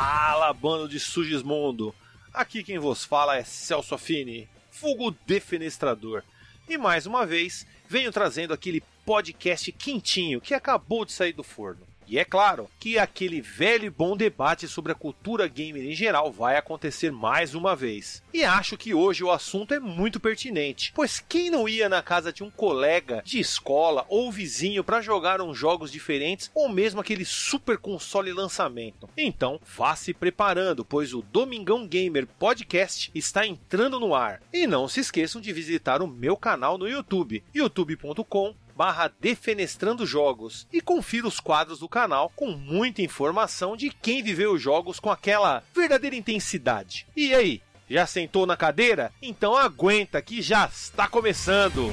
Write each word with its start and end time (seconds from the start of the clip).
Fala, 0.00 0.52
bando 0.52 0.88
de 0.88 1.00
Sugismundo! 1.00 1.92
Aqui 2.32 2.62
quem 2.62 2.78
vos 2.78 3.04
fala 3.04 3.36
é 3.36 3.42
Celso 3.42 3.96
Affini, 3.96 4.48
Fugo 4.70 5.10
Defenestrador. 5.26 6.22
E 6.68 6.78
mais 6.78 7.04
uma 7.04 7.26
vez, 7.26 7.66
venho 7.88 8.12
trazendo 8.12 8.54
aquele 8.54 8.80
podcast 9.04 9.72
quentinho 9.72 10.40
que 10.40 10.54
acabou 10.54 11.04
de 11.04 11.10
sair 11.10 11.32
do 11.32 11.42
forno. 11.42 11.84
E 12.08 12.18
é 12.18 12.24
claro 12.24 12.70
que 12.80 12.98
aquele 12.98 13.42
velho 13.42 13.84
e 13.84 13.90
bom 13.90 14.16
debate 14.16 14.66
sobre 14.66 14.92
a 14.92 14.94
cultura 14.94 15.46
gamer 15.46 15.84
em 15.84 15.94
geral 15.94 16.32
vai 16.32 16.56
acontecer 16.56 17.12
mais 17.12 17.54
uma 17.54 17.76
vez. 17.76 18.22
E 18.32 18.42
acho 18.42 18.78
que 18.78 18.94
hoje 18.94 19.22
o 19.22 19.30
assunto 19.30 19.74
é 19.74 19.78
muito 19.78 20.18
pertinente, 20.18 20.90
pois 20.94 21.20
quem 21.20 21.50
não 21.50 21.68
ia 21.68 21.86
na 21.86 22.02
casa 22.02 22.32
de 22.32 22.42
um 22.42 22.50
colega 22.50 23.22
de 23.26 23.38
escola 23.38 24.06
ou 24.08 24.32
vizinho 24.32 24.82
para 24.82 25.02
jogar 25.02 25.42
uns 25.42 25.58
jogos 25.58 25.92
diferentes 25.92 26.50
ou 26.54 26.68
mesmo 26.68 26.98
aquele 26.98 27.26
super 27.26 27.76
console 27.76 28.32
lançamento? 28.32 29.08
Então, 29.14 29.60
vá 29.76 29.94
se 29.94 30.14
preparando, 30.14 30.86
pois 30.86 31.12
o 31.12 31.20
Domingão 31.20 31.86
Gamer 31.86 32.26
Podcast 32.26 33.10
está 33.14 33.46
entrando 33.46 34.00
no 34.00 34.14
ar. 34.14 34.40
E 34.50 34.66
não 34.66 34.88
se 34.88 35.00
esqueçam 35.00 35.42
de 35.42 35.52
visitar 35.52 36.00
o 36.00 36.06
meu 36.06 36.38
canal 36.38 36.78
no 36.78 36.88
YouTube, 36.88 37.44
youtube.com 37.54 38.54
barra 38.78 39.12
Defenestrando 39.20 40.06
Jogos 40.06 40.68
e 40.72 40.80
confira 40.80 41.26
os 41.26 41.40
quadros 41.40 41.80
do 41.80 41.88
canal 41.88 42.30
com 42.36 42.52
muita 42.52 43.02
informação 43.02 43.76
de 43.76 43.90
quem 43.90 44.22
viveu 44.22 44.52
os 44.52 44.62
jogos 44.62 45.00
com 45.00 45.10
aquela 45.10 45.64
verdadeira 45.74 46.14
intensidade. 46.14 47.04
E 47.16 47.34
aí, 47.34 47.60
já 47.90 48.06
sentou 48.06 48.46
na 48.46 48.56
cadeira? 48.56 49.12
Então 49.20 49.56
aguenta 49.56 50.22
que 50.22 50.40
já 50.40 50.66
está 50.66 51.08
começando! 51.08 51.92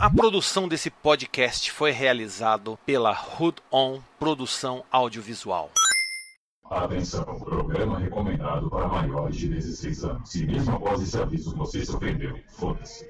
A 0.00 0.10
produção 0.10 0.66
desse 0.66 0.90
podcast 0.90 1.70
foi 1.70 1.92
realizado 1.92 2.76
pela 2.84 3.12
Hood 3.12 3.58
On 3.70 4.00
Produção 4.18 4.84
Audiovisual. 4.90 5.70
Atenção, 6.70 7.24
programa 7.40 7.98
recomendado 7.98 8.68
para 8.68 8.86
maiores 8.86 9.36
de 9.36 9.48
16 9.48 10.04
anos. 10.04 10.30
Se 10.30 10.44
mesmo 10.44 10.76
após 10.76 11.00
esse 11.00 11.16
aviso 11.16 11.56
você 11.56 11.82
se 11.82 11.96
ofendeu, 11.96 12.38
foda-se. 12.46 13.08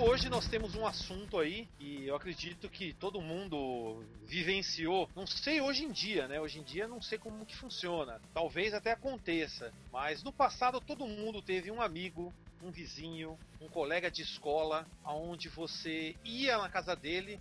Hoje 0.00 0.28
nós 0.28 0.46
temos 0.46 0.76
um 0.76 0.86
assunto 0.86 1.38
aí 1.38 1.68
eu 2.10 2.16
acredito 2.16 2.68
que 2.68 2.92
todo 2.92 3.20
mundo 3.20 4.04
vivenciou. 4.24 5.08
Não 5.14 5.28
sei 5.28 5.60
hoje 5.60 5.84
em 5.84 5.92
dia, 5.92 6.26
né? 6.26 6.40
Hoje 6.40 6.58
em 6.58 6.62
dia 6.64 6.88
não 6.88 7.00
sei 7.00 7.18
como 7.18 7.46
que 7.46 7.56
funciona. 7.56 8.20
Talvez 8.34 8.74
até 8.74 8.90
aconteça, 8.90 9.72
mas 9.92 10.20
no 10.24 10.32
passado 10.32 10.80
todo 10.80 11.06
mundo 11.06 11.40
teve 11.40 11.70
um 11.70 11.80
amigo, 11.80 12.34
um 12.60 12.70
vizinho, 12.72 13.38
um 13.60 13.68
colega 13.68 14.10
de 14.10 14.22
escola, 14.22 14.88
aonde 15.04 15.48
você 15.48 16.16
ia 16.24 16.58
na 16.58 16.68
casa 16.68 16.96
dele, 16.96 17.40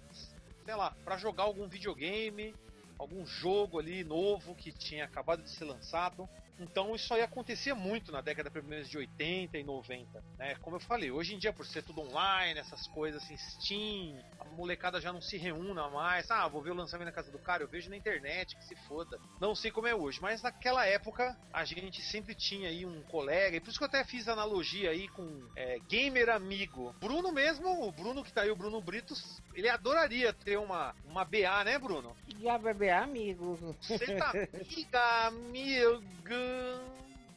sei 0.63 0.75
lá, 0.75 0.91
para 1.03 1.17
jogar 1.17 1.43
algum 1.45 1.67
videogame, 1.67 2.53
algum 2.99 3.25
jogo 3.25 3.79
ali 3.79 4.03
novo 4.03 4.53
que 4.53 4.71
tinha 4.71 5.05
acabado 5.05 5.41
de 5.41 5.49
ser 5.49 5.65
lançado. 5.65 6.29
Então 6.59 6.95
isso 6.95 7.13
aí 7.13 7.21
acontecia 7.21 7.73
muito 7.73 8.11
na 8.11 8.21
década 8.21 8.51
pelo 8.51 8.67
menos 8.67 8.89
de 8.89 8.97
80 8.97 9.57
e 9.57 9.63
90, 9.63 10.23
né? 10.37 10.55
Como 10.55 10.75
eu 10.75 10.79
falei, 10.79 11.09
hoje 11.11 11.33
em 11.33 11.39
dia 11.39 11.53
por 11.53 11.65
ser 11.65 11.83
tudo 11.83 12.01
online, 12.01 12.59
essas 12.59 12.85
coisas 12.87 13.23
assim, 13.23 13.37
Steam, 13.37 14.21
a 14.39 14.45
molecada 14.45 14.99
já 14.99 15.13
não 15.13 15.21
se 15.21 15.37
reúna 15.37 15.89
mais. 15.89 16.29
Ah, 16.29 16.47
vou 16.47 16.61
ver 16.61 16.71
o 16.71 16.75
lançamento 16.75 17.07
na 17.07 17.13
casa 17.13 17.31
do 17.31 17.39
cara, 17.39 17.63
eu 17.63 17.67
vejo 17.67 17.89
na 17.89 17.97
internet, 17.97 18.55
que 18.55 18.65
se 18.65 18.75
foda. 18.87 19.19
Não 19.39 19.55
sei 19.55 19.71
como 19.71 19.87
é 19.87 19.95
hoje, 19.95 20.21
mas 20.21 20.41
naquela 20.41 20.85
época 20.85 21.37
a 21.53 21.63
gente 21.63 22.01
sempre 22.01 22.35
tinha 22.35 22.69
aí 22.69 22.85
um 22.85 23.01
colega, 23.03 23.57
e 23.57 23.59
por 23.59 23.69
isso 23.69 23.77
que 23.77 23.83
eu 23.83 23.87
até 23.87 24.03
fiz 24.03 24.27
analogia 24.27 24.91
aí 24.91 25.07
com 25.09 25.47
é, 25.55 25.79
gamer 25.87 26.29
amigo. 26.29 26.93
Bruno 26.99 27.31
mesmo, 27.31 27.87
o 27.87 27.91
Bruno 27.91 28.23
que 28.23 28.33
tá 28.33 28.41
aí, 28.41 28.51
o 28.51 28.55
Bruno 28.55 28.81
Britos, 28.81 29.41
ele 29.53 29.69
adoraria 29.69 30.33
ter 30.33 30.57
uma, 30.57 30.95
uma 31.05 31.23
BA, 31.23 31.63
né, 31.63 31.77
Bruno? 31.79 32.15
Já 32.41 32.57
bebê 32.57 32.89
amigo. 32.89 33.57
Você 33.81 34.15
tá 34.15 34.31
amiga, 34.53 35.27
amigo. 35.27 36.48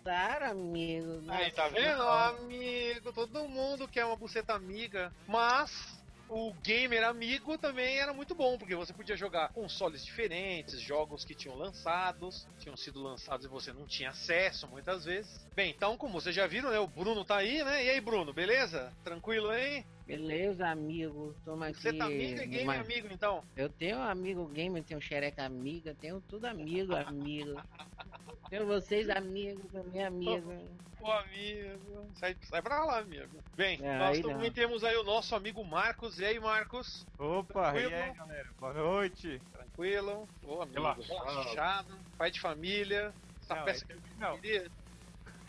Claro, 0.03 0.51
amigo. 0.51 1.23
Aí, 1.29 1.51
tá 1.53 1.69
vendo? 1.69 2.03
Amigo, 2.03 3.13
todo 3.13 3.49
mundo 3.49 3.87
quer 3.87 4.05
uma 4.05 4.17
buceta 4.17 4.53
amiga. 4.53 5.13
Mas 5.29 5.71
o 6.29 6.53
gamer 6.65 7.05
amigo 7.05 7.59
também 7.59 7.99
era 7.99 8.13
muito 8.13 8.35
bom, 8.35 8.57
porque 8.57 8.75
você 8.75 8.93
podia 8.93 9.15
jogar 9.17 9.51
consoles 9.51 10.03
diferentes, 10.03 10.81
jogos 10.81 11.25
que 11.25 11.35
tinham 11.35 11.57
lançados, 11.57 12.49
tinham 12.59 12.77
sido 12.77 13.03
lançados 13.03 13.45
e 13.45 13.49
você 13.51 13.73
não 13.73 13.87
tinha 13.87 14.11
acesso 14.11 14.67
muitas 14.67 15.05
vezes. 15.05 15.47
Bem, 15.55 15.71
então, 15.71 15.97
como 15.97 16.15
vocês 16.15 16.35
já 16.35 16.47
viram, 16.47 16.71
né? 16.71 16.79
O 16.79 16.87
Bruno 16.87 17.25
tá 17.25 17.37
aí, 17.37 17.63
né? 17.63 17.85
E 17.85 17.91
aí, 17.91 18.01
Bruno, 18.01 18.33
beleza? 18.33 18.93
Tranquilo 19.05 19.51
aí? 19.51 19.85
Beleza, 20.07 20.69
amigo. 20.69 21.37
Toma 21.45 21.69
aqui. 21.69 21.83
Você 21.83 21.93
tá 21.93 22.07
amigo 22.07 22.41
e 22.41 22.47
gamer 22.47 22.81
amigo, 22.81 23.09
então? 23.11 23.45
Eu 23.55 23.69
tenho 23.69 24.01
amigo 24.01 24.47
gamer, 24.47 24.83
tenho 24.83 25.01
xereca 25.01 25.45
amiga, 25.45 25.95
tenho 26.01 26.21
tudo 26.23 26.47
amigo, 26.47 26.95
amigo. 26.97 27.63
Tenho 28.53 28.67
vocês 28.67 29.09
amigos, 29.09 29.65
também 29.73 30.05
amigo. 30.05 30.53
Ô, 31.01 31.11
amigo. 31.11 32.07
Sai, 32.15 32.37
sai 32.43 32.61
pra 32.61 32.85
lá, 32.85 32.99
amigo. 32.99 33.43
Bem, 33.57 33.79
É, 33.83 33.99
nós 33.99 34.17
aí 34.19 34.23
não. 34.23 34.31
também 34.31 34.53
temos 34.53 34.85
aí 34.85 34.95
o 34.97 35.03
nosso 35.03 35.35
amigo 35.35 35.65
Marcos. 35.65 36.19
E 36.19 36.25
aí, 36.27 36.39
Marcos? 36.39 37.07
Opa, 37.19 37.71
e 37.71 37.73
Tranquilo? 37.89 37.95
aí 38.03 38.13
galera? 38.13 38.49
Boa 38.61 38.73
noite. 38.75 39.41
Tranquilo? 39.53 40.29
Ô, 40.45 40.61
amigo. 40.61 40.81
Relaxado. 40.83 41.25
Relaxado. 41.25 41.99
Pai 42.19 42.31
de 42.31 42.41
família. 42.41 43.13
Essa 43.41 43.55
Não, 43.55 43.65
peça 43.65 43.85
é 43.89 43.95
que 43.95 44.21
não. 44.21 44.39
queria? 44.39 44.71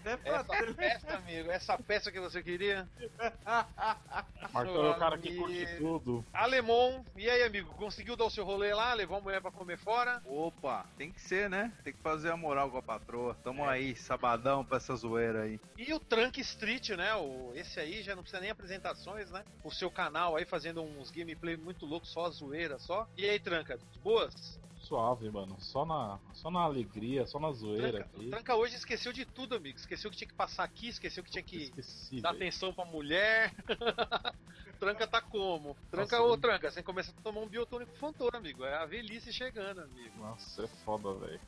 É 0.05 0.17
pra 0.17 0.37
Essa 0.39 0.73
peça, 0.73 1.15
amigo. 1.15 1.51
Essa 1.51 1.77
peça 1.77 2.11
que 2.11 2.19
você 2.19 2.43
queria? 2.43 2.87
Marcão 4.51 4.85
é 4.85 4.89
o 4.91 4.95
cara 4.99 5.17
que 5.17 5.35
curte 5.35 5.65
tudo. 5.77 6.25
Alemão. 6.33 7.05
E 7.15 7.29
aí, 7.29 7.43
amigo? 7.43 7.73
Conseguiu 7.75 8.15
dar 8.15 8.25
o 8.25 8.29
seu 8.29 8.43
rolê 8.43 8.73
lá? 8.73 8.93
Levou 8.93 9.17
a 9.17 9.21
mulher 9.21 9.41
pra 9.41 9.51
comer 9.51 9.77
fora? 9.77 10.21
Opa, 10.25 10.85
tem 10.97 11.11
que 11.11 11.21
ser, 11.21 11.49
né? 11.49 11.71
Tem 11.83 11.93
que 11.93 11.99
fazer 12.01 12.31
a 12.31 12.37
moral 12.37 12.69
com 12.69 12.77
a 12.77 12.81
patroa. 12.83 13.35
Tamo 13.43 13.65
É. 13.65 13.69
aí, 13.69 13.95
sabadão 13.95 14.63
pra 14.65 14.77
essa 14.77 14.95
zoeira 14.95 15.43
aí. 15.43 15.59
E 15.77 15.93
o 15.93 15.99
Trunk 15.99 16.39
Street, 16.41 16.89
né? 16.91 17.15
O, 17.15 17.51
esse 17.55 17.79
aí 17.79 18.03
já 18.03 18.15
não 18.15 18.23
precisa 18.23 18.41
nem 18.41 18.51
apresentações, 18.51 19.31
né? 19.31 19.43
O 19.63 19.71
seu 19.71 19.89
canal 19.89 20.35
aí 20.35 20.45
fazendo 20.45 20.81
uns 20.81 21.09
gameplay 21.11 21.55
muito 21.57 21.85
loucos, 21.85 22.09
só 22.09 22.25
a 22.25 22.29
zoeira, 22.29 22.77
só. 22.79 23.07
E 23.17 23.27
aí, 23.27 23.39
Tranca? 23.39 23.79
Boas? 24.03 24.59
Suave, 24.83 25.29
mano. 25.31 25.55
Só 25.59 25.85
na, 25.85 26.19
só 26.33 26.51
na 26.51 26.59
alegria, 26.61 27.25
só 27.25 27.39
na 27.39 27.51
zoeira 27.51 27.99
Tranca, 27.99 28.09
aqui. 28.17 28.29
Tranca 28.29 28.55
hoje 28.55 28.75
esqueceu 28.75 29.13
de 29.13 29.23
tudo, 29.25 29.55
amigo. 29.55 29.77
Esqueceu 29.77 30.11
que 30.11 30.17
tinha 30.17 30.27
que 30.27 30.33
passar 30.33 30.63
aqui, 30.65 30.89
esqueceu 30.89 31.23
que 31.23 31.31
tinha 31.31 31.43
que 31.43 31.57
Esqueci. 31.63 32.19
dar 32.21 32.31
velho. 32.31 32.43
atenção 32.43 32.73
pra 32.73 32.83
mulher. 32.85 33.53
Tranca 34.79 35.07
tá 35.07 35.21
como? 35.21 35.75
Tranca, 35.89 36.17
Nossa, 36.17 36.27
mano. 36.27 36.41
Tranca, 36.41 36.69
você 36.71 36.83
começa 36.83 37.11
a 37.17 37.21
tomar 37.21 37.39
um 37.41 37.47
biotônico 37.47 37.95
fontor, 37.95 38.35
amigo. 38.35 38.65
É 38.65 38.75
a 38.75 38.85
velhice 38.85 39.31
chegando, 39.31 39.79
amigo. 39.81 40.17
Nossa, 40.17 40.63
é 40.63 40.67
foda, 40.67 41.13
velho. 41.13 41.39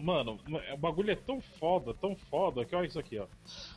Mano, 0.00 0.38
o 0.72 0.76
bagulho 0.76 1.10
é 1.10 1.16
tão 1.16 1.40
foda, 1.58 1.94
tão 1.94 2.14
foda, 2.30 2.64
que 2.64 2.74
olha 2.74 2.86
isso 2.86 2.98
aqui, 2.98 3.18
ó. 3.18 3.26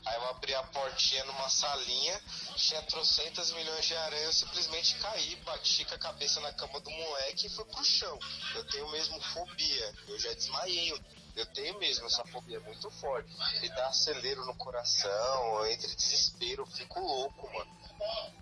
Aí 0.06 0.16
eu 0.16 0.30
abri 0.30 0.54
a 0.54 0.64
portinha 0.64 1.24
numa 1.26 1.50
salinha, 1.50 2.22
tinha 2.56 2.82
trocentas 2.84 3.52
milhões 3.54 3.86
de 3.86 3.96
aranhas, 3.96 4.26
eu 4.26 4.34
simplesmente 4.34 4.96
caí, 4.96 5.36
bati 5.38 5.86
com 5.86 5.96
a 5.96 6.00
cabeça 6.00 6.42
na 6.42 6.52
cama 6.54 6.80
do 6.80 6.90
moleque 6.90 7.48
e 7.48 7.50
fui 7.50 7.66
pro 7.66 7.84
chão. 7.84 8.20
Eu 8.56 8.68
tenho 8.68 8.90
mesmo 8.92 9.20
fobia, 9.22 9.94
eu 10.08 10.20
já 10.20 10.34
desmaiei. 10.34 10.92
Eu, 11.36 11.46
tenho 11.48 11.80
mesmo 11.80 12.06
essa 12.06 12.24
fobia 12.26 12.60
muito 12.60 12.92
forte. 12.92 13.34
Me 13.62 13.70
dá 13.70 13.88
acelero 13.88 14.46
no 14.46 14.56
coração, 14.56 15.58
eu 15.58 15.72
entro 15.72 15.92
em 15.92 15.96
desespero, 15.96 16.62
eu 16.62 16.68
fico 16.68 17.00
louco, 17.00 17.52
mano. 17.52 17.72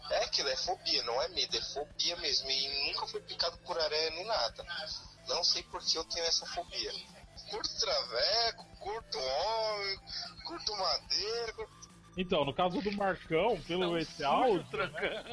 É 0.09 0.25
aquilo, 0.25 0.49
é 0.49 0.57
fobia, 0.57 1.01
não 1.03 1.21
é 1.21 1.29
medo, 1.29 1.55
é 1.55 1.61
fobia 1.61 2.17
mesmo. 2.17 2.49
E 2.49 2.87
nunca 2.87 3.07
fui 3.07 3.21
picado 3.21 3.57
por 3.59 3.79
aranha 3.79 4.09
nem 4.09 4.25
nada. 4.25 4.65
Não 5.33 5.43
sei 5.43 5.63
por 5.63 5.81
que 5.81 5.97
eu 5.97 6.03
tenho 6.05 6.25
essa 6.25 6.45
fobia. 6.45 6.91
Curto 7.49 7.79
traveco, 7.79 8.65
curto 8.79 9.17
homem, 9.17 9.99
curto 10.45 10.71
madeira, 10.77 11.53
curto 11.53 11.89
Então, 12.17 12.43
no 12.45 12.53
caso 12.53 12.81
do 12.81 12.91
Marcão, 12.91 13.59
pelo 13.61 13.81
Não, 13.91 13.97
esse 13.97 14.23
áudio, 14.23 14.77
né, 14.91 15.23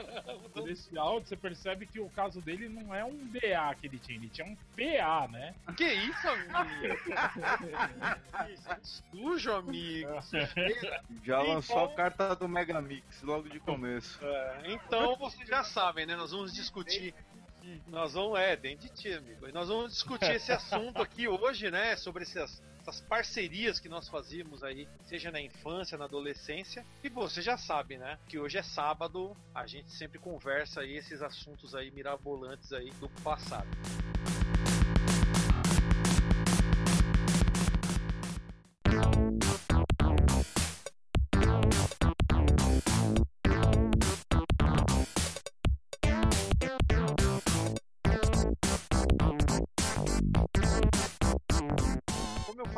por 0.53 0.69
esse 0.71 0.97
áudio, 0.97 1.29
você 1.29 1.37
percebe 1.37 1.87
que 1.87 1.99
o 2.01 2.09
caso 2.11 2.41
dele 2.41 2.69
não 2.69 2.95
é 2.95 3.05
um 3.05 3.17
BA 3.27 3.75
que 3.81 3.87
ele 3.89 3.99
tinha, 3.99 4.17
ele 4.19 4.29
tinha 4.31 4.47
um 4.47 4.55
PA, 4.77 5.29
né? 5.29 5.55
Que 5.77 5.93
isso, 5.93 6.29
amigo? 6.29 6.97
Sujo, 9.11 9.53
amigo. 9.53 10.09
Já 11.25 11.43
Então- 11.43 11.55
lançou 11.55 11.85
a 11.85 11.95
carta 11.95 12.35
do 12.37 12.49
Megamix 12.49 13.23
logo 13.23 13.49
de 13.49 13.59
começo. 13.61 14.19
É, 14.25 14.63
então 14.73 15.17
vocês 15.17 15.49
já 15.49 15.65
sabem, 15.65 16.07
né? 16.07 16.17
Nós 16.17 16.31
vamos 16.31 16.53
discutir 16.55 17.15
Nós 17.87 18.13
vamos, 18.13 18.39
é, 18.39 18.57
dentro 18.57 18.89
de 18.89 18.95
ti, 18.95 19.13
amigo. 19.13 19.49
E 19.49 19.53
nós 19.53 19.69
vamos 19.69 19.93
discutir 19.93 20.33
esse 20.33 20.53
assunto 20.53 21.01
aqui 21.01 21.27
hoje, 21.29 21.71
né? 21.71 21.97
Sobre 21.97 22.23
essas, 22.23 22.63
essas 22.81 23.01
parcerias 23.01 23.79
que 23.81 23.89
nós 23.89 24.09
fazíamos 24.09 24.63
aí, 24.63 24.89
seja 25.05 25.31
na 25.31 25.41
infância, 25.41 25.99
na 25.99 26.05
adolescência. 26.05 26.85
E 27.03 27.09
você 27.09 27.43
já 27.43 27.57
sabe, 27.57 27.99
né? 27.99 28.19
Que 28.29 28.39
hoje 28.39 28.59
é 28.59 28.63
sábado, 28.63 29.37
a 29.55 29.67
gente 29.67 29.91
sempre 29.91 30.19
conversa 30.19 30.81
aí 30.81 30.97
esses 30.97 31.23
assuntos 31.23 31.75
aí 31.75 31.91
mirabolantes 31.91 32.73
aí 32.73 32.91
do 33.01 33.09
passado. 33.23 33.69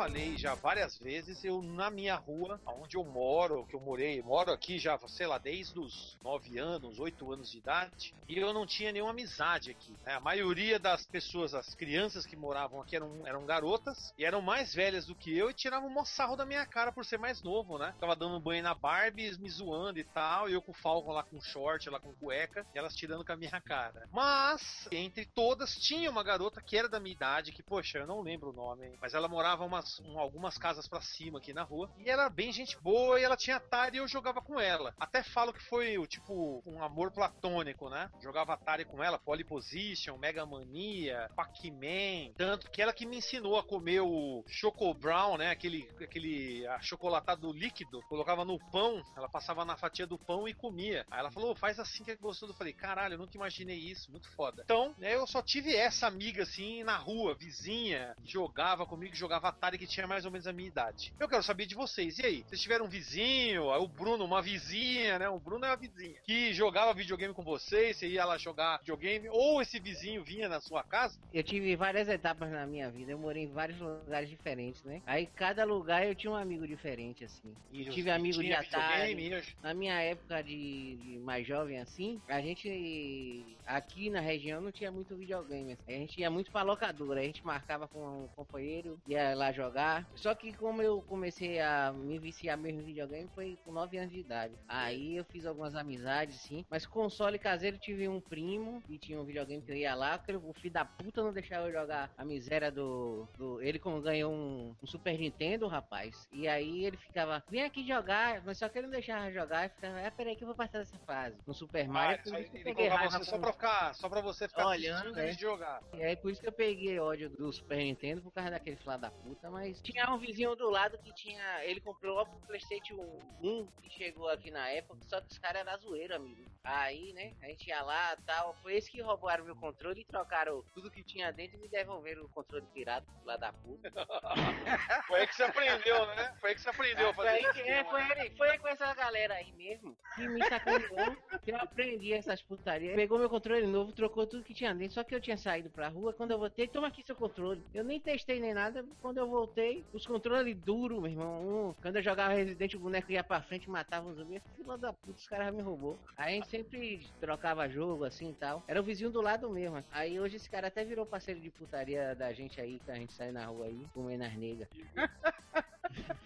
Falei 0.01 0.35
já 0.35 0.55
várias 0.55 0.97
vezes, 0.97 1.43
eu 1.43 1.61
na 1.61 1.91
minha 1.91 2.15
rua, 2.15 2.59
onde 2.65 2.97
eu 2.97 3.03
moro, 3.03 3.67
que 3.67 3.75
eu 3.75 3.79
morei, 3.79 4.19
moro 4.23 4.51
aqui 4.51 4.79
já, 4.79 4.97
sei 5.07 5.27
lá, 5.27 5.37
desde 5.37 5.79
os 5.79 6.17
9 6.23 6.57
anos, 6.57 6.97
8 6.97 7.31
anos 7.31 7.51
de 7.51 7.59
idade, 7.59 8.15
e 8.27 8.39
eu 8.39 8.51
não 8.51 8.65
tinha 8.65 8.91
nenhuma 8.91 9.11
amizade 9.11 9.69
aqui. 9.69 9.95
né? 10.03 10.15
A 10.15 10.19
maioria 10.19 10.79
das 10.79 11.05
pessoas, 11.05 11.53
as 11.53 11.75
crianças 11.75 12.25
que 12.25 12.35
moravam 12.35 12.81
aqui 12.81 12.95
eram, 12.95 13.27
eram 13.27 13.45
garotas 13.45 14.11
e 14.17 14.25
eram 14.25 14.41
mais 14.41 14.73
velhas 14.73 15.05
do 15.05 15.13
que 15.13 15.37
eu 15.37 15.51
e 15.51 15.53
tiravam 15.53 15.95
um 15.95 16.03
sarro 16.03 16.35
da 16.35 16.47
minha 16.47 16.65
cara 16.65 16.91
por 16.91 17.05
ser 17.05 17.19
mais 17.19 17.43
novo, 17.43 17.77
né? 17.77 17.93
Tava 17.99 18.15
dando 18.15 18.39
banho 18.39 18.63
na 18.63 18.73
Barbie, 18.73 19.37
me 19.37 19.51
zoando 19.51 19.99
e 19.99 20.03
tal, 20.03 20.49
e 20.49 20.53
eu 20.53 20.63
com 20.63 20.71
o 20.71 20.75
Falcon 20.81 21.11
lá 21.11 21.21
com 21.21 21.39
short, 21.39 21.87
lá 21.91 21.99
com 21.99 22.11
cueca, 22.15 22.65
e 22.73 22.79
elas 22.79 22.95
tirando 22.95 23.23
com 23.23 23.33
a 23.33 23.37
minha 23.37 23.61
cara. 23.61 24.09
Mas, 24.11 24.87
entre 24.91 25.27
todas, 25.27 25.75
tinha 25.75 26.09
uma 26.09 26.23
garota 26.23 26.59
que 26.59 26.75
era 26.75 26.89
da 26.89 26.99
minha 26.99 27.13
idade, 27.13 27.51
que, 27.51 27.61
poxa, 27.61 27.99
eu 27.99 28.07
não 28.07 28.21
lembro 28.21 28.49
o 28.49 28.53
nome, 28.53 28.97
mas 28.99 29.13
ela 29.13 29.27
morava 29.27 29.63
umas, 29.63 29.90
um- 29.99 30.19
algumas 30.19 30.57
casas 30.57 30.87
pra 30.87 31.01
cima 31.01 31.39
aqui 31.39 31.53
na 31.53 31.63
rua, 31.63 31.89
e 31.97 32.09
era 32.09 32.29
bem 32.29 32.51
gente 32.51 32.79
boa, 32.81 33.19
e 33.19 33.23
ela 33.23 33.37
tinha 33.37 33.57
Atari 33.57 33.97
e 33.97 33.99
eu 33.99 34.07
jogava 34.07 34.41
com 34.41 34.59
ela. 34.59 34.93
Até 34.99 35.23
falo 35.23 35.53
que 35.53 35.61
foi, 35.63 35.95
tipo, 36.07 36.61
um 36.65 36.81
amor 36.83 37.11
platônico, 37.11 37.89
né? 37.89 38.09
Jogava 38.21 38.53
Atari 38.53 38.85
com 38.85 39.03
ela, 39.03 39.19
Polyposition, 39.19 40.17
Mega 40.17 40.45
Mania, 40.45 41.29
Pac-Man, 41.35 42.33
tanto 42.37 42.69
que 42.71 42.81
ela 42.81 42.93
que 42.93 43.05
me 43.05 43.17
ensinou 43.17 43.57
a 43.57 43.63
comer 43.63 44.01
o 44.01 44.43
Choco 44.47 44.93
Brown, 44.93 45.37
né? 45.37 45.51
Aquele, 45.51 45.87
aquele 46.01 46.65
achocolatado 46.67 47.51
líquido, 47.51 48.01
colocava 48.07 48.45
no 48.45 48.59
pão, 48.71 49.01
ela 49.15 49.29
passava 49.29 49.65
na 49.65 49.77
fatia 49.77 50.07
do 50.07 50.17
pão 50.17 50.47
e 50.47 50.53
comia. 50.53 51.05
Aí 51.09 51.19
ela 51.19 51.31
falou, 51.31 51.55
faz 51.55 51.79
assim 51.79 52.03
que 52.03 52.11
é 52.11 52.15
gostoso. 52.15 52.53
Eu 52.53 52.57
falei, 52.57 52.73
caralho, 52.73 53.13
eu 53.15 53.17
nunca 53.19 53.35
imaginei 53.35 53.77
isso, 53.77 54.11
muito 54.11 54.29
foda. 54.31 54.61
Então, 54.63 54.93
né, 54.97 55.15
eu 55.15 55.25
só 55.27 55.41
tive 55.41 55.75
essa 55.75 56.07
amiga 56.07 56.43
assim 56.43 56.83
na 56.83 56.97
rua, 56.97 57.35
vizinha, 57.35 58.15
jogava 58.23 58.85
comigo, 58.85 59.15
jogava 59.15 59.49
Atari, 59.49 59.77
que 59.81 59.87
tinha 59.87 60.05
mais 60.05 60.25
ou 60.25 60.31
menos 60.31 60.45
a 60.45 60.53
minha 60.53 60.67
idade. 60.67 61.11
Eu 61.19 61.27
quero 61.27 61.41
saber 61.41 61.65
de 61.65 61.73
vocês, 61.73 62.19
e 62.19 62.25
aí? 62.25 62.43
Vocês 62.47 62.61
tiveram 62.61 62.85
um 62.85 62.89
vizinho, 62.89 63.63
o 63.63 63.87
Bruno, 63.87 64.23
uma 64.25 64.39
vizinha, 64.41 65.17
né? 65.17 65.27
O 65.27 65.39
Bruno 65.39 65.65
é 65.65 65.69
uma 65.69 65.75
vizinha, 65.75 66.19
que 66.23 66.53
jogava 66.53 66.93
videogame 66.93 67.33
com 67.33 67.43
vocês, 67.43 67.97
você 67.97 68.07
ia 68.07 68.23
lá 68.23 68.37
jogar 68.37 68.77
videogame, 68.77 69.27
ou 69.29 69.59
esse 69.59 69.79
vizinho 69.79 70.23
vinha 70.23 70.47
na 70.47 70.61
sua 70.61 70.83
casa? 70.83 71.17
Eu 71.33 71.43
tive 71.43 71.75
várias 71.75 72.07
etapas 72.07 72.51
na 72.51 72.67
minha 72.67 72.91
vida, 72.91 73.11
eu 73.11 73.17
morei 73.17 73.43
em 73.43 73.51
vários 73.51 73.79
lugares 73.79 74.29
diferentes, 74.29 74.83
né? 74.83 75.01
Aí 75.05 75.25
cada 75.25 75.63
lugar 75.63 76.05
eu 76.05 76.13
tinha 76.13 76.31
um 76.31 76.35
amigo 76.35 76.67
diferente, 76.67 77.23
assim. 77.23 77.55
E 77.71 77.85
Tive 77.85 78.09
e 78.09 78.11
amigo 78.11 78.41
de 78.43 78.53
Atari. 78.53 79.31
eu- 79.31 79.41
Na 79.63 79.73
minha 79.73 79.99
época 79.99 80.43
de, 80.43 80.97
de 80.97 81.19
mais 81.23 81.47
jovem 81.47 81.79
assim, 81.79 82.21
a 82.27 82.39
gente 82.39 83.57
aqui 83.65 84.09
na 84.09 84.19
região 84.19 84.61
não 84.61 84.71
tinha 84.71 84.91
muito 84.91 85.15
videogame. 85.17 85.73
assim. 85.73 85.95
A 85.95 85.97
gente 85.97 86.19
ia 86.21 86.29
muito 86.29 86.51
pra 86.51 86.61
locadora, 86.61 87.19
a 87.19 87.23
gente 87.23 87.43
marcava 87.45 87.87
com 87.87 88.25
um 88.25 88.27
companheiro, 88.35 88.99
ia 89.07 89.33
lá 89.35 89.51
jogar. 89.61 90.07
Só 90.15 90.33
que 90.33 90.53
como 90.53 90.81
eu 90.81 91.01
comecei 91.03 91.59
a 91.59 91.91
me 91.93 92.19
viciar 92.19 92.57
mesmo 92.57 92.81
em 92.81 92.85
videogame 92.85 93.29
foi 93.35 93.57
com 93.63 93.71
9 93.71 93.97
anos 93.97 94.11
de 94.11 94.19
idade. 94.19 94.53
Aí 94.67 95.17
eu 95.17 95.25
fiz 95.25 95.45
algumas 95.45 95.75
amizades, 95.75 96.41
sim. 96.41 96.65
Mas 96.69 96.85
console 96.85 97.37
caseiro 97.37 97.77
tive 97.77 98.07
um 98.07 98.19
primo 98.19 98.81
que 98.81 98.97
tinha 98.97 99.19
um 99.19 99.25
videogame 99.25 99.61
que 99.61 99.71
eu 99.71 99.75
ia 99.75 99.93
lá, 99.95 100.17
que 100.17 100.33
o 100.33 100.53
filho 100.53 100.73
da 100.73 100.85
puta 100.85 101.23
não 101.23 101.33
deixava 101.33 101.67
eu 101.67 101.73
jogar 101.73 102.11
a 102.17 102.25
miséria 102.25 102.71
do. 102.71 103.27
do 103.37 103.61
ele 103.61 103.79
como 103.79 104.01
ganhou 104.01 104.31
um, 104.33 104.75
um 104.81 104.87
Super 104.87 105.17
Nintendo, 105.17 105.67
rapaz. 105.67 106.27
E 106.31 106.47
aí 106.47 106.85
ele 106.85 106.97
ficava, 106.97 107.43
vem 107.49 107.63
aqui 107.63 107.85
jogar, 107.85 108.41
mas 108.45 108.57
só 108.57 108.67
que 108.69 108.77
ele 108.77 108.87
não 108.87 108.91
deixava 108.91 109.31
jogar. 109.31 109.65
E 109.65 109.69
ficava, 109.69 109.99
é, 109.99 110.09
peraí 110.09 110.35
que 110.35 110.43
eu 110.43 110.47
vou 110.47 110.55
passar 110.55 110.79
dessa 110.79 110.97
fase. 110.99 111.37
No 111.45 111.53
Super 111.53 111.85
Ah, 111.85 111.93
Mario, 111.93 112.21
isso 112.25 112.35
aí, 112.35 112.49
ele 112.53 112.73
colocava 112.73 113.09
você 113.19 113.23
só 113.25 113.37
pra 113.37 113.51
ficar, 113.53 113.93
só 113.95 114.09
pra 114.09 114.21
você 114.21 114.47
ficar 114.47 114.67
Olhando, 114.67 115.11
né? 115.13 115.23
antes 115.23 115.35
de 115.35 115.41
jogar. 115.41 115.81
e 115.93 116.03
aí 116.03 116.15
por 116.15 116.31
isso 116.31 116.41
que 116.41 116.47
eu 116.47 116.51
peguei 116.53 116.99
ódio 116.99 117.29
do 117.29 117.51
Super 117.51 117.77
Nintendo 117.77 118.21
por 118.21 118.31
causa 118.31 118.51
daquele 118.51 118.75
filho 118.77 118.97
da 118.97 119.11
puta, 119.11 119.49
mas 119.51 119.81
tinha 119.81 120.09
um 120.09 120.17
vizinho 120.17 120.55
do 120.55 120.69
lado 120.69 120.97
que 120.97 121.13
tinha. 121.13 121.63
Ele 121.65 121.79
comprou 121.81 122.15
logo 122.15 122.35
o 122.37 122.47
Playstation 122.47 122.95
1 123.41 123.67
que 123.81 123.89
chegou 123.89 124.29
aqui 124.29 124.49
na 124.49 124.69
época, 124.69 124.99
só 125.07 125.19
que 125.21 125.31
os 125.31 125.37
caras 125.37 125.61
eram 125.61 125.79
zoeiro, 125.79 126.15
amigo. 126.15 126.49
Aí, 126.63 127.11
né, 127.13 127.33
a 127.41 127.47
gente 127.47 127.67
ia 127.67 127.81
lá 127.81 128.15
tal. 128.25 128.55
Foi 128.61 128.75
esse 128.75 128.89
que 128.91 129.01
roubaram 129.01 129.43
meu 129.45 129.55
controle 129.55 130.01
e 130.01 130.05
trocaram 130.05 130.63
tudo 130.73 130.91
que 130.91 131.03
tinha 131.03 131.31
dentro 131.31 131.57
e 131.57 131.61
me 131.61 131.67
devolveram 131.67 132.23
o 132.23 132.29
controle 132.29 132.65
pirata 132.73 133.07
lá 133.25 133.35
da 133.37 133.51
puta. 133.51 133.91
Foi 135.07 135.21
aí 135.21 135.27
que 135.27 135.35
você 135.35 135.43
aprendeu, 135.43 136.05
né? 136.07 136.35
Foi 136.39 136.49
aí 136.49 136.55
que 136.55 136.61
você 136.61 136.69
aprendeu 136.69 137.09
a 137.09 137.13
Foi 137.13 137.25
fazer 137.25 137.37
aí 137.37 137.43
isso. 137.43 137.53
que, 137.53 137.69
é, 137.69 137.83
foi, 137.85 138.01
ele, 138.11 138.35
foi 138.37 138.57
com 138.59 138.67
essa 138.67 138.93
galera 138.93 139.33
aí 139.33 139.51
mesmo 139.53 139.97
que 140.15 140.27
me 140.27 140.43
sacaneou, 140.47 141.15
que 141.43 141.51
eu 141.51 141.57
aprendi 141.57 142.13
essas 142.13 142.41
putarias. 142.41 142.95
Pegou 142.95 143.17
meu 143.19 143.29
controle 143.29 143.65
novo, 143.67 143.91
trocou 143.91 144.27
tudo 144.27 144.43
que 144.43 144.53
tinha 144.53 144.73
dentro, 144.73 144.93
só 144.93 145.03
que 145.03 145.15
eu 145.15 145.21
tinha 145.21 145.37
saído 145.37 145.69
pra 145.69 145.87
rua. 145.89 146.13
Quando 146.13 146.31
eu 146.31 146.39
voltei, 146.39 146.67
toma 146.67 146.87
aqui 146.87 147.03
seu 147.03 147.15
controle. 147.15 147.63
Eu 147.73 147.83
nem 147.83 147.99
testei 147.99 148.39
nem 148.39 148.53
nada. 148.53 148.85
Quando 149.01 149.17
eu 149.17 149.27
voltei, 149.41 149.83
os 149.91 150.05
controles 150.05 150.55
duros, 150.55 151.01
meu 151.01 151.09
irmão. 151.09 151.41
Um, 151.41 151.73
quando 151.81 151.95
eu 151.95 152.03
jogava 152.03 152.33
Resident, 152.33 152.75
o 152.75 152.79
boneco 152.79 153.11
ia 153.11 153.23
pra 153.23 153.41
frente 153.41 153.67
matava 153.67 154.07
um 154.07 154.13
zumbi. 154.13 154.39
Filho 154.55 154.77
da 154.77 154.93
puta, 154.93 155.17
os 155.17 155.27
caras 155.27 155.53
me 155.53 155.63
roubou. 155.63 155.97
Aí 156.15 156.33
a 156.33 156.35
gente 156.35 156.47
sempre 156.47 157.07
trocava 157.19 157.67
jogo 157.67 158.03
assim 158.03 158.29
e 158.29 158.33
tal. 158.33 158.63
Era 158.67 158.79
o 158.79 158.83
vizinho 158.83 159.09
do 159.09 159.19
lado 159.19 159.49
mesmo. 159.49 159.83
Aí 159.91 160.19
hoje 160.19 160.35
esse 160.35 160.49
cara 160.49 160.67
até 160.67 160.85
virou 160.85 161.07
parceiro 161.07 161.39
de 161.39 161.49
putaria 161.49 162.13
da 162.15 162.31
gente 162.33 162.61
aí, 162.61 162.79
que 162.79 162.91
a 162.91 162.95
gente 162.95 163.13
sai 163.13 163.31
na 163.31 163.45
rua 163.47 163.65
aí, 163.65 163.87
comendo 163.93 164.23
as 164.23 164.35
negas. 164.35 164.69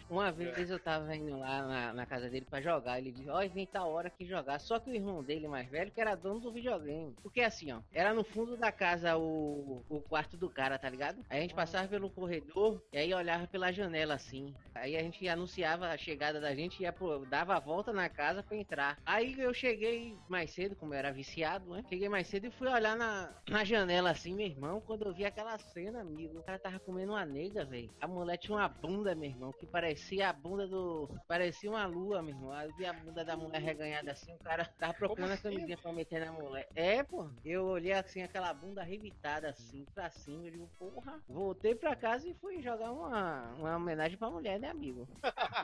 Uma 0.10 0.32
vez 0.32 0.70
eu 0.70 0.80
tava 0.80 1.16
indo 1.16 1.38
lá 1.38 1.64
na, 1.64 1.94
na 1.94 2.06
casa 2.06 2.30
dele 2.30 2.46
pra 2.50 2.62
jogar. 2.62 3.00
Ele 3.00 3.12
disse: 3.12 3.30
Ó, 3.30 3.40
vem 3.48 3.66
tal 3.66 3.92
hora 3.92 4.10
que 4.10 4.26
jogar. 4.26 4.60
Só 4.60 4.80
que 4.80 4.90
o 4.90 4.94
irmão 4.94 5.24
dele, 5.24 5.48
mais 5.48 5.70
velho, 5.70 5.92
que 5.92 6.02
era 6.02 6.16
dono 6.16 6.40
do 6.40 6.52
videogame. 6.52 7.16
Porque 7.22 7.42
assim, 7.42 7.72
ó, 7.72 7.82
era 7.92 8.14
no 8.14 8.24
fundo 8.24 8.56
da 8.58 8.72
casa 8.72 9.18
o, 9.18 9.84
o 9.90 10.02
quarto 10.02 10.38
do 10.38 10.50
cara, 10.50 10.78
tá 10.78 10.90
ligado? 10.90 11.24
Aí 11.30 11.40
a 11.40 11.42
gente 11.42 11.56
passava 11.56 11.88
pelo 11.88 12.10
corredor 12.10 12.81
e 12.92 12.98
aí 12.98 13.14
olhava 13.14 13.48
pela 13.48 13.72
janela 13.72 14.14
assim. 14.14 14.54
Aí 14.74 14.95
a 14.95 15.02
gente 15.02 15.28
anunciava 15.28 15.88
a 15.88 15.98
chegada 15.98 16.40
da 16.40 16.54
gente 16.54 16.84
e 16.84 16.86
dava 17.30 17.56
a 17.56 17.60
volta 17.60 17.92
na 17.92 18.10
casa 18.10 18.44
pra 18.44 18.57
entrar. 18.57 19.00
Aí 19.06 19.36
eu 19.40 19.54
cheguei 19.54 20.16
mais 20.28 20.52
cedo, 20.52 20.76
como 20.76 20.94
eu 20.94 21.00
era 21.00 21.12
viciado, 21.12 21.69
né? 21.72 21.84
Cheguei 21.90 22.10
mais 22.10 22.28
cedo 22.28 22.48
e 22.48 22.52
fui 22.52 22.68
olhar 22.68 22.95
na, 22.95 23.34
na 23.50 23.64
janela 23.64 24.12
assim, 24.12 24.36
meu 24.36 24.45
irmão. 24.45 24.81
Quando 24.81 25.06
eu 25.06 25.14
vi 25.14 25.26
aquela 25.26 25.57
cena, 25.57 26.02
amigo, 26.02 26.40
o 26.40 26.44
cara 26.44 26.60
tava 26.60 26.80
comendo 26.80 27.14
uma 27.14 27.26
nega, 27.26 27.66
velho. 27.66 27.90
A 28.02 28.07
mulher 28.07 28.38
tinha 28.38 28.57
uma 28.57 28.68
bunda, 28.68 29.16
meu 29.16 29.30
irmão, 29.30 29.54
que 29.59 29.66
parecia 29.66 30.30
a 30.30 30.33
bunda 30.33 30.68
do. 30.68 31.09
Parecia 31.28 31.69
uma 31.69 31.85
lua, 31.85 32.21
meu 32.21 32.35
irmão. 32.35 32.62
Eu 32.62 32.74
vi 32.76 32.85
a 32.85 32.94
bunda 32.94 33.24
da 33.24 33.35
mulher 33.38 33.62
reganhada 33.62 34.12
assim, 34.12 34.33
o 34.33 34.40
cara 34.40 34.66
tava 34.78 34.94
procurando 34.94 35.31
a 35.31 35.38
camisinha 35.38 35.78
pra 35.78 35.92
meter 35.94 36.26
na 36.26 36.31
mulher. 36.31 36.68
É, 36.76 37.04
pô. 37.04 37.30
Eu 37.44 37.66
olhei 37.66 37.94
assim, 37.94 38.21
aquela 38.21 38.54
bunda 38.54 38.81
arrebitada 38.81 39.50
assim, 39.50 39.85
pra 39.94 40.09
cima. 40.09 40.45
Eu 40.45 40.52
digo, 40.52 40.69
porra. 40.78 41.19
Voltei 41.28 41.74
pra 41.76 41.95
casa 41.95 42.28
e 42.28 42.33
fui 42.35 42.62
jogar 42.62 42.92
uma, 42.92 43.54
uma 43.57 43.76
homenagem 43.78 44.18
pra 44.18 44.30
mulher, 44.30 44.59
né, 44.59 44.69
amigo? 44.69 45.07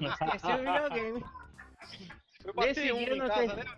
Esqueci 0.01 0.45
o 0.53 0.57
videogame. 0.57 1.23
Bater 2.55 2.67
Nesse 2.75 2.91
um 2.91 2.97
dia 2.97 3.15
não 3.15 3.27
casa, 3.27 3.55
teve- 3.55 3.63
né? 3.69 3.77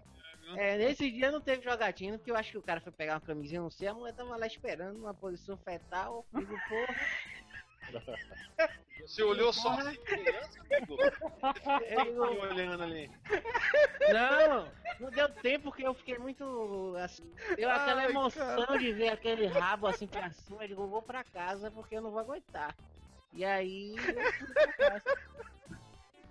É, 0.57 0.77
nesse 0.77 1.09
dia 1.09 1.31
não 1.31 1.39
teve 1.41 1.63
jogatina, 1.63 2.17
porque 2.17 2.29
eu 2.29 2.35
acho 2.35 2.51
que 2.51 2.57
o 2.57 2.61
cara 2.61 2.79
foi 2.81 2.91
pegar 2.91 3.13
uma 3.13 3.21
camisinha, 3.21 3.61
não 3.61 3.69
sei, 3.71 3.87
a 3.87 3.93
mulher 3.93 4.13
tava 4.13 4.35
lá 4.35 4.45
esperando 4.45 4.97
numa 4.97 5.13
posição 5.13 5.57
fetal. 5.57 6.25
Digo, 6.33 6.53
porra. 6.67 6.95
Você 9.05 9.21
olhou 9.21 9.51
só 9.51 9.69
assim, 9.71 9.95
criança, 9.97 10.59
amigo? 10.61 10.97
Eu 11.89 12.05
digo, 12.05 12.25
E 12.25 12.39
olhando 12.39 12.83
ali. 12.83 13.11
Não, 14.11 14.71
não 14.99 15.11
deu 15.11 15.29
tempo 15.29 15.65
porque 15.65 15.85
eu 15.85 15.93
fiquei 15.93 16.17
muito 16.17 16.95
assim. 16.97 17.29
Deu 17.55 17.69
aquela 17.69 18.01
Ai, 18.01 18.09
emoção 18.09 18.77
de 18.77 18.93
ver 18.93 19.09
aquele 19.09 19.45
rabo 19.47 19.87
assim 19.87 20.07
pra 20.07 20.31
cima. 20.31 20.63
Eu 20.63 20.67
digo, 20.69 20.87
vou 20.87 21.01
pra 21.01 21.23
casa 21.23 21.69
porque 21.69 21.95
eu 21.97 22.01
não 22.01 22.11
vou 22.11 22.21
aguentar. 22.21 22.75
E 23.33 23.43
aí 23.43 23.95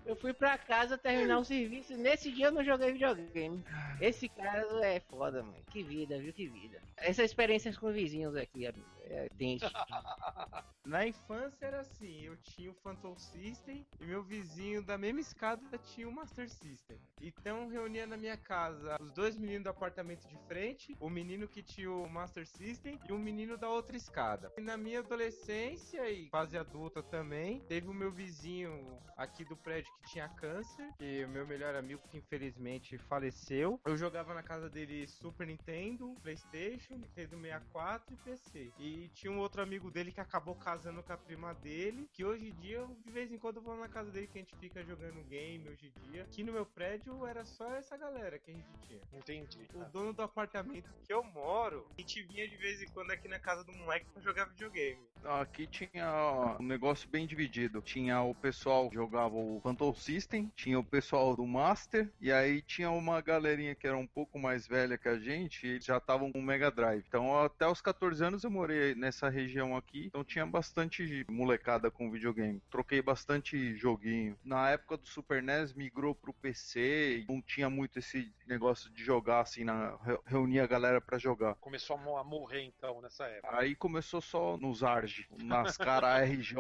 eu 0.07 0.17
fui 0.17 0.33
pra 0.33 0.57
casa. 0.57 0.97
Terminar 0.97 1.39
o 1.39 1.45
serviço. 1.45 1.97
Nesse 1.97 2.31
dia 2.33 2.47
eu 2.47 2.53
não 2.53 2.65
joguei 2.65 2.93
videogame. 2.93 3.63
Esse 4.01 4.29
caso 4.29 4.79
é 4.79 4.99
foda, 5.01 5.43
mano. 5.43 5.63
Que 5.71 5.83
vida, 5.83 6.19
viu? 6.19 6.33
Que 6.33 6.49
vida. 6.49 6.81
Essas 6.97 7.27
experiências 7.27 7.77
com 7.77 7.93
vizinhos 7.93 8.35
aqui, 8.35 8.67
amigo. 8.67 8.87
É, 9.05 9.29
tem 9.37 9.59
Na 10.85 11.07
infância 11.07 11.65
era 11.65 11.81
assim, 11.81 12.23
eu 12.23 12.37
tinha 12.37 12.71
o 12.71 12.75
Phantom 12.75 13.17
System 13.17 13.87
e 14.01 14.05
meu 14.05 14.23
vizinho 14.23 14.83
da 14.83 14.99
mesma 14.99 15.21
escada 15.21 15.79
tinha 15.79 16.09
o 16.09 16.13
Master 16.13 16.51
System. 16.51 16.99
Então 17.21 17.69
reunia 17.69 18.05
na 18.05 18.17
minha 18.17 18.37
casa 18.37 18.97
os 19.01 19.13
dois 19.13 19.39
meninos 19.39 19.63
do 19.63 19.71
apartamento 19.71 20.27
de 20.27 20.37
frente, 20.49 20.97
o 20.99 21.09
menino 21.09 21.47
que 21.47 21.63
tinha 21.63 21.91
o 21.91 22.09
Master 22.11 22.47
System 22.47 22.99
e 23.09 23.13
o 23.13 23.19
menino 23.19 23.57
da 23.57 23.69
outra 23.69 23.97
escada. 23.97 24.53
E 24.59 24.61
na 24.61 24.77
minha 24.77 24.99
adolescência 24.99 26.11
e 26.11 26.29
fase 26.31 26.59
adulta 26.59 27.01
também, 27.01 27.61
teve 27.69 27.89
o 27.89 27.95
meu 27.95 28.11
vizinho 28.11 28.99
aqui 29.17 29.45
do 29.45 29.57
prédio 29.57 29.93
que 29.95 30.11
tinha 30.11 30.29
câncer, 30.29 30.91
e 31.01 31.25
o 31.25 31.29
meu 31.29 31.47
melhor 31.47 31.77
amigo 31.77 32.03
que 32.09 32.19
infelizmente 32.19 32.99
faleceu. 32.99 33.81
Eu 33.85 33.97
jogava 33.97 34.35
na 34.35 34.43
casa 34.43 34.69
dele 34.69 35.07
Super 35.07 35.47
Nintendo, 35.47 36.15
PlayStation, 36.23 36.95
Nintendo 36.95 37.41
64 37.41 38.15
e 38.15 38.17
PC. 38.17 38.73
E 38.79 38.92
tinha 39.15 39.33
um 39.33 39.39
outro 39.39 39.63
amigo 39.63 39.91
dele 39.91 40.13
que 40.13 40.21
acabou 40.21 40.55
casando 40.55 41.03
com 41.03 41.13
a 41.13 41.17
prima 41.17 41.55
dele, 41.55 42.09
que 42.13 42.25
hoje 42.25 42.49
em 42.49 42.55
dia, 42.61 42.87
de 43.05 43.13
vez 43.13 43.33
em 43.33 43.39
quando, 43.39 43.57
eu 43.57 43.63
vou 43.63 43.77
na 43.77 43.89
casa 43.89 44.11
dele 44.11 44.27
que 44.27 44.39
a 44.39 44.41
gente 44.41 44.57
fica 44.57 44.85
jogando 44.85 45.23
game 45.29 45.69
hoje 45.69 45.93
em 45.95 46.11
dia. 46.11 46.23
Aqui 46.23 46.43
no 46.43 46.53
meu 46.53 46.67
prédio 46.67 47.27
era 47.27 47.45
só 47.45 47.71
essa 47.75 47.97
galera 47.97 48.39
que 48.39 48.51
a 48.51 48.55
gente 48.55 48.69
tinha. 48.87 49.01
Entendi. 49.13 49.69
O 49.75 49.85
dono 49.87 50.13
do 50.13 50.23
apartamento 50.23 50.91
que 51.05 51.13
eu 51.13 51.23
moro, 51.23 51.87
a 51.97 52.01
gente 52.01 52.23
vinha 52.23 52.49
de 52.49 52.57
vez 52.57 52.83
em 52.83 52.87
quando 52.89 53.11
aqui 53.11 53.29
na 53.29 53.39
casa 53.39 53.65
do 53.65 53.73
moleque 53.73 54.07
pra 54.13 54.23
jogar 54.23 54.47
videogame. 54.47 55.01
Aqui 55.25 55.67
tinha 55.67 56.57
um 56.59 56.65
negócio 56.65 57.09
bem 57.09 57.27
dividido. 57.27 57.81
Tinha 57.81 58.23
o 58.23 58.35
pessoal 58.35 58.89
que 58.89 58.97
jogava 58.97 59.35
o 59.35 59.61
Phantom 59.63 59.95
System, 59.95 60.51
tinha 60.57 60.79
o 60.79 60.85
pessoal 60.85 61.37
do 61.37 61.47
Master, 61.47 62.11
e 62.21 62.33
aí 62.33 62.61
tinha 62.63 62.91
uma 62.91 63.21
galerinha 63.21 63.75
que 63.75 63.87
era 63.87 63.97
um 63.97 64.07
pouco 64.07 64.39
mais 64.39 64.67
velha 64.67 64.99
que 64.99 65.09
a 65.09 65.19
gente, 65.19 65.67
e 65.67 65.71
eles 65.71 65.85
já 65.85 65.99
estavam 65.99 66.33
com 66.33 66.39
o 66.39 66.43
Mega 66.43 66.71
Drive. 66.71 67.05
Então 67.07 67.39
até 67.41 67.67
os 67.67 67.81
14 67.81 68.25
anos 68.25 68.45
eu 68.45 68.51
morei 68.51 68.82
nessa 68.97 69.29
região 69.29 69.77
aqui, 69.77 70.07
então 70.07 70.25
tinha 70.25 70.45
bastante 70.47 71.25
molecada 71.29 71.91
com 71.91 72.11
videogame. 72.11 72.61
Troquei 72.71 73.01
bastante 73.03 73.75
joguinho. 73.77 74.37
Na 74.45 74.71
época 74.71 74.97
do 74.97 75.07
Super 75.07 75.43
NES 75.43 75.73
migrou 75.75 76.15
pro 76.15 76.33
PC, 76.33 77.19
e 77.21 77.33
não 77.33 77.41
tinha 77.41 77.69
muito 77.71 77.99
esse 77.99 78.33
negócio 78.47 78.91
de 78.91 79.03
jogar 79.05 79.41
assim, 79.41 79.65
na, 79.65 79.97
re- 80.05 80.19
reunir 80.27 80.61
a 80.61 80.67
galera 80.67 81.01
pra 81.01 81.19
jogar. 81.19 81.55
Começou 81.57 81.97
a 81.97 81.99
mo- 81.99 82.17
a 82.17 82.25
morrer 82.25 82.63
então 82.63 83.01
nessa 83.01 83.25
época. 83.27 83.57
Aí 83.59 83.75
começou 83.75 84.21
só 84.21 84.57
nos 84.57 84.83
ARG, 84.83 85.27
nas 85.43 85.77
caras 85.77 86.29
RJ, 86.29 86.57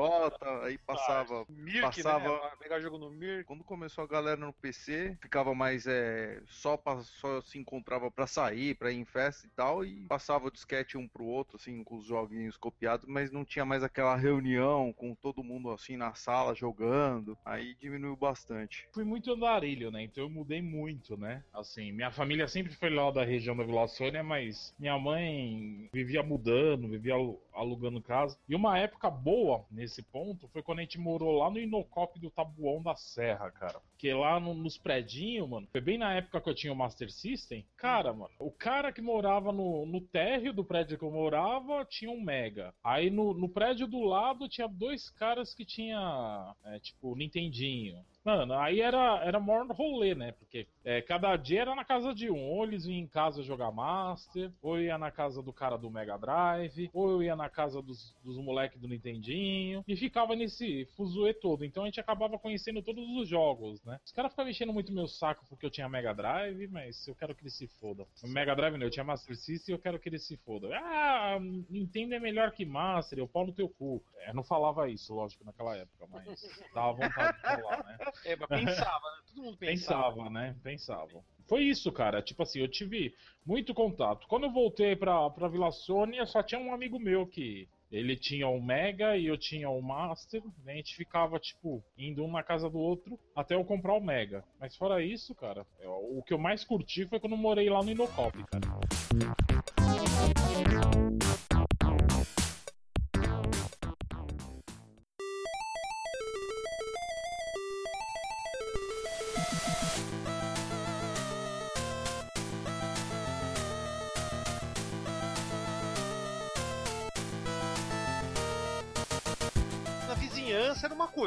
aí 0.65 0.79
passava. 0.79 1.45
Mirk, 1.49 1.81
passava- 2.03 2.29
né? 2.29 2.51
Pegar 2.59 2.81
jogo 2.81 2.99
no 2.99 3.11
Mirk. 3.11 3.45
Quando 3.45 3.65
começou 3.65 4.05
a 4.05 4.07
galera 4.07 4.37
no 4.41 4.53
PC, 4.53 5.17
ficava 5.21 5.55
mais 5.55 5.87
é, 5.87 6.41
só 6.47 6.77
pra, 6.77 7.01
só 7.03 7.41
se 7.43 7.59
encontrava 7.59 8.11
pra 8.11 8.27
sair, 8.27 8.75
pra 8.77 8.91
ir 8.93 8.97
em 8.99 9.05
festa 9.05 9.47
e 9.47 9.51
tal, 9.51 9.85
e 9.85 10.07
passava 10.07 10.47
o 10.47 10.51
disquete 10.51 10.97
um 10.97 11.09
pro 11.09 11.25
outro, 11.25 11.57
assim, 11.57 11.83
com 11.85 11.97
os 11.97 12.11
joguinhos 12.13 12.57
copiados, 12.59 13.07
mas 13.09 13.31
não 13.33 13.45
tinha 13.45 13.65
mais 13.65 13.83
aquela 13.83 14.15
reunião 14.17 14.93
com 14.93 15.15
todo 15.15 15.43
mundo 15.43 15.71
assim 15.71 15.97
na 15.97 16.13
sala 16.15 16.55
jogando. 16.55 17.37
Aí 17.45 17.75
diminuiu 17.81 18.15
bastante. 18.17 18.87
Fui 18.93 19.05
muito 19.05 19.33
andarilho, 19.33 19.91
né? 19.91 20.03
Então 20.03 20.25
eu 20.25 20.31
mudei 20.31 20.61
muito, 20.61 21.17
né? 21.17 21.43
Assim, 21.53 21.91
minha 21.93 22.11
família 22.11 22.47
sempre 22.47 22.73
foi 22.75 22.91
lá 22.91 23.11
da 23.11 23.25
região 23.25 23.57
da 23.57 23.65
Vila 23.65 23.89
Sônia, 23.89 24.23
mas 24.23 24.75
minha 24.79 24.99
mãe 24.99 25.89
vivia 25.93 26.23
mudando, 26.23 26.89
vivia 26.89 27.15
alu- 27.15 27.41
alugando 27.55 28.01
casa. 28.03 28.37
E 28.49 28.55
uma 28.55 28.79
época 28.79 29.11
boa 29.11 29.65
nesse 29.71 30.03
ponto 30.03 30.49
foi 30.49 30.63
quando 30.63 30.81
a 30.81 30.83
gente 30.83 30.99
morou 30.99 31.39
lá 31.39 31.51
no 31.51 31.59
Inocop 31.59 32.19
do 32.21 32.31
Tabuão 32.31 32.83
da 32.83 32.95
Serra, 32.95 33.51
cara. 33.51 33.81
Porque 33.93 34.13
lá 34.13 34.39
no- 34.39 34.55
nos 34.55 34.77
predinhos, 34.77 35.49
mano, 35.49 35.67
foi 35.73 35.81
bem 35.81 35.97
na 35.99 36.13
época 36.15 36.41
que 36.41 36.49
eu 36.51 36.55
tinha 36.55 36.73
o 36.73 36.77
Master 36.77 37.11
System. 37.11 37.65
Cara, 37.77 38.13
mano, 38.13 38.31
o 38.39 38.51
cara 38.51 38.93
que 38.93 39.01
morava 39.01 39.53
no, 39.53 39.87
no 39.87 40.01
térreo 40.01 40.53
do 40.53 40.65
prédio 40.65 40.99
que 40.99 41.05
eu 41.05 41.11
morava 41.11 41.85
tinha 41.85 42.02
um 42.11 42.21
Mega. 42.21 42.75
Aí 42.83 43.11
no, 43.11 43.35
no 43.35 43.49
prédio 43.49 43.87
do 43.87 44.01
lado 44.01 44.49
tinha 44.49 44.67
dois 44.67 45.11
caras 45.11 45.55
que 45.55 45.65
tinha, 45.65 46.55
é, 46.65 46.79
tipo, 46.79 47.15
Nintendinho. 47.15 48.05
Mano, 48.25 48.55
aí 48.55 48.81
era, 48.81 49.21
era 49.25 49.41
maior 49.41 49.67
rolê, 49.67 50.15
né? 50.15 50.33
Porque 50.33 50.67
é, 50.85 51.03
cada 51.03 51.37
dia 51.37 51.63
era 51.63 51.75
na 51.75 51.85
casa 51.85 52.15
de 52.15 52.31
um. 52.31 52.39
Ou 52.39 52.65
eles 52.65 52.85
vinham 52.85 53.01
em 53.01 53.07
casa 53.07 53.43
jogar 53.43 53.73
Master, 53.73 54.53
ou 54.63 54.77
eu 54.77 54.85
ia 54.85 54.99
na 54.99 55.11
casa 55.11 55.43
do 55.43 55.53
cara 55.53 55.77
do 55.77 55.91
Mega 55.91 56.17
Drive, 56.17 56.89
ou 56.93 57.11
eu 57.11 57.23
ia 57.23 57.35
na 57.35 57.49
casa 57.49 57.83
dos, 57.83 58.15
dos 58.23 58.37
moleques 58.39 58.81
do 58.81 58.87
Nintendinho. 58.87 59.85
E 59.89 59.97
ficava 59.97 60.37
nesse 60.37 60.87
fuzuê 60.97 61.35
todo. 61.35 61.65
Então 61.65 61.83
a 61.83 61.87
gente 61.87 62.01
acabava 62.01 62.39
conhecendo 62.39 62.81
todos 62.83 63.05
os 63.17 63.29
jogos, 63.29 63.83
né? 63.85 63.99
Os 64.05 64.13
caras 64.13 64.31
ficavam 64.31 64.51
enchendo 64.51 64.73
muito 64.73 64.93
meu 64.93 65.09
saco 65.09 65.45
porque 65.49 65.67
eu 65.67 65.71
tinha 65.71 65.89
Mega 65.89 66.15
Drive, 66.15 66.69
mas 66.69 67.07
eu 67.09 67.17
quero 67.17 67.35
que 67.35 67.43
eles 67.43 67.57
se 67.57 67.67
fodam. 67.67 68.07
Mega 68.25 68.55
Drive 68.55 68.77
não, 68.77 68.87
eu 68.87 68.91
tinha 68.91 69.05
Master 69.05 69.37
System 69.37 69.73
e 69.73 69.77
eu 69.77 69.83
quero 69.83 69.99
que 69.99 70.09
eles 70.09 70.25
se 70.27 70.37
fodam. 70.37 70.71
Ah, 70.73 71.39
Nintendo 71.69 72.15
é 72.15 72.21
melhor 72.21 72.53
que 72.53 72.65
Master, 72.65 73.19
eu 73.19 73.27
pau 73.27 73.47
no 73.47 73.53
teu 73.53 73.69
cu. 73.69 74.03
É, 74.21 74.33
não 74.33 74.45
falava 74.45 74.89
isso, 74.89 75.13
lógico, 75.13 75.45
naquela 75.45 75.77
época, 75.77 76.07
mas 76.09 76.41
dava 76.73 76.93
vontade 76.93 77.37
de 77.37 77.43
falar, 77.43 77.85
né? 77.85 78.12
É, 78.25 78.37
mas 78.37 78.49
pensava, 78.49 79.01
né? 79.11 79.23
Todo 79.29 79.43
mundo 79.45 79.57
pensava. 79.57 80.11
Pensava, 80.11 80.31
né? 80.31 80.57
Pensava. 80.63 81.25
Foi 81.49 81.63
isso, 81.65 81.91
cara. 81.93 82.23
Tipo 82.23 82.43
assim, 82.43 82.61
eu 82.61 82.69
tive 82.69 83.15
muito 83.45 83.75
contato. 83.75 84.27
Quando 84.29 84.45
eu 84.45 84.51
voltei 84.53 84.95
pra, 84.97 85.29
pra 85.31 85.49
Vila 85.49 85.71
Sônia, 85.73 86.25
só 86.27 86.43
tinha 86.43 86.61
um 86.61 86.73
amigo 86.73 86.99
meu 86.99 87.27
que. 87.27 87.69
Ele 87.91 88.17
tinha 88.17 88.49
o 88.49 88.59
Mega 88.59 89.19
e 89.19 89.27
eu 89.27 89.37
tinha 89.37 89.69
o 89.69 89.83
Master. 89.83 90.43
né? 90.65 90.73
A 90.73 90.77
gente 90.77 90.97
ficava, 90.97 91.39
tipo, 91.39 91.85
indo 91.99 92.25
um 92.25 92.31
na 92.33 92.43
casa 92.43 92.71
do 92.71 92.79
outro 92.79 93.19
até 93.37 93.55
eu 93.55 93.63
comprar 93.67 93.93
o 93.93 94.01
Mega. 94.01 94.43
Mas 94.59 94.75
fora 94.75 95.05
isso, 95.05 95.35
cara, 95.35 95.67
eu- 95.79 95.91
o 96.19 96.23
que 96.23 96.33
eu 96.33 96.39
mais 96.39 96.65
curti 96.65 97.05
foi 97.07 97.21
quando 97.21 97.33
eu 97.35 97.39
morei 97.39 97.69
lá 97.69 97.83
no 97.83 97.91
Inocop, 97.91 98.33
cara. 98.45 99.02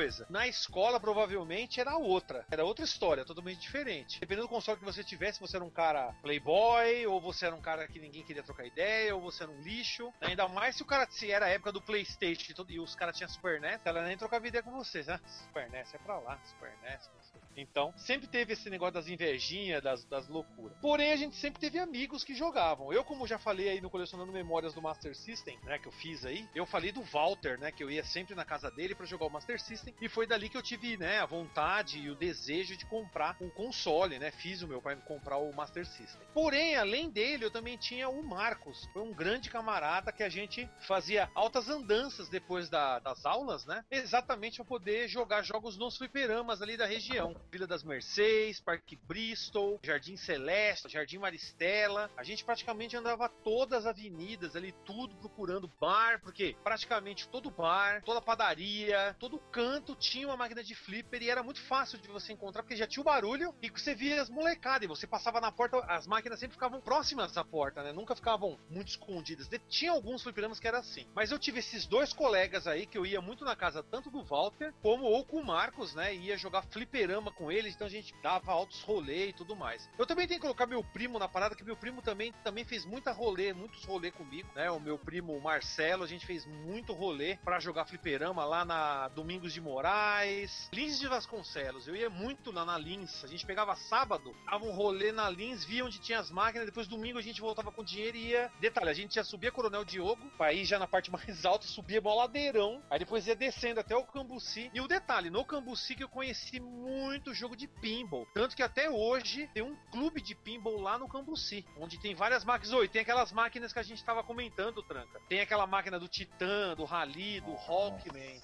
Coisa. 0.05 0.25
Na 0.29 0.47
escola, 0.47 0.99
provavelmente, 0.99 1.79
era 1.79 1.97
outra. 1.97 2.45
Era 2.51 2.63
outra 2.63 2.85
história, 2.85 3.25
totalmente 3.25 3.59
diferente. 3.59 4.19
Dependendo 4.19 4.47
do 4.47 4.49
console 4.49 4.77
que 4.77 4.85
você 4.85 5.03
tivesse, 5.03 5.39
você 5.39 5.55
era 5.55 5.65
um 5.65 5.69
cara 5.69 6.13
playboy, 6.21 7.05
ou 7.07 7.19
você 7.19 7.47
era 7.47 7.55
um 7.55 7.61
cara 7.61 7.87
que 7.87 7.99
ninguém 7.99 8.23
queria 8.23 8.43
trocar 8.43 8.65
ideia, 8.65 9.15
ou 9.15 9.21
você 9.21 9.43
era 9.43 9.51
um 9.51 9.61
lixo. 9.61 10.13
Ainda 10.21 10.47
mais 10.47 10.75
se 10.75 10.83
o 10.83 10.85
cara 10.85 11.07
se 11.09 11.31
era 11.31 11.45
a 11.45 11.49
época 11.49 11.71
do 11.71 11.81
Playstation 11.81 12.53
e, 12.69 12.79
os 12.79 12.95
caras 12.95 13.17
tinham 13.17 13.29
Super 13.29 13.59
NES, 13.59 13.81
ela 13.83 14.03
nem 14.03 14.17
trocava 14.17 14.47
ideia 14.47 14.63
com 14.63 14.71
vocês, 14.71 15.07
né? 15.07 15.19
Super 15.25 15.69
NES 15.69 15.93
é 15.93 15.97
pra 15.97 16.19
lá, 16.19 16.39
Super 16.45 16.71
NES. 16.83 17.09
Então, 17.55 17.93
sempre 17.97 18.27
teve 18.27 18.53
esse 18.53 18.69
negócio 18.69 18.93
das 18.93 19.07
invejinhas, 19.07 19.81
das, 19.81 20.05
das 20.05 20.27
loucuras. 20.27 20.77
Porém, 20.81 21.11
a 21.11 21.15
gente 21.15 21.35
sempre 21.35 21.59
teve 21.59 21.79
amigos 21.79 22.23
que 22.23 22.33
jogavam. 22.33 22.91
Eu, 22.91 23.03
como 23.03 23.27
já 23.27 23.37
falei 23.37 23.69
aí 23.69 23.81
no 23.81 23.89
Colecionando 23.89 24.31
Memórias 24.31 24.73
do 24.73 24.81
Master 24.81 25.15
System, 25.15 25.59
né, 25.63 25.79
que 25.79 25.87
eu 25.87 25.91
fiz 25.91 26.25
aí, 26.25 26.47
eu 26.53 26.65
falei 26.65 26.91
do 26.91 27.01
Walter, 27.01 27.59
né, 27.59 27.71
que 27.71 27.83
eu 27.83 27.89
ia 27.89 28.03
sempre 28.03 28.35
na 28.35 28.45
casa 28.45 28.69
dele 28.71 28.95
pra 28.95 29.05
jogar 29.05 29.25
o 29.25 29.29
Master 29.29 29.59
System, 29.59 29.93
e 30.01 30.09
foi 30.09 30.27
dali 30.27 30.49
que 30.49 30.57
eu 30.57 30.61
tive, 30.61 30.97
né, 30.97 31.19
a 31.19 31.25
vontade 31.25 31.99
e 31.99 32.09
o 32.09 32.15
desejo 32.15 32.77
de 32.77 32.85
comprar 32.85 33.35
um 33.41 33.49
console, 33.49 34.19
né, 34.19 34.31
fiz 34.31 34.61
o 34.61 34.67
meu 34.67 34.81
pai 34.81 34.95
comprar 35.05 35.37
o 35.37 35.53
Master 35.53 35.85
System. 35.85 36.27
Porém, 36.33 36.75
além 36.75 37.09
dele, 37.09 37.45
eu 37.45 37.51
também 37.51 37.77
tinha 37.77 38.09
o 38.09 38.23
Marcos, 38.23 38.85
foi 38.91 39.01
um 39.01 39.13
grande 39.13 39.49
camarada 39.49 40.11
que 40.11 40.23
a 40.23 40.29
gente 40.29 40.69
fazia 40.87 41.29
altas 41.33 41.69
andanças 41.69 42.29
depois 42.29 42.69
da- 42.69 42.99
das 42.99 43.25
aulas, 43.25 43.65
né, 43.65 43.83
exatamente 43.91 44.57
para 44.57 44.65
poder 44.65 45.07
jogar 45.07 45.43
jogos 45.43 45.77
nos 45.77 45.97
fliperamas 45.97 46.61
ali 46.61 46.77
da 46.77 46.85
região. 46.85 47.35
Vila 47.51 47.67
das 47.67 47.83
Mercês, 47.83 48.59
Parque 48.59 48.95
Bristol, 48.95 49.79
Jardim 49.83 50.17
Celeste, 50.17 50.89
Jardim 50.89 51.17
Maristela. 51.17 52.09
A 52.17 52.23
gente 52.23 52.43
praticamente 52.43 52.97
andava 52.97 53.29
todas 53.29 53.79
as 53.79 53.85
avenidas 53.85 54.55
ali, 54.55 54.73
tudo 54.85 55.15
procurando 55.15 55.71
bar, 55.79 56.19
porque 56.21 56.55
praticamente 56.63 57.27
todo 57.29 57.49
bar, 57.49 58.01
toda 58.03 58.21
padaria, 58.21 59.15
todo 59.19 59.39
canto 59.51 59.95
tinha 59.95 60.27
uma 60.27 60.37
máquina 60.37 60.63
de 60.63 60.75
flipper 60.75 61.21
e 61.21 61.29
era 61.29 61.43
muito 61.43 61.61
fácil 61.61 61.97
de 61.99 62.07
você 62.07 62.33
encontrar, 62.33 62.63
porque 62.63 62.75
já 62.75 62.87
tinha 62.87 63.01
o 63.01 63.05
barulho 63.05 63.53
e 63.61 63.69
você 63.69 63.95
via 63.95 64.21
as 64.21 64.29
molecadas 64.29 64.83
e 64.83 64.87
você 64.87 65.07
passava 65.07 65.39
na 65.39 65.51
porta, 65.51 65.77
as 65.87 66.07
máquinas 66.07 66.39
sempre 66.39 66.55
ficavam 66.55 66.81
próximas 66.81 67.31
da 67.33 67.43
porta, 67.43 67.83
né? 67.83 67.91
Nunca 67.91 68.15
ficavam 68.15 68.59
muito 68.69 68.89
escondidas. 68.89 69.49
Tinha 69.69 69.91
alguns 69.91 70.23
fliperamas 70.23 70.59
que 70.59 70.67
era 70.67 70.79
assim. 70.79 71.07
Mas 71.13 71.31
eu 71.31 71.39
tive 71.39 71.59
esses 71.59 71.85
dois 71.85 72.13
colegas 72.13 72.67
aí 72.67 72.85
que 72.85 72.97
eu 72.97 73.05
ia 73.05 73.21
muito 73.21 73.45
na 73.45 73.55
casa 73.55 73.83
tanto 73.83 74.09
do 74.09 74.23
Walter 74.23 74.73
como 74.81 75.05
ou 75.05 75.25
com 75.25 75.37
o 75.37 75.45
Marcos, 75.45 75.93
né? 75.93 76.15
Ia 76.15 76.37
jogar 76.37 76.63
fliperama 76.63 77.31
com 77.35 77.51
eles, 77.51 77.75
então 77.75 77.87
a 77.87 77.89
gente 77.89 78.13
dava 78.23 78.51
altos 78.51 78.81
rolê 78.81 79.27
e 79.27 79.33
tudo 79.33 79.55
mais. 79.55 79.89
Eu 79.97 80.05
também 80.05 80.27
tenho 80.27 80.39
que 80.39 80.45
colocar 80.45 80.65
meu 80.65 80.83
primo 80.83 81.19
na 81.19 81.27
parada, 81.27 81.55
que 81.55 81.63
meu 81.63 81.75
primo 81.75 82.01
também, 82.01 82.31
também 82.43 82.65
fez 82.65 82.85
muita 82.85 83.11
rolê, 83.11 83.53
muitos 83.53 83.83
rolê 83.83 84.11
comigo, 84.11 84.49
né? 84.55 84.71
O 84.71 84.79
meu 84.79 84.97
primo 84.97 85.39
Marcelo, 85.39 86.03
a 86.03 86.07
gente 86.07 86.25
fez 86.25 86.45
muito 86.45 86.93
rolê 86.93 87.37
pra 87.43 87.59
jogar 87.59 87.85
fliperama 87.85 88.45
lá 88.45 88.65
na 88.65 89.07
Domingos 89.09 89.53
de 89.53 89.61
Moraes, 89.61 90.69
Lins 90.73 90.99
de 90.99 91.07
Vasconcelos. 91.07 91.87
Eu 91.87 91.95
ia 91.95 92.09
muito 92.09 92.51
lá 92.51 92.65
na 92.65 92.77
Lins, 92.77 93.23
a 93.23 93.27
gente 93.27 93.45
pegava 93.45 93.75
sábado, 93.75 94.35
dava 94.45 94.65
um 94.65 94.71
rolê 94.71 95.11
na 95.11 95.29
Lins, 95.29 95.63
via 95.63 95.85
onde 95.85 95.99
tinha 95.99 96.19
as 96.19 96.31
máquinas, 96.31 96.65
depois 96.65 96.87
domingo 96.87 97.19
a 97.19 97.21
gente 97.21 97.41
voltava 97.41 97.71
com 97.71 97.83
dinheiro 97.83 98.17
e 98.17 98.29
ia. 98.29 98.51
Detalhe, 98.59 98.89
a 98.89 98.93
gente 98.93 99.15
já 99.15 99.23
subia 99.23 99.51
Coronel 99.51 99.83
Diogo, 99.83 100.31
aí 100.39 100.63
já 100.65 100.79
na 100.79 100.87
parte 100.87 101.11
mais 101.11 101.25
alta 101.45 101.65
subia 101.67 102.01
mó 102.01 102.15
ladeirão, 102.15 102.81
aí 102.89 102.99
depois 102.99 103.27
ia 103.27 103.35
descendo 103.35 103.79
até 103.79 103.95
o 103.95 104.05
Cambuci. 104.05 104.71
E 104.73 104.81
o 104.81 104.87
detalhe, 104.87 105.29
no 105.29 105.43
Cambuci 105.45 105.95
que 105.95 106.03
eu 106.03 106.09
conheci 106.09 106.59
muito 106.59 107.24
jogo 107.33 107.55
de 107.55 107.67
pinball. 107.67 108.27
Tanto 108.33 108.55
que 108.55 108.63
até 108.63 108.89
hoje 108.89 109.49
tem 109.53 109.63
um 109.63 109.75
clube 109.91 110.21
de 110.21 110.35
pinball 110.35 110.79
lá 110.81 110.97
no 110.97 111.07
Cambuci, 111.07 111.65
onde 111.77 111.99
tem 111.99 112.15
várias 112.15 112.43
máquinas. 112.43 112.73
Oi, 112.73 112.87
tem 112.87 113.01
aquelas 113.01 113.31
máquinas 113.31 113.73
que 113.73 113.79
a 113.79 113.83
gente 113.83 114.03
tava 114.03 114.23
comentando, 114.23 114.81
Tranca. 114.83 115.19
Tem 115.27 115.39
aquela 115.41 115.65
máquina 115.67 115.99
do 115.99 116.07
Titã, 116.07 116.75
do 116.75 116.85
Rally, 116.85 117.41
do 117.41 117.53
Rockman. 117.53 118.41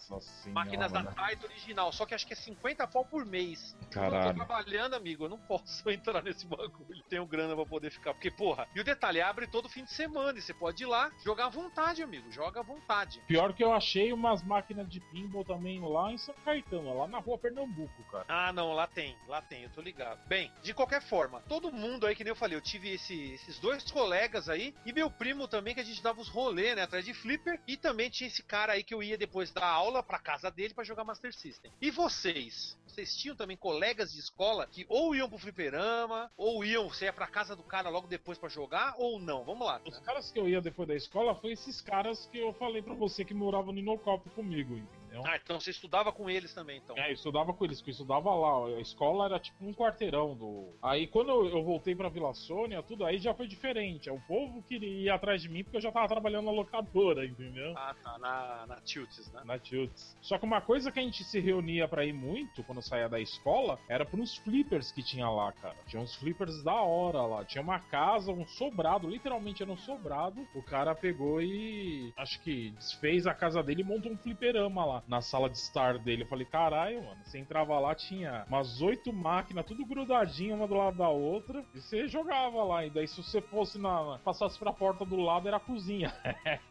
Máquinas 0.47 0.91
da 0.91 1.03
Taito 1.03 1.45
original, 1.45 1.91
só 1.91 2.05
que 2.05 2.13
acho 2.13 2.25
que 2.25 2.33
é 2.33 2.35
50 2.35 2.87
pau 2.87 3.05
por 3.05 3.25
mês. 3.25 3.75
Eu 3.81 3.87
tô 3.87 3.99
Caralho. 3.99 4.35
trabalhando, 4.35 4.93
amigo, 4.95 5.25
eu 5.25 5.29
não 5.29 5.37
posso 5.39 5.87
entrar 5.91 6.23
nesse 6.23 6.45
bagulho. 6.45 7.03
Tenho 7.09 7.25
grana 7.25 7.55
pra 7.55 7.65
poder 7.65 7.91
ficar. 7.91 8.13
Porque, 8.13 8.31
porra, 8.31 8.67
e 8.75 8.79
o 8.79 8.83
detalhe, 8.83 9.21
abre 9.21 9.47
todo 9.47 9.69
fim 9.69 9.83
de 9.83 9.91
semana 9.91 10.37
e 10.37 10.41
você 10.41 10.53
pode 10.53 10.83
ir 10.83 10.85
lá 10.87 11.11
jogar 11.23 11.45
à 11.45 11.49
vontade, 11.49 12.01
amigo. 12.03 12.31
Joga 12.31 12.59
à 12.59 12.63
vontade. 12.63 13.21
Pior 13.27 13.53
que 13.53 13.63
eu 13.63 13.73
achei 13.73 14.11
umas 14.13 14.43
máquinas 14.43 14.89
de 14.89 14.99
pinball 14.99 15.43
também 15.43 15.79
lá 15.81 16.11
em 16.11 16.17
São 16.17 16.35
Caetano, 16.45 16.97
lá 16.97 17.07
na 17.07 17.19
rua 17.19 17.37
Pernambuco, 17.37 18.03
cara. 18.11 18.25
Ah, 18.27 18.51
não, 18.53 18.70
lá 18.73 18.87
tem, 18.87 19.15
lá 19.27 19.41
tem, 19.41 19.63
eu 19.63 19.69
tô 19.69 19.81
ligado. 19.81 20.19
Bem, 20.27 20.51
de 20.61 20.73
qualquer 20.73 21.01
forma, 21.01 21.41
todo 21.47 21.71
mundo 21.71 22.05
aí, 22.05 22.15
que 22.15 22.23
nem 22.23 22.31
eu 22.31 22.35
falei, 22.35 22.57
eu 22.57 22.61
tive 22.61 22.89
esse- 22.93 23.33
esses 23.33 23.59
dois 23.59 23.89
colegas 23.91 24.49
aí, 24.49 24.73
e 24.85 24.93
meu 24.93 25.09
primo 25.09 25.47
também, 25.47 25.73
que 25.73 25.79
a 25.81 25.83
gente 25.85 26.01
dava 26.01 26.21
os 26.21 26.27
rolê, 26.27 26.75
né, 26.75 26.83
atrás 26.83 27.03
de 27.05 27.13
flipper, 27.13 27.59
e 27.67 27.77
também 27.77 28.09
tinha 28.09 28.27
esse 28.27 28.43
cara 28.43 28.73
aí 28.73 28.83
que 28.83 28.93
eu 28.93 29.01
ia 29.03 29.17
depois 29.17 29.51
da 29.51 29.65
aula 29.65 30.01
pra 30.03 30.19
casa 30.19 30.49
dele 30.51 30.73
pra 30.73 30.83
jogar 30.83 31.03
Master 31.03 31.33
System. 31.33 31.71
E 31.81 31.91
vocês? 31.91 32.77
Vocês 32.87 33.15
tinham 33.15 33.35
também 33.35 33.55
colegas 33.55 34.11
de 34.11 34.19
escola 34.19 34.67
que 34.67 34.85
ou 34.89 35.15
iam 35.15 35.29
pro 35.29 35.37
fliperama, 35.37 36.29
ou 36.35 36.63
iam, 36.65 36.89
você 36.89 37.05
ia 37.05 37.13
pra 37.13 37.27
casa 37.27 37.55
do 37.55 37.63
cara 37.63 37.89
logo 37.89 38.07
depois 38.07 38.37
pra 38.37 38.49
jogar, 38.49 38.95
ou 38.97 39.19
não? 39.19 39.43
Vamos 39.45 39.65
lá. 39.65 39.79
Os 39.85 39.97
caras 39.99 40.31
que 40.31 40.39
eu 40.39 40.47
ia 40.49 40.61
depois 40.61 40.87
da 40.87 40.95
escola 40.95 41.33
foi 41.35 41.53
esses 41.53 41.79
caras 41.81 42.27
que 42.31 42.37
eu 42.39 42.53
falei 42.53 42.81
pra 42.81 42.93
você 42.93 43.23
que 43.23 43.33
moravam 43.33 43.71
no 43.73 43.79
Inocop 43.79 44.29
comigo, 44.31 44.73
entendeu? 44.75 45.00
Ah, 45.25 45.37
então 45.41 45.59
você 45.59 45.71
estudava 45.71 46.11
com 46.11 46.29
eles 46.29 46.53
também, 46.53 46.77
então. 46.77 46.97
É, 46.97 47.09
eu 47.09 47.13
estudava 47.13 47.53
com 47.53 47.65
eles, 47.65 47.81
que 47.81 47.89
eu 47.89 47.91
estudava 47.91 48.33
lá. 48.33 48.67
A 48.77 48.79
escola 48.79 49.25
era 49.25 49.39
tipo 49.39 49.65
um 49.65 49.73
quarteirão 49.73 50.35
do. 50.35 50.69
Aí 50.81 51.07
quando 51.07 51.29
eu, 51.29 51.49
eu 51.49 51.63
voltei 51.63 51.95
pra 51.95 52.09
Vila 52.09 52.33
Sônia, 52.33 52.81
tudo 52.81 53.05
aí 53.05 53.17
já 53.17 53.33
foi 53.33 53.47
diferente. 53.47 54.09
O 54.09 54.19
povo 54.21 54.63
queria 54.63 54.87
ir 54.87 55.09
atrás 55.09 55.41
de 55.41 55.49
mim 55.49 55.63
porque 55.63 55.77
eu 55.77 55.81
já 55.81 55.91
tava 55.91 56.07
trabalhando 56.07 56.45
na 56.45 56.51
locadora, 56.51 57.25
entendeu? 57.25 57.73
Ah, 57.77 57.95
tá, 58.01 58.17
na, 58.17 58.65
na 58.67 58.81
Tilts, 58.81 59.31
né? 59.31 59.41
Na 59.43 59.59
Tilts. 59.59 60.17
Só 60.21 60.37
que 60.37 60.45
uma 60.45 60.61
coisa 60.61 60.91
que 60.91 60.99
a 60.99 61.03
gente 61.03 61.23
se 61.23 61.39
reunia 61.39 61.87
pra 61.87 62.05
ir 62.05 62.13
muito 62.13 62.63
quando 62.63 62.81
saía 62.81 63.09
da 63.09 63.19
escola 63.19 63.79
era 63.89 64.05
pros 64.05 64.37
flippers 64.37 64.91
que 64.91 65.03
tinha 65.03 65.29
lá, 65.29 65.51
cara. 65.51 65.75
Tinha 65.87 66.01
uns 66.01 66.15
flippers 66.15 66.63
da 66.63 66.81
hora 66.81 67.21
lá. 67.23 67.43
Tinha 67.43 67.61
uma 67.61 67.79
casa, 67.79 68.31
um 68.31 68.47
sobrado, 68.47 69.09
literalmente 69.09 69.61
era 69.61 69.71
um 69.71 69.77
sobrado. 69.77 70.47
O 70.55 70.63
cara 70.63 70.95
pegou 70.95 71.41
e 71.41 72.13
acho 72.17 72.41
que 72.41 72.71
desfez 72.71 73.27
a 73.27 73.33
casa 73.33 73.61
dele 73.61 73.81
e 73.81 73.85
montou 73.85 74.11
um 74.11 74.17
fliperama 74.17 74.85
lá 74.85 75.00
na 75.07 75.21
sala 75.21 75.49
de 75.49 75.57
estar 75.57 75.97
dele. 75.97 76.23
Eu 76.23 76.27
falei, 76.27 76.45
caralho, 76.45 77.03
mano. 77.03 77.21
Você 77.23 77.37
entrava 77.39 77.77
lá, 77.79 77.93
tinha 77.95 78.45
umas 78.47 78.81
oito 78.81 79.11
máquinas, 79.13 79.65
tudo 79.65 79.85
grudadinho 79.85 80.55
uma 80.55 80.67
do 80.67 80.75
lado 80.75 80.97
da 80.97 81.09
outra. 81.09 81.63
E 81.73 81.79
você 81.81 82.07
jogava 82.07 82.63
lá. 82.63 82.85
E 82.85 82.89
daí, 82.89 83.07
se 83.07 83.21
você 83.21 83.41
fosse 83.41 83.77
na. 83.77 84.19
passasse 84.23 84.57
pra 84.57 84.73
porta 84.73 85.05
do 85.05 85.15
lado, 85.17 85.47
era 85.47 85.57
a 85.57 85.59
cozinha. 85.59 86.13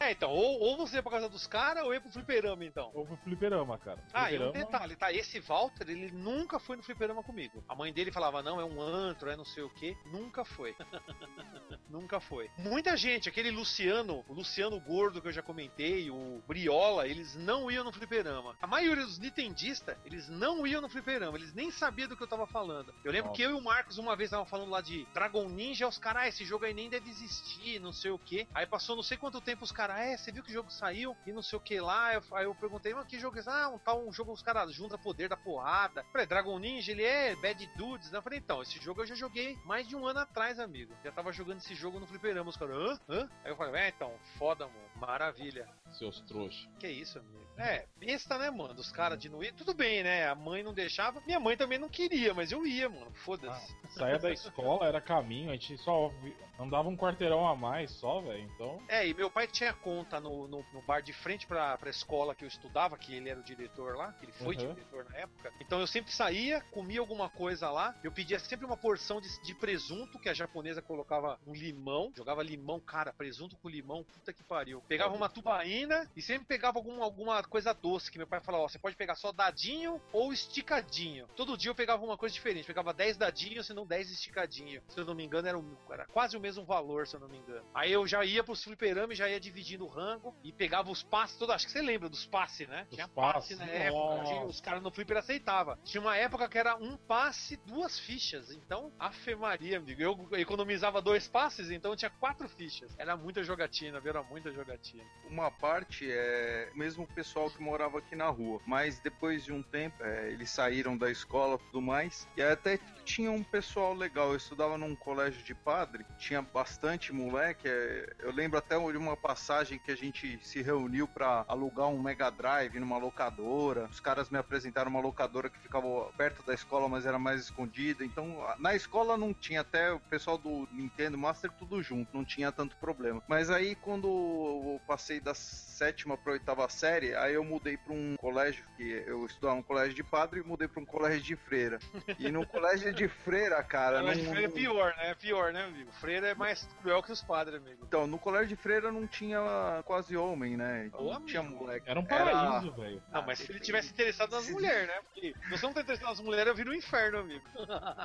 É, 0.00 0.12
então, 0.12 0.30
ou, 0.30 0.60
ou 0.60 0.76
você 0.76 0.96
ia 0.96 1.02
pra 1.02 1.12
casa 1.12 1.28
dos 1.28 1.46
caras, 1.46 1.84
ou 1.84 1.92
ia 1.92 2.00
pro 2.00 2.10
fliperama, 2.10 2.64
então. 2.64 2.90
Ou 2.94 3.04
pro 3.06 3.16
fliperama, 3.18 3.76
cara. 3.78 3.98
Ah, 4.12 4.30
e 4.32 4.36
um 4.38 4.50
Fliperama- 4.50 4.52
detalhe, 4.72 4.96
tá? 4.96 5.12
Esse 5.12 5.40
Walter, 5.40 5.88
ele 5.90 6.10
nunca 6.12 6.58
foi 6.58 6.76
no 6.76 6.82
fliperama 6.82 7.22
comigo. 7.22 7.62
A 7.68 7.74
mãe 7.74 7.92
dele 7.92 8.12
falava, 8.12 8.42
não, 8.42 8.60
é 8.60 8.64
um 8.64 8.80
antro, 8.80 9.28
é 9.30 9.36
não 9.36 9.44
sei 9.44 9.62
o 9.62 9.70
que. 9.70 9.96
Nunca 10.06 10.44
foi. 10.44 10.74
nunca 11.88 12.20
foi. 12.20 12.50
Muita 12.58 12.96
gente, 12.96 13.28
aquele 13.28 13.50
Luciano, 13.50 14.24
o 14.28 14.32
Luciano 14.34 14.78
Gordo 14.80 15.20
que 15.20 15.28
eu 15.28 15.32
já 15.32 15.42
comentei, 15.42 16.10
o 16.10 16.42
Briola, 16.46 17.06
eles 17.18 17.34
não 17.34 17.70
iam 17.70 17.84
no 17.84 17.92
fliperama. 17.92 18.56
A 18.62 18.66
maioria 18.66 19.04
dos 19.04 19.18
nintendistas, 19.18 19.96
eles 20.04 20.28
não 20.28 20.66
iam 20.66 20.80
no 20.80 20.88
fliperama, 20.88 21.36
eles 21.36 21.52
nem 21.52 21.70
sabiam 21.70 22.08
do 22.08 22.16
que 22.16 22.22
eu 22.22 22.28
tava 22.28 22.46
falando. 22.46 22.94
Eu 23.04 23.10
lembro 23.10 23.28
Nossa. 23.28 23.36
que 23.36 23.42
eu 23.42 23.50
e 23.50 23.54
o 23.54 23.60
Marcos 23.60 23.98
uma 23.98 24.14
vez 24.16 24.28
estavam 24.28 24.46
falando 24.46 24.70
lá 24.70 24.80
de 24.80 25.04
Dragon 25.12 25.48
Ninja, 25.48 25.88
os 25.88 25.98
caras, 25.98 26.22
ah, 26.22 26.28
esse 26.28 26.44
jogo 26.44 26.64
aí 26.64 26.72
nem 26.72 26.88
deve 26.88 27.10
existir, 27.10 27.80
não 27.80 27.92
sei 27.92 28.10
o 28.10 28.18
que. 28.18 28.46
Aí 28.54 28.66
passou 28.66 28.94
não 28.96 29.02
sei 29.02 29.16
quanto 29.16 29.40
tempo, 29.40 29.64
os 29.64 29.72
caras, 29.72 29.98
é, 29.98 30.16
você 30.16 30.30
viu 30.30 30.42
que 30.42 30.50
o 30.50 30.54
jogo 30.54 30.70
saiu 30.70 31.16
e 31.26 31.32
não 31.32 31.42
sei 31.42 31.56
o 31.58 31.60
que 31.60 31.80
lá. 31.80 32.14
Eu- 32.14 32.22
aí 32.32 32.44
eu 32.44 32.54
perguntei, 32.54 32.94
mas 32.94 33.06
que 33.06 33.18
jogo 33.18 33.36
é 33.36 33.40
esse? 33.40 33.48
Ah, 33.48 33.68
um 33.68 33.78
tal 33.78 34.06
um 34.06 34.12
jogo 34.12 34.32
os 34.32 34.42
caras 34.42 34.72
juntam 34.72 34.98
poder 34.98 35.28
da 35.28 35.36
porrada. 35.36 36.02
Eu 36.02 36.12
Falei, 36.12 36.26
Dragon 36.26 36.58
Ninja, 36.58 36.92
ele 36.92 37.02
é 37.04 37.34
Bad 37.36 37.66
Dudes, 37.76 38.10
né? 38.10 38.18
Eu 38.18 38.22
falei, 38.22 38.38
então, 38.38 38.62
esse 38.62 38.78
jogo 38.80 39.02
eu 39.02 39.06
já 39.06 39.14
joguei 39.14 39.56
mais 39.64 39.86
de 39.88 39.96
um 39.96 40.06
ano 40.06 40.20
atrás, 40.20 40.58
amigo. 40.60 40.94
Já 41.04 41.10
tava 41.12 41.32
jogando 41.32 41.58
esse 41.58 41.74
jogo 41.74 41.98
no 41.98 42.06
fliperama, 42.06 42.48
os 42.50 42.56
caras, 42.56 42.76
hã? 42.76 43.00
Hã? 43.08 43.28
Aí 43.44 43.50
eu 43.50 43.56
falei, 43.56 43.80
é, 43.82 43.88
então, 43.88 44.12
foda, 44.38 44.66
mano, 44.66 44.78
maravilha. 44.96 45.68
Seus 45.92 46.20
trouxas. 46.20 46.68
Que 46.78 46.88
isso, 46.88 47.07
amigo? 47.16 47.38
É, 47.56 47.86
besta, 47.96 48.38
né, 48.38 48.50
mano? 48.50 48.74
Os 48.78 48.92
caras 48.92 49.18
de 49.18 49.28
não 49.28 49.42
ir. 49.42 49.52
Tudo 49.52 49.74
bem, 49.74 50.02
né? 50.02 50.28
A 50.28 50.34
mãe 50.34 50.62
não 50.62 50.72
deixava. 50.72 51.20
Minha 51.26 51.40
mãe 51.40 51.56
também 51.56 51.76
não 51.78 51.88
queria, 51.88 52.32
mas 52.34 52.52
eu 52.52 52.64
ia, 52.66 52.88
mano. 52.88 53.10
Foda-se. 53.24 53.74
Saía 53.90 54.18
da 54.18 54.30
escola, 54.30 54.86
era 54.86 55.00
caminho, 55.00 55.50
a 55.50 55.54
gente 55.54 55.76
só 55.78 56.12
andava 56.58 56.88
um 56.88 56.96
quarteirão 56.96 57.48
a 57.48 57.56
mais 57.56 57.90
só, 57.92 58.20
velho. 58.20 58.42
Então, 58.54 58.80
É, 58.88 59.06
e 59.08 59.12
meu 59.14 59.28
pai 59.30 59.46
tinha 59.48 59.72
conta 59.72 60.20
no, 60.20 60.46
no, 60.46 60.64
no 60.72 60.82
bar 60.82 61.00
de 61.00 61.12
frente 61.12 61.46
pra, 61.48 61.76
pra 61.78 61.90
escola 61.90 62.32
que 62.34 62.44
eu 62.44 62.48
estudava, 62.48 62.96
que 62.96 63.14
ele 63.14 63.28
era 63.28 63.40
o 63.40 63.44
diretor 63.44 63.96
lá, 63.96 64.14
ele 64.22 64.32
foi 64.32 64.54
Uhum. 64.54 64.74
diretor 64.74 65.04
na 65.06 65.16
época. 65.16 65.52
Então 65.60 65.80
eu 65.80 65.86
sempre 65.86 66.12
saía, 66.12 66.60
comia 66.72 67.00
alguma 67.00 67.28
coisa 67.28 67.70
lá, 67.70 67.94
eu 68.04 68.12
pedia 68.12 68.38
sempre 68.38 68.66
uma 68.66 68.76
porção 68.76 69.20
de, 69.20 69.28
de 69.42 69.54
presunto, 69.54 70.18
que 70.18 70.28
a 70.28 70.34
japonesa 70.34 70.80
colocava 70.82 71.38
um 71.46 71.52
limão, 71.54 72.12
jogava 72.16 72.42
limão, 72.42 72.78
cara, 72.80 73.12
presunto 73.12 73.56
com 73.56 73.68
limão, 73.68 74.04
puta 74.04 74.32
que 74.32 74.42
pariu. 74.44 74.80
Pegava 74.88 75.14
uma 75.14 75.28
tubaína 75.28 76.08
e 76.16 76.22
sempre 76.22 76.46
pegava 76.46 76.78
algum, 76.78 76.97
alguma 77.02 77.42
coisa 77.42 77.72
doce, 77.72 78.10
que 78.10 78.18
meu 78.18 78.26
pai 78.26 78.40
falava, 78.40 78.64
ó, 78.64 78.68
você 78.68 78.78
pode 78.78 78.96
pegar 78.96 79.14
só 79.14 79.32
dadinho 79.32 80.00
ou 80.12 80.32
esticadinho. 80.32 81.26
Todo 81.36 81.56
dia 81.56 81.70
eu 81.70 81.74
pegava 81.74 82.04
uma 82.04 82.16
coisa 82.16 82.32
diferente, 82.34 82.66
pegava 82.66 82.92
10 82.92 83.16
dadinhos, 83.16 83.66
senão 83.66 83.86
10 83.86 84.10
esticadinho. 84.10 84.82
Se 84.88 84.98
eu 85.00 85.04
não 85.04 85.14
me 85.14 85.24
engano, 85.24 85.48
era, 85.48 85.58
um- 85.58 85.76
era 85.90 86.06
quase 86.06 86.36
o 86.36 86.40
mesmo 86.40 86.64
valor, 86.64 87.06
se 87.06 87.14
eu 87.16 87.20
não 87.20 87.28
me 87.28 87.38
engano. 87.38 87.64
Aí 87.74 87.92
eu 87.92 88.06
já 88.06 88.24
ia 88.24 88.42
pros 88.44 88.62
fliperama 88.64 89.12
e 89.12 89.16
já 89.16 89.28
ia 89.28 89.40
dividindo 89.40 89.84
o 89.84 89.88
rango 89.88 90.34
e 90.42 90.52
pegava 90.52 90.90
os 90.90 91.02
passes 91.02 91.36
todos. 91.36 91.54
Acho 91.54 91.66
que 91.66 91.72
você 91.72 91.82
lembra 91.82 92.08
dos 92.08 92.26
passes, 92.26 92.68
né? 92.68 92.84
Dos 92.84 92.94
Tinha 92.96 93.08
passe 93.08 93.54
passes, 93.54 93.58
na 93.58 93.66
época. 93.66 94.24
tinha- 94.24 94.42
os 94.44 94.60
caras 94.60 94.82
no 94.82 94.90
flipper 94.90 95.16
aceitavam. 95.18 95.76
Tinha 95.84 96.00
uma 96.00 96.16
época 96.16 96.48
que 96.48 96.58
era 96.58 96.76
um 96.76 96.96
passe, 96.96 97.56
duas 97.66 97.98
fichas. 97.98 98.50
Então, 98.50 98.92
Afe 98.98 99.34
Maria, 99.34 99.78
amigo. 99.78 100.00
Eu 100.02 100.28
economizava 100.38 101.00
dois 101.00 101.28
passes, 101.28 101.70
então 101.70 101.92
eu 101.92 101.96
tinha 101.96 102.10
quatro 102.10 102.48
fichas. 102.48 102.94
Era 102.98 103.16
muita 103.16 103.42
jogatina, 103.42 104.00
viu? 104.00 104.10
Era 104.10 104.22
muita 104.22 104.50
jogatina. 104.52 105.04
Uma 105.28 105.50
parte 105.50 106.08
é 106.10 106.70
mesmo 106.88 107.06
pessoal 107.06 107.50
que 107.50 107.62
morava 107.62 107.98
aqui 107.98 108.16
na 108.16 108.30
rua, 108.30 108.62
mas 108.64 108.98
depois 108.98 109.44
de 109.44 109.52
um 109.52 109.62
tempo 109.62 110.02
é, 110.02 110.30
eles 110.30 110.48
saíram 110.48 110.96
da 110.96 111.10
escola 111.10 111.56
e 111.56 111.66
tudo 111.66 111.82
mais, 111.82 112.26
e 112.34 112.40
até 112.40 112.78
tinha 113.04 113.30
um 113.30 113.42
pessoal 113.42 113.92
legal. 113.92 114.30
Eu 114.30 114.36
estudava 114.36 114.78
num 114.78 114.96
colégio 114.96 115.42
de 115.42 115.54
padre, 115.54 116.06
tinha 116.18 116.40
bastante 116.40 117.12
moleque. 117.12 117.68
é, 117.68 118.14
eu 118.20 118.32
lembro 118.32 118.58
até 118.58 118.78
de 118.78 118.96
uma 118.96 119.16
passagem 119.16 119.78
que 119.78 119.90
a 119.90 119.96
gente 119.96 120.38
se 120.42 120.62
reuniu 120.62 121.06
pra 121.06 121.44
alugar 121.46 121.88
um 121.88 122.00
Mega 122.00 122.30
Drive 122.30 122.78
numa 122.80 122.96
locadora. 122.96 123.86
Os 123.90 124.00
caras 124.00 124.30
me 124.30 124.38
apresentaram 124.38 124.90
uma 124.90 125.00
locadora 125.00 125.50
que 125.50 125.58
ficava 125.58 126.10
perto 126.16 126.42
da 126.42 126.54
escola, 126.54 126.88
mas 126.88 127.04
era 127.04 127.18
mais 127.18 127.42
escondida. 127.42 128.02
Então 128.02 128.46
na 128.58 128.74
escola 128.74 129.16
não 129.16 129.34
tinha, 129.34 129.60
até 129.60 129.92
o 129.92 130.00
pessoal 130.00 130.38
do 130.38 130.66
Nintendo 130.72 131.18
Master 131.18 131.50
tudo 131.50 131.82
junto, 131.82 132.16
não 132.16 132.24
tinha 132.24 132.50
tanto 132.50 132.76
problema. 132.76 133.22
Mas 133.28 133.50
aí 133.50 133.74
quando 133.74 134.08
eu 134.08 134.80
passei 134.86 135.20
da 135.20 135.34
sétima 135.34 136.16
pra 136.16 136.32
oitava 136.32 136.67
série, 136.68 137.14
aí 137.14 137.34
eu 137.34 137.44
mudei 137.44 137.76
pra 137.76 137.92
um 137.92 138.16
colégio 138.16 138.64
que 138.76 138.82
eu 139.06 139.24
estudava 139.26 139.54
um 139.58 139.62
colégio 139.62 139.94
de 139.94 140.02
padre 140.02 140.40
e 140.40 140.42
mudei 140.42 140.68
pra 140.68 140.80
um 140.82 140.86
colégio 140.86 141.20
de 141.22 141.36
freira. 141.36 141.78
E 142.18 142.30
no 142.30 142.44
colégio 142.46 142.92
de 142.92 143.08
freira, 143.08 143.62
cara, 143.62 144.02
não, 144.02 144.12
freira 144.12 144.44
é 144.44 144.48
pior, 144.48 144.94
né? 144.96 145.10
É 145.10 145.14
pior, 145.14 145.52
né, 145.52 145.64
amigo? 145.64 145.90
Freira 145.92 146.28
é 146.28 146.34
mais 146.34 146.68
cruel 146.82 147.02
que 147.02 147.12
os 147.12 147.22
padres, 147.22 147.56
amigo. 147.60 147.84
então, 147.86 148.06
no 148.06 148.18
colégio 148.18 148.48
de 148.48 148.56
freira 148.56 148.90
não 148.92 149.06
tinha 149.06 149.38
quase 149.84 150.16
homem, 150.16 150.56
né? 150.56 150.86
Então, 150.86 151.00
Ô, 151.00 151.12
não 151.14 151.24
tinha 151.26 151.42
moleque. 151.42 151.88
era 151.88 151.98
um 151.98 152.04
paraíso, 152.04 152.72
velho. 152.72 153.02
Não, 153.12 153.20
Ah, 153.20 153.24
mas 153.26 153.38
se 153.38 153.50
ele 153.50 153.60
tivesse 153.60 153.90
interessado 153.90 154.30
nas 154.30 154.48
mulheres, 154.48 154.86
né? 154.88 154.94
Porque 155.02 155.34
se 155.44 155.50
você 155.50 155.66
não 155.66 155.72
tá 155.72 155.80
interessado 155.80 156.08
nas 156.08 156.20
mulheres, 156.20 156.48
eu 156.48 156.54
viro 156.54 156.70
um 156.70 156.74
inferno, 156.74 157.18
amigo. 157.18 157.44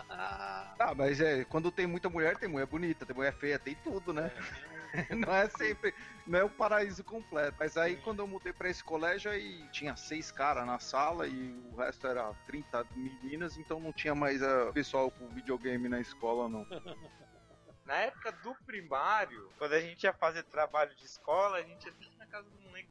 Ah, 0.09 0.93
mas 0.95 1.19
é, 1.21 1.43
quando 1.45 1.71
tem 1.71 1.85
muita 1.87 2.09
mulher, 2.09 2.37
tem 2.37 2.49
mulher 2.49 2.65
bonita, 2.65 3.05
tem 3.05 3.15
mulher 3.15 3.33
feia, 3.33 3.59
tem 3.59 3.75
tudo, 3.75 4.13
né? 4.13 4.31
não 5.17 5.33
é 5.33 5.49
sempre, 5.49 5.93
não 6.25 6.39
é 6.39 6.43
o 6.43 6.49
paraíso 6.49 7.03
completo. 7.03 7.57
Mas 7.59 7.77
aí 7.77 7.97
quando 7.97 8.19
eu 8.19 8.27
mudei 8.27 8.53
pra 8.53 8.69
esse 8.69 8.83
colégio, 8.83 9.31
aí 9.31 9.67
tinha 9.69 9.95
seis 9.95 10.31
caras 10.31 10.65
na 10.65 10.79
sala 10.79 11.27
e 11.27 11.53
o 11.71 11.75
resto 11.75 12.07
era 12.07 12.33
30 12.45 12.85
meninas, 12.95 13.57
então 13.57 13.79
não 13.79 13.91
tinha 13.91 14.13
mais 14.13 14.41
uh, 14.41 14.71
pessoal 14.73 15.09
com 15.11 15.27
videogame 15.29 15.89
na 15.89 15.99
escola, 15.99 16.47
não. 16.47 16.65
Na 17.85 17.95
época 17.95 18.31
do 18.31 18.55
primário, 18.65 19.51
quando 19.57 19.73
a 19.73 19.81
gente 19.81 20.03
ia 20.05 20.13
fazer 20.13 20.43
trabalho 20.43 20.95
de 20.95 21.03
escola, 21.03 21.57
a 21.57 21.61
gente 21.61 21.85
ia 21.85 21.91
sempre 21.91 22.15
na 22.17 22.25
casa 22.27 22.49
do 22.49 22.61
moleque 22.61 22.87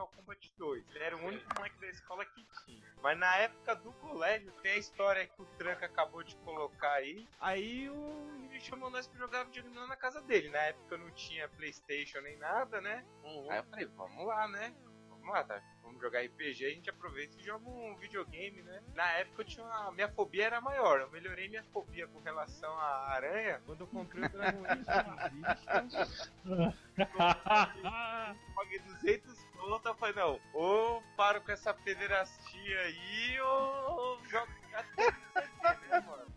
Mortal 0.00 0.08
Kombat 0.16 0.52
2. 0.56 0.84
Ele 0.94 1.04
era 1.04 1.16
o 1.16 1.24
único 1.26 1.54
moleque 1.54 1.78
da 1.80 1.88
escola 1.88 2.24
que 2.24 2.44
tinha. 2.64 2.94
Mas 3.02 3.18
na 3.18 3.36
época 3.36 3.74
do 3.76 3.92
colégio, 3.94 4.50
tem 4.62 4.72
a 4.72 4.76
história 4.78 5.26
que 5.26 5.42
o 5.42 5.46
Tranca 5.58 5.86
acabou 5.86 6.22
de 6.22 6.34
colocar 6.36 6.92
aí. 6.92 7.28
Aí 7.38 7.88
o 7.90 8.30
ele 8.50 8.60
chamou 8.60 8.90
nós 8.90 9.06
pra 9.06 9.18
jogar 9.18 9.44
videogame 9.44 9.74
na 9.86 9.96
casa 9.96 10.20
dele. 10.22 10.50
Na 10.50 10.58
época 10.58 10.98
não 10.98 11.10
tinha 11.12 11.48
Playstation 11.48 12.20
nem 12.20 12.36
nada, 12.36 12.80
né? 12.80 13.04
Aí 13.48 13.58
eu 13.58 13.64
falei, 13.64 13.86
vamos 13.86 14.26
lá, 14.26 14.48
né? 14.48 14.74
Vamos 15.20 15.34
lá, 15.34 15.44
tá? 15.44 15.62
Vamos 15.82 16.00
jogar 16.00 16.22
RPG, 16.24 16.66
a 16.66 16.70
gente 16.70 16.90
aproveita 16.90 17.36
e 17.38 17.44
joga 17.44 17.68
um 17.68 17.96
videogame, 17.96 18.62
né? 18.62 18.82
Na 18.94 19.06
época 19.12 19.42
eu 19.42 19.46
tinha 19.46 19.64
uma... 19.64 19.92
minha 19.92 20.08
fobia 20.08 20.46
era 20.46 20.60
maior. 20.60 21.00
Eu 21.00 21.10
melhorei 21.10 21.48
minha 21.48 21.64
fobia 21.64 22.06
com 22.08 22.18
relação 22.20 22.72
à 22.78 23.10
aranha 23.10 23.60
quando 23.66 23.82
eu 23.82 23.86
comprei 23.86 24.24
o 24.24 24.28
Dragon 24.28 24.64
Age 24.66 24.84
Paguei 28.54 28.78
200 28.78 29.50
conto, 29.60 29.88
eu 29.88 29.94
falei, 29.94 30.14
não, 30.14 30.40
ou 30.52 31.02
paro 31.16 31.40
com 31.42 31.52
essa 31.52 31.72
pederastia 31.74 32.80
aí, 32.80 33.40
ou 33.40 34.20
jogo? 34.24 34.48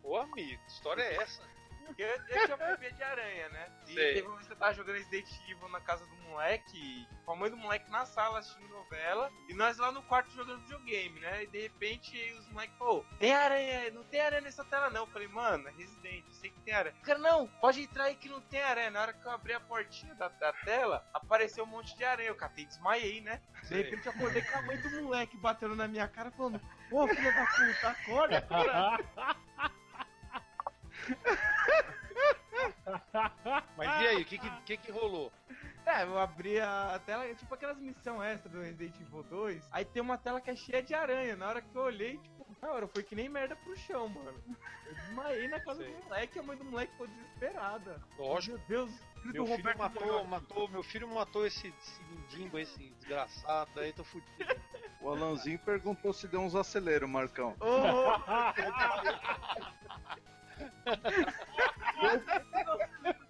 Ô 0.04 0.18
amigo, 0.18 0.62
que 0.64 0.72
história 0.72 1.02
é 1.02 1.16
essa? 1.16 1.44
Porque 1.86 2.02
eu, 2.02 2.08
eu 2.08 2.46
tinha 2.46 2.58
fobia 2.58 2.92
de 2.92 3.04
aranha, 3.04 3.50
né? 3.50 3.72
E 3.88 3.94
Sei. 3.94 4.14
teve 4.16 4.28
uma 4.28 4.36
vez 4.36 4.48
que 4.48 4.54
eu 4.54 4.58
tava 4.58 4.74
jogando 4.74 4.96
Resident 4.96 5.28
Evil 5.50 5.70
na 5.70 5.82
casa 5.82 6.06
do 6.06 6.16
moleque, 6.18 7.08
com 7.26 7.34
a 7.34 7.36
mãe 7.36 7.50
do 7.50 7.58
moleque 7.58 7.90
na 7.90 8.06
sala 8.06 8.40
assistindo 8.40 8.68
novela, 8.70 9.32
e 9.50 9.54
nós 9.54 9.78
lá 9.78 9.92
no 9.92 10.02
quarto 10.04 10.32
jogando 10.32 10.62
videogame, 10.62 11.20
né? 11.20 11.44
E 11.44 11.48
de 11.48 11.62
repente 11.62 12.18
os 12.40 12.48
moleques 12.50 12.78
falaram, 12.78 13.06
tem 13.20 13.34
aranha, 13.34 13.92
não 13.92 14.04
tem 14.04 14.22
aranha 14.22 14.42
nessa 14.42 14.64
tela 14.66 14.90
não. 14.90 15.02
Eu 15.02 15.08
falei, 15.08 15.28
mano, 15.28 15.68
é 15.68 15.72
Resident, 15.72 16.26
eu 16.26 16.34
sei 16.34 16.50
que 16.50 16.60
tem 16.62 16.74
aranha. 16.74 16.96
Cara, 17.04 17.20
não, 17.20 17.48
pode 17.48 17.82
entrar 17.82 18.06
aí 18.06 18.16
que 18.16 18.30
não 18.30 18.42
tem 18.42 18.62
aranha. 18.62 18.92
Na 18.92 19.02
hora 19.02 19.14
que 19.14 19.26
eu 19.26 19.32
abri 19.32 19.54
a 19.54 19.60
portinha 19.60 20.14
da, 20.16 20.28
da 20.30 20.54
tela, 20.54 21.06
apareceu 21.14 21.64
um 21.64 21.68
monte 21.68 21.96
de 21.96 22.04
aranha. 22.04 22.30
Eu 22.30 22.36
catei 22.36 22.64
e 22.64 22.68
desmaiei, 22.68 23.22
né? 23.22 23.42
De 23.64 23.76
repente 23.76 24.06
eu 24.06 24.12
acordei 24.12 24.42
com 24.42 24.58
a 24.58 24.62
mãe 24.64 24.78
do 24.78 25.02
moleque 25.04 25.38
batendo 25.38 25.76
na 25.76 25.88
minha 25.88 26.08
cara, 26.08 26.32
falando, 26.32 26.60
ô 26.92 27.08
filha 27.08 27.32
da 27.32 27.46
puta, 27.46 27.90
acorda, 27.90 28.42
cara. 28.42 29.00
Mas 33.78 34.02
e 34.02 34.08
aí, 34.08 34.22
o 34.22 34.26
que 34.26 34.38
que, 34.38 34.50
que 34.66 34.78
que 34.78 34.92
rolou? 34.92 35.32
É, 35.86 36.04
eu 36.04 36.18
abri 36.18 36.60
a 36.60 37.00
tela, 37.06 37.26
é 37.26 37.34
tipo 37.34 37.54
aquelas 37.54 37.78
missões 37.78 38.22
extra 38.22 38.50
do 38.50 38.62
Resident 38.62 38.96
Evil 39.02 39.24
2. 39.24 39.68
Aí 39.72 39.84
tem 39.84 40.02
uma 40.02 40.18
tela 40.18 40.40
que 40.40 40.50
é 40.50 40.56
cheia 40.56 40.82
de 40.82 40.94
aranha. 40.94 41.36
Na 41.36 41.48
hora 41.48 41.62
que 41.62 41.76
eu 41.76 41.82
olhei, 41.82 42.18
tipo, 42.18 42.48
na 42.62 42.72
hora 42.72 42.88
foi 42.88 43.04
que 43.04 43.16
nem 43.16 43.28
merda 43.28 43.56
pro 43.58 43.76
chão, 43.76 44.08
mano. 44.08 44.42
Eu 44.86 44.96
desmaiei 44.96 45.48
na 45.50 45.60
casa 45.60 45.84
Sei. 45.84 45.94
do 45.94 46.04
moleque 46.04 46.38
e 46.38 46.40
a 46.40 46.44
mãe 46.44 46.58
do 46.58 46.64
moleque 46.64 46.92
ficou 46.94 47.08
desesperada. 47.08 48.02
Lógico. 48.18 48.58
Meu 48.58 48.68
Deus, 48.68 48.92
filho 49.22 49.34
Meu 49.34 49.44
do 49.44 49.46
filho 49.46 49.58
Roberto 49.58 49.78
matou, 49.78 50.24
matou, 50.26 50.68
meu 50.70 50.84
filho 50.84 51.08
matou 51.08 51.46
esse, 51.46 51.68
esse 51.68 52.58
esse 52.58 52.90
desgraçado, 53.00 53.80
aí 53.80 53.92
tô 53.92 54.04
fudido. 54.04 54.56
O 55.02 55.10
Alanzinho 55.10 55.60
perguntou 55.60 56.14
se 56.14 56.28
deu 56.30 56.40
uns 56.40 56.56
aceleros, 56.56 57.10
Marcão. 57.10 57.58
Ô, 57.60 57.66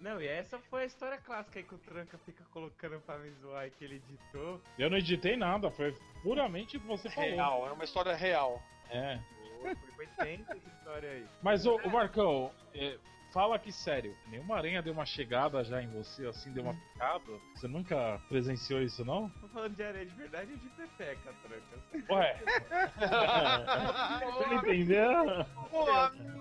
Não, 0.00 0.20
e 0.20 0.26
essa 0.26 0.58
foi 0.58 0.82
a 0.82 0.86
história 0.86 1.18
clássica 1.18 1.58
aí 1.58 1.64
que 1.64 1.74
o 1.74 1.78
Tranca 1.78 2.18
fica 2.18 2.44
colocando 2.52 3.00
pra 3.00 3.18
me 3.18 3.30
zoar 3.40 3.70
que 3.70 3.84
ele 3.84 3.96
editou. 3.96 4.60
Eu 4.78 4.90
não 4.90 4.98
editei 4.98 5.36
nada, 5.36 5.70
foi 5.70 5.96
puramente 6.22 6.76
o 6.76 6.80
que 6.80 6.86
você 6.86 7.08
falou. 7.10 7.30
Real, 7.30 7.68
é 7.68 7.72
uma 7.72 7.84
história 7.84 8.14
real. 8.14 8.62
É. 8.90 9.18
Foi, 9.62 9.74
foi 9.96 10.06
tensa 10.18 10.52
essa 10.52 10.68
história 10.68 11.10
aí. 11.10 11.26
Mas, 11.42 11.64
ô, 11.64 11.76
ô 11.76 11.88
Marcão, 11.88 12.52
é, 12.74 12.98
fala 13.32 13.56
aqui 13.56 13.72
sério. 13.72 14.16
Nenhuma 14.28 14.56
aranha 14.56 14.82
deu 14.82 14.92
uma 14.92 15.04
chegada 15.06 15.64
já 15.64 15.82
em 15.82 15.88
você, 15.88 16.26
assim, 16.26 16.52
deu 16.52 16.62
uma 16.62 16.74
picada? 16.74 17.24
Você 17.54 17.66
nunca 17.66 18.20
presenciou 18.28 18.82
isso, 18.82 19.04
não? 19.04 19.28
Tô 19.40 19.48
falando 19.48 19.74
de 19.74 19.82
areia 19.82 20.06
de 20.06 20.14
verdade 20.14 20.52
ou 20.52 20.58
de 20.58 20.68
pepeca, 20.68 21.34
Tranca? 21.42 22.12
Ué. 22.12 22.42
Você 24.38 24.54
entendeu? 24.54 25.46
Pô, 25.70 25.86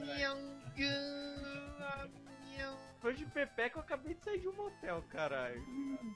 minha... 0.01 0.62
Foi 3.03 3.13
de 3.13 3.25
pepeca, 3.25 3.77
eu 3.77 3.81
acabei 3.81 4.13
de 4.13 4.23
sair 4.23 4.39
de 4.39 4.47
um 4.47 4.53
motel, 4.53 5.03
caralho. 5.09 5.61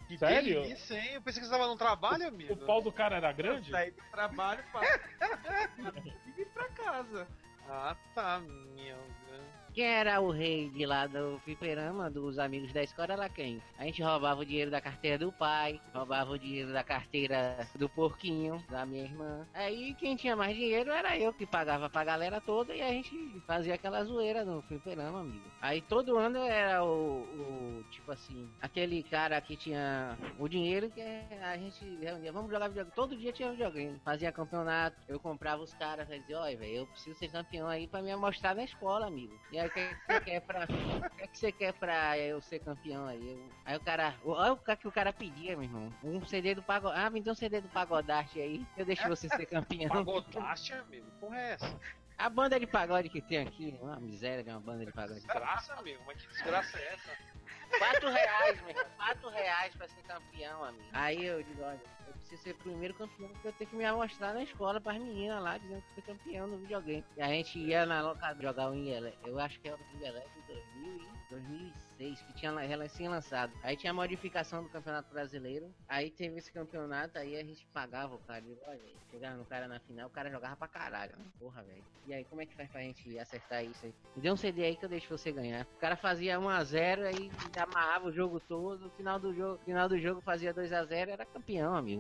Que 0.07 0.17
Sério? 0.17 0.61
delícia, 0.61 0.95
hein? 0.97 1.15
Eu 1.15 1.21
pensei 1.21 1.41
que 1.41 1.47
você 1.47 1.53
tava 1.53 1.67
num 1.67 1.75
trabalho, 1.75 2.25
amigo. 2.25 2.53
O 2.53 2.65
pau 2.65 2.81
do 2.81 2.93
cara 2.93 3.17
era 3.17 3.29
grande? 3.33 3.69
Saí 3.69 3.91
do 3.91 4.01
trabalho 4.09 4.63
pra... 4.71 4.81
e 6.25 6.31
vim 6.31 6.45
pra 6.45 6.69
casa. 6.69 7.27
Ah, 7.67 7.93
tá, 8.15 8.39
minha... 8.39 8.95
Quem 9.77 9.85
era 9.85 10.19
o 10.19 10.31
rei 10.31 10.71
de 10.71 10.87
lá 10.87 11.05
do 11.05 11.39
fliperama, 11.43 12.09
dos 12.09 12.39
amigos 12.39 12.73
da 12.73 12.81
escola, 12.81 13.13
era 13.13 13.29
quem? 13.29 13.61
A 13.77 13.83
gente 13.83 14.01
roubava 14.01 14.41
o 14.41 14.45
dinheiro 14.45 14.71
da 14.71 14.81
carteira 14.81 15.19
do 15.19 15.31
pai, 15.31 15.79
roubava 15.93 16.31
o 16.31 16.39
dinheiro 16.39 16.73
da 16.73 16.83
carteira 16.83 17.69
do 17.75 17.87
porquinho, 17.87 18.59
da 18.71 18.87
minha 18.87 19.03
irmã. 19.03 19.47
Aí 19.53 19.93
quem 19.93 20.15
tinha 20.15 20.35
mais 20.35 20.57
dinheiro 20.57 20.89
era 20.89 21.15
eu, 21.15 21.31
que 21.31 21.45
pagava 21.45 21.91
pra 21.91 22.03
galera 22.03 22.41
toda 22.41 22.75
e 22.75 22.81
a 22.81 22.89
gente 22.89 23.39
fazia 23.45 23.75
aquela 23.75 24.03
zoeira 24.03 24.43
no 24.43 24.63
fliperama, 24.63 25.19
amigo. 25.19 25.45
Aí 25.61 25.79
todo 25.79 26.17
ano 26.17 26.39
era 26.39 26.83
o, 26.83 27.21
o, 27.21 27.83
tipo 27.91 28.11
assim, 28.11 28.49
aquele 28.59 29.03
cara 29.03 29.39
que 29.41 29.55
tinha 29.55 30.17
o 30.39 30.47
dinheiro 30.47 30.89
que 30.89 31.01
a 31.01 31.55
gente 31.55 31.85
reunia, 32.01 32.31
vamos 32.31 32.49
jogar 32.49 32.69
videogame. 32.69 32.95
Todo 32.95 33.15
dia 33.15 33.31
tinha 33.31 33.51
videogame. 33.51 34.01
Fazia 34.03 34.31
campeonato, 34.31 34.97
eu 35.07 35.19
comprava 35.19 35.61
os 35.61 35.75
caras, 35.75 36.07
dizia, 36.07 36.39
olha, 36.39 36.57
velho, 36.57 36.77
eu 36.77 36.87
preciso 36.87 37.19
ser 37.19 37.27
campeão 37.27 37.67
aí 37.67 37.87
pra 37.87 38.01
me 38.01 38.15
mostrar 38.15 38.55
na 38.55 38.63
escola, 38.63 39.05
amigo. 39.05 39.39
E 39.51 39.66
o 39.67 39.71
que, 39.71 39.95
você 40.07 40.19
quer 40.21 40.41
pra. 40.41 40.63
O 40.63 41.09
que, 41.17 41.27
que 41.27 41.37
você 41.37 41.51
quer 41.51 41.73
pra 41.73 42.17
eu 42.17 42.41
ser 42.41 42.59
campeão 42.59 43.05
aí? 43.07 43.29
Eu- 43.29 43.49
aí 43.65 43.75
o 43.77 43.79
cara. 43.79 44.15
Olha 44.25 44.53
o 44.53 44.57
que 44.57 44.87
o 44.87 44.91
cara 44.91 45.13
pedia, 45.13 45.55
meu 45.55 45.63
irmão. 45.63 45.93
Um 46.03 46.25
CD 46.25 46.55
do 46.55 46.63
Pagodarte. 46.63 47.05
Ah, 47.05 47.09
me 47.09 47.21
dê 47.21 47.31
um 47.31 47.35
CD 47.35 47.61
do 47.61 47.69
Pagodarte 47.69 48.39
aí. 48.39 48.65
Eu 48.75 48.85
deixo 48.85 49.07
você 49.09 49.27
ser 49.29 49.45
campeão. 49.45 49.89
Pagodaste, 49.89 50.73
amigo? 50.73 51.09
Porra 51.19 51.37
é 51.39 51.51
essa? 51.53 51.79
A 52.17 52.29
banda 52.29 52.59
de 52.59 52.65
pagode 52.65 53.09
que 53.09 53.21
tem 53.21 53.37
aqui, 53.37 53.77
uma 53.79 53.99
miséria 53.99 54.43
de 54.43 54.49
uma 54.49 54.59
banda 54.59 54.83
de 54.85 54.91
pagode. 54.91 55.19
Desgraça, 55.19 55.73
amigo. 55.75 56.01
Mas 56.07 56.19
que 56.19 56.27
desgraça 56.27 56.79
é 56.79 56.93
essa? 56.93 57.11
Quatro 57.77 58.09
reais, 58.09 58.59
meu 58.61 58.69
irmão. 58.69 58.85
Quatro 58.97 59.29
reais 59.29 59.75
pra 59.75 59.87
ser 59.87 60.01
campeão, 60.01 60.63
amigo. 60.63 60.89
Aí 60.93 61.23
eu 61.23 61.43
digo, 61.43 61.61
olha, 61.61 61.79
eu 62.07 62.13
preciso 62.13 62.41
ser 62.41 62.51
o 62.51 62.57
primeiro 62.57 62.93
campeão 62.93 63.29
porque 63.29 63.47
eu 63.47 63.53
tenho 63.53 63.69
que 63.69 63.75
me 63.75 63.85
amostrar 63.85 64.33
na 64.33 64.43
escola 64.43 64.81
pras 64.81 64.97
meninas 64.97 65.41
lá, 65.41 65.57
dizendo 65.57 65.81
que 65.81 65.93
fui 65.93 66.03
campeão 66.03 66.47
no 66.47 66.57
videogame. 66.57 67.03
E 67.15 67.21
a 67.21 67.27
gente 67.27 67.59
ia 67.59 67.85
na 67.85 68.01
locadora 68.01 68.47
jogar 68.47 68.71
o 68.71 68.75
Ingelé. 68.75 69.13
Eu 69.25 69.39
acho 69.39 69.59
que 69.59 69.67
era 69.67 69.77
o 69.77 69.95
Ingelé 69.95 70.25
de 70.35 70.53
2000 70.53 70.97
e 70.97 71.17
2006, 71.29 72.21
que 72.21 72.33
tinha 72.33 72.51
recém-lançado. 72.57 73.51
Aí 73.61 73.75
tinha 73.75 73.91
a 73.91 73.93
modificação 73.93 74.63
do 74.63 74.69
Campeonato 74.69 75.11
Brasileiro. 75.11 75.73
Aí 75.87 76.09
teve 76.09 76.37
esse 76.37 76.51
campeonato, 76.51 77.17
aí 77.17 77.35
a 77.35 77.43
gente 77.43 77.65
pagava 77.67 78.15
o 78.15 78.19
cara. 78.19 78.41
Velho, 78.41 78.81
chegava 79.11 79.35
no 79.35 79.45
cara 79.45 79.67
na 79.67 79.79
final, 79.79 80.07
o 80.07 80.11
cara 80.11 80.29
jogava 80.29 80.55
pra 80.55 80.67
caralho. 80.67 81.17
né? 81.17 81.25
Porra, 81.39 81.63
velho. 81.63 81.83
E 82.05 82.13
aí, 82.13 82.23
como 82.25 82.41
é 82.41 82.45
que 82.45 82.55
faz 82.55 82.69
pra 82.69 82.81
gente 82.81 83.19
acertar 83.19 83.65
isso 83.65 83.85
aí? 83.85 83.93
Me 84.15 84.21
dê 84.21 84.31
um 84.31 84.37
CD 84.37 84.63
aí 84.63 84.75
que 84.77 84.85
eu 84.85 84.89
deixo 84.89 85.09
você 85.09 85.31
ganhar. 85.31 85.65
O 85.65 85.79
cara 85.79 85.97
fazia 85.97 86.39
1x0 86.39 87.03
aí 87.03 87.31
amarrava 87.61 88.07
o 88.07 88.11
jogo 88.11 88.39
todo. 88.39 88.85
No 88.85 88.89
final 88.91 89.19
do 89.19 89.33
jogo, 89.33 89.59
final 89.65 89.89
do 89.89 89.99
jogo 89.99 90.21
fazia 90.21 90.53
2x0 90.53 91.09
era 91.09 91.25
campeão, 91.25 91.75
amigo. 91.75 91.96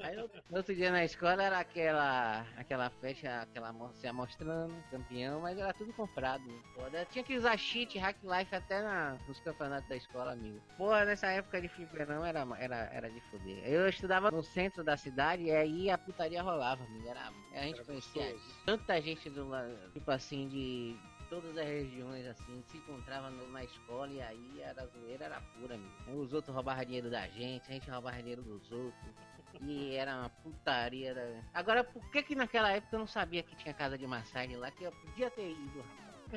Aí 0.00 0.16
no, 0.16 0.30
outro 0.56 0.74
dia 0.74 0.90
na 0.90 1.04
escola 1.04 1.42
era 1.42 1.58
aquela 1.58 2.46
aquela 2.56 2.90
festa, 2.90 3.42
aquela 3.42 3.74
se 3.94 4.06
amostrando, 4.06 4.74
campeão, 4.90 5.40
mas 5.40 5.58
era 5.58 5.72
tudo 5.74 5.92
comprado. 5.92 6.42
Foda. 6.74 7.04
Tinha 7.10 7.24
que 7.24 7.36
usar 7.36 7.56
cheat, 7.58 7.98
hack 7.98 8.16
life 8.22 8.54
até 8.54 8.82
na, 8.82 9.18
nos 9.26 9.40
campeonatos 9.40 9.88
da 9.88 9.96
escola, 9.96 10.32
amigo. 10.32 10.60
Porra, 10.76 11.04
nessa 11.04 11.26
época 11.28 11.60
de 11.60 11.68
fliperão 11.68 12.24
era, 12.24 12.46
era, 12.58 12.76
era 12.92 13.10
de 13.10 13.20
foder. 13.30 13.58
Eu 13.66 13.88
estudava 13.88 14.30
no 14.30 14.42
centro 14.42 14.82
da 14.82 14.96
cidade 14.96 15.44
e 15.44 15.50
aí 15.52 15.90
a 15.90 15.98
putaria 15.98 16.42
rolava, 16.42 16.82
amigo. 16.84 17.08
Era, 17.08 17.28
a 17.52 17.62
gente 17.62 17.76
Era 17.76 17.84
conhecia 17.84 18.32
gostoso. 18.32 18.54
tanta 18.64 19.00
gente 19.00 19.28
do 19.30 19.48
la- 19.48 19.68
tipo 19.92 20.10
assim 20.10 20.48
de 20.48 20.96
todas 21.28 21.56
as 21.56 21.66
regiões 21.66 22.26
assim 22.26 22.62
se 22.68 22.78
encontrava 22.78 23.30
na 23.30 23.64
escola 23.64 24.10
e 24.12 24.20
aí 24.20 24.60
era 24.60 24.86
zoeira 24.86 25.26
era 25.26 25.40
pura 25.40 25.74
amigo. 25.74 26.22
os 26.22 26.32
outros 26.32 26.54
roubavam 26.54 26.84
dinheiro 26.84 27.10
da 27.10 27.26
gente 27.28 27.68
a 27.68 27.72
gente 27.72 27.90
roubava 27.90 28.16
dinheiro 28.16 28.42
dos 28.42 28.70
outros 28.70 29.14
e 29.62 29.94
era 29.94 30.16
uma 30.16 30.28
putaria 30.28 31.14
da... 31.14 31.42
agora 31.54 31.82
por 31.82 32.10
que 32.10 32.22
que 32.22 32.34
naquela 32.34 32.70
época 32.70 32.94
eu 32.94 33.00
não 33.00 33.06
sabia 33.06 33.42
que 33.42 33.56
tinha 33.56 33.74
casa 33.74 33.98
de 33.98 34.06
massagem 34.06 34.56
lá 34.56 34.70
que 34.70 34.84
eu 34.84 34.92
podia 34.92 35.30
ter 35.30 35.50
ido 35.50 35.84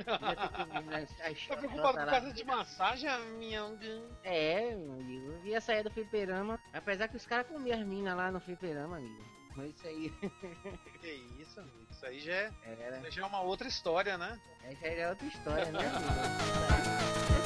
rapaz 0.06 1.15
Tá 1.47 1.58
preocupado 1.58 1.97
com 1.97 2.06
casa 2.06 2.34
de 2.34 2.43
massagem, 2.45 3.10
minha... 3.38 3.62
É, 4.23 4.73
meu 4.75 4.93
amigo. 4.93 5.32
Eu 5.34 5.45
ia 5.45 5.60
sair 5.60 5.84
do 5.84 5.91
fliperama. 5.91 6.58
Apesar 6.73 7.10
que 7.10 7.17
os 7.17 7.25
caras 7.25 7.47
comiam 7.47 7.77
as 7.77 7.86
minas 7.86 8.15
lá 8.15 8.32
no 8.32 8.39
fliperama, 8.39 8.97
amigo. 8.97 9.40
Mas 9.56 9.76
isso 9.76 9.88
aí 9.88 10.14
Que 11.02 11.12
isso, 11.40 11.60
amigo? 11.60 11.78
Isso 11.90 12.06
aí 12.06 12.20
já 12.20 12.34
é, 12.34 12.52
era. 12.64 13.12
já 13.12 13.22
é 13.22 13.26
uma 13.26 13.42
outra 13.42 13.68
história, 13.68 14.18
né? 14.18 14.40
Essa 14.64 14.86
aí 14.88 15.00
é 15.00 15.10
outra 15.10 15.28
história, 15.28 15.66
né, 15.72 15.80
amigo? 15.80 17.32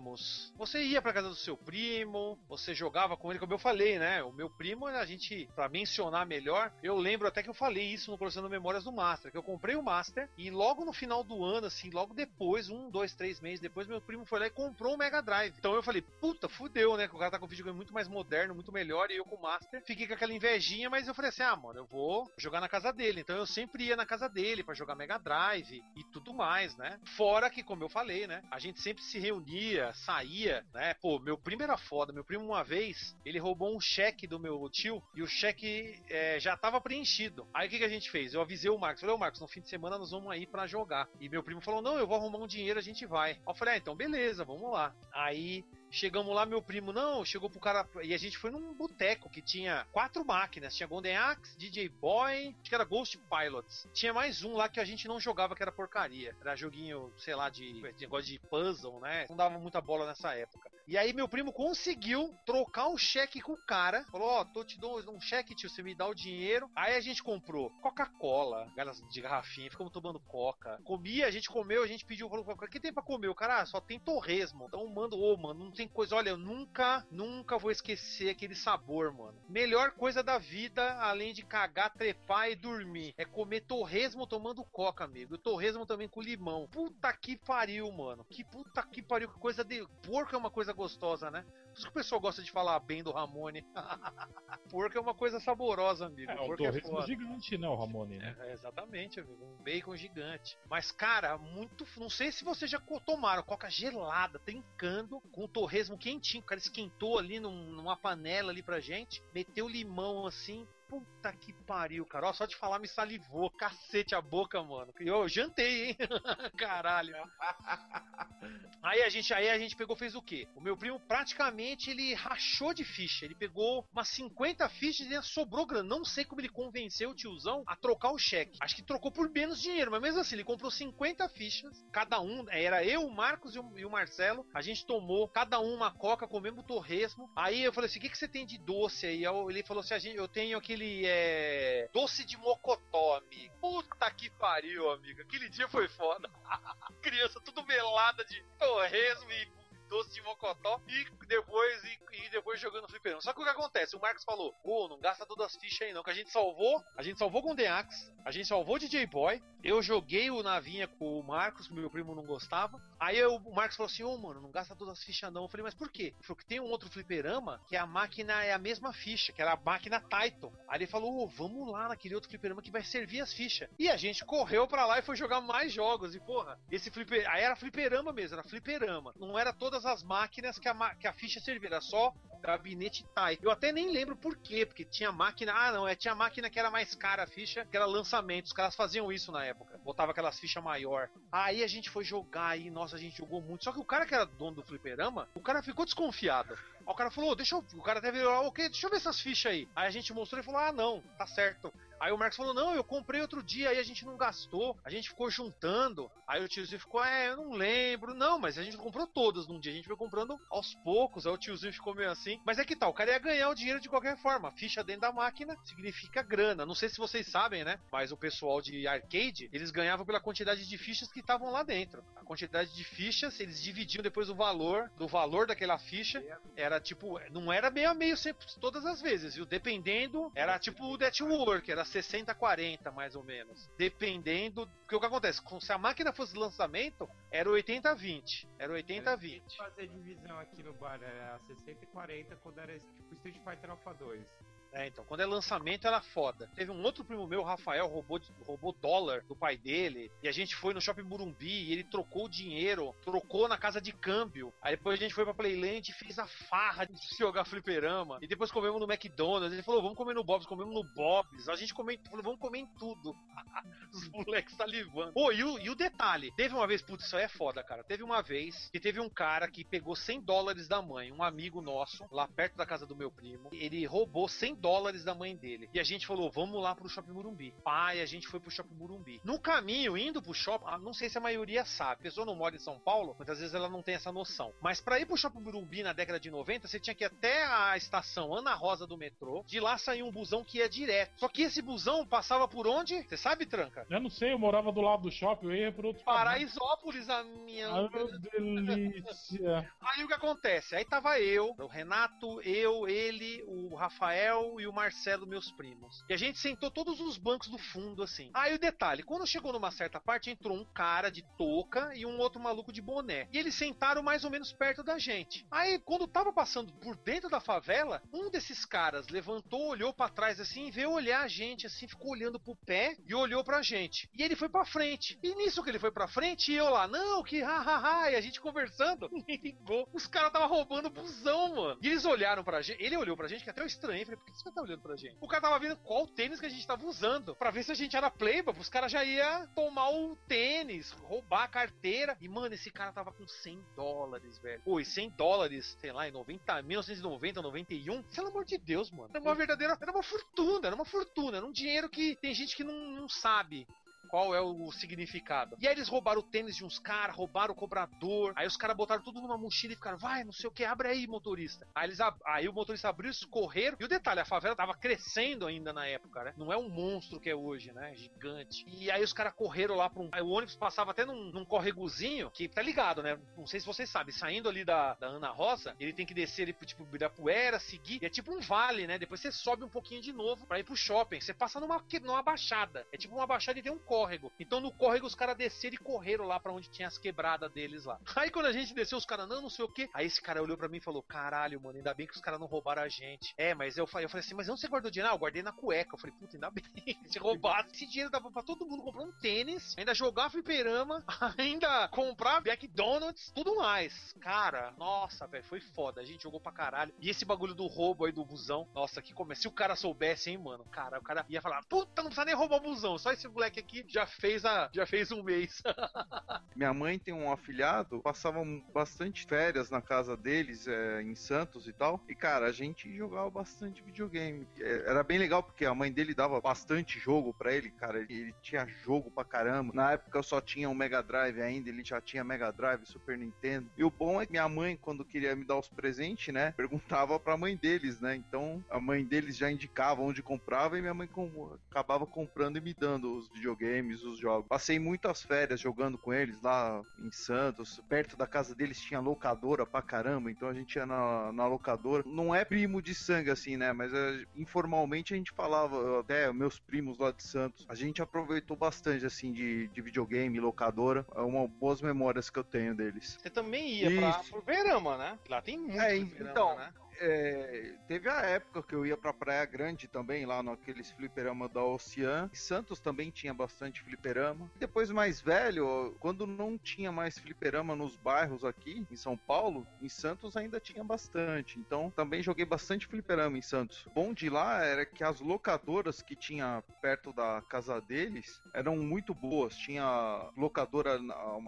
primos. 0.00 0.52
Você 0.56 0.82
ia 0.82 1.02
pra 1.02 1.12
casa 1.12 1.28
do 1.28 1.34
seu 1.34 1.56
primo, 1.56 2.38
você 2.48 2.74
jogava 2.74 3.16
com 3.16 3.30
ele, 3.30 3.38
como 3.38 3.52
eu 3.52 3.58
falei, 3.58 3.98
né? 3.98 4.22
O 4.22 4.32
meu 4.32 4.48
primo, 4.48 4.86
a 4.86 5.04
gente, 5.04 5.48
pra 5.54 5.68
mencionar 5.68 6.26
melhor, 6.26 6.72
eu 6.82 6.96
lembro 6.96 7.28
até 7.28 7.42
que 7.42 7.50
eu 7.50 7.54
falei 7.54 7.84
isso 7.92 8.10
no 8.10 8.16
Colecionando 8.18 8.50
Memórias 8.50 8.84
do 8.84 8.92
Master, 8.92 9.30
que 9.30 9.36
eu 9.36 9.42
comprei 9.42 9.76
o 9.76 9.82
Master 9.82 10.28
e 10.38 10.50
logo 10.50 10.84
no 10.84 10.92
final 10.92 11.22
do 11.22 11.44
ano, 11.44 11.66
assim, 11.66 11.90
logo 11.90 12.14
depois, 12.14 12.70
um, 12.70 12.90
dois, 12.90 13.14
três 13.14 13.40
meses 13.40 13.60
depois, 13.60 13.86
meu 13.86 14.00
primo 14.00 14.24
foi 14.24 14.40
lá 14.40 14.46
e 14.46 14.50
comprou 14.50 14.94
o 14.94 14.98
Mega 14.98 15.20
Drive. 15.20 15.54
Então 15.58 15.74
eu 15.74 15.82
falei, 15.82 16.02
puta, 16.02 16.48
fudeu, 16.48 16.96
né? 16.96 17.06
Que 17.06 17.14
o 17.14 17.18
cara 17.18 17.30
tá 17.30 17.38
com 17.38 17.44
um 17.44 17.48
videogame 17.48 17.76
muito 17.76 17.92
mais 17.92 18.08
moderno, 18.08 18.54
muito 18.54 18.72
melhor, 18.72 19.10
e 19.10 19.16
eu 19.16 19.24
com 19.24 19.36
o 19.36 19.42
Master. 19.42 19.82
Fiquei 19.84 20.06
com 20.06 20.14
aquela 20.14 20.32
invejinha, 20.32 20.88
mas 20.88 21.06
eu 21.06 21.14
falei 21.14 21.28
assim, 21.28 21.42
ah, 21.42 21.56
mano, 21.56 21.80
eu 21.80 21.86
vou 21.86 22.30
jogar 22.38 22.60
na 22.60 22.68
casa 22.68 22.92
dele. 22.92 23.20
Então 23.20 23.36
eu 23.36 23.46
sempre 23.46 23.84
ia 23.84 23.96
na 23.96 24.06
casa 24.06 24.28
dele 24.28 24.64
para 24.64 24.74
jogar 24.74 24.94
Mega 24.94 25.18
Drive 25.18 25.82
e 25.94 26.04
tudo 26.04 26.32
mais, 26.32 26.76
né? 26.76 26.98
Fora 27.16 27.50
que, 27.50 27.62
como 27.62 27.84
eu 27.84 27.88
falei, 27.88 28.26
né? 28.26 28.42
A 28.50 28.58
gente 28.58 28.80
sempre 28.80 29.02
se 29.02 29.18
reunia, 29.18 29.89
saía, 29.92 30.64
né? 30.72 30.94
Pô, 30.94 31.18
meu 31.18 31.36
primo 31.36 31.62
era 31.62 31.76
foda. 31.76 32.12
Meu 32.12 32.24
primo, 32.24 32.44
uma 32.44 32.62
vez, 32.62 33.16
ele 33.24 33.38
roubou 33.38 33.74
um 33.74 33.80
cheque 33.80 34.26
do 34.26 34.38
meu 34.38 34.68
tio 34.70 35.02
e 35.14 35.22
o 35.22 35.26
cheque 35.26 36.00
é, 36.08 36.38
já 36.38 36.56
tava 36.56 36.80
preenchido. 36.80 37.46
Aí 37.52 37.66
o 37.66 37.70
que, 37.70 37.78
que 37.78 37.84
a 37.84 37.88
gente 37.88 38.10
fez? 38.10 38.34
Eu 38.34 38.40
avisei 38.40 38.70
o 38.70 38.78
Marcos. 38.78 39.00
Falei, 39.00 39.14
ô 39.14 39.18
Marcos, 39.18 39.40
no 39.40 39.48
fim 39.48 39.60
de 39.60 39.68
semana 39.68 39.98
nós 39.98 40.10
vamos 40.10 40.30
aí 40.30 40.46
para 40.46 40.66
jogar. 40.66 41.08
E 41.18 41.28
meu 41.28 41.42
primo 41.42 41.60
falou, 41.60 41.82
não, 41.82 41.98
eu 41.98 42.06
vou 42.06 42.16
arrumar 42.16 42.38
um 42.38 42.46
dinheiro, 42.46 42.78
a 42.78 42.82
gente 42.82 43.06
vai. 43.06 43.38
Eu 43.46 43.54
falei, 43.54 43.74
ah, 43.74 43.78
então 43.78 43.94
beleza, 43.94 44.44
vamos 44.44 44.70
lá. 44.72 44.94
Aí 45.12 45.64
Chegamos 45.90 46.34
lá, 46.34 46.46
meu 46.46 46.62
primo, 46.62 46.92
não, 46.92 47.24
chegou 47.24 47.50
pro 47.50 47.58
cara. 47.58 47.86
E 48.02 48.14
a 48.14 48.18
gente 48.18 48.38
foi 48.38 48.50
num 48.50 48.72
boteco 48.72 49.28
que 49.28 49.42
tinha 49.42 49.86
quatro 49.92 50.24
máquinas. 50.24 50.74
Tinha 50.74 50.86
Golden 50.86 51.16
Axe, 51.16 51.56
DJ 51.58 51.88
Boy, 51.88 52.54
acho 52.60 52.68
que 52.68 52.74
era 52.74 52.84
Ghost 52.84 53.18
Pilots. 53.18 53.88
Tinha 53.92 54.14
mais 54.14 54.44
um 54.44 54.54
lá 54.54 54.68
que 54.68 54.80
a 54.80 54.84
gente 54.84 55.08
não 55.08 55.18
jogava, 55.18 55.56
que 55.56 55.62
era 55.62 55.72
porcaria. 55.72 56.36
Era 56.40 56.54
joguinho, 56.54 57.12
sei 57.18 57.34
lá, 57.34 57.50
de 57.50 57.82
negócio 57.98 58.26
de 58.26 58.38
puzzle, 58.38 59.00
né? 59.00 59.26
Não 59.28 59.36
dava 59.36 59.58
muita 59.58 59.80
bola 59.80 60.06
nessa 60.06 60.34
época. 60.34 60.70
E 60.86 60.98
aí 60.98 61.12
meu 61.12 61.28
primo 61.28 61.52
conseguiu 61.52 62.34
trocar 62.44 62.88
um 62.88 62.98
cheque 62.98 63.40
com 63.40 63.52
o 63.52 63.66
cara. 63.66 64.04
Falou, 64.10 64.28
ó, 64.28 64.40
oh, 64.40 64.44
tô 64.44 64.64
te 64.64 64.78
dando 64.78 65.10
um 65.12 65.20
cheque, 65.20 65.54
tio, 65.54 65.68
você 65.68 65.82
me 65.82 65.94
dá 65.94 66.06
o 66.06 66.14
dinheiro. 66.14 66.70
Aí 66.74 66.96
a 66.96 67.00
gente 67.00 67.22
comprou 67.22 67.70
Coca-Cola, 67.80 68.66
de 69.10 69.20
garrafinha, 69.20 69.70
ficamos 69.70 69.92
tomando 69.92 70.20
Coca. 70.20 70.80
Comia, 70.84 71.26
a 71.26 71.30
gente 71.30 71.48
comeu, 71.48 71.82
a 71.82 71.86
gente 71.86 72.04
pediu, 72.04 72.28
falou, 72.28 72.44
o 72.44 72.68
que 72.68 72.80
tem 72.80 72.92
pra 72.92 73.02
comer? 73.02 73.28
O 73.28 73.34
cara, 73.34 73.60
ah, 73.60 73.66
só 73.66 73.80
tem 73.80 73.98
torresmo. 73.98 74.66
Então 74.66 74.86
manda, 74.88 75.16
ô, 75.16 75.34
oh, 75.34 75.36
mano, 75.36 75.64
não 75.64 75.70
tem 75.70 75.88
coisa. 75.88 76.16
Olha, 76.16 76.30
eu 76.30 76.36
nunca, 76.36 77.06
nunca 77.10 77.58
vou 77.58 77.70
esquecer 77.70 78.30
aquele 78.30 78.54
sabor, 78.54 79.12
mano. 79.12 79.38
Melhor 79.48 79.92
coisa 79.92 80.22
da 80.22 80.38
vida, 80.38 80.98
além 81.00 81.32
de 81.32 81.44
cagar, 81.44 81.92
trepar 81.92 82.50
e 82.50 82.56
dormir, 82.56 83.14
é 83.16 83.24
comer 83.24 83.60
torresmo 83.62 84.26
tomando 84.26 84.64
Coca, 84.64 85.04
amigo. 85.04 85.34
E 85.34 85.38
torresmo 85.38 85.86
também 85.86 86.08
com 86.08 86.20
limão. 86.20 86.68
Puta 86.70 87.12
que 87.12 87.36
pariu, 87.36 87.90
mano. 87.92 88.24
Que 88.28 88.44
puta 88.44 88.82
que 88.82 89.02
pariu, 89.02 89.28
que 89.28 89.38
coisa 89.38 89.64
de. 89.64 89.86
Porco 90.02 90.34
é 90.34 90.38
uma 90.38 90.50
coisa 90.50 90.72
gostosa, 90.80 91.30
né? 91.30 91.42
Por 91.42 91.74
isso 91.74 91.82
que 91.82 91.90
o 91.90 91.92
pessoal 91.92 92.20
gosta 92.20 92.42
de 92.42 92.50
falar 92.50 92.80
bem 92.80 93.02
do 93.02 93.12
Ramone. 93.12 93.64
Porco 94.70 94.96
é 94.96 95.00
uma 95.00 95.14
coisa 95.14 95.38
saborosa, 95.38 96.06
amigo. 96.06 96.30
É, 96.30 96.36
Porco 96.36 96.62
um 96.62 96.66
é 96.66 96.72
torresmo 96.72 97.02
gigante, 97.02 97.58
né, 97.58 97.68
o 97.68 97.74
Ramone, 97.74 98.18
né? 98.18 98.34
É, 98.40 98.52
exatamente, 98.52 99.20
amigo. 99.20 99.44
Um 99.44 99.62
bacon 99.62 99.94
gigante. 99.94 100.58
Mas, 100.68 100.90
cara, 100.90 101.36
muito. 101.36 101.86
Não 101.98 102.08
sei 102.08 102.32
se 102.32 102.44
vocês 102.44 102.70
já 102.70 102.80
tomaram 103.04 103.42
coca 103.42 103.68
gelada, 103.68 104.38
trincando, 104.38 105.20
com 105.32 105.44
o 105.44 105.48
torresmo 105.48 105.98
quentinho. 105.98 106.42
O 106.42 106.46
cara 106.46 106.60
esquentou 106.60 107.18
ali 107.18 107.38
num, 107.38 107.70
numa 107.70 107.96
panela 107.96 108.50
ali 108.50 108.62
pra 108.62 108.80
gente, 108.80 109.22
meteu 109.34 109.68
limão 109.68 110.26
assim, 110.26 110.66
Puta 110.90 111.32
que 111.34 111.52
pariu, 111.52 112.04
cara. 112.04 112.26
Ó, 112.26 112.32
só 112.32 112.46
de 112.46 112.56
falar 112.56 112.80
me 112.80 112.88
salivou. 112.88 113.48
Cacete 113.48 114.12
a 114.12 114.20
boca, 114.20 114.60
mano. 114.60 114.92
Eu 114.98 115.28
jantei, 115.28 115.90
hein? 115.90 115.96
Caralho. 116.58 117.14
aí 118.82 119.00
a 119.02 119.08
gente 119.08 119.32
aí 119.32 119.48
a 119.48 119.56
gente 119.56 119.76
pegou 119.76 119.94
fez 119.94 120.16
o 120.16 120.22
quê? 120.22 120.48
O 120.56 120.60
meu 120.60 120.76
primo 120.76 120.98
praticamente 120.98 121.90
ele 121.90 122.12
rachou 122.14 122.74
de 122.74 122.82
ficha. 122.82 123.24
Ele 123.24 123.36
pegou 123.36 123.86
umas 123.92 124.08
50 124.08 124.68
fichas 124.68 125.06
e 125.06 125.22
sobrou 125.22 125.64
grana. 125.64 125.88
Não 125.88 126.04
sei 126.04 126.24
como 126.24 126.40
ele 126.40 126.48
convenceu 126.48 127.10
o 127.10 127.14
tiozão 127.14 127.62
a 127.68 127.76
trocar 127.76 128.10
o 128.10 128.18
cheque. 128.18 128.58
Acho 128.60 128.74
que 128.74 128.82
trocou 128.82 129.12
por 129.12 129.30
menos 129.30 129.60
dinheiro, 129.60 129.92
mas 129.92 130.02
mesmo 130.02 130.20
assim, 130.20 130.34
ele 130.34 130.44
comprou 130.44 130.72
50 130.72 131.28
fichas, 131.28 131.84
cada 131.92 132.20
um, 132.20 132.44
era 132.50 132.84
eu, 132.84 133.06
o 133.06 133.14
Marcos 133.14 133.54
e 133.54 133.60
o, 133.60 133.78
e 133.78 133.84
o 133.84 133.90
Marcelo. 133.90 134.44
A 134.52 134.60
gente 134.60 134.84
tomou 134.84 135.28
cada 135.28 135.60
um 135.60 135.72
uma 135.72 135.92
coca, 135.92 136.26
comemos 136.26 136.64
torresmo. 136.64 137.30
Aí 137.36 137.62
eu 137.62 137.72
falei 137.72 137.88
assim: 137.88 138.00
o 138.00 138.02
que, 138.02 138.10
que 138.10 138.18
você 138.18 138.26
tem 138.26 138.44
de 138.44 138.58
doce 138.58 139.06
aí? 139.06 139.24
Ele 139.24 139.62
falou 139.62 139.82
assim: 139.82 139.94
a 139.94 139.98
gente, 139.98 140.16
eu 140.16 140.26
tenho 140.26 140.58
aquele 140.58 140.79
aquele 140.80 141.06
é, 141.06 141.88
doce 141.92 142.24
de 142.24 142.36
mocotó. 142.38 143.22
Puta 143.60 144.10
que 144.10 144.30
pariu, 144.30 144.90
amigo. 144.90 145.20
Aquele 145.20 145.48
dia 145.50 145.68
foi 145.68 145.86
foda. 145.88 146.28
Criança 147.02 147.40
tudo 147.44 147.64
melada 147.66 148.24
de 148.24 148.42
torresmo 148.58 149.30
e 149.30 149.59
doce 149.90 150.14
de 150.14 150.22
mocotó 150.22 150.80
e 150.88 151.26
depois 151.26 151.84
e, 151.84 152.26
e 152.26 152.30
depois 152.30 152.60
jogando 152.60 152.88
fliperama. 152.88 153.20
Só 153.20 153.32
que 153.32 153.40
o 153.40 153.44
que 153.44 153.50
acontece? 153.50 153.96
O 153.96 154.00
Marcos 154.00 154.24
falou: 154.24 154.54
Pô, 154.62 154.88
não 154.88 154.98
gasta 155.00 155.26
todas 155.26 155.46
as 155.46 155.56
fichas 155.56 155.88
aí 155.88 155.92
não. 155.92 156.02
Que 156.02 156.10
a 156.10 156.14
gente 156.14 156.30
salvou, 156.30 156.82
a 156.96 157.02
gente 157.02 157.18
salvou 157.18 157.42
com 157.42 157.52
o 157.52 157.68
Axe, 157.68 158.10
a 158.24 158.30
gente 158.30 158.46
salvou 158.46 158.78
DJ 158.78 159.04
Boy. 159.06 159.42
Eu 159.62 159.82
joguei 159.82 160.30
o 160.30 160.42
navinha 160.42 160.88
com 160.88 161.20
o 161.20 161.22
Marcos, 161.22 161.66
que 161.66 161.74
meu 161.74 161.90
primo 161.90 162.14
não 162.14 162.24
gostava. 162.24 162.80
Aí 162.98 163.18
eu, 163.18 163.34
o 163.34 163.54
Marcos 163.54 163.76
falou 163.76 163.90
assim: 163.90 164.02
Ô, 164.02 164.14
oh, 164.14 164.18
mano, 164.18 164.40
não 164.40 164.50
gasta 164.50 164.74
todas 164.74 164.98
as 164.98 165.04
fichas 165.04 165.32
não. 165.32 165.42
Eu 165.42 165.48
falei: 165.48 165.64
Mas 165.64 165.74
por 165.74 165.90
quê? 165.90 166.14
Ele 166.14 166.22
falou 166.22 166.36
que 166.36 166.46
tem 166.46 166.60
um 166.60 166.70
outro 166.70 166.88
fliperama 166.88 167.60
que 167.66 167.76
a 167.76 167.84
máquina 167.84 168.44
é 168.44 168.52
a 168.52 168.58
mesma 168.58 168.92
ficha, 168.92 169.32
que 169.32 169.42
era 169.42 169.52
a 169.52 169.56
máquina 169.56 170.00
Titan. 170.00 170.50
Aí 170.68 170.78
ele 170.78 170.86
falou: 170.86 171.12
Ô, 171.18 171.24
oh, 171.24 171.26
vamos 171.26 171.70
lá 171.70 171.88
naquele 171.88 172.14
outro 172.14 172.30
fliperama 172.30 172.62
que 172.62 172.70
vai 172.70 172.82
servir 172.82 173.20
as 173.20 173.32
fichas. 173.32 173.68
E 173.78 173.90
a 173.90 173.96
gente 173.96 174.24
correu 174.24 174.66
pra 174.66 174.86
lá 174.86 174.98
e 174.98 175.02
foi 175.02 175.16
jogar 175.16 175.40
mais 175.40 175.72
jogos. 175.72 176.14
E 176.14 176.20
porra, 176.20 176.58
esse 176.70 176.90
fliperama. 176.90 177.34
Aí 177.34 177.42
era 177.42 177.56
fliperama 177.56 178.12
mesmo, 178.12 178.36
era 178.36 178.48
fliperama. 178.48 179.12
Não 179.16 179.38
era 179.38 179.52
todas 179.52 179.79
as 179.86 180.02
máquinas 180.02 180.58
que 180.58 180.68
a, 180.68 180.94
que 180.94 181.06
a 181.06 181.12
ficha 181.12 181.40
servia, 181.40 181.68
era 181.68 181.80
só 181.80 182.14
gabinete 182.40 183.04
Type. 183.14 183.44
Eu 183.44 183.50
até 183.50 183.70
nem 183.70 183.92
lembro 183.92 184.16
por 184.16 184.36
quê, 184.36 184.64
porque 184.64 184.84
tinha 184.84 185.12
máquina. 185.12 185.52
Ah, 185.54 185.72
não, 185.72 185.86
é 185.86 185.94
tinha 185.94 186.14
máquina 186.14 186.48
que 186.48 186.58
era 186.58 186.70
mais 186.70 186.94
cara 186.94 187.24
a 187.24 187.26
ficha, 187.26 187.64
que 187.66 187.76
era 187.76 187.84
lançamento. 187.84 188.46
Os 188.46 188.52
caras 188.52 188.74
faziam 188.74 189.12
isso 189.12 189.30
na 189.30 189.44
época. 189.44 189.78
Botava 189.84 190.12
aquelas 190.12 190.38
fichas 190.38 190.62
maior. 190.62 191.08
Aí 191.30 191.62
a 191.62 191.66
gente 191.66 191.90
foi 191.90 192.04
jogar 192.04 192.48
aí, 192.48 192.70
nossa, 192.70 192.96
a 192.96 192.98
gente 192.98 193.18
jogou 193.18 193.40
muito. 193.42 193.64
Só 193.64 193.72
que 193.72 193.78
o 193.78 193.84
cara 193.84 194.06
que 194.06 194.14
era 194.14 194.24
dono 194.24 194.56
do 194.56 194.62
fliperama, 194.62 195.28
o 195.34 195.40
cara 195.40 195.62
ficou 195.62 195.84
desconfiado. 195.84 196.54
Aí 196.54 196.84
o 196.86 196.94
cara 196.94 197.10
falou, 197.10 197.36
deixa 197.36 197.54
eu. 197.54 197.64
O 197.74 197.82
cara 197.82 197.98
até 197.98 198.10
virou, 198.10 198.46
ok, 198.46 198.68
deixa 198.68 198.86
eu 198.86 198.90
ver 198.90 198.96
essas 198.96 199.20
fichas 199.20 199.52
aí. 199.52 199.68
Aí 199.76 199.86
a 199.86 199.90
gente 199.90 200.12
mostrou 200.12 200.40
e 200.40 200.44
falou, 200.44 200.60
ah, 200.60 200.72
não, 200.72 201.02
tá 201.18 201.26
certo. 201.26 201.72
Aí 202.00 202.10
o 202.10 202.18
Marcos 202.18 202.38
falou: 202.38 202.54
Não, 202.54 202.74
eu 202.74 202.82
comprei 202.82 203.20
outro 203.20 203.42
dia, 203.42 203.68
aí 203.68 203.78
a 203.78 203.82
gente 203.82 204.06
não 204.06 204.16
gastou, 204.16 204.76
a 204.82 204.88
gente 204.88 205.10
ficou 205.10 205.30
juntando. 205.30 206.10
Aí 206.26 206.42
o 206.42 206.48
tiozinho 206.48 206.80
ficou: 206.80 207.04
É, 207.04 207.28
eu 207.28 207.36
não 207.36 207.52
lembro. 207.52 208.14
Não, 208.14 208.38
mas 208.38 208.56
a 208.56 208.62
gente 208.62 208.78
comprou 208.78 209.06
todas 209.06 209.46
num 209.46 209.60
dia, 209.60 209.70
a 209.70 209.74
gente 209.74 209.86
foi 209.86 209.96
comprando 209.96 210.40
aos 210.50 210.74
poucos. 210.76 211.26
Aí 211.26 211.32
o 211.32 211.38
tiozinho 211.38 211.72
ficou 211.72 211.94
meio 211.94 212.10
assim. 212.10 212.40
Mas 212.46 212.58
é 212.58 212.64
que 212.64 212.74
tal, 212.74 212.90
o 212.90 212.94
cara 212.94 213.10
ia 213.10 213.18
ganhar 213.18 213.50
o 213.50 213.54
dinheiro 213.54 213.80
de 213.80 213.88
qualquer 213.88 214.16
forma. 214.16 214.50
Ficha 214.52 214.82
dentro 214.82 215.02
da 215.02 215.12
máquina 215.12 215.54
significa 215.64 216.22
grana. 216.22 216.64
Não 216.64 216.74
sei 216.74 216.88
se 216.88 216.96
vocês 216.96 217.26
sabem, 217.26 217.64
né? 217.64 217.78
Mas 217.92 218.10
o 218.10 218.16
pessoal 218.16 218.62
de 218.62 218.86
arcade, 218.86 219.50
eles 219.52 219.70
ganhavam 219.70 220.06
pela 220.06 220.20
quantidade 220.20 220.66
de 220.66 220.78
fichas 220.78 221.12
que 221.12 221.20
estavam 221.20 221.50
lá 221.50 221.62
dentro. 221.62 222.02
A 222.16 222.24
quantidade 222.24 222.74
de 222.74 222.82
fichas, 222.82 223.38
eles 223.38 223.60
dividiam 223.60 224.02
depois 224.02 224.30
o 224.30 224.34
valor, 224.34 224.90
do 224.96 225.06
valor 225.06 225.46
daquela 225.46 225.78
ficha. 225.78 226.24
Era 226.56 226.80
tipo, 226.80 227.18
não 227.30 227.52
era 227.52 227.70
meio 227.70 227.90
a 227.90 227.94
meio 227.94 228.16
sempre, 228.16 228.46
todas 228.58 228.86
as 228.86 229.02
vezes, 229.02 229.34
viu? 229.34 229.44
Dependendo, 229.44 230.32
era 230.34 230.58
tipo 230.58 230.84
o 230.84 230.96
network, 230.96 231.70
era 231.70 231.84
60-40, 231.90 232.92
mais 232.92 233.14
ou 233.14 233.22
menos. 233.22 233.68
Dependendo. 233.76 234.66
Porque 234.80 234.96
o 234.96 235.00
que 235.00 235.06
acontece? 235.06 235.40
Se 235.60 235.72
a 235.72 235.78
máquina 235.78 236.12
fosse 236.12 236.36
lançamento, 236.36 237.08
era 237.30 237.48
80-20. 237.48 238.48
Era 238.58 238.74
80-20. 238.74 239.56
fazer 239.56 239.88
divisão 239.88 240.38
aqui 240.38 240.62
no 240.62 240.72
bar, 240.74 241.00
era 241.02 241.38
60 241.46 241.86
40 241.86 242.36
quando 242.36 242.58
era 242.58 242.78
tipo 242.78 243.14
Street 243.14 243.36
Fighter 243.44 243.70
Alpha 243.70 243.94
2. 243.94 244.26
É, 244.72 244.86
então, 244.86 245.04
quando 245.04 245.20
é 245.20 245.26
lançamento, 245.26 245.86
era 245.86 246.00
foda. 246.00 246.48
Teve 246.54 246.70
um 246.70 246.82
outro 246.82 247.04
primo 247.04 247.26
meu, 247.26 247.42
Rafael, 247.42 247.86
roubou, 247.86 248.20
roubou 248.46 248.72
dólar 248.72 249.22
do 249.24 249.34
pai 249.34 249.56
dele. 249.56 250.10
E 250.22 250.28
a 250.28 250.32
gente 250.32 250.54
foi 250.54 250.72
no 250.72 250.80
shopping 250.80 251.02
Burumbi 251.02 251.64
e 251.64 251.72
ele 251.72 251.84
trocou 251.84 252.26
o 252.26 252.28
dinheiro, 252.28 252.94
trocou 253.04 253.48
na 253.48 253.58
casa 253.58 253.80
de 253.80 253.92
câmbio. 253.92 254.52
Aí 254.62 254.76
depois 254.76 254.98
a 254.98 255.02
gente 255.02 255.14
foi 255.14 255.24
pra 255.24 255.34
Playland 255.34 255.90
e 255.90 255.94
fez 255.94 256.18
a 256.18 256.26
farra 256.26 256.84
de 256.84 256.94
jogar 257.18 257.44
fliperama. 257.44 258.18
E 258.22 258.26
depois 258.26 258.52
comemos 258.52 258.80
no 258.80 258.90
McDonald's. 258.90 259.52
Ele 259.52 259.62
falou, 259.62 259.82
vamos 259.82 259.96
comer 259.96 260.14
no 260.14 260.24
Bob's, 260.24 260.46
comemos 260.46 260.72
no 260.72 260.84
Bob's. 260.94 261.48
A 261.48 261.56
gente 261.56 261.74
comeu, 261.74 261.98
falou, 262.08 262.22
vamos 262.22 262.40
comer 262.40 262.60
em 262.60 262.66
tudo. 262.78 263.16
Os 263.92 264.08
moleques 264.08 264.54
salivando. 264.54 265.12
Pô, 265.12 265.32
e 265.32 265.42
o, 265.42 265.58
e 265.58 265.68
o 265.68 265.74
detalhe: 265.74 266.32
teve 266.36 266.54
uma 266.54 266.66
vez, 266.66 266.80
putz, 266.80 267.04
isso 267.04 267.16
aí 267.16 267.24
é 267.24 267.28
foda, 267.28 267.62
cara. 267.64 267.82
Teve 267.82 268.02
uma 268.02 268.22
vez 268.22 268.68
que 268.70 268.78
teve 268.78 269.00
um 269.00 269.08
cara 269.08 269.48
que 269.48 269.64
pegou 269.64 269.96
100 269.96 270.20
dólares 270.20 270.68
da 270.68 270.80
mãe, 270.80 271.10
um 271.10 271.22
amigo 271.22 271.60
nosso, 271.60 272.04
lá 272.12 272.28
perto 272.28 272.56
da 272.56 272.64
casa 272.64 272.86
do 272.86 272.94
meu 272.94 273.10
primo. 273.10 273.50
Ele 273.52 273.84
roubou 273.84 274.28
100 274.28 274.59
dólares 274.60 275.04
da 275.04 275.14
mãe 275.14 275.34
dele. 275.34 275.68
E 275.72 275.80
a 275.80 275.84
gente 275.84 276.06
falou, 276.06 276.30
vamos 276.30 276.62
lá 276.62 276.74
pro 276.74 276.88
Shopping 276.88 277.12
Murumbi. 277.12 277.54
Pai, 277.64 278.00
a 278.00 278.06
gente 278.06 278.28
foi 278.28 278.38
pro 278.38 278.50
Shopping 278.50 278.74
Murumbi. 278.74 279.20
No 279.24 279.38
caminho, 279.38 279.96
indo 279.96 280.22
pro 280.22 280.34
shopping, 280.34 280.64
ah, 280.68 280.78
não 280.78 280.92
sei 280.92 281.08
se 281.08 281.18
a 281.18 281.20
maioria 281.20 281.64
sabe, 281.64 282.00
a 282.00 282.02
pessoa 282.04 282.26
não 282.26 282.34
mora 282.34 282.54
em 282.54 282.58
São 282.58 282.78
Paulo, 282.78 283.14
muitas 283.16 283.38
vezes 283.38 283.54
ela 283.54 283.68
não 283.68 283.82
tem 283.82 283.94
essa 283.94 284.12
noção. 284.12 284.52
Mas 284.60 284.80
pra 284.80 285.00
ir 285.00 285.06
pro 285.06 285.16
Shopping 285.16 285.40
Murumbi 285.40 285.82
na 285.82 285.92
década 285.92 286.20
de 286.20 286.30
90, 286.30 286.68
você 286.68 286.78
tinha 286.78 286.94
que 286.94 287.04
ir 287.04 287.06
até 287.06 287.44
a 287.44 287.76
estação 287.76 288.34
Ana 288.34 288.54
Rosa 288.54 288.86
do 288.86 288.96
metrô. 288.96 289.42
De 289.46 289.58
lá 289.58 289.78
saía 289.78 290.04
um 290.04 290.12
busão 290.12 290.44
que 290.44 290.58
ia 290.58 290.68
direto. 290.68 291.12
Só 291.16 291.28
que 291.28 291.42
esse 291.42 291.62
busão 291.62 292.06
passava 292.06 292.46
por 292.46 292.66
onde? 292.66 293.02
Você 293.02 293.16
sabe, 293.16 293.46
Tranca? 293.46 293.86
Eu 293.88 294.00
não 294.00 294.10
sei, 294.10 294.32
eu 294.32 294.38
morava 294.38 294.70
do 294.70 294.80
lado 294.80 295.02
do 295.02 295.10
shopping, 295.10 295.46
eu 295.46 295.54
ia 295.54 295.72
pro 295.72 295.88
outro. 295.88 296.04
Paraisópolis, 296.04 297.08
a 297.08 297.22
minha. 297.24 297.70
Meu 297.88 298.18
delícia. 298.18 299.70
Aí 299.80 300.04
o 300.04 300.08
que 300.08 300.14
acontece? 300.14 300.74
Aí 300.74 300.84
tava 300.84 301.18
eu, 301.18 301.54
o 301.58 301.66
Renato, 301.66 302.40
eu, 302.42 302.88
ele, 302.88 303.42
o 303.46 303.74
Rafael 303.74 304.49
e 304.58 304.66
o 304.66 304.72
Marcelo, 304.72 305.26
meus 305.26 305.50
primos. 305.52 306.02
E 306.08 306.14
a 306.14 306.16
gente 306.16 306.38
sentou 306.38 306.70
todos 306.70 306.98
os 307.00 307.18
bancos 307.18 307.48
do 307.48 307.58
fundo, 307.58 308.02
assim. 308.02 308.30
Aí 308.32 308.54
o 308.54 308.58
detalhe, 308.58 309.02
quando 309.02 309.26
chegou 309.26 309.52
numa 309.52 309.70
certa 309.70 310.00
parte, 310.00 310.30
entrou 310.30 310.56
um 310.56 310.64
cara 310.64 311.10
de 311.10 311.22
touca 311.36 311.94
e 311.94 312.06
um 312.06 312.18
outro 312.18 312.40
maluco 312.40 312.72
de 312.72 312.80
boné. 312.80 313.28
E 313.32 313.38
eles 313.38 313.54
sentaram 313.54 314.02
mais 314.02 314.24
ou 314.24 314.30
menos 314.30 314.52
perto 314.52 314.82
da 314.82 314.98
gente. 314.98 315.46
Aí, 315.50 315.78
quando 315.78 316.08
tava 316.08 316.32
passando 316.32 316.72
por 316.74 316.96
dentro 316.96 317.28
da 317.28 317.40
favela, 317.40 318.02
um 318.12 318.30
desses 318.30 318.64
caras 318.64 319.08
levantou, 319.08 319.68
olhou 319.68 319.92
para 319.92 320.10
trás 320.10 320.40
assim, 320.40 320.68
e 320.68 320.70
veio 320.70 320.90
olhar 320.90 321.22
a 321.22 321.28
gente, 321.28 321.66
assim, 321.66 321.86
ficou 321.86 322.12
olhando 322.12 322.40
pro 322.40 322.56
pé 322.56 322.96
e 323.06 323.14
olhou 323.14 323.44
pra 323.44 323.62
gente. 323.62 324.08
E 324.14 324.22
ele 324.22 324.36
foi 324.36 324.48
pra 324.48 324.64
frente. 324.64 325.18
E 325.22 325.34
nisso 325.34 325.62
que 325.62 325.70
ele 325.70 325.78
foi 325.78 325.90
pra 325.90 326.08
frente, 326.08 326.52
eu 326.52 326.70
lá, 326.70 326.88
não, 326.88 327.22
que 327.22 327.42
ha, 327.42 327.56
ha, 327.58 328.04
ha, 328.04 328.10
e 328.10 328.16
a 328.16 328.20
gente 328.20 328.40
conversando, 328.40 329.10
ligou. 329.28 329.88
Os 329.92 330.06
caras 330.06 330.32
tava 330.32 330.46
roubando 330.46 330.88
busão, 330.90 331.54
mano. 331.54 331.80
E 331.82 331.88
eles 331.88 332.04
olharam 332.04 332.44
pra 332.44 332.62
gente, 332.62 332.82
ele 332.82 332.96
olhou 332.96 333.16
pra 333.16 333.28
gente, 333.28 333.44
que 333.44 333.50
até 333.50 333.60
eu 333.60 333.66
estranhei, 333.66 334.04
falei, 334.04 334.16
por 334.16 334.26
que 334.26 334.32
você 334.42 334.50
tá 334.50 334.62
olhando 334.62 334.80
pra 334.80 334.96
gente? 334.96 335.16
O 335.20 335.28
cara 335.28 335.42
tava 335.42 335.58
vendo 335.58 335.76
qual 335.76 336.06
tênis 336.06 336.40
que 336.40 336.46
a 336.46 336.50
gente 336.50 336.66
tava 336.66 336.86
usando, 336.86 337.34
pra 337.36 337.50
ver 337.50 337.62
se 337.62 337.72
a 337.72 337.74
gente 337.74 337.96
era 337.96 338.10
playboy, 338.10 338.54
os 338.58 338.68
caras 338.68 338.90
já 338.90 339.04
ia 339.04 339.46
tomar 339.54 339.90
o 339.90 340.16
tênis, 340.28 340.92
roubar 341.02 341.44
a 341.44 341.48
carteira. 341.48 342.16
E, 342.20 342.28
mano, 342.28 342.54
esse 342.54 342.70
cara 342.70 342.92
tava 342.92 343.12
com 343.12 343.26
100 343.26 343.64
dólares, 343.76 344.38
velho. 344.38 344.62
Pô, 344.62 344.80
e 344.80 344.84
100 344.84 345.10
dólares, 345.10 345.76
sei 345.80 345.92
lá, 345.92 346.08
em 346.08 346.12
90, 346.12 346.62
1990, 346.62 347.42
91, 347.42 348.02
pelo 348.02 348.28
amor 348.28 348.44
de 348.44 348.58
Deus, 348.58 348.90
mano. 348.90 349.10
Era 349.12 349.22
uma 349.22 349.34
verdadeira, 349.34 349.76
era 349.80 349.92
uma 349.92 350.02
fortuna, 350.02 350.66
era 350.66 350.74
uma 350.74 350.84
fortuna, 350.84 351.36
era 351.36 351.46
um 351.46 351.52
dinheiro 351.52 351.88
que 351.88 352.16
tem 352.16 352.34
gente 352.34 352.56
que 352.56 352.64
não, 352.64 352.74
não 352.90 353.08
sabe 353.08 353.66
qual 354.10 354.34
é 354.34 354.40
o 354.40 354.70
significado. 354.72 355.56
E 355.60 355.68
aí 355.68 355.74
eles 355.74 355.88
roubaram 355.88 356.20
o 356.20 356.22
tênis 356.22 356.56
de 356.56 356.64
uns 356.64 356.78
caras, 356.78 357.14
roubaram 357.14 357.52
o 357.52 357.56
cobrador. 357.56 358.32
Aí 358.36 358.46
os 358.46 358.56
caras 358.56 358.76
botaram 358.76 359.02
tudo 359.02 359.20
numa 359.20 359.38
mochila 359.38 359.72
e 359.72 359.76
ficaram, 359.76 359.98
vai, 359.98 360.24
não 360.24 360.32
sei 360.32 360.48
o 360.48 360.52
que, 360.52 360.64
abre 360.64 360.88
aí, 360.88 361.06
motorista. 361.06 361.66
Aí, 361.74 361.86
eles 361.86 362.00
ab- 362.00 362.18
aí 362.26 362.48
o 362.48 362.52
motorista 362.52 362.88
abriu, 362.88 363.12
correram. 363.30 363.76
E 363.80 363.84
o 363.84 363.88
detalhe, 363.88 364.20
a 364.20 364.24
favela 364.24 364.56
tava 364.56 364.74
crescendo 364.74 365.46
ainda 365.46 365.72
na 365.72 365.86
época, 365.86 366.24
né? 366.24 366.34
Não 366.36 366.52
é 366.52 366.56
um 366.56 366.68
monstro 366.68 367.20
que 367.20 367.30
é 367.30 367.34
hoje, 367.34 367.72
né? 367.72 367.94
Gigante. 367.94 368.64
E 368.66 368.90
aí 368.90 369.02
os 369.02 369.12
caras 369.12 369.32
correram 369.34 369.76
lá 369.76 369.88
pra 369.88 370.02
um. 370.02 370.08
Aí 370.12 370.22
o 370.22 370.28
ônibus 370.28 370.56
passava 370.56 370.90
até 370.90 371.04
num, 371.04 371.30
num 371.30 371.44
corregozinho, 371.44 372.30
que 372.30 372.48
tá 372.48 372.62
ligado, 372.62 373.02
né? 373.02 373.18
Não 373.36 373.46
sei 373.46 373.60
se 373.60 373.66
vocês 373.66 373.88
sabem, 373.88 374.12
saindo 374.12 374.48
ali 374.48 374.64
da, 374.64 374.94
da 374.94 375.06
Ana 375.06 375.30
Rosa, 375.30 375.74
ele 375.78 375.92
tem 375.92 376.06
que 376.06 376.14
descer 376.14 376.42
ali 376.42 376.52
pro 376.52 376.66
tipo 376.66 376.82
Ibirapuera, 376.82 377.58
seguir. 377.60 378.00
E 378.02 378.06
é 378.06 378.10
tipo 378.10 378.32
um 378.34 378.40
vale, 378.40 378.86
né? 378.86 378.98
Depois 378.98 379.20
você 379.20 379.30
sobe 379.30 379.64
um 379.64 379.68
pouquinho 379.68 380.02
de 380.02 380.12
novo 380.12 380.46
pra 380.46 380.58
ir 380.58 380.64
pro 380.64 380.76
shopping. 380.76 381.20
Você 381.20 381.32
passa 381.34 381.60
numa, 381.60 381.84
numa 382.02 382.22
baixada. 382.22 382.86
É 382.92 382.96
tipo 382.96 383.14
uma 383.14 383.26
baixada 383.26 383.58
e 383.58 383.62
tem 383.62 383.72
um 383.72 383.78
córrego. 383.78 383.99
Então 384.38 384.60
no 384.60 384.72
córrego 384.72 385.06
os 385.06 385.14
caras 385.14 385.36
desceram 385.36 385.74
e 385.74 385.78
correram 385.78 386.26
lá 386.26 386.38
pra 386.38 386.52
onde 386.52 386.68
tinha 386.70 386.88
as 386.88 386.98
quebradas 386.98 387.50
deles 387.52 387.84
lá. 387.84 387.98
Aí 388.16 388.30
quando 388.30 388.46
a 388.46 388.52
gente 388.52 388.74
desceu, 388.74 388.98
os 388.98 389.06
caras, 389.06 389.28
não, 389.28 389.42
não 389.42 389.50
sei 389.50 389.64
o 389.64 389.68
que. 389.68 389.88
Aí 389.92 390.06
esse 390.06 390.20
cara 390.20 390.42
olhou 390.42 390.56
pra 390.56 390.68
mim 390.68 390.78
e 390.78 390.80
falou: 390.80 391.02
caralho, 391.02 391.60
mano, 391.60 391.78
ainda 391.78 391.94
bem 391.94 392.06
que 392.06 392.14
os 392.14 392.20
caras 392.20 392.40
não 392.40 392.46
roubaram 392.46 392.82
a 392.82 392.88
gente. 392.88 393.34
É, 393.36 393.54
mas 393.54 393.76
eu 393.76 393.86
falei, 393.86 394.04
eu 394.06 394.08
falei 394.08 394.24
assim, 394.24 394.34
mas 394.34 394.48
onde 394.48 394.60
você 394.60 394.68
guardou 394.68 394.90
dinheiro? 394.90 395.10
Ah, 395.10 395.14
eu 395.14 395.18
guardei 395.18 395.42
na 395.42 395.52
cueca. 395.52 395.94
Eu 395.94 395.98
falei, 395.98 396.14
puta, 396.18 396.36
ainda 396.36 396.50
bem. 396.50 396.64
Se 397.06 397.18
roubasse 397.18 397.70
esse 397.74 397.86
dinheiro 397.86 398.10
dava 398.10 398.30
pra 398.30 398.42
todo 398.42 398.66
mundo 398.66 398.82
comprar 398.82 399.02
um 399.02 399.12
tênis, 399.12 399.74
ainda 399.76 399.94
jogar 399.94 400.30
fliperama, 400.30 401.04
ainda 401.38 401.88
comprar 401.88 402.46
McDonald's, 402.46 403.30
tudo 403.34 403.56
mais. 403.56 404.14
Cara, 404.20 404.72
nossa, 404.76 405.26
velho, 405.26 405.44
foi 405.44 405.60
foda. 405.60 406.00
A 406.00 406.04
gente 406.04 406.22
jogou 406.22 406.40
pra 406.40 406.52
caralho. 406.52 406.92
E 407.00 407.08
esse 407.10 407.24
bagulho 407.24 407.54
do 407.54 407.66
roubo 407.66 408.04
aí 408.04 408.12
do 408.12 408.24
busão, 408.24 408.68
nossa, 408.74 409.02
que 409.02 409.12
começa. 409.12 409.42
Se 409.42 409.48
o 409.48 409.52
cara 409.52 409.76
soubesse, 409.76 410.30
hein, 410.30 410.38
mano, 410.38 410.64
cara, 410.66 410.98
o 410.98 411.02
cara 411.02 411.24
ia 411.28 411.40
falar, 411.40 411.62
puta, 411.64 412.02
não 412.02 412.10
precisa 412.10 412.24
nem 412.24 412.34
roubar 412.34 412.56
o 412.56 412.60
busão. 412.60 412.98
Só 412.98 413.12
esse 413.12 413.26
moleque 413.28 413.60
aqui 413.60 413.82
já 413.90 414.06
fez 414.06 414.44
a. 414.44 414.70
Já 414.74 414.86
fez 414.86 415.10
um 415.10 415.22
mês. 415.22 415.62
Minha 416.54 416.74
mãe 416.74 416.98
tem 416.98 417.14
um 417.14 417.30
afilhado, 417.32 418.00
passavam 418.02 418.60
bastante 418.72 419.24
férias 419.26 419.70
na 419.70 419.80
casa 419.80 420.16
deles, 420.16 420.66
é, 420.66 421.00
em 421.02 421.14
Santos 421.14 421.66
e 421.66 421.72
tal. 421.72 422.02
E, 422.08 422.14
cara, 422.14 422.46
a 422.46 422.52
gente 422.52 422.94
jogava 422.96 423.30
bastante 423.30 423.82
videogame. 423.82 424.46
É, 424.58 424.90
Era 424.90 425.02
bem 425.02 425.18
legal 425.18 425.42
porque 425.42 425.64
a 425.64 425.74
mãe 425.74 425.92
dele 425.92 426.14
dava 426.14 426.40
bastante 426.40 426.98
jogo 426.98 427.32
pra 427.32 427.52
ele, 427.54 427.70
cara. 427.70 427.98
Ele, 428.00 428.34
tinha 428.42 428.66
jogo 428.66 429.10
pra 429.10 429.24
caramba. 429.24 429.72
Na 429.74 429.92
época 429.92 430.18
eu 430.18 430.22
só 430.22 430.40
tinha 430.40 430.68
um 430.68 430.74
Mega 430.74 431.02
Drive 431.02 431.40
ainda, 431.40 431.68
ele 431.68 431.84
já 431.84 432.00
tinha 432.00 432.24
Mega 432.24 432.50
Drive, 432.52 432.84
Super 432.86 433.16
Nintendo. 433.16 433.70
E 433.76 433.84
o 433.84 433.90
bom 433.90 434.20
é 434.20 434.26
que 434.26 434.32
minha 434.32 434.48
mãe, 434.48 434.76
quando 434.76 435.04
queria 435.04 435.34
me 435.36 435.44
dar 435.44 435.58
os 435.58 435.68
presentes, 435.68 436.32
né, 436.32 436.52
perguntava 436.56 437.18
pra 437.18 437.36
mãe 437.36 437.56
deles, 437.56 438.00
né? 438.00 438.14
Então 438.16 438.62
a 438.70 438.80
mãe 438.80 439.04
deles 439.04 439.36
já 439.36 439.50
indicava 439.50 440.02
onde 440.02 440.22
comprava 440.22 440.76
e 440.78 440.80
minha 440.80 440.94
mãe 440.94 441.06
com- 441.06 441.56
acabava 441.70 442.06
comprando 442.06 442.56
e 442.56 442.60
me 442.60 442.74
dando 442.74 443.16
os 443.16 443.28
videogames, 443.28 443.79
os 443.80 444.18
jogos. 444.18 444.48
Passei 444.48 444.78
muitas 444.78 445.22
férias 445.22 445.60
jogando 445.60 445.98
com 445.98 446.12
eles 446.12 446.40
lá 446.42 446.82
em 446.98 447.10
Santos. 447.10 447.80
Perto 447.88 448.16
da 448.16 448.26
casa 448.26 448.54
deles 448.54 448.80
tinha 448.80 449.00
locadora 449.00 449.66
pra 449.66 449.82
caramba, 449.82 450.30
então 450.30 450.48
a 450.48 450.54
gente 450.54 450.76
ia 450.76 450.86
na, 450.86 451.32
na 451.32 451.46
locadora. 451.46 452.02
Não 452.06 452.34
é 452.34 452.44
primo 452.44 452.80
de 452.80 452.94
sangue 452.94 453.30
assim, 453.30 453.56
né? 453.56 453.72
Mas 453.72 453.92
é, 453.92 454.24
informalmente 454.36 455.14
a 455.14 455.16
gente 455.16 455.32
falava, 455.32 456.00
até 456.00 456.32
meus 456.32 456.58
primos 456.58 456.98
lá 456.98 457.10
de 457.10 457.22
Santos. 457.22 457.66
A 457.68 457.74
gente 457.74 458.02
aproveitou 458.02 458.56
bastante 458.56 459.04
assim 459.06 459.32
de, 459.32 459.68
de 459.68 459.80
videogame, 459.80 460.38
locadora. 460.40 461.06
É 461.14 461.20
uma 461.20 461.46
boas 461.46 461.80
memórias 461.80 462.30
que 462.30 462.38
eu 462.38 462.44
tenho 462.44 462.74
deles. 462.74 463.18
Você 463.20 463.30
também 463.30 463.74
ia 463.74 463.90
pra, 463.98 464.12
pro 464.24 464.42
Verama, 464.42 464.96
né? 464.96 465.18
Lá 465.28 465.40
tem 465.40 465.58
muito 465.58 465.78
É, 465.80 465.96
então, 465.96 466.56
né? 466.56 466.72
É, 467.02 467.72
teve 467.88 468.10
a 468.10 468.20
época 468.20 468.62
que 468.62 468.74
eu 468.74 468.84
ia 468.84 468.96
pra 468.96 469.12
Praia 469.12 469.46
Grande 469.46 469.88
também, 469.88 470.26
lá 470.26 470.42
naqueles 470.42 470.90
fliperama 470.90 471.48
da 471.48 471.64
Ocean. 471.64 472.28
Santos 472.34 472.78
também 472.78 473.10
tinha 473.10 473.32
bastante 473.32 473.80
fliperama. 473.82 474.50
Depois, 474.56 474.90
mais 474.90 475.20
velho, 475.20 475.96
quando 475.98 476.26
não 476.26 476.58
tinha 476.58 476.92
mais 476.92 477.18
fliperama 477.18 477.74
nos 477.74 477.96
bairros 477.96 478.44
aqui, 478.44 478.86
em 478.90 478.96
São 478.96 479.16
Paulo, 479.16 479.66
em 479.80 479.88
Santos 479.88 480.36
ainda 480.36 480.60
tinha 480.60 480.84
bastante. 480.84 481.58
Então, 481.58 481.90
também 481.96 482.22
joguei 482.22 482.44
bastante 482.44 482.86
fliperama 482.86 483.38
em 483.38 483.42
Santos. 483.42 483.88
Bom 483.94 484.12
de 484.12 484.28
lá 484.28 484.62
era 484.62 484.84
que 484.84 485.02
as 485.02 485.20
locadoras 485.20 486.02
que 486.02 486.14
tinha 486.14 486.62
perto 486.82 487.14
da 487.14 487.42
casa 487.48 487.80
deles 487.80 488.42
eram 488.52 488.76
muito 488.76 489.14
boas. 489.14 489.56
Tinha 489.56 490.30
locadora, 490.36 491.00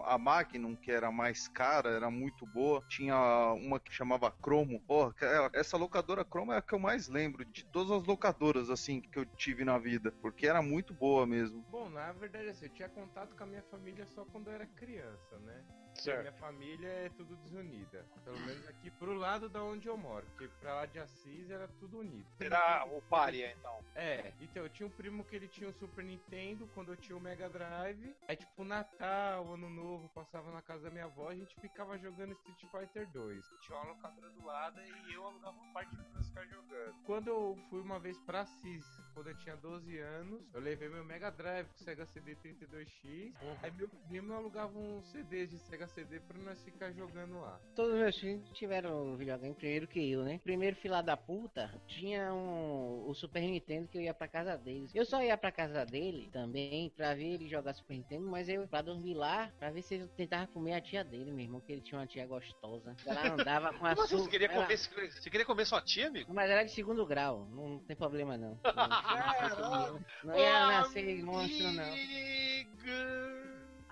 a 0.05 0.17
Magnum, 0.17 0.75
que 0.75 0.91
era 0.91 1.11
mais 1.11 1.47
cara, 1.47 1.91
era 1.91 2.09
muito 2.09 2.45
boa. 2.47 2.83
Tinha 2.89 3.53
uma 3.53 3.79
que 3.79 3.93
chamava 3.93 4.31
Cromo. 4.31 4.81
Porra, 4.87 5.13
essa 5.53 5.77
locadora 5.77 6.23
Cromo 6.23 6.53
é 6.53 6.57
a 6.57 6.61
que 6.61 6.73
eu 6.73 6.79
mais 6.79 7.07
lembro 7.07 7.43
de 7.45 7.65
todas 7.65 7.91
as 7.91 8.05
locadoras, 8.05 8.69
assim, 8.69 9.01
que 9.01 9.17
eu 9.17 9.25
tive 9.25 9.65
na 9.65 9.77
vida. 9.77 10.11
Porque 10.21 10.47
era 10.47 10.61
muito 10.61 10.93
boa 10.93 11.25
mesmo. 11.25 11.61
Bom, 11.69 11.89
na 11.89 12.11
verdade, 12.13 12.49
assim, 12.49 12.65
eu 12.65 12.73
tinha 12.73 12.89
contato 12.89 13.35
com 13.35 13.43
a 13.43 13.47
minha 13.47 13.63
família 13.63 14.05
só 14.07 14.25
quando 14.25 14.47
eu 14.47 14.53
era 14.53 14.65
criança, 14.65 15.37
né? 15.39 15.63
Certo. 16.01 16.21
minha 16.21 16.33
família 16.33 16.87
é 16.87 17.09
tudo 17.09 17.35
desunida. 17.37 18.05
Pelo 18.23 18.39
menos 18.39 18.67
aqui 18.67 18.89
pro 18.91 19.13
lado 19.13 19.49
da 19.49 19.63
onde 19.63 19.87
eu 19.87 19.97
moro. 19.97 20.25
Porque 20.27 20.47
pra 20.59 20.75
lá 20.75 20.85
de 20.85 20.99
Assis 20.99 21.49
era 21.49 21.67
tudo 21.79 21.99
unido. 21.99 22.25
Será 22.37 22.85
o 22.85 23.01
Pária, 23.01 23.55
então. 23.57 23.83
É, 23.95 24.33
então 24.39 24.63
eu 24.63 24.69
tinha 24.69 24.87
um 24.87 24.91
primo 24.91 25.23
que 25.23 25.35
ele 25.35 25.47
tinha 25.47 25.69
o 25.69 25.73
Super 25.73 26.03
Nintendo 26.03 26.67
quando 26.73 26.91
eu 26.91 26.97
tinha 26.97 27.17
o 27.17 27.21
Mega 27.21 27.49
Drive. 27.49 28.15
Aí, 28.27 28.35
tipo, 28.35 28.63
Natal, 28.63 29.53
Ano 29.53 29.69
Novo, 29.69 30.09
passava 30.09 30.51
na 30.51 30.61
casa 30.61 30.83
da 30.83 30.89
minha 30.89 31.05
avó 31.05 31.29
a 31.29 31.35
gente 31.35 31.55
ficava 31.59 31.97
jogando 31.97 32.33
Street 32.33 32.65
Fighter 32.71 33.09
2. 33.11 33.45
Tinha 33.61 33.77
uma 33.77 33.93
locadora 33.93 34.29
do 34.29 34.45
lado 34.45 34.81
e 34.81 35.13
eu 35.13 35.25
alugava 35.25 35.57
uma 35.57 35.73
parte 35.73 35.95
pra 35.95 36.23
ficar 36.23 36.45
jogando. 36.47 36.95
Quando 37.05 37.27
eu 37.27 37.57
fui 37.69 37.81
uma 37.81 37.99
vez 37.99 38.17
pra 38.19 38.41
Assis, 38.41 38.85
quando 39.13 39.29
eu 39.29 39.37
tinha 39.37 39.55
12 39.55 39.97
anos, 39.99 40.41
eu 40.53 40.61
levei 40.61 40.89
meu 40.89 41.03
Mega 41.03 41.29
Drive 41.31 41.67
com 41.67 41.77
Sega 41.83 42.05
CD 42.05 42.35
32X. 42.35 43.33
Aí 43.61 43.71
meu 43.71 43.87
primo 44.07 44.33
alugava 44.33 44.77
uns 44.77 45.05
CDs 45.11 45.49
de 45.49 45.59
Sega 45.59 45.82
CD 45.87 46.19
pra 46.19 46.37
nós 46.39 46.61
ficar 46.63 46.91
jogando 46.91 47.39
lá. 47.39 47.59
Todos 47.75 47.95
meus 47.95 48.17
filhos 48.17 48.49
tiveram 48.53 49.15
videogame 49.15 49.53
primeiro 49.55 49.87
que 49.87 50.11
eu, 50.11 50.23
né? 50.23 50.39
Primeiro 50.43 50.75
filha 50.77 51.01
da 51.01 51.15
puta 51.17 51.73
tinha 51.87 52.33
um, 52.33 53.07
o 53.07 53.13
Super 53.13 53.41
Nintendo 53.41 53.87
que 53.87 53.97
eu 53.97 54.01
ia 54.01 54.13
pra 54.13 54.27
casa 54.27 54.57
deles. 54.57 54.91
Eu 54.93 55.05
só 55.05 55.21
ia 55.21 55.37
pra 55.37 55.51
casa 55.51 55.85
dele 55.85 56.29
também 56.31 56.89
pra 56.95 57.13
ver 57.13 57.33
ele 57.33 57.47
jogar 57.47 57.73
Super 57.73 57.95
Nintendo, 57.95 58.25
mas 58.27 58.47
eu 58.49 58.67
pra 58.67 58.81
dormir 58.81 59.13
lá, 59.15 59.51
pra 59.59 59.71
ver 59.71 59.81
se 59.81 59.95
eu 59.95 60.07
tentava 60.09 60.47
comer 60.47 60.73
a 60.73 60.81
tia 60.81 61.03
dele, 61.03 61.31
meu 61.31 61.45
irmão, 61.45 61.61
que 61.61 61.71
ele 61.71 61.81
tinha 61.81 61.99
uma 61.99 62.07
tia 62.07 62.25
gostosa. 62.25 62.95
Ela 63.05 63.33
andava 63.33 63.73
com 63.73 63.85
a 63.85 63.91
assim, 63.91 64.07
sua. 64.07 64.19
você 64.19 64.29
queria, 64.29 64.47
ela- 64.47 64.63
comer, 64.63 64.77
você 64.77 65.29
queria 65.29 65.45
comer 65.45 65.65
sua 65.65 65.81
tia, 65.81 66.07
amigo? 66.07 66.33
Mas 66.33 66.49
era 66.49 66.63
de 66.63 66.71
segundo 66.71 67.05
grau, 67.05 67.47
não 67.51 67.79
tem 67.79 67.95
problema 67.95 68.37
não. 68.37 68.57
Não, 68.63 69.99
não 70.23 70.37
ia 70.37 70.67
nascer 70.67 71.23
monstro, 71.23 71.71
não. 71.71 71.83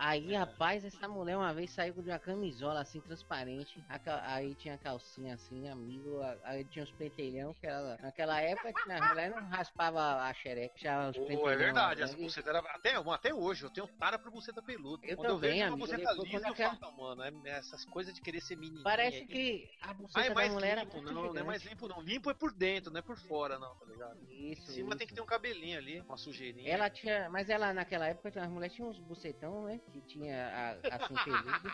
Aí, 0.03 0.33
rapaz, 0.33 0.83
essa 0.83 1.07
mulher 1.07 1.37
uma 1.37 1.53
vez 1.53 1.69
saiu 1.75 1.93
de 2.01 2.09
uma 2.09 2.17
camisola 2.17 2.81
assim, 2.81 2.99
transparente. 3.01 3.85
Aí 4.23 4.55
tinha 4.55 4.75
calcinha 4.75 5.35
assim, 5.35 5.67
amigo. 5.69 6.19
Aí 6.43 6.65
tinha 6.65 6.83
os 6.83 6.91
pentelhão, 6.91 7.53
que 7.53 7.67
ela, 7.67 7.95
naquela 8.01 8.41
época 8.41 8.73
que 8.73 8.91
as 8.91 9.09
mulheres 9.09 9.35
não 9.35 9.47
raspava 9.47 10.23
a 10.23 10.33
xereca, 10.33 11.09
os 11.11 11.17
Pô, 11.17 11.25
pentelhão. 11.27 11.49
é 11.49 11.55
verdade, 11.55 12.01
essa 12.01 12.17
né? 12.17 12.23
buceta 12.23 12.49
era. 12.49 12.59
Até, 12.59 12.95
até 12.95 13.31
hoje, 13.31 13.63
eu 13.63 13.69
tenho 13.69 13.87
tara 13.99 14.17
pra 14.17 14.31
buceta 14.31 14.59
peluda. 14.63 15.05
Eu 15.05 15.17
quando 15.17 15.29
eu 15.29 15.35
também, 15.35 15.51
vejo 15.51 15.61
uma 15.61 15.67
amigo, 15.67 15.85
buceta 15.85 15.99
depois 16.09 16.23
lisa, 16.23 16.31
quando 16.39 16.45
eu 16.47 16.53
aquela- 16.53 16.75
falo, 16.77 16.97
mano, 16.97 17.23
é 17.47 17.49
essas 17.51 17.85
coisas 17.85 18.11
de 18.11 18.21
querer 18.21 18.41
ser 18.41 18.55
menininha. 18.55 18.83
Parece 18.83 19.23
que 19.27 19.69
a 19.81 19.91
Ah, 19.91 19.93
buceta 19.93 20.19
é 20.25 20.33
da 20.33 20.49
mulher 20.49 20.71
era 20.71 20.81
limpo, 20.83 21.01
não, 21.03 21.13
não 21.31 21.37
é 21.37 21.43
mais 21.43 21.63
limpo 21.63 21.87
não. 21.87 22.01
Limpo 22.01 22.31
é 22.31 22.33
por 22.33 22.51
dentro, 22.55 22.91
não 22.91 22.97
é 22.97 23.03
por 23.03 23.17
fora, 23.17 23.59
não, 23.59 23.75
tá 23.75 23.85
ligado? 23.85 24.17
Isso, 24.31 24.63
Em 24.71 24.73
cima 24.73 24.89
isso. 24.89 24.97
tem 24.97 25.07
que 25.07 25.13
ter 25.13 25.21
um 25.21 25.27
cabelinho 25.27 25.77
ali, 25.77 26.01
uma 26.01 26.17
sujeirinha. 26.17 26.71
Ela 26.71 26.89
tinha, 26.89 27.29
mas 27.29 27.49
ela 27.51 27.71
naquela 27.71 28.07
época 28.07 28.31
as 28.41 28.49
mulheres 28.49 28.75
tinham 28.75 28.89
uns 28.89 28.99
bucetão, 28.99 29.65
né? 29.65 29.79
Que 29.91 30.01
tinha 30.01 30.47
a, 30.47 30.95
assim 30.95 31.13
peludo. 31.25 31.71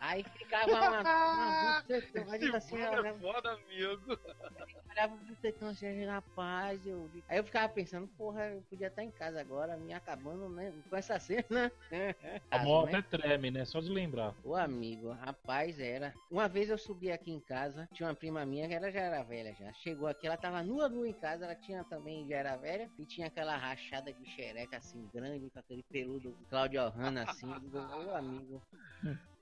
Aí 0.00 0.24
ficava 0.24 0.70
uma, 0.70 1.00
uma 1.00 1.80
bucetão, 1.80 2.34
Esse 2.34 2.56
assim, 2.56 2.76
foda, 3.20 3.52
amigo. 3.52 4.18
olhava 4.90 5.14
o 5.14 5.18
bucetão 5.18 5.68
assim, 5.68 6.04
rapaz, 6.04 6.86
eu. 6.86 7.08
Aí 7.28 7.38
eu 7.38 7.44
ficava 7.44 7.68
pensando, 7.72 8.08
porra, 8.08 8.46
eu 8.48 8.62
podia 8.68 8.88
estar 8.88 9.02
em 9.02 9.10
casa 9.10 9.40
agora, 9.40 9.76
me 9.76 9.92
acabando, 9.92 10.48
né? 10.48 10.72
Com 10.90 10.96
essa 10.96 11.18
cena. 11.18 11.70
A 12.50 12.58
mão 12.58 12.86
né? 12.86 12.98
até 12.98 13.18
treme, 13.18 13.50
né? 13.50 13.64
Só 13.64 13.80
de 13.80 13.90
lembrar. 13.90 14.34
Ô 14.44 14.54
amigo, 14.54 15.10
rapaz, 15.12 15.78
era. 15.78 16.12
Uma 16.30 16.48
vez 16.48 16.68
eu 16.68 16.78
subi 16.78 17.10
aqui 17.10 17.30
em 17.30 17.40
casa, 17.40 17.88
tinha 17.94 18.08
uma 18.08 18.14
prima 18.14 18.44
minha 18.44 18.66
que 18.68 18.74
ela 18.74 18.90
já 18.90 19.00
era 19.00 19.22
velha 19.22 19.54
já. 19.54 19.72
Chegou 19.74 20.08
aqui, 20.08 20.26
ela 20.26 20.36
tava 20.36 20.62
nua 20.62 20.88
nua 20.88 21.08
em 21.08 21.12
casa, 21.12 21.44
ela 21.44 21.54
tinha 21.54 21.84
também, 21.84 22.26
já 22.28 22.36
era 22.36 22.56
velha, 22.56 22.90
e 22.98 23.04
tinha 23.06 23.28
aquela 23.28 23.56
rachada 23.56 24.12
de 24.12 24.24
xereca 24.30 24.78
assim, 24.78 25.08
grande, 25.12 25.50
com 25.50 25.58
aquele 25.58 25.82
peludo 25.84 26.36
Claudio 26.48 26.88
Hanna 26.88 27.24
assim. 27.28 27.37
Eu 27.46 27.60
digo, 27.60 27.78
Ô 27.78 28.14
amigo, 28.14 28.62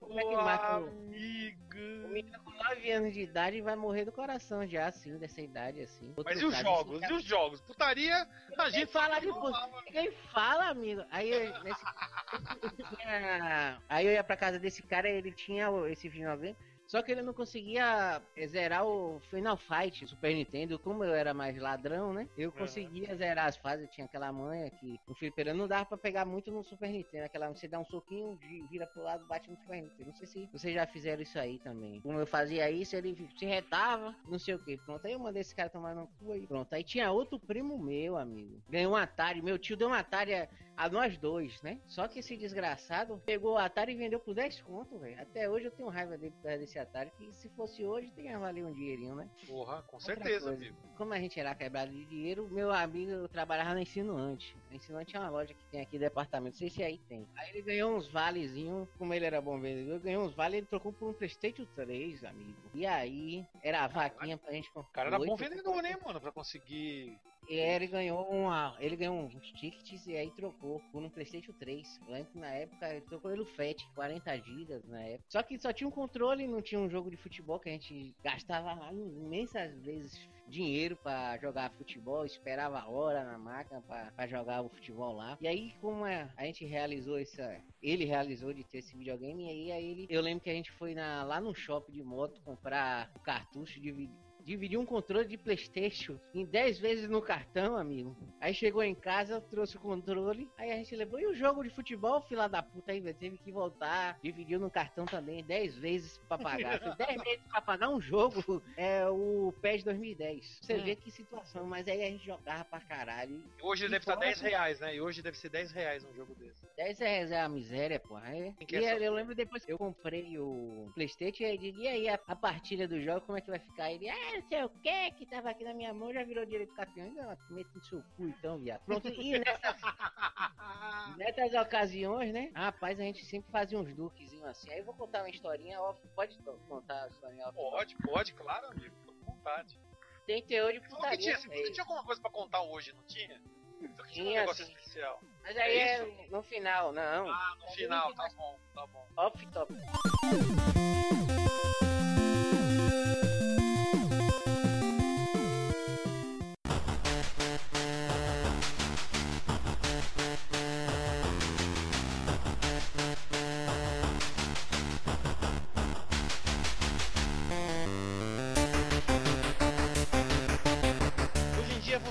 como 0.01 0.21
é 0.21 0.23
que 0.25 0.37
mata 0.37 0.79
o. 0.79 0.85
O 0.85 0.89
amigo. 0.89 2.09
menino 2.09 2.39
com 2.45 2.51
9 2.51 2.91
anos 2.93 3.13
de 3.15 3.21
idade 3.23 3.61
vai 3.61 3.75
morrer 3.77 4.05
do 4.05 4.13
coração 4.13 4.67
já, 4.67 4.87
assim, 4.87 5.17
dessa 5.19 5.41
idade, 5.41 5.81
assim. 5.81 6.09
Outro 6.17 6.25
Mas 6.35 6.41
e 6.41 6.45
os 6.45 6.57
jogos? 6.59 7.03
esse 7.03 7.13
E 7.13 7.17
os 7.17 7.25
jogos? 7.25 7.61
Putaria, 7.63 8.29
a 8.59 8.71
gente 8.71 8.91
fala 8.93 9.19
de 9.19 9.27
não 9.27 9.41
pu- 9.41 9.49
lava. 9.49 9.83
Ninguém 9.87 10.11
fala, 10.33 10.69
amigo. 10.69 11.03
Aí, 11.11 11.31
eu- 11.31 11.63
nesse... 11.65 11.83
aí 13.89 14.07
eu 14.07 14.13
ia 14.13 14.25
pra 14.25 14.37
casa 14.37 14.59
desse 14.59 14.83
cara, 14.83 15.09
ele 15.09 15.33
tinha 15.33 15.71
o- 15.71 15.87
esse 15.87 16.09
videogame. 16.09 16.57
Só 16.87 17.03
que 17.03 17.11
ele 17.13 17.23
não 17.23 17.35
conseguia 17.35 18.23
eh, 18.37 18.47
zerar 18.47 18.87
o 18.87 19.21
Final 19.31 19.57
Fight 19.57 20.07
Super 20.07 20.35
Nintendo. 20.35 20.79
Como 20.79 21.05
eu 21.05 21.15
era 21.15 21.35
mais 21.35 21.59
ladrão, 21.59 22.13
né? 22.13 22.29
Eu 22.39 22.53
conseguia 22.53 23.15
zerar 23.17 23.47
as 23.47 23.57
fases. 23.57 23.87
Eu 23.87 23.91
tinha 23.91 24.05
aquela 24.05 24.33
manha 24.33 24.71
que 24.71 25.01
no 25.07 25.15
fliperama 25.15 25.59
não 25.59 25.69
dava 25.69 25.85
pra 25.85 25.99
pegar 25.99 26.25
muito 26.25 26.51
no 26.51 26.63
Super 26.63 26.91
Nintendo. 26.91 27.25
Aquela 27.25 27.49
você 27.49 27.67
dá 27.67 27.79
um 27.79 27.85
soquinho, 27.85 28.39
vira 28.71 28.87
pro 28.87 29.03
lado, 29.03 29.27
bate 29.27 29.51
no 29.51 29.57
Super 29.57 29.83
Nintendo. 29.83 30.11
Não 30.11 30.15
sei 30.15 30.27
se 30.27 30.49
vocês 30.53 30.75
já 30.75 30.87
fizeram 30.87 31.23
isso 31.23 31.39
aí 31.39 31.59
também. 31.59 32.01
Como 32.01 32.19
eu 32.19 32.27
fazia 32.27 32.71
isso, 32.71 32.95
ele 32.95 33.17
se 33.37 33.45
retava, 33.45 34.15
não 34.29 34.39
sei 34.39 34.55
o 34.55 34.59
que. 34.65 34.77
Pronto, 34.79 35.07
aí 35.07 35.13
eu 35.13 35.19
mandei 35.19 35.41
esse 35.41 35.55
cara 35.55 35.69
tomar 35.69 35.95
no 35.95 36.07
cu 36.19 36.33
aí. 36.33 36.47
Pronto, 36.47 36.73
aí 36.73 36.85
tinha 36.85 37.11
outro 37.11 37.39
primo 37.39 37.79
meu, 37.79 38.17
amigo. 38.17 38.63
Ganhou 38.69 38.93
um 38.93 38.97
Atari. 38.97 39.43
Meu 39.43 39.59
tio 39.59 39.77
deu 39.77 39.89
um 39.89 39.95
Atari 39.95 40.33
a, 40.77 40.89
nós 40.89 41.17
dois, 41.19 41.61
né? 41.63 41.81
Só 41.87 42.07
que 42.07 42.19
esse 42.19 42.37
desgraçado 42.37 43.21
pegou 43.25 43.55
o 43.55 43.59
Atari 43.59 43.93
e 43.93 43.97
vendeu 43.97 44.21
por 44.21 44.35
10 44.35 44.63
conto, 44.63 44.99
velho. 44.99 45.21
Até 45.21 45.49
hoje 45.49 45.67
eu 45.67 45.71
tenho 45.71 45.89
raiva 45.89 46.17
dele 46.19 46.35
desse 46.43 46.79
Atari. 46.79 47.11
Que 47.17 47.33
se 47.33 47.49
fosse 47.51 47.85
hoje, 47.85 48.11
teria 48.11 48.39
valido 48.39 48.69
um 48.69 48.73
dinheirinho, 48.73 49.15
né? 49.15 49.29
Porra, 49.47 49.83
com 49.83 49.97
Outra 49.97 50.15
certeza, 50.15 50.47
coisa. 50.47 50.57
amigo. 50.57 50.77
Como 50.97 51.13
a 51.13 51.19
gente 51.19 51.39
era 51.39 51.55
quebrado 51.55 51.93
de 51.93 52.05
dinheiro, 52.07 52.49
meu 52.51 52.71
amigo 52.73 53.29
trabalhava 53.29 53.75
na 53.75 53.83
Insinuante. 53.83 54.57
A 54.71 54.75
Insinuante 54.75 55.17
é 55.17 55.21
uma 55.21 55.31
loja 55.31 55.55
que 55.55 55.65
tem 55.67 55.81
aqui 55.81 55.99
departamento, 55.99 56.55
não 56.55 56.59
sei 56.59 56.71
se 56.71 56.83
aí 56.83 56.99
tem. 57.09 57.27
Aí 57.37 57.51
ele 57.51 57.63
ganhou 57.63 57.97
uns 57.97 58.09
valezinhos, 58.09 58.89
como 58.99 59.15
ele 59.15 59.25
era 59.25 59.41
bom 59.41 59.59
vendedor, 59.59 59.99
ganhou 60.01 60.25
uns 60.25 60.35
vales, 60.35 60.59
ele 60.59 60.67
trocou 60.67 60.93
por 60.93 61.09
um 61.09 61.13
Playstation 61.13 61.65
3, 61.75 62.25
amigo. 62.25 62.57
E 62.75 62.87
aí, 62.87 63.47
era 63.63 63.85
a 63.85 63.87
vaquinha 63.87 64.37
pra 64.37 64.53
gente 64.53 64.71
comprar. 64.73 64.91
O 64.91 64.93
cara 64.93 65.09
era 65.09 65.19
bom 65.19 65.37
vendedor, 65.37 65.83
né, 65.83 65.97
mano? 66.05 66.21
Pra 66.21 66.33
conseguir. 66.33 67.19
Ele 67.49 67.87
ganhou 67.87 68.27
uma. 68.29 68.77
Ele 68.79 68.97
ganhou 68.97 69.17
uns 69.17 69.53
tickets 69.53 70.07
e 70.07 70.17
aí 70.17 70.31
trocou 70.33 70.81
por 70.93 71.03
um 71.03 71.11
Playstation 71.11 71.53
3. 71.53 72.01
Eu 72.07 72.13
lembro 72.13 72.33
que 72.33 72.39
na 72.39 72.49
época 72.49 72.89
ele 72.91 73.01
trocou 73.03 73.31
pelo 73.31 73.47
FAT, 73.47 73.87
40 73.95 74.37
GB 74.39 74.81
na 74.89 75.03
época. 75.03 75.25
Só 75.29 75.43
que 75.43 75.59
só 75.59 75.73
tinha 75.73 75.89
um 75.89 75.93
controle, 75.93 76.47
não 76.47 76.63
tinha 76.63 76.81
um 76.81 76.91
jogo 76.91 77.11
de 77.11 77.17
futebol 77.17 77.59
que 77.59 77.69
a 77.69 77.73
gente 77.73 78.15
gastava 78.23 78.93
imensas 78.93 79.79
vezes 79.83 80.29
dinheiro 80.49 80.97
pra 80.97 81.37
jogar 81.39 81.71
futebol, 81.73 82.25
esperava 82.25 82.79
a 82.79 82.89
hora 82.89 83.25
na 83.25 83.39
máquina 83.39 83.83
pra 83.83 84.27
jogar 84.27 84.63
o 84.63 84.69
futebol 84.69 85.15
lá. 85.15 85.37
E 85.41 85.49
aí, 85.49 85.75
como 85.81 86.07
é, 86.07 86.31
a 86.37 86.45
gente 86.45 86.65
realizou 86.65 87.19
essa. 87.19 87.61
Ele 87.83 88.05
realizou 88.05 88.53
de 88.53 88.65
ter 88.65 88.79
esse 88.79 88.97
videogame, 88.97 89.45
e 89.45 89.49
aí, 89.49 89.73
aí 89.73 89.91
ele. 89.91 90.07
Eu 90.09 90.23
lembro 90.23 90.43
que 90.43 90.51
a 90.51 90.55
gente 90.55 90.71
foi 90.73 90.95
na, 90.95 91.25
lá 91.25 91.41
no 91.41 91.55
shopping 91.55 91.93
de 91.93 92.03
moto 92.03 92.41
comprar 92.43 93.11
o 93.15 93.21
cartucho 93.21 93.81
de. 93.81 94.09
Dividiu 94.47 94.81
um 94.81 94.87
controle 94.87 95.27
de 95.27 95.37
Playstation 95.37 96.21
em 96.33 96.45
10 96.45 96.79
vezes 96.79 97.09
no 97.11 97.21
cartão, 97.21 97.77
amigo. 97.77 98.17
Aí 98.41 98.55
chegou 98.55 98.81
em 98.81 98.95
casa, 98.95 99.41
trouxe 99.41 99.77
o 99.77 99.81
controle. 99.81 100.49
Aí 100.57 100.71
a 100.71 100.77
gente 100.77 100.95
levou. 100.95 101.19
E 101.19 101.27
o 101.27 101.35
jogo 101.35 101.65
de 101.65 101.71
futebol, 101.71 102.23
fila 102.23 102.49
da 102.49 102.63
puta, 102.63 102.93
aí 102.93 103.01
velho, 103.01 103.17
teve 103.17 103.39
que 103.39 103.51
voltar. 103.51 104.17
Dividiu 104.23 104.61
no 104.61 104.71
cartão 104.71 105.05
também, 105.05 105.43
10 105.43 105.77
vezes 105.79 106.19
pra 106.29 106.39
pagar. 106.39 106.79
Foi 106.81 106.95
10 106.95 107.23
vezes 107.25 107.43
pra 107.51 107.61
pagar 107.61 107.89
um 107.89 108.01
jogo. 108.01 108.63
É 108.77 109.05
o 109.09 109.53
PES 109.61 109.83
2010. 109.83 110.59
Você 110.63 110.79
vê 110.79 110.95
que 110.95 111.11
situação, 111.11 111.67
mas 111.67 111.89
aí 111.89 112.03
a 112.03 112.07
gente 112.07 112.25
jogava 112.25 112.65
pra 112.65 112.81
caralho. 112.81 113.43
Hoje 113.61 113.87
E 113.87 113.89
deve 113.89 114.03
estar 114.03 114.15
fora 114.15 114.27
10 114.27 114.41
que- 114.41 114.49
reais, 114.49 114.79
né? 114.79 114.95
E 114.95 115.01
hoje 115.01 115.23
deve 115.23 115.37
ser 115.37 115.49
10 115.49 115.73
reais 115.73 116.05
um 116.05 116.15
jogo 116.15 116.37
desse. 116.37 116.65
10 116.77 117.01
reais 117.01 117.33
é 117.33 117.41
a 117.41 117.49
miséria, 117.49 117.99
porra. 117.99 118.29
É. 118.33 118.55
E 118.71 118.77
é 118.77 119.07
eu 119.09 119.13
lembro 119.13 119.35
depois 119.35 119.65
que 119.65 119.73
eu 119.73 119.79
comprei 119.79 120.39
o 120.39 120.89
Playstation 120.95 121.43
e 121.43 121.47
aí, 121.47 121.75
e 121.77 121.89
aí 121.89 122.09
a, 122.09 122.15
a 122.29 122.37
partilha 122.37 122.87
do 122.87 123.01
jogo, 123.01 123.23
como 123.23 123.37
é 123.39 123.41
que 123.41 123.51
vai 123.51 123.59
ficar? 123.59 123.91
Ele, 123.91 124.09
ah, 124.09 124.36
não 124.41 124.49
sei 124.49 124.65
o 124.65 124.69
que, 124.69 125.11
que 125.13 125.27
tava 125.27 125.51
aqui 125.51 125.65
na 125.65 125.73
minha 125.75 125.93
mão, 125.95 126.13
já 126.13 126.23
virou 126.25 126.45
direito 126.45 126.75
campeão. 126.75 127.11
Não, 127.13 127.37
mete 127.51 127.75
no 127.75 127.85
seu 127.85 128.03
cu 128.17 128.27
então, 128.27 128.59
viado. 128.59 128.85
Pronto, 128.85 129.09
e 129.09 129.39
nessas, 129.39 129.77
nessas 131.17 131.55
ocasiões, 131.55 132.33
né? 132.33 132.51
Rapaz, 132.55 132.99
a 133.01 133.03
gente 133.03 133.25
sempre 133.25 133.51
fazia 133.51 133.79
uns 133.79 133.95
duquezinhos 133.95 134.45
assim. 134.47 134.71
Aí 134.71 134.79
eu 134.79 134.85
vou 134.85 134.95
contar 134.95 135.21
uma 135.23 135.31
historinha 135.31 135.81
off. 135.81 136.01
Pode 136.15 136.37
contar 136.69 137.05
a 137.05 137.09
historinha 137.09 137.47
off? 137.49 137.55
Pode, 137.57 137.97
pode, 137.97 138.35
claro, 138.35 138.67
amigo. 138.69 138.95
Tô 139.07 139.13
com 139.13 139.33
vontade. 139.33 139.81
Tem 140.27 140.43
teor 140.45 140.73
de 140.73 140.81
tinha, 140.81 140.91
putaria. 140.91 141.39
você 141.39 141.49
meio. 141.49 141.73
tinha 141.73 141.85
alguma 141.85 142.05
coisa 142.05 142.21
pra 142.21 142.31
contar 142.31 142.61
hoje, 142.63 142.93
não 142.93 143.03
tinha? 143.05 143.41
Tinha 143.79 143.91
um 143.91 144.07
Tinha, 144.09 144.41
negócio 144.41 144.65
especial. 144.65 145.21
Mas 145.43 145.57
aí 145.57 145.77
É 145.79 145.99
é 146.01 146.29
no 146.31 146.43
final, 146.43 146.93
não. 146.93 147.31
Ah, 147.31 147.57
no 147.61 147.69
final, 147.73 148.13
tá 148.15 148.29
bom, 148.37 148.59
tá 148.75 148.87
bom. 148.87 149.07
Off 149.17 149.47
top. 149.53 149.73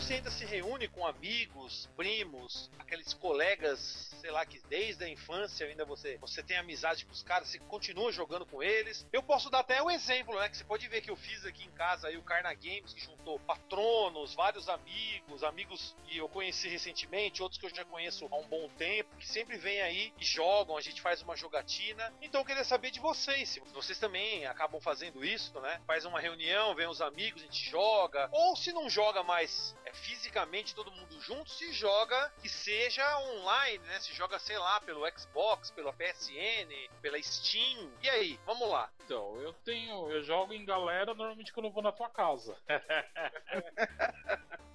Você 0.06 0.14
ainda 0.14 0.30
se 0.30 0.46
reúne 0.46 0.88
com 0.88 1.04
amigos, 1.08 1.90
primos, 1.98 2.70
aqueles 2.78 3.12
colegas, 3.16 4.15
sei 4.26 4.32
lá, 4.32 4.44
que 4.44 4.60
desde 4.68 5.04
a 5.04 5.08
infância 5.08 5.68
ainda 5.68 5.86
você, 5.86 6.18
você 6.18 6.42
tem 6.42 6.58
amizade 6.58 7.06
com 7.06 7.12
os 7.12 7.22
caras, 7.22 7.48
você 7.48 7.60
continua 7.60 8.12
jogando 8.12 8.44
com 8.44 8.64
eles. 8.64 9.06
Eu 9.14 9.22
posso 9.22 9.52
dar 9.52 9.60
até 9.60 9.80
o 9.84 9.92
exemplo, 9.92 10.40
né? 10.40 10.50
Que 10.50 10.58
você 10.58 10.64
pode 10.64 10.88
ver 10.88 11.02
que 11.02 11.12
eu 11.12 11.16
fiz 11.16 11.46
aqui 11.46 11.64
em 11.64 11.70
casa 11.70 12.08
aí 12.08 12.18
o 12.18 12.24
Carna 12.24 12.52
Games, 12.56 12.92
que 12.92 13.06
juntou 13.06 13.40
patronos, 13.42 14.34
vários 14.34 14.68
amigos, 14.68 15.44
amigos 15.44 15.96
que 16.08 16.18
eu 16.18 16.28
conheci 16.28 16.68
recentemente, 16.68 17.44
outros 17.44 17.60
que 17.60 17.68
eu 17.68 17.70
já 17.70 17.86
conheço 17.86 18.28
há 18.32 18.36
um 18.36 18.48
bom 18.48 18.68
tempo, 18.70 19.16
que 19.16 19.28
sempre 19.28 19.58
vêm 19.58 19.80
aí 19.82 20.12
e 20.20 20.26
jogam, 20.26 20.76
a 20.76 20.82
gente 20.82 21.04
faz 21.04 21.22
uma 21.22 21.36
jogatina. 21.36 22.12
Então 22.20 22.42
eu 22.42 22.46
queria 22.46 22.64
saber 22.64 22.90
de 22.90 23.00
vocês, 23.00 23.50
se 23.50 23.60
vocês 23.76 24.00
também 24.00 24.48
acabam 24.48 24.82
fazendo 24.82 25.24
isso, 25.24 25.60
né? 25.60 25.80
Faz 25.86 26.04
uma 26.04 26.20
reunião, 26.20 26.74
vem 26.74 26.88
os 26.88 27.00
amigos, 27.00 27.44
a 27.44 27.46
gente 27.46 27.70
joga. 27.70 28.28
Ou 28.32 28.56
se 28.56 28.74
não 28.74 28.90
joga 28.90 29.22
mais 29.22 29.78
é, 29.86 29.94
fisicamente 29.94 30.74
todo 30.74 30.92
mundo 30.92 31.22
junto, 31.22 31.52
se 31.52 31.72
joga 31.72 32.34
que 32.42 32.50
seja 32.50 33.20
online, 33.20 33.86
né? 33.86 34.00
Se 34.00 34.15
joga, 34.16 34.40
sei 34.40 34.58
lá, 34.58 34.80
pelo 34.82 35.08
Xbox, 35.12 35.70
pela 35.72 35.94
PSN, 35.94 36.90
pela 37.02 37.22
Steam. 37.22 37.92
E 38.02 38.10
aí, 38.10 38.40
vamos 38.46 38.70
lá. 38.70 38.90
Então, 39.04 39.36
eu 39.42 39.54
tenho. 39.54 40.10
Eu 40.10 40.24
jogo 40.24 40.54
em 40.54 40.66
galera 40.66 41.14
normalmente 41.14 41.54
quando 41.54 41.68
eu 41.68 41.72
vou 41.72 41.84
na 41.84 41.92
tua 41.92 42.10
casa. 42.10 42.58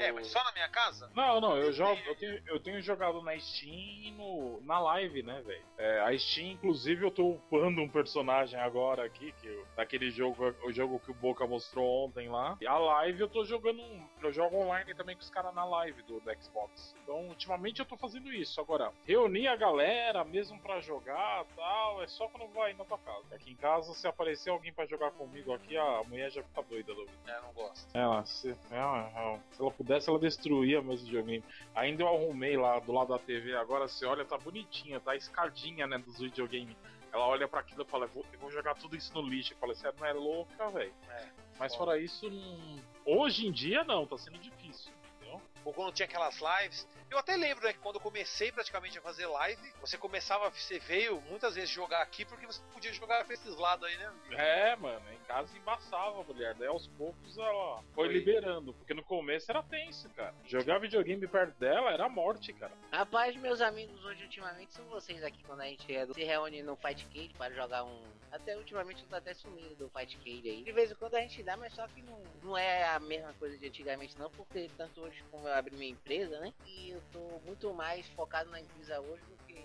É, 0.00 0.12
mas 0.12 0.26
só 0.28 0.42
na 0.44 0.52
minha 0.52 0.68
casa? 0.68 1.10
Não, 1.14 1.40
não, 1.40 1.56
eu 1.56 1.72
jogo, 1.72 2.00
eu 2.06 2.14
tenho, 2.16 2.42
eu 2.46 2.60
tenho 2.60 2.80
jogado 2.80 3.22
na 3.22 3.38
Steam 3.38 3.72
e 3.72 4.10
no, 4.12 4.60
na 4.62 4.78
live, 4.80 5.22
né, 5.22 5.42
velho? 5.42 5.64
É, 5.76 6.00
a 6.00 6.18
Steam, 6.18 6.52
inclusive, 6.52 7.04
eu 7.04 7.10
tô 7.10 7.30
upando 7.30 7.80
um 7.80 7.88
personagem 7.88 8.58
agora 8.58 9.04
aqui, 9.04 9.32
que 9.40 9.46
eu, 9.46 9.66
daquele 9.76 10.10
jogo, 10.10 10.54
o 10.64 10.72
jogo 10.72 11.00
que 11.00 11.10
o 11.10 11.14
Boca 11.14 11.46
mostrou 11.46 12.06
ontem 12.06 12.28
lá. 12.28 12.56
E 12.60 12.66
a 12.66 12.76
live 12.76 13.20
eu 13.20 13.28
tô 13.28 13.44
jogando, 13.44 13.82
eu 14.22 14.32
jogo 14.32 14.56
online 14.56 14.94
também 14.94 15.16
com 15.16 15.22
os 15.22 15.30
caras 15.30 15.54
na 15.54 15.64
live 15.64 16.02
do, 16.02 16.20
do 16.20 16.42
Xbox. 16.42 16.94
Então, 17.02 17.28
ultimamente 17.28 17.80
eu 17.80 17.86
tô 17.86 17.96
fazendo 17.96 18.32
isso. 18.32 18.60
Agora, 18.60 18.92
reunir 19.06 19.48
a 19.48 19.56
galera 19.56 20.24
mesmo 20.24 20.58
pra 20.60 20.80
jogar 20.80 21.44
tal, 21.56 22.02
é 22.02 22.08
só 22.08 22.28
quando 22.28 22.52
vai 22.52 22.72
na 22.74 22.84
tua 22.84 22.98
casa. 22.98 23.34
Aqui 23.34 23.52
em 23.52 23.56
casa, 23.56 23.92
se 23.94 24.06
aparecer 24.06 24.50
alguém 24.50 24.72
pra 24.72 24.86
jogar 24.86 25.10
comigo 25.12 25.52
aqui, 25.52 25.76
a 25.76 26.02
mulher 26.04 26.30
já 26.30 26.42
fica 26.42 26.62
doida, 26.62 26.92
Luiz. 26.92 27.10
É, 27.26 27.40
não 27.40 27.52
gosto. 27.52 27.88
Ela, 27.94 28.24
se, 28.24 28.56
ela, 28.70 29.07
se 29.50 29.60
ela 29.60 29.70
pudesse, 29.70 30.08
ela 30.08 30.18
destruía 30.18 30.82
meus 30.82 31.02
videogames. 31.02 31.44
Ainda 31.74 32.02
eu 32.02 32.08
arrumei 32.08 32.56
lá 32.56 32.78
do 32.78 32.92
lado 32.92 33.08
da 33.08 33.18
TV, 33.18 33.54
agora 33.56 33.88
você 33.88 34.04
olha, 34.06 34.24
tá 34.24 34.36
bonitinha, 34.38 35.00
tá 35.00 35.12
a 35.12 35.16
escadinha, 35.16 35.86
né, 35.86 35.98
dos 35.98 36.18
videogames. 36.18 36.76
Ela 37.12 37.26
olha 37.26 37.48
pra 37.48 37.60
aquilo 37.60 37.82
e 37.82 37.86
fala, 37.86 38.04
eu 38.04 38.10
vou, 38.10 38.26
eu 38.32 38.38
vou 38.38 38.50
jogar 38.50 38.74
tudo 38.74 38.96
isso 38.96 39.12
no 39.14 39.22
lixo. 39.22 39.54
Eu 39.54 39.58
falei, 39.58 39.74
você 39.74 39.90
não 39.98 40.06
é 40.06 40.12
louca, 40.12 40.70
velho. 40.70 40.92
É, 41.08 41.26
Mas 41.58 41.74
fora 41.74 41.98
isso, 41.98 42.28
não... 42.28 42.82
hoje 43.04 43.46
em 43.46 43.52
dia 43.52 43.82
não, 43.84 44.06
tá 44.06 44.18
sendo 44.18 44.38
difícil. 44.38 44.92
Entendeu? 45.16 45.40
Ou 45.64 45.72
quando 45.72 45.92
tinha 45.92 46.06
aquelas 46.06 46.38
lives. 46.38 46.86
Eu 47.10 47.18
até 47.18 47.34
lembro, 47.36 47.64
né, 47.64 47.72
que 47.72 47.78
quando 47.78 47.96
eu 47.96 48.00
comecei 48.00 48.52
praticamente 48.52 48.98
a 48.98 49.02
fazer 49.02 49.26
live, 49.26 49.72
você 49.80 49.96
começava, 49.96 50.50
você 50.50 50.78
veio 50.78 51.20
muitas 51.22 51.54
vezes 51.54 51.70
jogar 51.70 52.02
aqui 52.02 52.24
porque 52.26 52.46
você 52.46 52.60
podia 52.72 52.92
jogar 52.92 53.24
pra 53.24 53.32
esses 53.32 53.56
lados 53.56 53.86
aí, 53.88 53.96
né? 53.96 54.12
É, 54.32 54.76
mano, 54.76 55.02
em 55.10 55.17
casa 55.28 55.56
embaçava 55.58 56.20
a 56.20 56.24
mulher. 56.24 56.54
Daí 56.54 56.66
aos 56.66 56.86
poucos 56.88 57.36
ela 57.36 57.76
foi 57.94 58.06
Foi. 58.06 58.08
liberando. 58.08 58.72
Porque 58.72 58.94
no 58.94 59.04
começo 59.04 59.50
era 59.50 59.62
tenso, 59.62 60.08
cara. 60.10 60.34
Jogar 60.46 60.78
videogame 60.78 61.28
perto 61.28 61.56
dela 61.58 61.90
era 61.92 62.08
morte, 62.08 62.52
cara. 62.54 62.72
Rapaz, 62.90 63.36
meus 63.36 63.60
amigos 63.60 64.02
hoje 64.04 64.24
ultimamente 64.24 64.72
são 64.72 64.84
vocês 64.86 65.22
aqui 65.22 65.44
quando 65.44 65.60
a 65.60 65.66
gente 65.66 65.94
é- 65.94 66.06
se 66.06 66.24
reúne 66.24 66.62
no 66.62 66.74
Fight 66.76 67.04
Cage 67.06 67.34
para 67.36 67.54
jogar 67.54 67.84
um. 67.84 68.02
Até 68.32 68.56
ultimamente 68.56 69.02
eu 69.02 69.08
tô 69.08 69.16
até 69.16 69.34
sumindo 69.34 69.74
do 69.76 69.90
Fight 69.90 70.16
Cage 70.16 70.48
aí. 70.48 70.64
De 70.64 70.72
vez 70.72 70.90
em 70.90 70.94
quando 70.94 71.14
a 71.16 71.20
gente 71.20 71.42
dá, 71.42 71.56
mas 71.56 71.74
só 71.74 71.86
que 71.88 72.00
não, 72.02 72.22
não 72.42 72.56
é 72.56 72.88
a 72.88 72.98
mesma 72.98 73.32
coisa 73.34 73.56
de 73.58 73.66
antigamente 73.66 74.18
não, 74.18 74.30
porque 74.30 74.70
tanto 74.76 75.00
hoje 75.02 75.22
como 75.30 75.46
eu 75.46 75.54
abri 75.54 75.76
minha 75.76 75.92
empresa, 75.92 76.40
né? 76.40 76.52
E 76.66 76.90
eu 76.90 77.02
tô 77.12 77.20
muito 77.44 77.72
mais 77.74 78.06
focado 78.10 78.50
na 78.50 78.60
empresa 78.60 78.98
hoje 79.00 79.22
do 79.24 79.36
que 79.44 79.62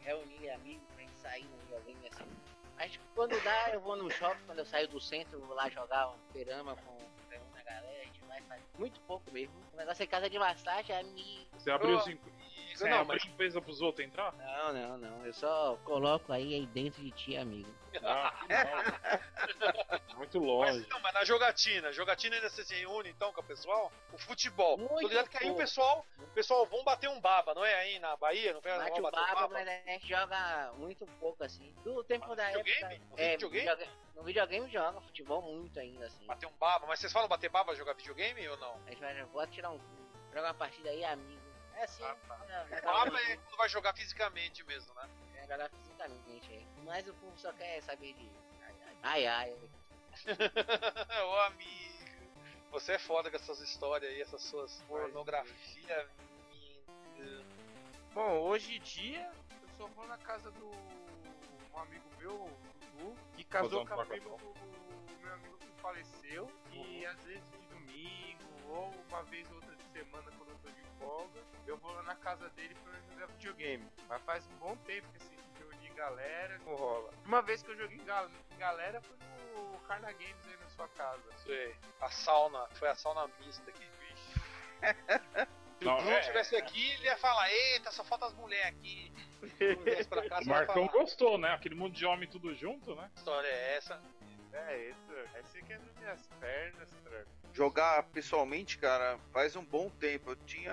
reunir 0.00 0.50
amigos 0.50 0.86
pra 0.94 1.02
gente 1.02 1.18
sair 1.18 1.44
no 1.44 1.56
videogame 1.58 2.08
assim. 2.08 2.24
Mas 2.76 2.98
quando 3.14 3.40
dá, 3.42 3.70
eu 3.70 3.80
vou 3.80 3.96
no 3.96 4.10
shopping, 4.10 4.44
quando 4.46 4.58
eu 4.58 4.66
saio 4.66 4.88
do 4.88 5.00
centro, 5.00 5.38
eu 5.38 5.46
vou 5.46 5.54
lá 5.54 5.68
jogar 5.68 6.10
um 6.10 6.18
perama 6.32 6.76
com 6.76 6.98
a 7.58 7.62
galera, 7.62 8.00
a 8.00 8.04
gente 8.04 8.20
vai 8.26 8.40
fazer 8.42 8.62
muito 8.78 9.00
pouco 9.02 9.30
mesmo. 9.30 9.54
O 9.72 9.76
negócio 9.76 10.02
é 10.02 10.06
casa 10.06 10.28
de 10.28 10.38
massagem, 10.38 10.96
amigo. 10.96 11.46
Você 11.58 11.70
abriu 11.70 12.00
cinco. 12.00 12.33
Não, 12.82 13.00
abriu 13.00 13.04
mas 13.06 13.24
empresa 13.24 13.60
pros 13.60 13.80
outros 13.80 14.06
entrar? 14.06 14.32
Não, 14.34 14.72
não, 14.72 14.98
não. 14.98 15.26
Eu 15.26 15.32
só 15.34 15.76
coloco 15.84 16.32
aí, 16.32 16.54
aí 16.54 16.66
dentro 16.66 17.02
de 17.02 17.10
ti, 17.12 17.36
amigo. 17.36 17.72
Ah, 18.02 18.32
que 18.40 18.48
mal. 20.10 20.16
Muito 20.16 20.40
Mas, 20.40 20.46
longe. 20.48 20.86
não, 20.90 21.00
mas 21.00 21.14
na 21.14 21.24
jogatina, 21.24 21.92
jogatina 21.92 22.34
ainda 22.36 22.48
você 22.50 22.64
se 22.64 22.74
reúne 22.74 23.10
então 23.10 23.32
com 23.32 23.40
o 23.40 23.44
pessoal? 23.44 23.92
O 24.12 24.18
futebol. 24.18 24.76
Tô 24.78 24.88
Muito 24.94 25.08
ligado 25.08 25.28
que 25.28 25.36
aí 25.38 25.50
o 25.50 25.54
pessoal, 25.56 26.04
o 26.18 26.26
pessoal 26.28 26.66
vão 26.66 26.82
bater 26.82 27.08
um 27.08 27.20
baba, 27.20 27.54
não 27.54 27.64
é 27.64 27.74
aí 27.74 27.98
na 28.00 28.16
Bahia? 28.16 28.52
Não 28.52 28.60
pega 28.60 28.78
Bate 28.78 28.98
o 28.98 29.02
bater 29.02 29.20
um 29.20 29.22
baba, 29.26 29.34
baba? 29.42 29.54
mas 29.54 29.68
a 29.68 29.92
gente 29.92 30.08
joga 30.08 30.72
muito 30.76 31.06
pouco 31.20 31.44
assim. 31.44 31.72
Do 31.84 32.02
tempo 32.02 32.26
Mas 32.28 32.36
da 32.36 32.46
videogame? 32.48 32.94
época. 32.94 33.06
No 33.10 33.18
É, 33.18 33.30
videogame? 33.32 33.68
videoga- 33.68 33.92
no 34.16 34.22
videogame 34.24 34.70
joga 34.70 35.00
futebol 35.00 35.42
muito 35.42 35.78
ainda 35.78 36.06
assim. 36.06 36.26
Bater 36.26 36.46
um 36.46 36.52
baba, 36.58 36.86
mas 36.86 36.98
vocês 36.98 37.12
falam 37.12 37.28
bater 37.28 37.48
baba 37.50 37.74
jogar 37.76 37.94
videogame 37.94 38.48
ou 38.48 38.56
não? 38.56 38.74
A 38.86 38.90
gente 38.90 39.00
vai 39.00 39.22
vou 39.24 39.46
tirar 39.46 39.70
um. 39.70 39.78
Joga 40.32 40.48
uma 40.48 40.54
partida 40.54 40.90
aí, 40.90 41.04
amigo. 41.04 41.43
É 41.76 41.84
assim, 41.84 42.02
Ah, 42.04 42.16
tá. 42.28 42.66
é, 42.70 42.74
é, 42.76 42.80
Baba 42.80 43.20
é 43.20 43.36
quando 43.36 43.56
vai 43.56 43.68
jogar 43.68 43.92
fisicamente 43.94 44.62
mesmo, 44.64 44.92
né? 44.94 45.08
é 45.36 45.42
jogar 45.46 45.68
fisicamente, 45.70 46.52
é. 46.54 46.62
Mas 46.84 47.06
o 47.08 47.14
povo 47.14 47.36
só 47.38 47.52
quer 47.52 47.82
saber 47.82 48.12
de. 48.14 48.30
Ai 49.02 49.26
ai. 49.26 49.52
ai. 49.52 49.56
Ô 51.26 51.40
amigo, 51.46 52.04
você 52.70 52.92
é 52.92 52.98
foda 52.98 53.30
com 53.30 53.36
essas 53.36 53.60
histórias 53.60 54.10
aí, 54.12 54.20
essas 54.22 54.42
suas 54.42 54.72
pornografia. 54.88 56.08
menino. 56.50 57.44
Bom, 58.14 58.38
hoje 58.42 58.76
em 58.76 58.80
dia 58.80 59.30
eu 59.62 59.68
só 59.76 59.86
vou 59.88 60.06
na 60.06 60.18
casa 60.18 60.50
do 60.52 60.66
um 60.70 61.78
amigo 61.78 62.04
meu, 62.18 62.48
que 63.34 63.44
casou 63.44 63.86
com 63.86 63.94
o 63.94 64.06
meu 65.22 65.32
amigo 65.34 65.58
que 65.58 65.68
faleceu. 65.80 66.50
E 66.72 67.04
às 67.06 67.22
vezes 67.24 67.44
de 67.50 67.66
domingo, 67.68 68.44
ou 68.68 68.90
uma 69.08 69.22
vez 69.24 69.48
ou 69.50 69.56
outra 69.56 69.74
de 69.76 69.84
semana 69.92 70.30
quando 70.36 70.50
eu 70.50 70.58
tô 70.58 70.68
de 70.70 70.82
folga, 70.98 71.40
eu 71.66 71.76
vou 71.78 71.92
lá 71.92 72.02
na 72.02 72.14
casa 72.16 72.48
dele 72.50 72.74
pra 72.82 72.92
jogar 73.12 73.26
videogame. 73.26 73.86
Mas 74.08 74.22
faz 74.22 74.46
um 74.46 74.56
bom 74.56 74.76
tempo 74.78 75.08
que 75.12 75.16
assim, 75.22 75.36
reunir 75.58 75.90
galera, 75.94 76.58
não 76.58 76.74
rola. 76.74 77.12
Uma 77.24 77.42
vez 77.42 77.62
que 77.62 77.70
eu 77.70 77.76
joguei 77.76 77.98
em 77.98 78.04
gal- 78.04 78.30
em 78.52 78.56
galera 78.58 79.00
foi 79.02 79.16
no 79.16 79.78
Carna 79.80 80.10
Games 80.12 80.46
aí 80.48 80.56
na 80.56 80.68
sua 80.70 80.88
casa. 80.88 81.22
Sei. 81.44 81.76
A 82.00 82.10
sauna, 82.10 82.66
foi 82.74 82.88
a 82.88 82.94
sauna 82.94 83.28
mista 83.40 83.68
aqui. 83.70 83.84
Se 85.78 85.88
o 85.88 85.96
Bruno 85.96 86.10
é- 86.10 86.20
estivesse 86.20 86.56
aqui, 86.56 86.92
ele 86.92 87.04
ia 87.06 87.16
falar: 87.18 87.50
Eita, 87.50 87.90
só 87.90 88.04
falta 88.04 88.26
as 88.26 88.34
mulheres 88.34 88.68
aqui. 88.68 89.12
Se 89.48 90.44
o 90.44 90.48
Marcão 90.48 90.86
gostou, 90.86 91.38
né? 91.38 91.52
Aquele 91.52 91.74
monte 91.74 91.96
de 91.96 92.06
homem 92.06 92.28
tudo 92.28 92.54
junto, 92.54 92.94
né? 92.94 93.10
Que 93.12 93.18
história 93.18 93.48
é 93.48 93.76
essa? 93.76 94.00
É, 94.52 94.88
esse, 94.88 95.40
esse 95.40 95.58
aqui 95.58 95.72
é 95.72 95.78
nas 95.78 95.96
minhas 95.98 96.26
pernas, 96.40 96.88
tranco. 97.02 97.26
Jogar 97.52 98.02
pessoalmente, 98.04 98.78
cara, 98.78 99.18
faz 99.32 99.56
um 99.56 99.64
bom 99.64 99.90
tempo. 99.90 100.30
Eu 100.30 100.36
tinha 100.46 100.72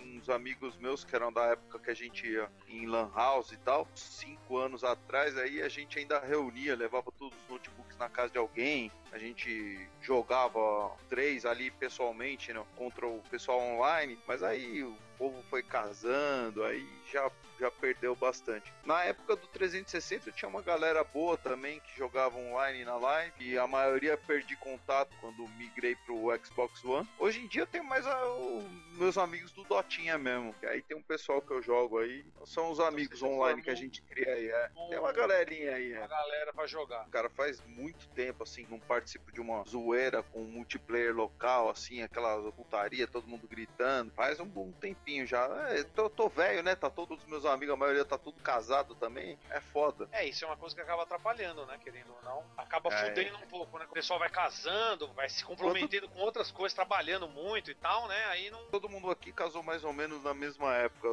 uns 0.00 0.28
amigos 0.28 0.76
meus 0.76 1.04
que 1.04 1.14
eram 1.14 1.32
da 1.32 1.44
época 1.46 1.78
que 1.78 1.90
a 1.90 1.94
gente 1.94 2.26
ia 2.26 2.48
em 2.68 2.86
Lan 2.86 3.10
House 3.14 3.52
e 3.52 3.56
tal, 3.58 3.86
cinco 3.94 4.58
anos 4.58 4.84
atrás, 4.84 5.36
aí 5.36 5.62
a 5.62 5.68
gente 5.68 5.98
ainda 5.98 6.18
reunia, 6.18 6.74
levava 6.76 7.12
todos 7.12 7.36
os 7.36 7.48
notebooks 7.48 7.96
na 7.96 8.08
casa 8.08 8.32
de 8.32 8.38
alguém, 8.38 8.90
a 9.12 9.18
gente 9.18 9.88
jogava 10.02 10.90
três 11.08 11.46
ali 11.46 11.70
pessoalmente 11.70 12.52
né, 12.52 12.64
contra 12.76 13.06
o 13.06 13.22
pessoal 13.30 13.60
online, 13.60 14.18
mas 14.26 14.42
aí 14.42 14.82
o 14.82 14.96
povo 15.16 15.42
foi 15.48 15.62
casando, 15.62 16.64
aí 16.64 16.86
já, 17.10 17.30
já 17.58 17.70
perdeu 17.70 18.14
bastante. 18.14 18.72
Na 18.84 19.02
época 19.04 19.36
do 19.36 19.46
360 19.48 20.30
tinha 20.32 20.48
uma 20.48 20.62
galera 20.62 21.02
boa 21.04 21.36
também 21.36 21.80
que 21.80 21.96
jogava 21.98 22.36
online 22.38 22.84
na 22.84 22.96
live 22.96 23.32
e 23.40 23.58
a 23.58 23.66
maioria 23.66 24.16
perdi 24.16 24.56
contato 24.56 25.14
quando 25.20 25.46
migrei 25.50 25.94
pro 25.96 26.16
Xbox 26.44 26.84
One. 26.84 27.08
Hoje 27.18 27.40
em 27.40 27.46
dia 27.46 27.62
eu 27.62 27.66
tenho 27.66 27.84
mais 27.84 28.06
a- 28.06 28.26
o- 28.28 28.68
meus 28.98 29.16
amigos 29.18 29.52
do 29.52 29.64
Dotinha 29.64 30.16
mesmo, 30.18 30.54
que 30.54 30.66
aí 30.66 30.82
tem 30.82 30.96
um 30.96 31.02
pessoal 31.02 31.40
que 31.42 31.50
eu 31.52 31.62
jogo 31.62 31.98
aí, 31.98 32.24
são 32.44 32.70
os 32.70 32.80
amigos 32.80 33.18
já 33.18 33.26
online 33.26 33.62
que 33.62 33.70
a 33.70 33.74
gente 33.74 34.02
cria 34.02 34.32
aí, 34.34 34.48
é. 34.48 34.70
um- 34.76 34.88
Tem 34.90 34.98
uma 34.98 35.12
galerinha 35.12 35.74
aí, 35.74 35.92
é. 35.92 35.98
Uma 35.98 36.06
galera 36.08 36.52
pra 36.52 36.66
jogar. 36.66 37.06
Cara, 37.10 37.28
faz 37.30 37.60
muito 37.66 38.08
tempo, 38.08 38.42
assim, 38.42 38.66
não 38.68 38.78
participo 38.80 39.30
de 39.32 39.40
uma 39.40 39.64
zoeira 39.68 40.22
com 40.22 40.40
multiplayer 40.44 41.14
local, 41.14 41.68
assim, 41.70 42.02
aquela 42.02 42.50
putaria, 42.52 43.06
todo 43.06 43.26
mundo 43.26 43.46
gritando. 43.48 44.12
Faz 44.12 44.40
um 44.40 44.46
bom 44.46 44.70
tempinho 44.72 45.26
já. 45.26 45.46
É, 45.70 45.82
tô, 45.84 46.08
tô 46.10 46.28
velho, 46.28 46.62
né? 46.62 46.74
Tá 46.74 46.88
todos 46.90 47.18
os 47.22 47.26
meus 47.28 47.45
amigos, 47.46 47.74
a 47.74 47.76
maioria 47.76 48.04
tá 48.04 48.18
tudo 48.18 48.40
casado 48.42 48.94
também. 48.94 49.38
É 49.50 49.60
foda. 49.60 50.08
É, 50.12 50.24
isso 50.26 50.44
é 50.44 50.48
uma 50.48 50.56
coisa 50.56 50.74
que 50.74 50.80
acaba 50.80 51.02
atrapalhando, 51.04 51.64
né? 51.66 51.78
Querendo 51.82 52.12
ou 52.12 52.22
não. 52.22 52.44
Acaba 52.56 52.92
É. 52.92 53.04
fudendo 53.08 53.36
um 53.38 53.46
pouco, 53.48 53.78
né? 53.78 53.86
O 53.88 53.92
pessoal 53.92 54.18
vai 54.18 54.28
casando, 54.28 55.12
vai 55.14 55.28
se 55.28 55.44
comprometendo 55.44 56.08
com 56.08 56.18
outras 56.20 56.50
coisas, 56.50 56.74
trabalhando 56.74 57.28
muito 57.28 57.70
e 57.70 57.74
tal, 57.74 58.06
né? 58.08 58.24
Aí 58.26 58.50
não. 58.50 58.64
Todo 58.66 58.88
mundo 58.88 59.10
aqui 59.10 59.32
casou 59.32 59.62
mais 59.62 59.84
ou 59.84 59.92
menos 59.92 60.22
na 60.22 60.34
mesma 60.34 60.74
época, 60.74 61.08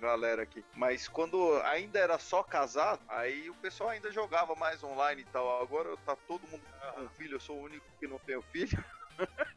galera 0.00 0.42
aqui. 0.42 0.64
Mas 0.74 1.08
quando 1.08 1.56
ainda 1.64 1.98
era 1.98 2.18
só 2.18 2.42
casado, 2.42 3.00
aí 3.08 3.48
o 3.50 3.54
pessoal 3.54 3.90
ainda 3.90 4.10
jogava 4.10 4.54
mais 4.54 4.82
online 4.82 5.22
e 5.22 5.26
tal. 5.26 5.62
Agora 5.62 5.96
tá 5.98 6.16
todo 6.28 6.46
mundo 6.48 6.62
com 6.94 7.08
filho, 7.10 7.36
eu 7.36 7.40
sou 7.40 7.56
o 7.56 7.62
único 7.62 7.84
que 7.98 8.06
não 8.06 8.18
tenho 8.20 8.42
filho. 8.42 8.82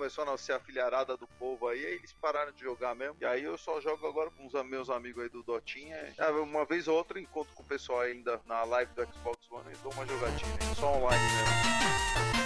Começou 0.00 0.22
a 0.24 0.30
nascer 0.30 0.54
a 0.54 0.58
filharada 0.58 1.14
do 1.14 1.26
povo 1.38 1.68
aí, 1.68 1.84
aí 1.84 1.92
eles 1.92 2.10
pararam 2.10 2.50
de 2.52 2.62
jogar 2.62 2.94
mesmo. 2.94 3.16
E 3.20 3.24
aí 3.26 3.44
eu 3.44 3.58
só 3.58 3.82
jogo 3.82 4.06
agora 4.08 4.30
com 4.30 4.46
os 4.46 4.52
meus 4.64 4.88
amigos 4.88 5.22
aí 5.22 5.28
do 5.28 5.42
Dotinha. 5.42 6.14
Ah, 6.18 6.30
Uma 6.30 6.64
vez 6.64 6.88
ou 6.88 6.96
outra 6.96 7.20
encontro 7.20 7.52
com 7.54 7.62
o 7.62 7.66
pessoal 7.66 8.00
ainda 8.00 8.40
na 8.46 8.64
live 8.64 8.90
do 8.94 9.04
Xbox 9.12 9.46
One 9.50 9.70
e 9.70 9.76
dou 9.82 9.92
uma 9.92 10.06
jogatina. 10.06 10.54
aí, 10.58 10.74
Só 10.74 10.86
online 10.94 11.22
mesmo. 11.22 12.39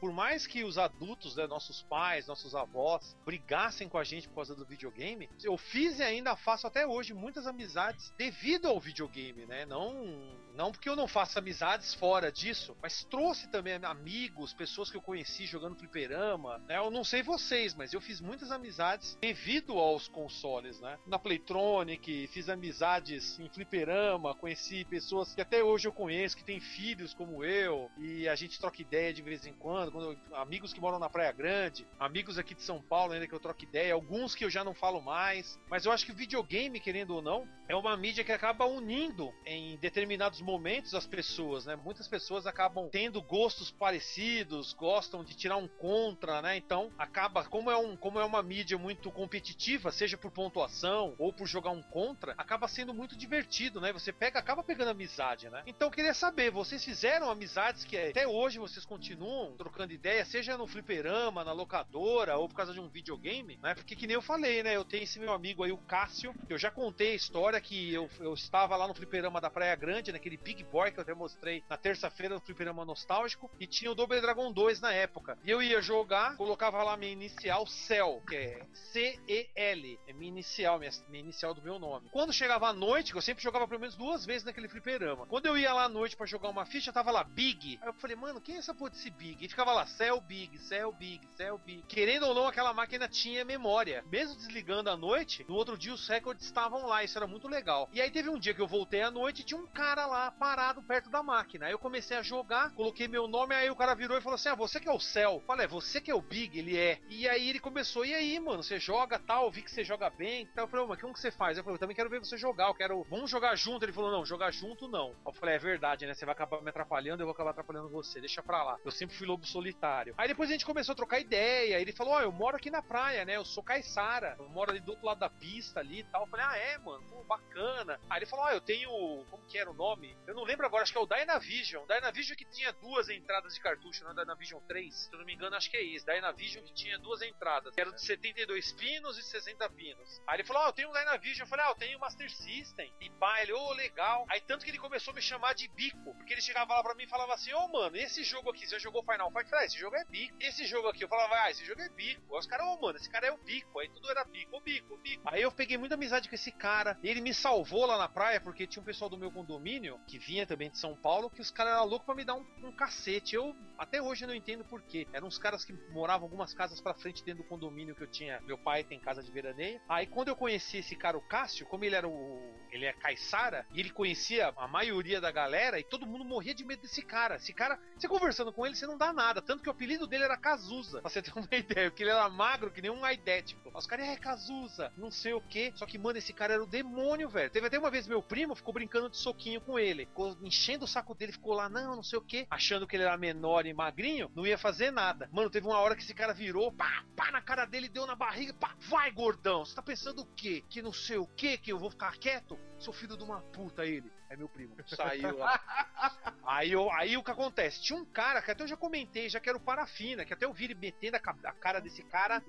Por 0.00 0.12
mais 0.12 0.46
que 0.46 0.64
os 0.64 0.78
adultos, 0.78 1.36
né, 1.36 1.46
nossos 1.46 1.82
pais, 1.82 2.26
nossos 2.26 2.54
avós, 2.54 3.16
brigassem 3.24 3.88
com 3.88 3.98
a 3.98 4.04
gente 4.04 4.28
por 4.28 4.36
causa 4.36 4.54
do 4.54 4.64
videogame, 4.64 5.28
eu 5.42 5.56
fiz 5.56 5.98
e 5.98 6.02
ainda 6.02 6.36
faço 6.36 6.66
até 6.66 6.86
hoje 6.86 7.14
muitas 7.14 7.46
amizades 7.46 8.12
devido 8.16 8.66
ao 8.66 8.80
videogame, 8.80 9.46
né? 9.46 9.64
Não 9.66 10.36
não 10.58 10.72
porque 10.72 10.88
eu 10.88 10.96
não 10.96 11.06
faço 11.06 11.38
amizades 11.38 11.94
fora 11.94 12.32
disso, 12.32 12.76
mas 12.82 13.04
trouxe 13.04 13.46
também 13.46 13.74
amigos, 13.74 14.52
pessoas 14.52 14.90
que 14.90 14.96
eu 14.96 15.00
conheci 15.00 15.46
jogando 15.46 15.76
fliperama, 15.76 16.58
né? 16.66 16.78
Eu 16.78 16.90
não 16.90 17.04
sei 17.04 17.22
vocês, 17.22 17.74
mas 17.74 17.92
eu 17.92 18.00
fiz 18.00 18.20
muitas 18.20 18.50
amizades 18.50 19.16
devido 19.20 19.78
aos 19.78 20.08
consoles, 20.08 20.80
né? 20.80 20.98
Na 21.06 21.16
Playtronic, 21.16 22.26
fiz 22.26 22.48
amizades 22.48 23.38
em 23.38 23.48
fliperama, 23.48 24.34
conheci 24.34 24.84
pessoas 24.84 25.32
que 25.32 25.40
até 25.40 25.62
hoje 25.62 25.86
eu 25.86 25.92
conheço, 25.92 26.36
que 26.36 26.42
têm 26.42 26.58
filhos 26.58 27.14
como 27.14 27.44
eu, 27.44 27.88
e 27.96 28.28
a 28.28 28.34
gente 28.34 28.58
troca 28.58 28.82
ideia 28.82 29.14
de 29.14 29.22
vez 29.22 29.46
em 29.46 29.52
quando, 29.52 29.92
quando 29.92 30.10
eu, 30.10 30.36
amigos 30.36 30.72
que 30.72 30.80
moram 30.80 30.98
na 30.98 31.08
Praia 31.08 31.30
Grande, 31.30 31.86
amigos 32.00 32.36
aqui 32.36 32.52
de 32.52 32.64
São 32.64 32.82
Paulo 32.82 33.12
ainda 33.12 33.28
que 33.28 33.34
eu 33.34 33.38
troco 33.38 33.62
ideia, 33.62 33.94
alguns 33.94 34.34
que 34.34 34.44
eu 34.44 34.50
já 34.50 34.64
não 34.64 34.74
falo 34.74 35.00
mais, 35.00 35.56
mas 35.70 35.86
eu 35.86 35.92
acho 35.92 36.04
que 36.04 36.10
o 36.10 36.16
videogame, 36.16 36.80
querendo 36.80 37.14
ou 37.14 37.22
não, 37.22 37.48
é 37.68 37.76
uma 37.76 37.96
mídia 37.96 38.24
que 38.24 38.32
acaba 38.32 38.66
unindo 38.66 39.32
em 39.46 39.76
determinados 39.76 40.40
momentos 40.48 40.94
as 40.94 41.06
pessoas, 41.06 41.66
né? 41.66 41.76
Muitas 41.76 42.08
pessoas 42.08 42.46
acabam 42.46 42.88
tendo 42.90 43.20
gostos 43.20 43.70
parecidos, 43.70 44.72
gostam 44.72 45.22
de 45.22 45.34
tirar 45.34 45.58
um 45.58 45.68
contra, 45.68 46.40
né? 46.40 46.56
Então, 46.56 46.90
acaba, 46.96 47.44
como 47.44 47.70
é, 47.70 47.76
um, 47.76 47.94
como 47.94 48.18
é 48.18 48.24
uma 48.24 48.42
mídia 48.42 48.78
muito 48.78 49.10
competitiva, 49.10 49.92
seja 49.92 50.16
por 50.16 50.30
pontuação 50.30 51.14
ou 51.18 51.34
por 51.34 51.46
jogar 51.46 51.70
um 51.70 51.82
contra, 51.82 52.32
acaba 52.38 52.66
sendo 52.66 52.94
muito 52.94 53.14
divertido, 53.14 53.78
né? 53.78 53.92
Você 53.92 54.10
pega, 54.10 54.38
acaba 54.38 54.62
pegando 54.62 54.88
amizade, 54.88 55.50
né? 55.50 55.62
Então, 55.66 55.90
queria 55.90 56.14
saber, 56.14 56.50
vocês 56.50 56.82
fizeram 56.82 57.30
amizades 57.30 57.84
que 57.84 57.98
até 57.98 58.26
hoje 58.26 58.58
vocês 58.58 58.86
continuam 58.86 59.54
trocando 59.54 59.92
ideia, 59.92 60.24
seja 60.24 60.56
no 60.56 60.66
fliperama, 60.66 61.44
na 61.44 61.52
locadora 61.52 62.38
ou 62.38 62.48
por 62.48 62.54
causa 62.54 62.72
de 62.72 62.80
um 62.80 62.88
videogame, 62.88 63.58
né? 63.62 63.74
Porque 63.74 63.94
que 63.94 64.06
nem 64.06 64.14
eu 64.14 64.22
falei, 64.22 64.62
né? 64.62 64.74
Eu 64.74 64.84
tenho 64.84 65.02
esse 65.02 65.18
meu 65.18 65.34
amigo 65.34 65.62
aí, 65.62 65.72
o 65.72 65.76
Cássio, 65.76 66.34
eu 66.48 66.56
já 66.56 66.70
contei 66.70 67.12
a 67.12 67.16
história 67.16 67.60
que 67.60 67.92
eu, 67.92 68.08
eu 68.20 68.32
estava 68.32 68.74
lá 68.76 68.88
no 68.88 68.94
fliperama 68.94 69.42
da 69.42 69.50
Praia 69.50 69.76
Grande, 69.76 70.10
naquele 70.10 70.37
Big 70.42 70.64
Boy 70.64 70.90
que 70.90 70.98
eu 70.98 71.02
até 71.02 71.14
mostrei 71.14 71.62
na 71.68 71.76
terça-feira 71.76 72.34
no 72.34 72.40
fliperama 72.40 72.84
nostálgico, 72.84 73.50
e 73.58 73.66
tinha 73.66 73.90
o 73.90 73.94
Double 73.94 74.20
Dragon 74.20 74.52
2 74.52 74.80
na 74.80 74.92
época. 74.92 75.38
E 75.44 75.50
eu 75.50 75.62
ia 75.62 75.80
jogar, 75.80 76.36
colocava 76.36 76.82
lá 76.82 76.96
minha 76.96 77.12
inicial 77.12 77.66
Cell, 77.66 78.22
que 78.26 78.36
é 78.36 78.66
C-E-L, 78.92 80.00
é 80.06 80.12
minha 80.12 80.28
inicial, 80.28 80.78
minha, 80.78 80.90
minha 81.08 81.22
inicial 81.22 81.54
do 81.54 81.62
meu 81.62 81.78
nome. 81.78 82.08
Quando 82.10 82.32
chegava 82.32 82.68
à 82.68 82.72
noite, 82.72 83.12
que 83.12 83.18
eu 83.18 83.22
sempre 83.22 83.42
jogava 83.42 83.66
pelo 83.66 83.80
menos 83.80 83.96
duas 83.96 84.24
vezes 84.24 84.44
naquele 84.44 84.68
fliperama, 84.68 85.26
quando 85.26 85.46
eu 85.46 85.56
ia 85.56 85.72
lá 85.72 85.84
à 85.84 85.88
noite 85.88 86.16
para 86.16 86.26
jogar 86.26 86.48
uma 86.48 86.64
ficha, 86.64 86.92
tava 86.92 87.10
lá 87.10 87.24
Big. 87.24 87.78
Aí 87.80 87.88
eu 87.88 87.92
falei, 87.94 88.16
mano, 88.16 88.40
quem 88.40 88.56
é 88.56 88.58
essa 88.58 88.74
porra 88.74 88.90
desse 88.90 89.10
Big? 89.10 89.44
E 89.44 89.48
ficava 89.48 89.72
lá 89.72 89.86
Cell 89.86 90.20
Big, 90.20 90.58
Cell 90.58 90.92
Big, 90.92 91.26
Cell 91.36 91.58
Big. 91.58 91.82
Querendo 91.82 92.26
ou 92.26 92.34
não, 92.34 92.46
aquela 92.46 92.72
máquina 92.72 93.08
tinha 93.08 93.44
memória. 93.44 94.04
Mesmo 94.10 94.36
desligando 94.36 94.90
à 94.90 94.96
noite, 94.96 95.44
no 95.48 95.54
outro 95.54 95.76
dia 95.76 95.92
os 95.92 96.06
recordes 96.08 96.44
estavam 96.44 96.86
lá, 96.86 97.02
isso 97.02 97.18
era 97.18 97.26
muito 97.26 97.48
legal. 97.48 97.88
E 97.92 98.00
aí 98.00 98.10
teve 98.10 98.28
um 98.28 98.38
dia 98.38 98.54
que 98.54 98.60
eu 98.60 98.66
voltei 98.66 99.02
à 99.02 99.10
noite 99.10 99.40
e 99.40 99.44
tinha 99.44 99.60
um 99.60 99.66
cara 99.66 100.06
lá 100.06 100.27
parado 100.30 100.82
perto 100.82 101.10
da 101.10 101.22
máquina. 101.22 101.66
Aí 101.66 101.72
eu 101.72 101.78
comecei 101.78 102.16
a 102.16 102.22
jogar, 102.22 102.72
coloquei 102.74 103.08
meu 103.08 103.26
nome, 103.28 103.54
aí 103.54 103.70
o 103.70 103.76
cara 103.76 103.94
virou 103.94 104.16
e 104.16 104.20
falou 104.20 104.34
assim: 104.34 104.48
Ah, 104.48 104.54
você 104.54 104.80
que 104.80 104.88
é 104.88 104.92
o 104.92 105.00
Cell. 105.00 105.42
Falei, 105.46 105.64
é 105.66 105.68
você 105.68 106.00
que 106.00 106.10
é 106.10 106.14
o 106.14 106.20
Big, 106.20 106.58
ele 106.58 106.76
é. 106.76 107.00
E 107.08 107.28
aí 107.28 107.48
ele 107.48 107.60
começou, 107.60 108.04
e 108.04 108.14
aí, 108.14 108.38
mano, 108.38 108.62
você 108.62 108.78
joga 108.78 109.18
tal, 109.18 109.50
vi 109.50 109.62
que 109.62 109.70
você 109.70 109.84
joga 109.84 110.10
bem. 110.10 110.42
Então 110.42 110.64
eu 110.64 110.68
falei, 110.68 110.86
mas 110.86 111.00
como 111.00 111.12
que 111.12 111.20
você 111.20 111.30
faz? 111.30 111.56
Eu 111.56 111.64
falei, 111.64 111.76
eu 111.76 111.80
também 111.80 111.96
quero 111.96 112.10
ver 112.10 112.18
você 112.18 112.36
jogar, 112.36 112.68
eu 112.68 112.74
quero. 112.74 113.04
Vamos 113.10 113.30
jogar 113.30 113.54
junto. 113.56 113.84
Ele 113.84 113.92
falou, 113.92 114.10
não, 114.10 114.24
jogar 114.24 114.50
junto 114.50 114.88
não. 114.88 115.14
Eu 115.26 115.32
falei, 115.32 115.56
é 115.56 115.58
verdade, 115.58 116.06
né? 116.06 116.14
Você 116.14 116.24
vai 116.24 116.32
acabar 116.32 116.60
me 116.62 116.70
atrapalhando, 116.70 117.22
eu 117.22 117.26
vou 117.26 117.32
acabar 117.32 117.50
atrapalhando 117.50 117.88
você, 117.88 118.20
deixa 118.20 118.42
pra 118.42 118.62
lá. 118.62 118.78
Eu 118.84 118.90
sempre 118.90 119.16
fui 119.16 119.26
lobo 119.26 119.46
solitário. 119.46 120.14
Aí 120.16 120.28
depois 120.28 120.48
a 120.48 120.52
gente 120.52 120.66
começou 120.66 120.92
a 120.92 120.96
trocar 120.96 121.20
ideia. 121.20 121.80
Ele 121.80 121.92
falou, 121.92 122.14
ó, 122.14 122.18
oh, 122.18 122.22
eu 122.22 122.32
moro 122.32 122.56
aqui 122.56 122.70
na 122.70 122.82
praia, 122.82 123.24
né? 123.24 123.36
Eu 123.36 123.44
sou 123.44 123.62
Caissara. 123.62 124.36
Eu 124.38 124.48
moro 124.48 124.70
ali 124.70 124.80
do 124.80 124.90
outro 124.90 125.06
lado 125.06 125.20
da 125.20 125.30
pista 125.30 125.80
ali 125.80 126.00
e 126.00 126.04
tal. 126.04 126.22
Eu 126.22 126.28
falei, 126.28 126.46
ah, 126.46 126.56
é, 126.56 126.78
mano, 126.78 127.02
pô, 127.08 127.22
bacana. 127.24 127.98
Aí 128.08 128.18
ele 128.18 128.26
falou, 128.26 128.46
ó, 128.46 128.48
oh, 128.48 128.52
eu 128.52 128.60
tenho. 128.60 128.90
Como 129.30 129.44
que 129.46 129.58
era 129.58 129.70
o 129.70 129.74
nome? 129.74 130.07
Eu 130.26 130.34
não 130.34 130.44
lembro 130.44 130.66
agora, 130.66 130.82
acho 130.82 130.92
que 130.92 130.98
é 130.98 131.00
o 131.00 131.06
Dynavision. 131.06 131.86
Dynavision 131.86 132.36
que 132.36 132.44
tinha 132.44 132.72
duas 132.72 133.08
entradas 133.08 133.54
de 133.54 133.60
cartucho, 133.60 134.04
não 134.04 134.12
é 134.12 134.14
Dynavision 134.14 134.60
3. 134.66 134.94
Se 134.94 135.12
eu 135.12 135.18
não 135.18 135.26
me 135.26 135.34
engano, 135.34 135.56
acho 135.56 135.70
que 135.70 135.76
é 135.76 135.82
isso. 135.82 136.04
Dynavision 136.06 136.64
que 136.64 136.74
tinha 136.74 136.98
duas 136.98 137.22
entradas. 137.22 137.74
Que 137.74 137.80
eram 137.80 137.92
de 137.92 138.04
72 138.04 138.72
pinos 138.72 139.18
e 139.18 139.22
60 139.22 139.68
pinos. 139.70 140.22
Aí 140.26 140.36
ele 140.36 140.44
falou, 140.44 140.62
ó, 140.62 140.66
oh, 140.66 140.68
eu 140.68 140.72
tenho 140.72 140.90
um 140.90 140.92
Dynavision. 140.92 141.46
Eu 141.46 141.48
falei, 141.48 141.64
ah, 141.66 141.70
eu 141.70 141.74
tenho 141.74 141.98
Master 141.98 142.30
System. 142.30 142.92
E 143.00 143.10
pá, 143.10 143.42
ele, 143.42 143.52
ô, 143.52 143.58
oh, 143.58 143.72
legal. 143.72 144.26
Aí 144.28 144.40
tanto 144.40 144.64
que 144.64 144.70
ele 144.70 144.78
começou 144.78 145.12
a 145.12 145.14
me 145.14 145.22
chamar 145.22 145.54
de 145.54 145.68
bico. 145.68 146.14
Porque 146.14 146.34
ele 146.34 146.42
chegava 146.42 146.74
lá 146.74 146.82
pra 146.82 146.94
mim 146.94 147.04
e 147.04 147.08
falava 147.08 147.34
assim, 147.34 147.52
ô, 147.52 147.64
oh, 147.64 147.68
mano, 147.68 147.96
esse 147.96 148.22
jogo 148.22 148.50
aqui, 148.50 148.66
você 148.66 148.74
já 148.76 148.78
jogou 148.78 149.02
Final 149.02 149.30
Fight? 149.30 149.44
Eu 149.44 149.50
falei, 149.50 149.64
ah, 149.64 149.66
esse 149.66 149.78
jogo 149.78 149.96
é 149.96 150.04
bico. 150.04 150.36
Esse 150.40 150.66
jogo 150.66 150.88
aqui, 150.88 151.04
eu 151.04 151.08
falava, 151.08 151.34
ah, 151.42 151.50
esse 151.50 151.64
jogo 151.64 151.80
é 151.80 151.88
bico. 151.88 152.34
Aí 152.34 152.38
os 152.38 152.46
caras, 152.46 152.66
ô, 152.66 152.74
oh, 152.74 152.80
mano, 152.80 152.98
esse 152.98 153.10
cara 153.10 153.26
é 153.26 153.32
o 153.32 153.38
bico. 153.38 153.78
Aí 153.78 153.88
tudo 153.88 154.10
era 154.10 154.24
bico, 154.24 154.56
o 154.56 154.60
bico, 154.60 154.94
o 154.94 154.98
bico. 154.98 155.22
Aí 155.26 155.42
eu 155.42 155.52
peguei 155.52 155.76
muita 155.76 155.94
amizade 155.94 156.28
com 156.28 156.34
esse 156.34 156.52
cara. 156.52 156.98
Ele 157.02 157.20
me 157.20 157.34
salvou 157.34 157.86
lá 157.86 157.96
na 157.96 158.08
praia, 158.08 158.40
porque 158.40 158.66
tinha 158.66 158.82
um 158.82 158.86
pessoal 158.86 159.10
do 159.10 159.18
meu 159.18 159.30
condomínio, 159.30 159.97
que 160.06 160.18
vinha 160.18 160.46
também 160.46 160.70
de 160.70 160.78
São 160.78 160.96
Paulo, 160.96 161.30
que 161.30 161.40
os 161.40 161.50
caras 161.50 161.74
eram 161.74 161.84
loucos 161.84 162.06
pra 162.06 162.14
me 162.14 162.24
dar 162.24 162.34
um, 162.34 162.44
um 162.62 162.72
cacete. 162.72 163.34
Eu 163.34 163.54
até 163.76 164.00
hoje 164.00 164.26
não 164.26 164.34
entendo 164.34 164.64
por 164.64 164.82
quê. 164.82 165.06
Eram 165.12 165.28
uns 165.28 165.38
caras 165.38 165.64
que 165.64 165.72
moravam 165.90 166.24
algumas 166.24 166.54
casas 166.54 166.80
pra 166.80 166.94
frente 166.94 167.24
dentro 167.24 167.42
do 167.42 167.48
condomínio 167.48 167.94
que 167.94 168.02
eu 168.02 168.06
tinha. 168.06 168.40
Meu 168.42 168.58
pai 168.58 168.84
tem 168.84 168.98
casa 168.98 169.22
de 169.22 169.30
veraneio. 169.30 169.80
Aí 169.88 170.06
quando 170.06 170.28
eu 170.28 170.36
conheci 170.36 170.78
esse 170.78 170.96
cara, 170.96 171.16
o 171.16 171.20
Cássio, 171.20 171.66
como 171.66 171.84
ele 171.84 171.94
era 171.94 172.08
o. 172.08 172.54
ele 172.70 172.86
é 172.86 172.92
caiçara, 172.92 173.66
e 173.72 173.80
ele 173.80 173.90
conhecia 173.90 174.52
a 174.56 174.66
maioria 174.66 175.20
da 175.20 175.30
galera, 175.30 175.78
e 175.78 175.84
todo 175.84 176.06
mundo 176.06 176.24
morria 176.24 176.54
de 176.54 176.64
medo 176.64 176.82
desse 176.82 177.02
cara. 177.02 177.36
Esse 177.36 177.52
cara, 177.52 177.78
você 177.96 178.08
conversando 178.08 178.52
com 178.52 178.66
ele, 178.66 178.74
você 178.74 178.86
não 178.86 178.98
dá 178.98 179.12
nada. 179.12 179.42
Tanto 179.42 179.62
que 179.62 179.68
o 179.68 179.72
apelido 179.72 180.06
dele 180.06 180.24
era 180.24 180.36
Cazuza, 180.36 181.00
pra 181.00 181.10
você 181.10 181.22
ter 181.22 181.32
uma 181.36 181.48
ideia, 181.52 181.90
porque 181.90 182.02
ele 182.02 182.10
era 182.10 182.28
magro 182.28 182.70
que 182.70 182.82
nem 182.82 182.90
um 182.90 183.04
aidético. 183.04 183.70
Os 183.74 183.86
caras, 183.86 184.08
é 184.08 184.16
Cazuza, 184.16 184.92
não 184.96 185.10
sei 185.10 185.32
o 185.32 185.40
que. 185.40 185.72
Só 185.76 185.86
que, 185.86 185.98
mano, 185.98 186.18
esse 186.18 186.32
cara 186.32 186.54
era 186.54 186.62
o 186.62 186.66
demônio, 186.66 187.28
velho. 187.28 187.50
Teve 187.50 187.66
até 187.66 187.78
uma 187.78 187.90
vez 187.90 188.06
meu 188.06 188.22
primo 188.22 188.54
ficou 188.54 188.74
brincando 188.74 189.10
de 189.10 189.16
soquinho 189.16 189.60
com 189.60 189.78
ele. 189.78 189.87
Ficou 190.06 190.36
enchendo 190.42 190.84
o 190.84 190.88
saco 190.88 191.14
dele, 191.14 191.32
ficou 191.32 191.54
lá, 191.54 191.68
não, 191.68 191.96
não 191.96 192.02
sei 192.02 192.18
o 192.18 192.22
que, 192.22 192.46
achando 192.50 192.86
que 192.86 192.96
ele 192.96 193.04
era 193.04 193.16
menor 193.16 193.66
e 193.66 193.74
magrinho, 193.74 194.30
não 194.34 194.46
ia 194.46 194.58
fazer 194.58 194.90
nada. 194.90 195.28
Mano, 195.32 195.50
teve 195.50 195.66
uma 195.66 195.78
hora 195.78 195.96
que 195.96 196.02
esse 196.02 196.14
cara 196.14 196.32
virou, 196.32 196.72
pá, 196.72 197.04
pá 197.16 197.30
na 197.30 197.40
cara 197.40 197.64
dele, 197.64 197.88
deu 197.88 198.06
na 198.06 198.14
barriga, 198.14 198.52
pá, 198.54 198.74
vai, 198.78 199.10
gordão. 199.10 199.64
Você 199.64 199.74
tá 199.74 199.82
pensando 199.82 200.22
o 200.22 200.26
quê? 200.26 200.64
Que 200.68 200.82
não 200.82 200.92
sei 200.92 201.18
o 201.18 201.26
que, 201.26 201.58
que 201.58 201.72
eu 201.72 201.78
vou 201.78 201.90
ficar 201.90 202.16
quieto? 202.18 202.58
Sou 202.78 202.92
filho 202.92 203.16
de 203.16 203.24
uma 203.24 203.40
puta, 203.40 203.84
ele. 203.84 204.10
É 204.30 204.36
meu 204.36 204.48
primo. 204.48 204.76
Saiu 204.86 205.38
lá. 205.38 205.58
aí, 206.44 206.70
eu, 206.70 206.90
aí 206.92 207.16
o 207.16 207.24
que 207.24 207.30
acontece? 207.30 207.80
Tinha 207.80 207.98
um 207.98 208.04
cara 208.04 208.42
que 208.42 208.50
até 208.50 208.62
eu 208.62 208.68
já 208.68 208.76
comentei, 208.76 209.28
já 209.28 209.40
que 209.40 209.48
era 209.48 209.56
o 209.56 209.60
Parafina, 209.60 210.24
que 210.24 210.34
até 210.34 210.44
eu 210.44 210.52
vi 210.52 210.64
ele 210.64 210.74
metendo 210.74 211.16
a, 211.16 211.20
a 211.20 211.52
cara 211.52 211.80
desse 211.80 212.02
cara 212.02 212.42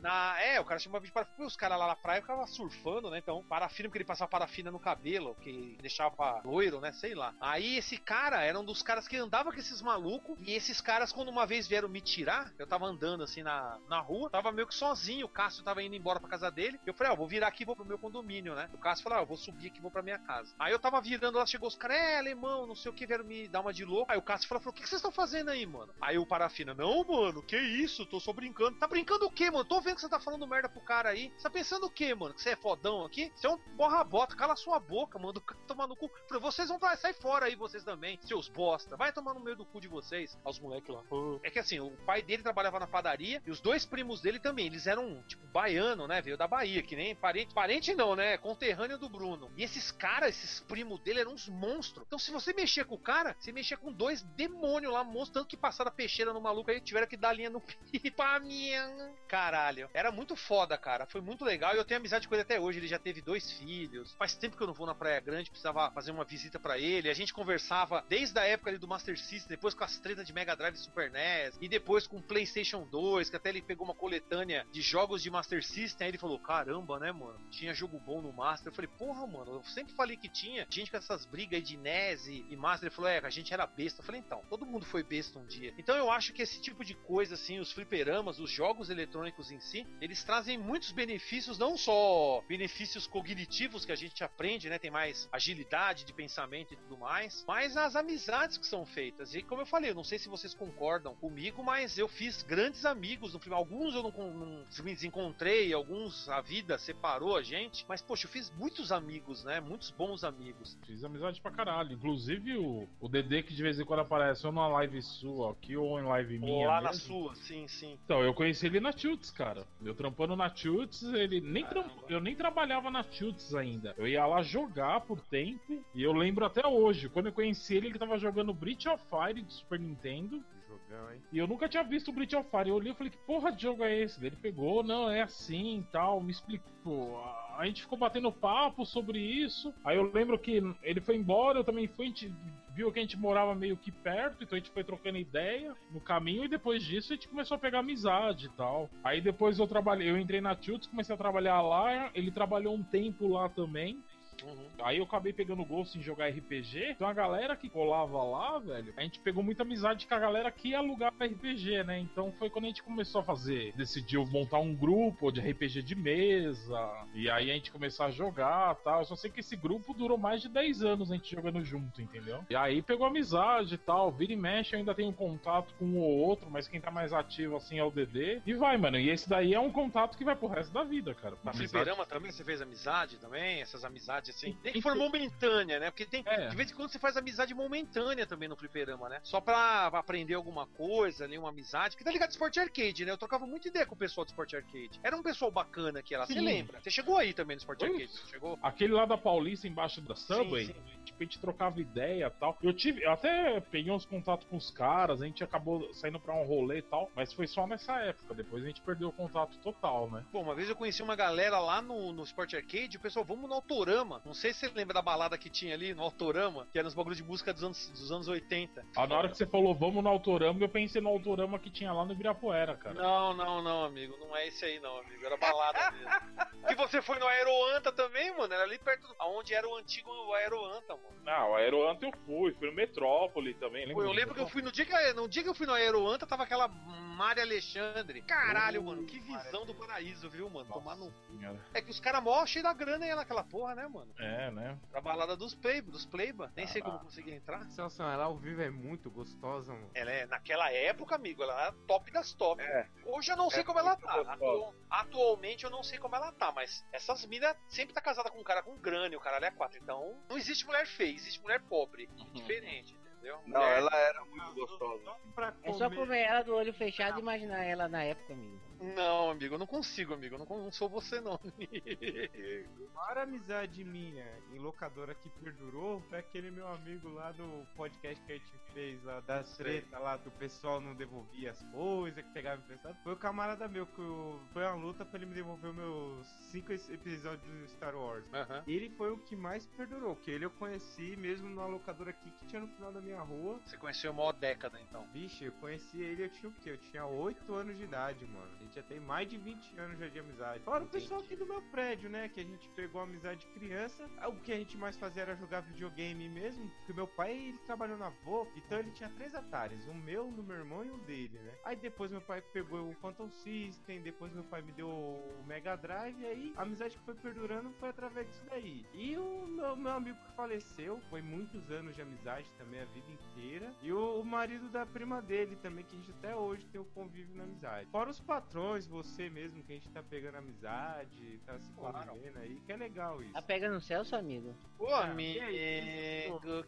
na. 0.00 0.40
É, 0.40 0.60
o 0.60 0.64
cara 0.64 0.78
chamava 0.80 1.04
de 1.04 1.12
parafina. 1.12 1.46
Os 1.46 1.56
caras 1.56 1.78
lá 1.78 1.86
na 1.86 1.96
praia 1.96 2.20
ficavam 2.20 2.46
surfando, 2.46 3.10
né? 3.10 3.18
Então, 3.18 3.42
parafina, 3.44 3.88
porque 3.88 3.98
ele 3.98 4.04
passava 4.04 4.30
parafina 4.30 4.70
no 4.70 4.78
cabelo, 4.78 5.34
que 5.36 5.76
deixava 5.80 6.40
loiro, 6.44 6.80
né? 6.80 6.92
Sei 6.92 7.14
lá. 7.14 7.34
Aí 7.40 7.76
esse 7.76 7.96
cara 7.96 8.42
era 8.42 8.58
um 8.58 8.64
dos 8.64 8.82
caras 8.82 9.06
que 9.06 9.16
andava 9.16 9.52
com 9.52 9.58
esses 9.58 9.80
malucos. 9.80 10.38
E 10.40 10.52
esses 10.52 10.80
caras, 10.80 11.12
quando 11.12 11.28
uma 11.28 11.46
vez 11.46 11.66
vieram 11.66 11.88
me 11.88 12.00
tirar, 12.00 12.52
eu 12.58 12.66
tava 12.66 12.86
andando 12.86 13.22
assim 13.22 13.42
na, 13.42 13.78
na 13.88 14.00
rua, 14.00 14.30
tava 14.30 14.52
meio 14.52 14.66
que 14.66 14.74
sozinho. 14.74 15.26
O 15.26 15.28
Cássio 15.28 15.64
tava 15.64 15.82
indo 15.82 15.94
embora 15.94 16.20
pra 16.20 16.28
casa 16.28 16.50
dele. 16.50 16.80
Eu 16.84 16.94
falei, 16.94 17.10
ó, 17.10 17.14
ah, 17.14 17.16
vou 17.16 17.28
virar 17.28 17.48
aqui 17.48 17.64
vou 17.64 17.76
pro 17.76 17.84
meu 17.84 17.98
condomínio, 17.98 18.54
né? 18.54 18.68
O 18.72 18.78
Cássio 18.78 19.04
falou, 19.04 19.18
ah, 19.18 19.22
eu 19.22 19.26
vou 19.26 19.36
subir 19.36 19.68
aqui 19.68 19.80
vou 19.80 19.90
pra 19.90 20.02
minha 20.02 20.18
casa. 20.18 20.54
Aí 20.58 20.72
eu 20.72 20.78
tava 20.78 21.00
virando 21.00 21.38
lá, 21.38 21.46
chegou 21.46 21.68
os 21.68 21.76
caras, 21.76 21.96
é, 21.96 22.18
alemão, 22.18 22.66
não 22.66 22.74
sei 22.74 22.90
o 22.90 22.94
que, 22.94 23.06
vieram 23.06 23.24
me 23.24 23.48
dar 23.48 23.60
uma 23.60 23.72
de 23.72 23.84
louco. 23.84 24.10
Aí 24.10 24.18
o 24.18 24.22
Cássio 24.22 24.48
falou, 24.48 24.62
o 24.66 24.72
que, 24.72 24.82
que 24.82 24.88
vocês 24.88 24.98
estão 24.98 25.12
fazendo 25.12 25.50
aí, 25.50 25.66
mano? 25.66 25.92
Aí 26.00 26.18
o 26.18 26.26
Parafina, 26.26 26.74
não, 26.74 27.04
mano, 27.04 27.42
que 27.42 27.56
isso? 27.56 28.06
Tô 28.06 28.18
só 28.18 28.32
brincando. 28.32 28.78
Tá 28.78 28.86
brincando 28.86 29.26
o 29.26 29.30
quê, 29.30 29.50
mano? 29.50 29.64
Tô 29.64 29.80
vendo 29.84 29.96
que 29.96 30.00
você 30.00 30.08
tá 30.08 30.18
falando 30.18 30.46
merda 30.46 30.68
pro 30.68 30.80
cara 30.80 31.10
aí. 31.10 31.32
Você 31.36 31.42
tá 31.42 31.50
pensando 31.50 31.86
o 31.86 31.90
quê, 31.90 32.14
mano? 32.14 32.34
Que 32.34 32.40
você 32.40 32.50
é 32.50 32.56
fodão 32.56 33.04
aqui? 33.04 33.30
Você 33.34 33.46
é 33.46 33.50
um 33.50 33.58
borra-bota, 33.76 34.34
cala 34.34 34.56
sua 34.56 34.80
boca, 34.80 35.18
mano. 35.18 35.40
Tomar 35.66 35.86
no 35.86 35.94
cu. 35.94 36.10
Vocês 36.40 36.68
vão 36.68 36.78
sair 36.96 37.14
fora 37.14 37.46
aí, 37.46 37.54
vocês 37.54 37.84
também, 37.84 38.18
seus 38.22 38.48
bosta. 38.48 38.96
Vai 38.96 39.12
tomar 39.12 39.34
no 39.34 39.40
meio 39.40 39.56
do 39.56 39.64
cu 39.64 39.80
de 39.80 39.88
vocês. 39.88 40.38
Aos 40.42 40.58
moleques 40.58 40.92
lá. 40.92 41.02
É 41.42 41.50
que 41.50 41.58
assim, 41.58 41.78
o 41.80 41.90
pai 42.06 42.22
dele 42.22 42.42
trabalhava 42.42 42.80
na 42.80 42.86
padaria 42.86 43.42
e 43.46 43.50
os 43.50 43.60
dois 43.60 43.84
primos 43.84 44.20
dele 44.20 44.40
também. 44.40 44.66
Eles 44.66 44.86
eram, 44.86 45.22
tipo, 45.28 45.46
baiano, 45.48 46.08
né? 46.08 46.22
Veio 46.22 46.38
da 46.38 46.48
Bahia, 46.48 46.82
que 46.82 46.96
nem 46.96 47.14
parente. 47.14 47.54
Parente 47.54 47.94
não, 47.94 48.16
né? 48.16 48.38
Conterrâneo 48.38 48.98
do 48.98 49.08
Bruno. 49.08 49.50
E 49.56 49.62
esses 49.62 49.90
caras, 49.90 50.30
esses 50.30 50.60
primos 50.60 51.00
dele 51.00 51.20
eram 51.20 51.32
uns 51.32 51.48
monstros. 51.48 52.06
Então, 52.06 52.18
se 52.18 52.30
você 52.30 52.52
mexer 52.52 52.84
com 52.84 52.94
o 52.94 52.98
cara, 52.98 53.36
você 53.38 53.52
mexia 53.52 53.76
com 53.76 53.92
dois 53.92 54.22
demônios 54.22 54.92
lá, 54.92 55.04
monstros. 55.04 55.34
Tanto 55.34 55.48
que 55.48 55.56
passaram 55.56 55.90
a 55.90 55.94
peixeira 55.94 56.32
no 56.32 56.40
maluco 56.40 56.70
aí, 56.70 56.80
tiveram 56.80 57.06
que 57.06 57.16
dar 57.16 57.32
linha 57.32 57.50
no 57.50 57.60
pipa 57.92 58.38
minha. 58.40 59.14
Caralho 59.28 59.73
caralho. 59.74 59.90
Era 59.92 60.12
muito 60.12 60.36
foda, 60.36 60.76
cara. 60.78 61.06
Foi 61.06 61.20
muito 61.20 61.44
legal 61.44 61.74
e 61.74 61.78
eu 61.78 61.84
tenho 61.84 61.98
amizade 61.98 62.28
com 62.28 62.34
ele 62.34 62.42
até 62.42 62.60
hoje. 62.60 62.78
Ele 62.78 62.86
já 62.86 62.98
teve 62.98 63.20
dois 63.20 63.50
filhos. 63.52 64.14
Faz 64.14 64.34
tempo 64.34 64.56
que 64.56 64.62
eu 64.62 64.66
não 64.66 64.74
vou 64.74 64.86
na 64.86 64.94
Praia 64.94 65.20
Grande, 65.20 65.50
precisava 65.50 65.90
fazer 65.90 66.10
uma 66.10 66.24
visita 66.24 66.58
pra 66.58 66.78
ele. 66.78 67.10
A 67.10 67.14
gente 67.14 67.32
conversava 67.32 68.04
desde 68.08 68.38
a 68.38 68.44
época 68.44 68.70
ali 68.70 68.78
do 68.78 68.88
Master 68.88 69.18
System, 69.18 69.48
depois 69.48 69.74
com 69.74 69.84
as 69.84 69.98
tretas 69.98 70.26
de 70.26 70.32
Mega 70.32 70.54
Drive 70.54 70.74
e 70.74 70.78
Super 70.78 71.10
NES, 71.10 71.58
e 71.60 71.68
depois 71.68 72.06
com 72.06 72.20
PlayStation 72.20 72.86
2, 72.86 73.30
que 73.30 73.36
até 73.36 73.48
ele 73.48 73.62
pegou 73.62 73.84
uma 73.86 73.94
coletânea 73.94 74.66
de 74.70 74.80
jogos 74.80 75.22
de 75.22 75.30
Master 75.30 75.64
System. 75.64 76.04
Aí 76.06 76.10
ele 76.10 76.18
falou: 76.18 76.38
caramba, 76.38 76.98
né, 76.98 77.12
mano? 77.12 77.38
Tinha 77.50 77.74
jogo 77.74 77.98
bom 77.98 78.20
no 78.20 78.32
Master. 78.32 78.70
Eu 78.70 78.74
falei: 78.74 78.90
porra, 78.98 79.26
mano, 79.26 79.54
eu 79.54 79.64
sempre 79.64 79.94
falei 79.94 80.16
que 80.16 80.28
tinha. 80.28 80.66
Gente 80.70 80.90
com 80.90 80.96
essas 80.96 81.24
brigas 81.24 81.58
aí 81.58 81.62
de 81.62 81.76
NES 81.76 82.26
e 82.26 82.56
Master. 82.56 82.88
Ele 82.88 82.94
falou: 82.94 83.10
é, 83.10 83.18
a 83.18 83.30
gente 83.30 83.52
era 83.52 83.66
besta. 83.66 84.00
Eu 84.00 84.04
falei: 84.04 84.20
então, 84.20 84.42
todo 84.48 84.66
mundo 84.66 84.84
foi 84.84 85.02
besta 85.02 85.38
um 85.38 85.46
dia. 85.46 85.74
Então 85.78 85.96
eu 85.96 86.10
acho 86.10 86.32
que 86.32 86.42
esse 86.42 86.60
tipo 86.60 86.84
de 86.84 86.94
coisa, 86.94 87.34
assim, 87.34 87.58
os 87.58 87.72
fliperamas, 87.72 88.38
os 88.38 88.50
jogos 88.50 88.90
eletrônicos 88.90 89.50
em 89.50 89.60
si, 89.64 89.86
eles 90.00 90.22
trazem 90.22 90.58
muitos 90.58 90.92
benefícios, 90.92 91.58
não 91.58 91.76
só 91.76 92.42
benefícios 92.48 93.06
cognitivos 93.06 93.84
que 93.84 93.92
a 93.92 93.96
gente 93.96 94.22
aprende, 94.22 94.68
né? 94.68 94.78
Tem 94.78 94.90
mais 94.90 95.28
agilidade 95.32 96.04
de 96.04 96.12
pensamento 96.12 96.74
e 96.74 96.76
tudo 96.76 96.98
mais, 96.98 97.44
mas 97.46 97.76
as 97.76 97.96
amizades 97.96 98.58
que 98.58 98.66
são 98.66 98.84
feitas. 98.84 99.34
E 99.34 99.42
como 99.42 99.62
eu 99.62 99.66
falei, 99.66 99.90
eu 99.90 99.94
não 99.94 100.04
sei 100.04 100.18
se 100.18 100.28
vocês 100.28 100.54
concordam 100.54 101.14
comigo, 101.16 101.62
mas 101.62 101.98
eu 101.98 102.08
fiz 102.08 102.42
grandes 102.42 102.84
amigos 102.84 103.34
no 103.34 103.40
filme. 103.40 103.56
Alguns 103.56 103.94
eu 103.94 104.02
não, 104.02 104.34
não 104.34 104.64
me 104.82 104.94
desencontrei, 104.94 105.72
alguns 105.72 106.28
a 106.28 106.40
vida 106.40 106.78
separou 106.78 107.36
a 107.36 107.42
gente, 107.42 107.84
mas 107.88 108.02
poxa, 108.02 108.26
eu 108.26 108.30
fiz 108.30 108.50
muitos 108.50 108.92
amigos, 108.92 109.44
né? 109.44 109.60
Muitos 109.60 109.90
bons 109.90 110.24
amigos. 110.24 110.78
Fiz 110.86 111.02
amizade 111.04 111.40
pra 111.40 111.50
caralho. 111.50 111.92
Inclusive 111.92 112.56
o, 112.56 112.88
o 113.00 113.08
Dedê 113.08 113.42
que 113.42 113.54
de 113.54 113.62
vez 113.62 113.78
em 113.78 113.84
quando 113.84 114.00
aparece 114.00 114.46
ou 114.46 114.52
numa 114.52 114.68
live 114.68 115.02
sua 115.02 115.52
aqui 115.52 115.76
ou 115.76 115.98
em 115.98 116.04
live 116.04 116.38
minha. 116.38 116.52
Ou 116.52 116.64
lá 116.64 116.80
na 116.80 116.90
mesmo. 116.90 117.06
sua, 117.06 117.34
sim, 117.34 117.66
sim. 117.68 117.98
Então, 118.04 118.22
eu 118.22 118.32
conheci 118.34 118.66
ele 118.66 118.80
na 118.80 118.92
Tilts, 118.92 119.30
cara. 119.30 119.53
Eu 119.84 119.94
trampando 119.94 120.36
na 120.36 120.50
Tilts, 120.50 121.02
ele 121.02 121.40
nem 121.40 121.64
eu 122.08 122.20
nem 122.20 122.34
trabalhava 122.34 122.90
na 122.90 123.04
Tilts 123.04 123.54
ainda. 123.54 123.94
Eu 123.96 124.06
ia 124.06 124.26
lá 124.26 124.42
jogar 124.42 125.00
por 125.02 125.20
tempo. 125.20 125.84
E 125.94 126.02
eu 126.02 126.12
lembro 126.12 126.44
até 126.44 126.66
hoje, 126.66 127.08
quando 127.08 127.26
eu 127.26 127.32
conheci 127.32 127.76
ele, 127.76 127.88
ele 127.88 127.98
tava 127.98 128.18
jogando 128.18 128.54
Breath 128.54 128.86
of 128.86 129.04
Fire 129.08 129.42
de 129.42 129.52
Super 129.52 129.78
Nintendo. 129.78 130.42
Jogão, 130.68 131.12
hein? 131.12 131.20
E 131.32 131.38
eu 131.38 131.46
nunca 131.46 131.68
tinha 131.68 131.82
visto 131.82 132.08
o 132.08 132.12
Breath 132.12 132.34
of 132.34 132.50
Fire. 132.50 132.68
Eu 132.68 132.76
olhei 132.76 132.92
e 132.92 132.94
falei, 132.94 133.10
que 133.10 133.18
porra 133.18 133.52
de 133.52 133.62
jogo 133.62 133.84
é 133.84 133.94
esse? 134.00 134.24
Ele 134.24 134.36
pegou, 134.36 134.82
não, 134.82 135.10
é 135.10 135.22
assim 135.22 135.80
e 135.80 135.84
tal, 135.92 136.20
me 136.20 136.30
explicou. 136.30 137.22
A 137.58 137.66
gente 137.66 137.82
ficou 137.82 137.98
batendo 137.98 138.30
papo 138.32 138.84
sobre 138.84 139.18
isso. 139.18 139.72
Aí 139.84 139.96
eu 139.96 140.10
lembro 140.12 140.38
que 140.38 140.62
ele 140.82 141.00
foi 141.00 141.16
embora, 141.16 141.58
eu 141.58 141.64
também 141.64 141.86
fui, 141.86 142.06
a 142.06 142.08
gente 142.08 142.32
viu 142.74 142.90
que 142.90 142.98
a 142.98 143.02
gente 143.02 143.16
morava 143.16 143.54
meio 143.54 143.76
que 143.76 143.92
perto, 143.92 144.42
então 144.42 144.56
a 144.56 144.58
gente 144.60 144.70
foi 144.70 144.82
trocando 144.82 145.16
ideia 145.16 145.74
no 145.92 146.00
caminho 146.00 146.44
e 146.44 146.48
depois 146.48 146.82
disso 146.82 147.12
a 147.12 147.16
gente 147.16 147.28
começou 147.28 147.54
a 147.54 147.58
pegar 147.58 147.78
amizade 147.78 148.46
e 148.46 148.48
tal. 148.50 148.90
Aí 149.02 149.20
depois 149.20 149.58
eu 149.58 149.66
trabalhei, 149.66 150.10
eu 150.10 150.18
entrei 150.18 150.40
na 150.40 150.56
Tilts, 150.56 150.88
comecei 150.88 151.14
a 151.14 151.18
trabalhar 151.18 151.62
lá, 151.62 152.10
ele 152.14 152.32
trabalhou 152.32 152.74
um 152.74 152.82
tempo 152.82 153.28
lá 153.28 153.48
também. 153.48 154.02
Uhum. 154.42 154.68
Aí 154.82 154.98
eu 154.98 155.04
acabei 155.04 155.32
pegando 155.32 155.64
gosto 155.64 155.98
em 155.98 156.02
jogar 156.02 156.28
RPG. 156.28 156.90
Então 156.90 157.06
a 157.06 157.12
galera 157.12 157.56
que 157.56 157.68
colava 157.68 158.22
lá, 158.22 158.58
velho, 158.58 158.92
a 158.96 159.02
gente 159.02 159.18
pegou 159.20 159.42
muita 159.42 159.62
amizade 159.62 160.06
com 160.06 160.14
a 160.14 160.18
galera 160.18 160.50
que 160.50 160.68
ia 160.68 160.78
alugar 160.78 161.12
RPG, 161.14 161.84
né? 161.84 161.98
Então 161.98 162.32
foi 162.32 162.50
quando 162.50 162.64
a 162.64 162.68
gente 162.68 162.82
começou 162.82 163.20
a 163.20 163.24
fazer, 163.24 163.72
decidiu 163.76 164.24
montar 164.26 164.58
um 164.58 164.74
grupo 164.74 165.30
de 165.30 165.40
RPG 165.40 165.82
de 165.82 165.94
mesa. 165.94 167.06
E 167.14 167.30
aí 167.30 167.50
a 167.50 167.54
gente 167.54 167.70
começou 167.70 168.06
a 168.06 168.10
jogar, 168.10 168.74
tal. 168.76 169.00
Eu 169.00 169.04
só 169.04 169.16
sei 169.16 169.30
que 169.30 169.40
esse 169.40 169.56
grupo 169.56 169.94
durou 169.94 170.18
mais 170.18 170.42
de 170.42 170.48
10 170.48 170.82
anos 170.82 171.10
a 171.10 171.14
gente 171.14 171.34
jogando 171.34 171.62
junto, 171.64 172.00
entendeu? 172.00 172.44
E 172.48 172.56
aí 172.56 172.82
pegou 172.82 173.06
amizade 173.06 173.74
e 173.74 173.78
tal. 173.78 174.10
Vira 174.10 174.32
e 174.32 174.36
mexe, 174.36 174.74
eu 174.74 174.78
ainda 174.78 174.94
tenho 174.94 175.12
contato 175.12 175.74
com 175.78 175.84
um 175.84 175.98
ou 175.98 176.18
outro, 176.18 176.50
mas 176.50 176.68
quem 176.68 176.80
tá 176.80 176.90
mais 176.90 177.12
ativo 177.12 177.56
assim 177.56 177.78
é 177.78 177.84
o 177.84 177.90
DD. 177.90 178.42
E 178.46 178.54
vai, 178.54 178.76
mano. 178.76 178.98
E 178.98 179.10
esse 179.10 179.28
daí 179.28 179.54
é 179.54 179.60
um 179.60 179.70
contato 179.70 180.16
que 180.16 180.24
vai 180.24 180.36
pro 180.36 180.48
resto 180.48 180.72
da 180.72 180.84
vida, 180.84 181.14
cara. 181.14 181.36
Na 181.42 181.52
fliperama 181.52 182.06
também 182.06 182.30
você 182.30 182.44
fez 182.44 182.60
amizade 182.60 183.16
também? 183.18 183.60
Essas 183.60 183.84
amizades 183.84 184.23
assim? 184.30 184.56
Nem 184.62 184.72
que 184.72 184.82
for 184.82 184.94
momentânea, 184.94 185.78
né? 185.78 185.90
Porque 185.90 186.04
tem. 186.04 186.22
É. 186.26 186.48
De 186.48 186.56
vez 186.56 186.70
em 186.70 186.74
quando 186.74 186.90
você 186.90 186.98
faz 186.98 187.16
amizade 187.16 187.54
momentânea 187.54 188.26
também 188.26 188.48
no 188.48 188.56
fliperama, 188.56 189.08
né? 189.08 189.20
Só 189.22 189.40
pra 189.40 189.86
aprender 189.86 190.34
alguma 190.34 190.66
coisa 190.66 191.24
ali, 191.24 191.38
uma 191.38 191.48
amizade. 191.50 191.96
Que 191.96 192.04
tá 192.04 192.10
ligado 192.10 192.30
Sport 192.30 192.56
Arcade, 192.58 193.04
né? 193.04 193.12
Eu 193.12 193.18
trocava 193.18 193.46
muita 193.46 193.68
ideia 193.68 193.86
com 193.86 193.94
o 193.94 193.98
pessoal 193.98 194.24
do 194.24 194.28
Sport 194.28 194.54
Arcade. 194.54 195.00
Era 195.02 195.16
um 195.16 195.22
pessoal 195.22 195.50
bacana 195.50 196.00
aqui 196.00 196.16
lá. 196.16 196.26
Você 196.26 196.34
Sim. 196.34 196.40
lembra? 196.40 196.80
Você 196.80 196.90
chegou 196.90 197.16
aí 197.16 197.32
também 197.32 197.56
no 197.56 197.60
Sport 197.60 197.82
Ui. 197.82 197.88
Arcade? 197.88 198.10
Chegou? 198.30 198.58
Aquele 198.62 198.92
lá 198.92 199.04
da 199.04 199.16
Paulista, 199.16 199.66
embaixo 199.66 200.00
da 200.00 200.14
Subway, 200.14 200.66
sim. 200.66 200.74
tipo, 201.04 201.20
a 201.20 201.24
gente 201.24 201.38
trocava 201.38 201.80
ideia 201.80 202.26
e 202.26 202.40
tal. 202.40 202.58
Eu 202.62 202.72
tive, 202.72 203.02
eu 203.02 203.12
até 203.12 203.60
peguei 203.60 203.92
uns 203.92 204.04
contatos 204.04 204.46
com 204.48 204.56
os 204.56 204.70
caras, 204.70 205.20
a 205.22 205.26
gente 205.26 205.42
acabou 205.42 205.92
saindo 205.94 206.18
pra 206.18 206.34
um 206.34 206.44
rolê 206.44 206.78
e 206.78 206.82
tal, 206.82 207.10
mas 207.14 207.32
foi 207.32 207.46
só 207.46 207.66
nessa 207.66 207.98
época, 208.00 208.34
depois 208.34 208.62
a 208.62 208.66
gente 208.66 208.80
perdeu 208.80 209.08
o 209.08 209.12
contato 209.12 209.56
total, 209.58 210.10
né? 210.10 210.24
Pô, 210.32 210.40
uma 210.40 210.54
vez 210.54 210.68
eu 210.68 210.76
conheci 210.76 211.02
uma 211.02 211.16
galera 211.16 211.58
lá 211.58 211.80
no, 211.80 212.12
no 212.12 212.24
Sport 212.24 212.54
Arcade, 212.54 212.96
o 212.96 213.00
pessoal, 213.00 213.24
vamos 213.24 213.48
no 213.48 213.54
Autorama. 213.54 214.13
Não 214.24 214.34
sei 214.34 214.52
se 214.52 214.60
você 214.60 214.72
lembra 214.74 214.94
da 214.94 215.02
balada 215.02 215.38
que 215.38 215.48
tinha 215.48 215.74
ali 215.74 215.94
no 215.94 216.02
Autorama, 216.02 216.66
que 216.72 216.78
era 216.78 216.86
uns 216.86 216.94
bagulhos 216.94 217.16
de 217.16 217.24
música 217.24 217.52
dos 217.52 217.62
anos, 217.62 217.88
dos 217.90 218.12
anos 218.12 218.28
80. 218.28 218.84
Ah, 218.96 219.06
na 219.06 219.16
hora 219.16 219.28
que 219.28 219.36
você 219.36 219.46
falou 219.46 219.74
vamos 219.74 220.02
no 220.02 220.10
Autorama, 220.10 220.60
eu 220.60 220.68
pensei 220.68 221.00
no 221.00 221.08
Autorama 221.08 221.58
que 221.58 221.70
tinha 221.70 221.92
lá 221.92 222.04
no 222.04 222.12
Ibirapuera, 222.12 222.76
cara. 222.76 222.94
Não, 222.94 223.34
não, 223.34 223.62
não, 223.62 223.84
amigo. 223.84 224.16
Não 224.18 224.36
é 224.36 224.46
esse 224.46 224.64
aí, 224.64 224.80
não, 224.80 224.98
amigo. 224.98 225.24
Era 225.24 225.36
balada 225.36 225.90
mesmo. 225.92 226.10
e 226.70 226.74
você 226.74 227.00
foi 227.02 227.18
no 227.18 227.26
Aeroanta 227.26 227.92
também, 227.92 228.30
mano? 228.36 228.52
Era 228.52 228.64
ali 228.64 228.78
perto 228.78 229.06
do... 229.06 229.14
Onde 229.20 229.54
era 229.54 229.68
o 229.68 229.76
antigo 229.76 230.10
Aeroanta, 230.34 230.94
mano. 230.96 231.14
Não, 231.24 231.50
o 231.52 231.54
Aeroanta 231.54 232.06
eu 232.06 232.12
fui, 232.26 232.52
fui 232.54 232.68
no 232.68 232.74
Metrópole 232.74 233.54
também. 233.54 233.92
Pô, 233.92 234.02
eu 234.02 234.12
lembro 234.12 234.34
que 234.34 234.40
eu 234.40 234.48
fui 234.48 234.62
no 234.62 234.70
dia 234.70 234.84
que, 234.84 235.12
no 235.14 235.28
dia 235.28 235.42
que 235.42 235.48
eu 235.48 235.54
fui 235.54 235.66
no 235.66 235.72
Aeroanta, 235.72 236.26
tava 236.26 236.42
aquela 236.42 236.68
Mari 236.68 237.40
Alexandre. 237.40 238.22
Caralho, 238.22 238.82
mano, 238.82 239.06
que 239.06 239.20
visão 239.20 239.64
do 239.64 239.74
paraíso, 239.74 240.28
viu, 240.28 240.50
mano? 240.50 240.68
Tomar 240.70 240.96
no. 240.96 241.12
Senhora. 241.26 241.58
É 241.72 241.80
que 241.80 241.90
os 241.90 242.00
caras 242.00 242.22
mó 242.22 242.44
cheio 242.44 242.62
da 242.62 242.72
grana 242.72 243.04
aí 243.04 243.14
naquela 243.14 243.44
porra, 243.44 243.74
né, 243.74 243.86
mano? 243.86 244.03
É, 244.18 244.50
né? 244.50 244.78
Pra 244.90 245.00
balada 245.00 245.36
dos 245.36 245.54
play, 245.54 245.80
dos 245.80 246.04
playba. 246.06 246.52
Nem 246.56 246.66
sei 246.66 246.80
como 246.82 246.98
consegui 246.98 247.32
entrar. 247.32 247.64
Celso, 247.70 248.02
ela 248.02 248.24
ao 248.24 248.36
vivo 248.36 248.62
é 248.62 248.70
muito 248.70 249.10
gostosa, 249.10 249.72
mano. 249.72 249.90
Ela 249.94 250.10
é, 250.10 250.26
naquela 250.26 250.70
época, 250.72 251.14
amigo, 251.14 251.42
ela 251.42 251.60
era 251.62 251.72
top 251.86 252.10
das 252.12 252.32
top. 252.34 252.62
É. 252.62 252.88
Hoje 253.06 253.32
eu 253.32 253.36
não 253.36 253.50
sei 253.50 253.60
É 253.60 253.64
como 253.64 253.78
ela 253.78 253.96
tá. 253.96 254.06
gostosa. 254.16 254.32
Atual- 254.32 254.74
atualmente 254.90 255.64
eu 255.64 255.70
não 255.70 255.82
sei 255.82 255.98
como 255.98 256.14
ela 256.16 256.32
tá, 256.32 256.52
mas 256.52 256.84
essas 256.92 257.24
minas 257.26 257.56
sempre 257.68 257.94
tá 257.94 258.00
casada 258.00 258.30
com 258.30 258.38
um 258.40 258.44
cara 258.44 258.62
com 258.62 258.76
grana 258.78 259.12
e 259.12 259.16
o 259.16 259.20
caralho 259.20 259.44
é 259.44 259.50
quatro. 259.50 259.78
Então 259.82 260.20
não 260.28 260.36
existe 260.36 260.64
mulher 260.66 260.86
feia, 260.86 261.14
existe 261.14 261.40
mulher 261.42 261.60
pobre. 261.62 262.06
Diferente, 262.32 262.94
entendeu? 262.94 263.40
Não, 263.46 263.62
ela 263.62 263.94
era 263.96 264.24
muito 264.24 264.54
gostosa. 264.54 265.04
Só 265.04 265.18
pra 265.34 265.54
É 265.62 265.72
só 265.72 265.90
comer 265.90 266.20
ela 266.22 266.42
do 266.42 266.54
olho 266.54 266.72
fechado 266.74 267.18
e 267.18 267.20
imaginar 267.22 267.64
ela 267.64 267.88
na 267.88 268.02
época, 268.02 268.32
amigo. 268.32 268.60
Não, 268.80 269.30
amigo, 269.30 269.54
eu 269.54 269.58
não 269.58 269.66
consigo, 269.66 270.14
amigo. 270.14 270.34
Eu 270.34 270.38
não, 270.38 270.46
não 270.64 270.72
sou 270.72 270.88
você, 270.88 271.20
não. 271.20 271.38
A 272.94 272.94
maior 272.94 273.18
amizade 273.18 273.84
minha 273.84 274.24
em 274.52 274.58
locadora 274.58 275.14
que 275.14 275.28
perdurou 275.28 276.00
foi 276.08 276.18
aquele 276.18 276.50
meu 276.50 276.66
amigo 276.68 277.08
lá 277.08 277.32
do 277.32 277.66
podcast 277.76 278.22
que 278.24 278.32
a 278.32 278.36
gente 278.36 278.52
fez 278.72 279.02
lá 279.04 279.20
das 279.20 279.56
treta 279.56 279.98
lá 279.98 280.16
do 280.16 280.30
pessoal 280.30 280.80
não 280.80 280.94
devolvia 280.94 281.50
as 281.50 281.62
coisas, 281.64 282.24
que 282.24 282.30
pegava 282.32 282.62
emprestado. 282.62 282.96
Foi 283.02 283.12
o 283.12 283.16
camarada 283.16 283.66
meu 283.68 283.86
que 283.86 283.98
eu- 283.98 284.40
foi 284.52 284.62
uma 284.64 284.74
luta 284.74 285.04
pra 285.04 285.18
ele 285.18 285.26
me 285.26 285.34
devolver 285.34 285.70
os 285.70 285.76
meus 285.76 286.26
cinco 286.50 286.72
episódios 286.72 287.42
do 287.46 287.68
Star 287.68 287.94
Wars. 287.96 288.24
Aham. 288.32 288.62
Ele 288.66 288.88
foi 288.90 289.10
o 289.10 289.18
que 289.18 289.34
mais 289.36 289.66
perdurou, 289.66 290.16
que 290.16 290.30
ele 290.30 290.44
eu 290.44 290.50
conheci 290.50 291.16
mesmo 291.16 291.48
numa 291.48 291.66
locadora 291.66 292.10
aqui 292.10 292.30
que 292.30 292.46
tinha 292.46 292.60
no 292.62 292.68
final 292.68 292.92
da 292.92 293.00
minha 293.00 293.20
rua. 293.20 293.60
Você 293.64 293.76
conheceu 293.76 294.10
a 294.10 294.14
maior 294.14 294.32
década, 294.32 294.80
então. 294.80 295.04
Vixe, 295.12 295.44
eu 295.44 295.52
conheci 295.52 296.00
ele, 296.00 296.24
eu 296.24 296.30
tinha 296.30 296.48
o 296.48 296.54
quê? 296.54 296.70
Eu 296.70 296.78
tinha 296.78 297.04
8 297.06 297.52
anos 297.54 297.76
de 297.76 297.84
idade, 297.84 298.24
mano. 298.26 298.63
A 298.64 298.66
gente 298.66 298.76
já 298.76 298.82
tem 298.82 298.98
mais 298.98 299.28
de 299.28 299.36
20 299.36 299.78
anos 299.78 299.98
já 299.98 300.08
de 300.08 300.18
amizade. 300.18 300.64
Fora 300.64 300.84
o 300.84 300.86
pessoal 300.86 301.20
aqui 301.20 301.36
do 301.36 301.44
meu 301.44 301.60
prédio, 301.70 302.08
né? 302.08 302.30
Que 302.30 302.40
a 302.40 302.44
gente 302.44 302.66
pegou 302.70 303.02
amizade 303.02 303.40
de 303.40 303.46
criança. 303.52 304.08
Ah, 304.16 304.28
O 304.28 304.40
que 304.40 304.50
a 304.52 304.56
gente 304.56 304.74
mais 304.78 304.96
fazia 304.96 305.20
era 305.20 305.36
jogar 305.36 305.60
videogame 305.60 306.30
mesmo. 306.30 306.70
Porque 306.78 306.94
meu 306.94 307.06
pai, 307.06 307.32
ele 307.32 307.58
trabalhou 307.66 307.98
na 307.98 308.08
VOP, 308.08 308.50
então 308.56 308.78
ele 308.78 308.90
tinha 308.92 309.10
três 309.10 309.34
Ataris. 309.34 309.86
Um 309.86 309.92
meu, 309.92 310.28
um 310.28 310.32
do 310.32 310.42
meu 310.42 310.56
irmão 310.56 310.82
e 310.82 310.90
um 310.90 310.98
dele, 311.00 311.38
né? 311.40 311.52
Aí 311.62 311.76
depois 311.76 312.10
meu 312.10 312.22
pai 312.22 312.40
pegou 312.40 312.88
o 312.88 312.94
Phantom 312.94 313.28
System, 313.28 314.00
depois 314.00 314.32
meu 314.32 314.44
pai 314.44 314.62
me 314.62 314.72
deu 314.72 314.88
o 314.88 315.44
Mega 315.46 315.76
Drive, 315.76 316.18
e 316.18 316.26
aí 316.26 316.54
a 316.56 316.62
amizade 316.62 316.96
que 316.96 317.04
foi 317.04 317.14
perdurando 317.16 317.70
foi 317.78 317.90
através 317.90 318.26
disso 318.28 318.46
daí. 318.48 318.86
E 318.94 319.14
o 319.18 319.46
meu, 319.46 319.76
meu 319.76 319.92
amigo 319.92 320.16
que 320.24 320.32
faleceu, 320.32 320.98
foi 321.10 321.20
muitos 321.20 321.70
anos 321.70 321.94
de 321.94 322.00
amizade 322.00 322.50
também, 322.56 322.80
a 322.80 322.86
vida 322.86 323.10
inteira. 323.10 323.74
E 323.82 323.92
o, 323.92 324.20
o 324.20 324.24
marido 324.24 324.70
da 324.70 324.86
prima 324.86 325.20
dele 325.20 325.54
também, 325.56 325.84
que 325.84 325.94
a 325.94 325.98
gente 325.98 326.10
até 326.12 326.34
hoje 326.34 326.64
tem 326.68 326.80
o 326.80 326.84
convívio 326.86 327.36
na 327.36 327.44
amizade. 327.44 327.90
Fora 327.90 328.08
os 328.08 328.20
patrões, 328.20 328.53
você 328.88 329.28
mesmo, 329.30 329.62
que 329.64 329.72
a 329.72 329.74
gente 329.74 329.88
tá 329.90 330.02
pegando 330.02 330.36
amizade, 330.36 331.40
tá 331.44 331.58
se 331.58 331.68
Claro. 331.72 332.06
convivendo 332.10 332.38
aí, 332.38 332.60
que 332.64 332.72
é 332.72 332.76
legal 332.76 333.20
isso. 333.22 333.32
Tá 333.32 333.42
pegando 333.42 333.76
o 333.76 333.80
Celso, 333.80 334.14
amigo? 334.14 334.56
Ô, 334.78 334.86
Ah, 334.88 335.04
amigo, 335.06 335.40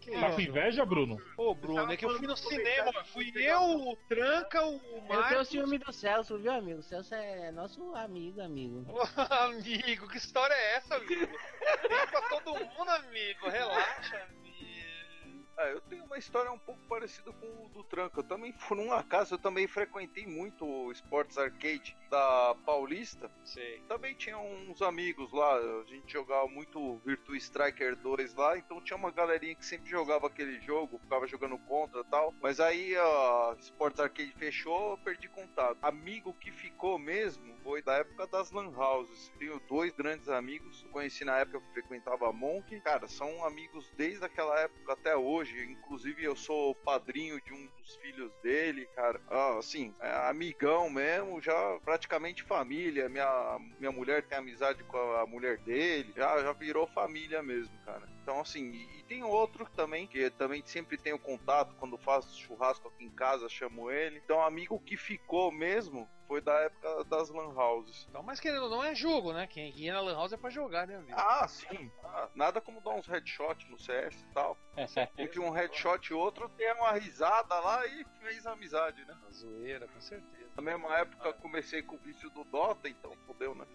que 0.00 0.10
Tá 0.10 0.32
com 0.32 0.40
inveja, 0.40 0.84
Bruno? 0.84 1.20
Ô, 1.36 1.54
Bruno, 1.54 1.92
é 1.92 1.96
que 1.96 2.04
eu 2.04 2.16
fui 2.18 2.26
no 2.26 2.36
cinema, 2.36 2.92
fui 3.04 3.32
eu, 3.36 3.60
o 3.62 3.96
Tranca, 4.08 4.64
o 4.66 4.74
Eu 4.74 4.80
tenho 4.80 5.08
Marcos. 5.08 5.48
ciúme 5.48 5.78
do 5.78 5.92
Celso, 5.92 6.38
viu, 6.38 6.52
amigo? 6.52 6.80
O 6.80 6.82
Celso 6.82 7.14
é 7.14 7.52
nosso 7.52 7.94
amigo, 7.94 8.40
amigo. 8.40 8.84
Ô, 8.90 9.00
amigo, 9.44 10.08
que 10.08 10.18
história 10.18 10.54
é 10.54 10.76
essa, 10.76 10.96
amigo? 10.96 11.06
Tem 11.88 12.06
pra 12.08 12.22
todo 12.22 12.54
mundo, 12.54 12.88
amigo. 12.90 13.48
Relaxa, 13.48 14.16
amigo. 14.24 14.45
É, 15.58 15.72
eu 15.72 15.80
tenho 15.82 16.04
uma 16.04 16.18
história 16.18 16.52
um 16.52 16.58
pouco 16.58 16.80
parecida 16.86 17.32
com 17.32 17.46
o 17.46 17.68
do 17.70 17.82
Tranca. 17.84 18.20
Eu 18.20 18.24
também, 18.24 18.52
por 18.52 18.78
um 18.78 18.92
acaso, 18.92 19.34
eu 19.34 19.38
também 19.38 19.66
frequentei 19.66 20.26
muito 20.26 20.66
o 20.66 20.92
Sports 20.92 21.38
Arcade 21.38 21.96
da 22.10 22.54
Paulista. 22.66 23.30
Sei. 23.42 23.80
Também 23.88 24.14
tinha 24.14 24.38
uns 24.38 24.82
amigos 24.82 25.32
lá, 25.32 25.56
a 25.56 25.84
gente 25.84 26.12
jogava 26.12 26.46
muito 26.46 26.98
Virtua 27.04 27.36
Striker 27.38 27.96
2 27.96 28.34
lá, 28.34 28.58
então 28.58 28.80
tinha 28.82 28.96
uma 28.96 29.10
galerinha 29.10 29.54
que 29.54 29.64
sempre 29.64 29.90
jogava 29.90 30.26
aquele 30.26 30.60
jogo, 30.60 30.98
ficava 30.98 31.26
jogando 31.26 31.58
contra 31.58 32.00
e 32.00 32.04
tal. 32.04 32.34
Mas 32.42 32.60
aí 32.60 32.94
a 32.94 33.56
Sports 33.58 33.98
Arcade 33.98 34.34
fechou, 34.36 34.90
eu 34.90 34.98
perdi 34.98 35.28
contato. 35.28 35.78
Amigo 35.80 36.34
que 36.34 36.50
ficou 36.50 36.98
mesmo 36.98 37.56
foi 37.62 37.82
da 37.82 37.94
época 37.94 38.26
das 38.26 38.50
Lan 38.52 38.70
Houses. 38.76 39.32
Tenho 39.38 39.60
dois 39.68 39.92
grandes 39.94 40.28
amigos, 40.28 40.86
conheci 40.92 41.24
na 41.24 41.38
época 41.38 41.60
que 41.60 41.72
frequentava 41.72 42.28
a 42.28 42.32
Monk. 42.32 42.80
Cara, 42.80 43.08
são 43.08 43.44
amigos 43.44 43.90
desde 43.96 44.24
aquela 44.24 44.58
época 44.60 44.92
até 44.92 45.16
hoje. 45.16 45.45
Inclusive, 45.50 46.24
eu 46.24 46.36
sou 46.36 46.74
padrinho 46.74 47.40
de 47.40 47.52
um 47.52 47.66
dos 47.78 47.96
filhos 47.96 48.32
dele, 48.42 48.86
cara. 48.94 49.20
Ah, 49.28 49.58
assim, 49.58 49.94
é 50.00 50.28
amigão 50.28 50.90
mesmo, 50.90 51.40
já 51.40 51.78
praticamente 51.84 52.42
família. 52.42 53.08
Minha, 53.08 53.58
minha 53.78 53.92
mulher 53.92 54.22
tem 54.22 54.38
amizade 54.38 54.82
com 54.84 54.98
a 54.98 55.26
mulher 55.26 55.58
dele, 55.58 56.12
já, 56.16 56.42
já 56.42 56.52
virou 56.52 56.86
família 56.86 57.42
mesmo, 57.42 57.76
cara. 57.84 58.08
Então, 58.22 58.40
assim, 58.40 58.70
e, 58.72 58.98
e 58.98 59.02
tem 59.04 59.22
outro 59.22 59.66
também, 59.76 60.06
que 60.06 60.28
também 60.30 60.62
sempre 60.64 60.98
tenho 60.98 61.18
contato, 61.18 61.74
quando 61.76 61.96
faço 61.96 62.38
churrasco 62.38 62.88
aqui 62.88 63.04
em 63.04 63.10
casa, 63.10 63.48
chamo 63.48 63.90
ele. 63.90 64.20
Então, 64.24 64.42
amigo 64.42 64.80
que 64.80 64.96
ficou 64.96 65.52
mesmo 65.52 66.08
foi 66.26 66.40
da 66.40 66.52
época 66.60 67.04
das 67.04 67.30
Lan 67.30 67.54
Houses. 67.54 68.06
Então, 68.08 68.22
mas 68.22 68.40
querendo 68.40 68.64
ou 68.64 68.70
não, 68.70 68.82
é 68.84 68.94
jogo, 68.94 69.32
né? 69.32 69.46
Quem 69.46 69.70
ia 69.76 69.92
na 69.92 70.00
Lan 70.00 70.14
House 70.14 70.32
é 70.32 70.36
pra 70.36 70.50
jogar, 70.50 70.86
né, 70.86 70.96
amigo? 70.96 71.14
Ah, 71.16 71.46
sim. 71.48 71.90
Ah, 72.04 72.28
nada 72.34 72.60
como 72.60 72.80
dar 72.80 72.90
uns 72.90 73.06
headshot 73.06 73.70
no 73.70 73.78
CS 73.78 74.22
e 74.22 74.32
tal. 74.34 74.58
Entre 75.16 75.40
um 75.40 75.50
headshot 75.50 76.10
e 76.10 76.14
outro, 76.14 76.48
tem 76.50 76.72
uma 76.74 76.92
risada 76.92 77.58
lá 77.60 77.86
e 77.86 78.04
fez 78.20 78.46
amizade, 78.46 79.04
né? 79.04 79.16
Uma 79.22 79.30
zoeira, 79.32 79.86
com 79.88 80.00
certeza. 80.00 80.50
Na 80.56 80.62
mesma 80.62 80.96
época, 80.98 81.32
comecei 81.34 81.82
com 81.82 81.96
o 81.96 81.98
vício 81.98 82.30
do 82.30 82.44
Dota, 82.44 82.88
então 82.88 83.12
fodeu, 83.26 83.54
né? 83.54 83.66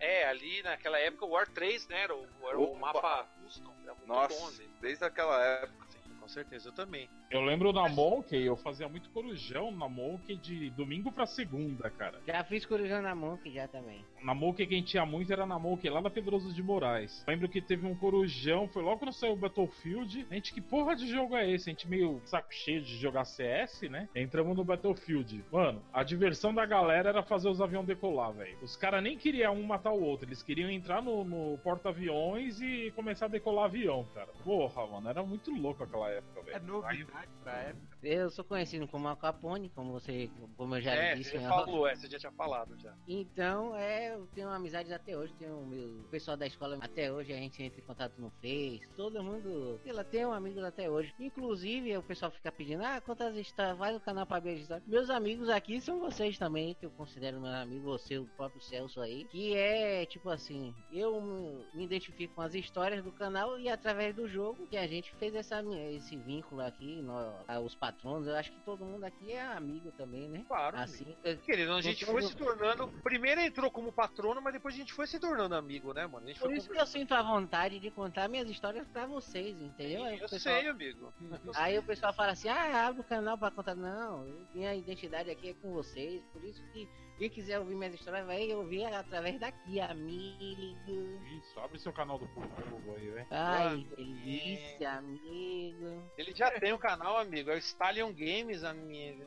É, 0.00 0.26
ali 0.28 0.62
naquela 0.62 0.98
época 0.98 1.24
o 1.24 1.30
War 1.30 1.48
3, 1.48 1.86
né? 1.88 2.02
Era 2.02 2.14
o, 2.16 2.26
era 2.48 2.58
o 2.58 2.74
mapa 2.74 3.28
custom. 3.42 3.72
Era 3.82 3.94
muito 3.94 4.06
bom, 4.06 4.14
Nossa, 4.14 4.48
amigo. 4.62 4.72
desde 4.80 5.04
aquela 5.04 5.40
época. 5.44 5.86
Sim, 5.88 6.16
com 6.18 6.28
certeza, 6.28 6.68
eu 6.68 6.72
também. 6.72 7.08
Eu 7.28 7.40
lembro 7.42 7.72
na 7.72 7.88
Monkey, 7.88 8.44
eu 8.46 8.56
fazia 8.56 8.88
muito 8.88 9.10
corujão 9.10 9.72
na 9.72 9.88
Monkey 9.88 10.36
de 10.36 10.70
domingo 10.70 11.10
pra 11.10 11.26
segunda, 11.26 11.90
cara. 11.90 12.20
Já 12.24 12.44
fiz 12.44 12.64
corujão 12.64 13.02
na 13.02 13.16
Monk 13.16 13.50
já 13.50 13.66
também. 13.66 14.04
Na 14.22 14.32
Monkey 14.32 14.64
quem 14.66 14.80
tinha 14.82 15.04
muito 15.04 15.32
era 15.32 15.44
na 15.44 15.58
Monkey 15.58 15.90
lá 15.90 16.00
na 16.00 16.08
Pedroso 16.08 16.52
de 16.54 16.62
Moraes. 16.62 17.24
Lembro 17.26 17.48
que 17.48 17.60
teve 17.60 17.84
um 17.84 17.96
corujão, 17.96 18.68
foi 18.68 18.82
logo 18.82 18.98
quando 19.00 19.12
saiu 19.12 19.32
o 19.32 19.36
Battlefield. 19.36 20.24
A 20.30 20.34
gente, 20.34 20.54
que 20.54 20.60
porra 20.60 20.94
de 20.94 21.08
jogo 21.08 21.34
é 21.36 21.50
esse? 21.50 21.68
A 21.68 21.72
gente 21.72 21.88
meio 21.88 22.20
saco 22.24 22.52
cheio 22.54 22.80
de 22.80 22.96
jogar 22.96 23.24
CS, 23.24 23.82
né? 23.82 24.08
Entramos 24.14 24.56
no 24.56 24.64
Battlefield. 24.64 25.44
Mano, 25.50 25.82
a 25.92 26.04
diversão 26.04 26.54
da 26.54 26.64
galera 26.64 27.08
era 27.08 27.22
fazer 27.24 27.48
os 27.48 27.60
aviões 27.60 27.86
decolar, 27.86 28.32
velho. 28.32 28.56
Os 28.62 28.76
caras 28.76 29.02
nem 29.02 29.18
queriam 29.18 29.52
um 29.54 29.64
matar 29.64 29.90
o 29.92 30.00
outro, 30.00 30.28
eles 30.28 30.44
queriam 30.44 30.70
entrar 30.70 31.02
no, 31.02 31.24
no 31.24 31.58
porta-aviões 31.58 32.60
e 32.60 32.92
começar 32.94 33.26
a 33.26 33.28
decolar 33.28 33.64
avião, 33.64 34.06
cara. 34.14 34.28
Porra, 34.44 34.86
mano, 34.86 35.08
era 35.08 35.22
muito 35.24 35.50
louco 35.52 35.82
aquela 35.82 36.08
época, 36.10 36.40
É 36.50 36.58
velho. 36.58 36.66
novidade 36.66 37.15
pra 37.42 37.52
época. 37.62 37.95
Eu 38.06 38.30
sou 38.30 38.44
conhecido 38.44 38.86
como 38.86 39.08
Al 39.08 39.16
Capone, 39.16 39.68
como 39.70 39.92
você, 39.92 40.30
como 40.56 40.76
eu 40.76 40.80
já 40.80 40.92
é, 40.94 41.14
disse. 41.16 41.30
você 41.30 41.40
já 41.40 41.52
off. 41.54 41.64
falou, 41.64 41.86
é, 41.88 41.96
você 41.96 42.08
já 42.08 42.18
tinha 42.18 42.32
falado 42.32 42.78
já. 42.78 42.94
Então, 43.08 43.74
é, 43.76 44.14
eu 44.14 44.26
tenho 44.28 44.48
amizades 44.48 44.92
até 44.92 45.16
hoje, 45.18 45.32
tenho 45.34 45.58
o 45.58 45.66
meu 45.66 45.86
o 46.00 46.08
pessoal 46.08 46.36
da 46.36 46.46
escola 46.46 46.78
até 46.80 47.12
hoje, 47.12 47.32
a 47.32 47.36
gente 47.36 47.60
entra 47.62 47.80
em 47.80 47.84
contato 47.84 48.14
no 48.20 48.30
Face, 48.40 48.82
todo 48.96 49.22
mundo, 49.22 49.80
sei 49.82 49.92
lá, 49.92 50.04
tenho 50.04 50.30
amigos 50.32 50.62
até 50.62 50.88
hoje. 50.88 51.12
Inclusive, 51.18 51.96
o 51.96 52.02
pessoal 52.02 52.30
fica 52.30 52.52
pedindo, 52.52 52.82
ah, 52.84 53.00
quantas 53.00 53.36
histórias, 53.36 53.76
vai 53.76 53.92
no 53.92 54.00
canal 54.00 54.24
pra 54.24 54.38
ver 54.38 54.54
as 54.54 54.60
histórias. 54.60 54.86
Meus 54.86 55.10
amigos 55.10 55.48
aqui 55.48 55.80
são 55.80 55.98
vocês 55.98 56.38
também, 56.38 56.74
que 56.74 56.86
eu 56.86 56.90
considero 56.90 57.40
meu 57.40 57.50
amigo, 57.50 57.84
você, 57.86 58.18
o 58.18 58.26
próprio 58.36 58.60
Celso 58.62 59.00
aí, 59.00 59.24
que 59.24 59.54
é, 59.56 60.06
tipo 60.06 60.28
assim, 60.30 60.72
eu 60.92 61.20
me- 61.20 61.84
identifico 61.84 62.34
com 62.34 62.42
as 62.42 62.54
histórias 62.54 63.02
do 63.02 63.10
canal 63.12 63.58
e 63.58 63.68
através 63.68 64.14
do 64.14 64.28
jogo 64.28 64.66
que 64.68 64.76
a 64.76 64.86
gente 64.86 65.12
fez 65.16 65.34
essa, 65.34 65.60
esse 65.90 66.16
vínculo 66.16 66.60
aqui, 66.60 67.02
nó- 67.02 67.32
os 67.64 67.74
patronos, 67.96 68.28
eu 68.28 68.36
acho 68.36 68.52
que 68.52 68.60
todo 68.60 68.84
mundo 68.84 69.04
aqui 69.04 69.32
é 69.32 69.42
amigo 69.42 69.90
também, 69.92 70.28
né? 70.28 70.44
Claro. 70.46 70.76
amigo. 70.76 71.16
Assim, 71.24 71.36
Querido, 71.44 71.72
a 71.72 71.80
gente 71.80 72.04
foi 72.04 72.22
se 72.22 72.36
tornando. 72.36 72.88
Primeiro 73.02 73.40
entrou 73.40 73.70
como 73.70 73.92
patrono, 73.92 74.40
mas 74.40 74.52
depois 74.52 74.74
a 74.74 74.78
gente 74.78 74.92
foi 74.92 75.06
se 75.06 75.18
tornando 75.18 75.54
amigo, 75.54 75.92
né, 75.92 76.06
mano? 76.06 76.26
Por 76.38 76.52
isso 76.52 76.70
que 76.70 76.78
eu 76.78 76.86
sinto 76.86 77.14
a 77.14 77.22
vontade 77.22 77.78
de 77.78 77.90
contar 77.90 78.28
minhas 78.28 78.48
histórias 78.48 78.86
pra 78.88 79.06
vocês, 79.06 79.60
entendeu? 79.60 80.04
Aí, 80.04 80.14
Eu 80.18 80.28
pessoal, 80.28 80.40
sei, 80.40 80.68
amigo. 80.68 81.12
Eu 81.20 81.52
aí 81.54 81.78
o 81.78 81.82
pessoal 81.82 82.12
fala 82.12 82.32
assim, 82.32 82.48
ah, 82.48 82.86
abre 82.86 83.00
o 83.00 83.04
canal 83.04 83.36
pra 83.38 83.50
contar. 83.50 83.74
Não, 83.74 84.24
minha 84.54 84.74
identidade 84.74 85.30
aqui 85.30 85.50
é 85.50 85.54
com 85.54 85.72
vocês, 85.72 86.22
por 86.32 86.42
isso 86.44 86.62
que 86.72 86.88
quem 87.18 87.30
quiser 87.30 87.58
ouvir 87.58 87.74
minhas 87.74 87.94
histórias 87.94 88.26
vai 88.26 88.52
ouvir 88.52 88.84
através 88.84 89.40
daqui, 89.40 89.80
amigo. 89.80 91.18
Isso, 91.38 91.58
abre 91.60 91.78
seu 91.78 91.92
canal 91.92 92.18
do 92.18 92.26
Google 92.26 92.94
aí, 92.96 93.08
velho. 93.08 93.26
Ai, 93.30 93.76
que 93.78 93.96
delícia, 93.96 94.92
amigo. 94.92 96.10
Ele 96.18 96.34
já 96.34 96.50
tem 96.50 96.72
o 96.72 96.78
canal, 96.78 97.16
amigo. 97.16 97.50
É 97.50 97.54
o 97.54 97.58
Stallion 97.58 98.12
Games, 98.12 98.62
amigo. 98.64 99.24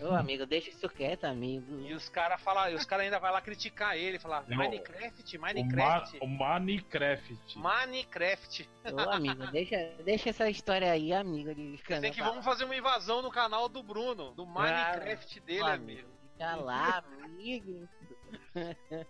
Ô, 0.00 0.14
amigo, 0.14 0.46
deixa 0.46 0.70
isso 0.70 0.88
quieto, 0.88 1.24
amigo. 1.24 1.80
E 1.80 1.92
os 1.92 2.08
caras 2.08 2.40
falam, 2.40 2.70
e 2.70 2.74
os 2.74 2.86
caras 2.86 3.04
ainda 3.04 3.18
vai 3.18 3.30
lá 3.30 3.42
criticar 3.42 3.98
ele, 3.98 4.18
falar 4.18 4.44
Não. 4.48 4.56
Minecraft, 4.56 5.36
O, 5.36 5.40
Ma 5.40 5.48
Minecraft, 5.48 6.18
o 6.22 6.26
Minecraft. 6.26 7.58
Minecraft. 7.58 8.70
Ô, 8.94 9.10
amigo, 9.10 9.46
deixa, 9.48 9.76
deixa 10.02 10.30
essa 10.30 10.48
história 10.48 10.90
aí, 10.90 11.12
amigo, 11.12 11.54
de. 11.54 11.78
Tem 12.00 12.12
que 12.12 12.22
vamos 12.22 12.44
fazer 12.44 12.64
uma 12.64 12.76
invasão 12.76 13.20
no 13.20 13.30
canal 13.30 13.68
do 13.68 13.82
Bruno, 13.82 14.32
do 14.32 14.46
Minecraft 14.46 15.40
dele, 15.40 15.62
amigo. 15.64 16.19
Lá, 16.40 17.04
amigo. 17.22 17.86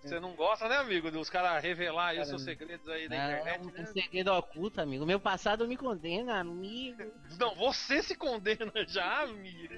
Você 0.03 0.21
não 0.21 0.35
gosta, 0.35 0.69
né, 0.69 0.77
amigo, 0.77 1.11
dos 1.11 1.31
caras 1.31 1.63
revelar 1.63 2.09
aí 2.09 2.21
os 2.21 2.29
seus 2.29 2.43
segredos 2.43 2.87
aí 2.89 3.09
da 3.09 3.17
Não, 3.17 3.25
internet, 3.39 3.67
um 3.67 3.71
né? 3.73 3.87
segredo 3.87 4.33
oculto, 4.33 4.81
amigo. 4.81 5.07
Meu 5.07 5.19
passado 5.19 5.67
me 5.67 5.77
condena, 5.77 6.39
amigo. 6.39 7.11
Não, 7.39 7.55
você 7.55 8.03
se 8.03 8.15
condena 8.15 8.71
já, 8.87 9.23
amigo. 9.23 9.75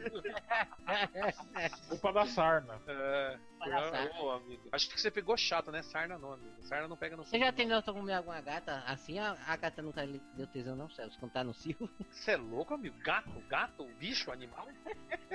Culpa 1.89 2.13
da 2.13 2.27
sarna. 2.27 2.81
É, 2.87 3.39
Palhaçada. 3.59 4.13
ô, 4.21 4.31
amigo. 4.31 4.69
Acho 4.73 4.89
que 4.91 5.01
você 5.01 5.11
pegou 5.11 5.37
chato, 5.37 5.71
né? 5.71 5.83
Sarna 5.83 6.19
não, 6.19 6.33
amigo. 6.33 6.53
Sarna 6.63 6.89
não 6.89 6.97
pega 6.97 7.17
no 7.17 7.25
Você 7.25 7.39
já 7.39 7.53
tentou 7.53 7.83
comer 7.95 8.15
alguma 8.15 8.41
gata? 8.41 8.83
Assim 8.87 9.19
a, 9.19 9.37
a 9.47 9.57
gata 9.57 9.81
nunca 9.83 10.05
lhe 10.05 10.21
deu 10.37 10.47
tesão, 10.47 10.75
não, 10.75 10.91
Celso, 10.91 11.19
quando 11.21 11.33
tá 11.33 11.45
no 11.45 11.55
cio. 11.55 11.77
Você 12.11 12.33
é 12.33 12.37
louco, 12.37 12.75
amigo? 12.75 12.99
Gato? 12.99 13.31
Gato? 13.49 13.85
Bicho? 13.99 14.31
Animal? 14.33 14.67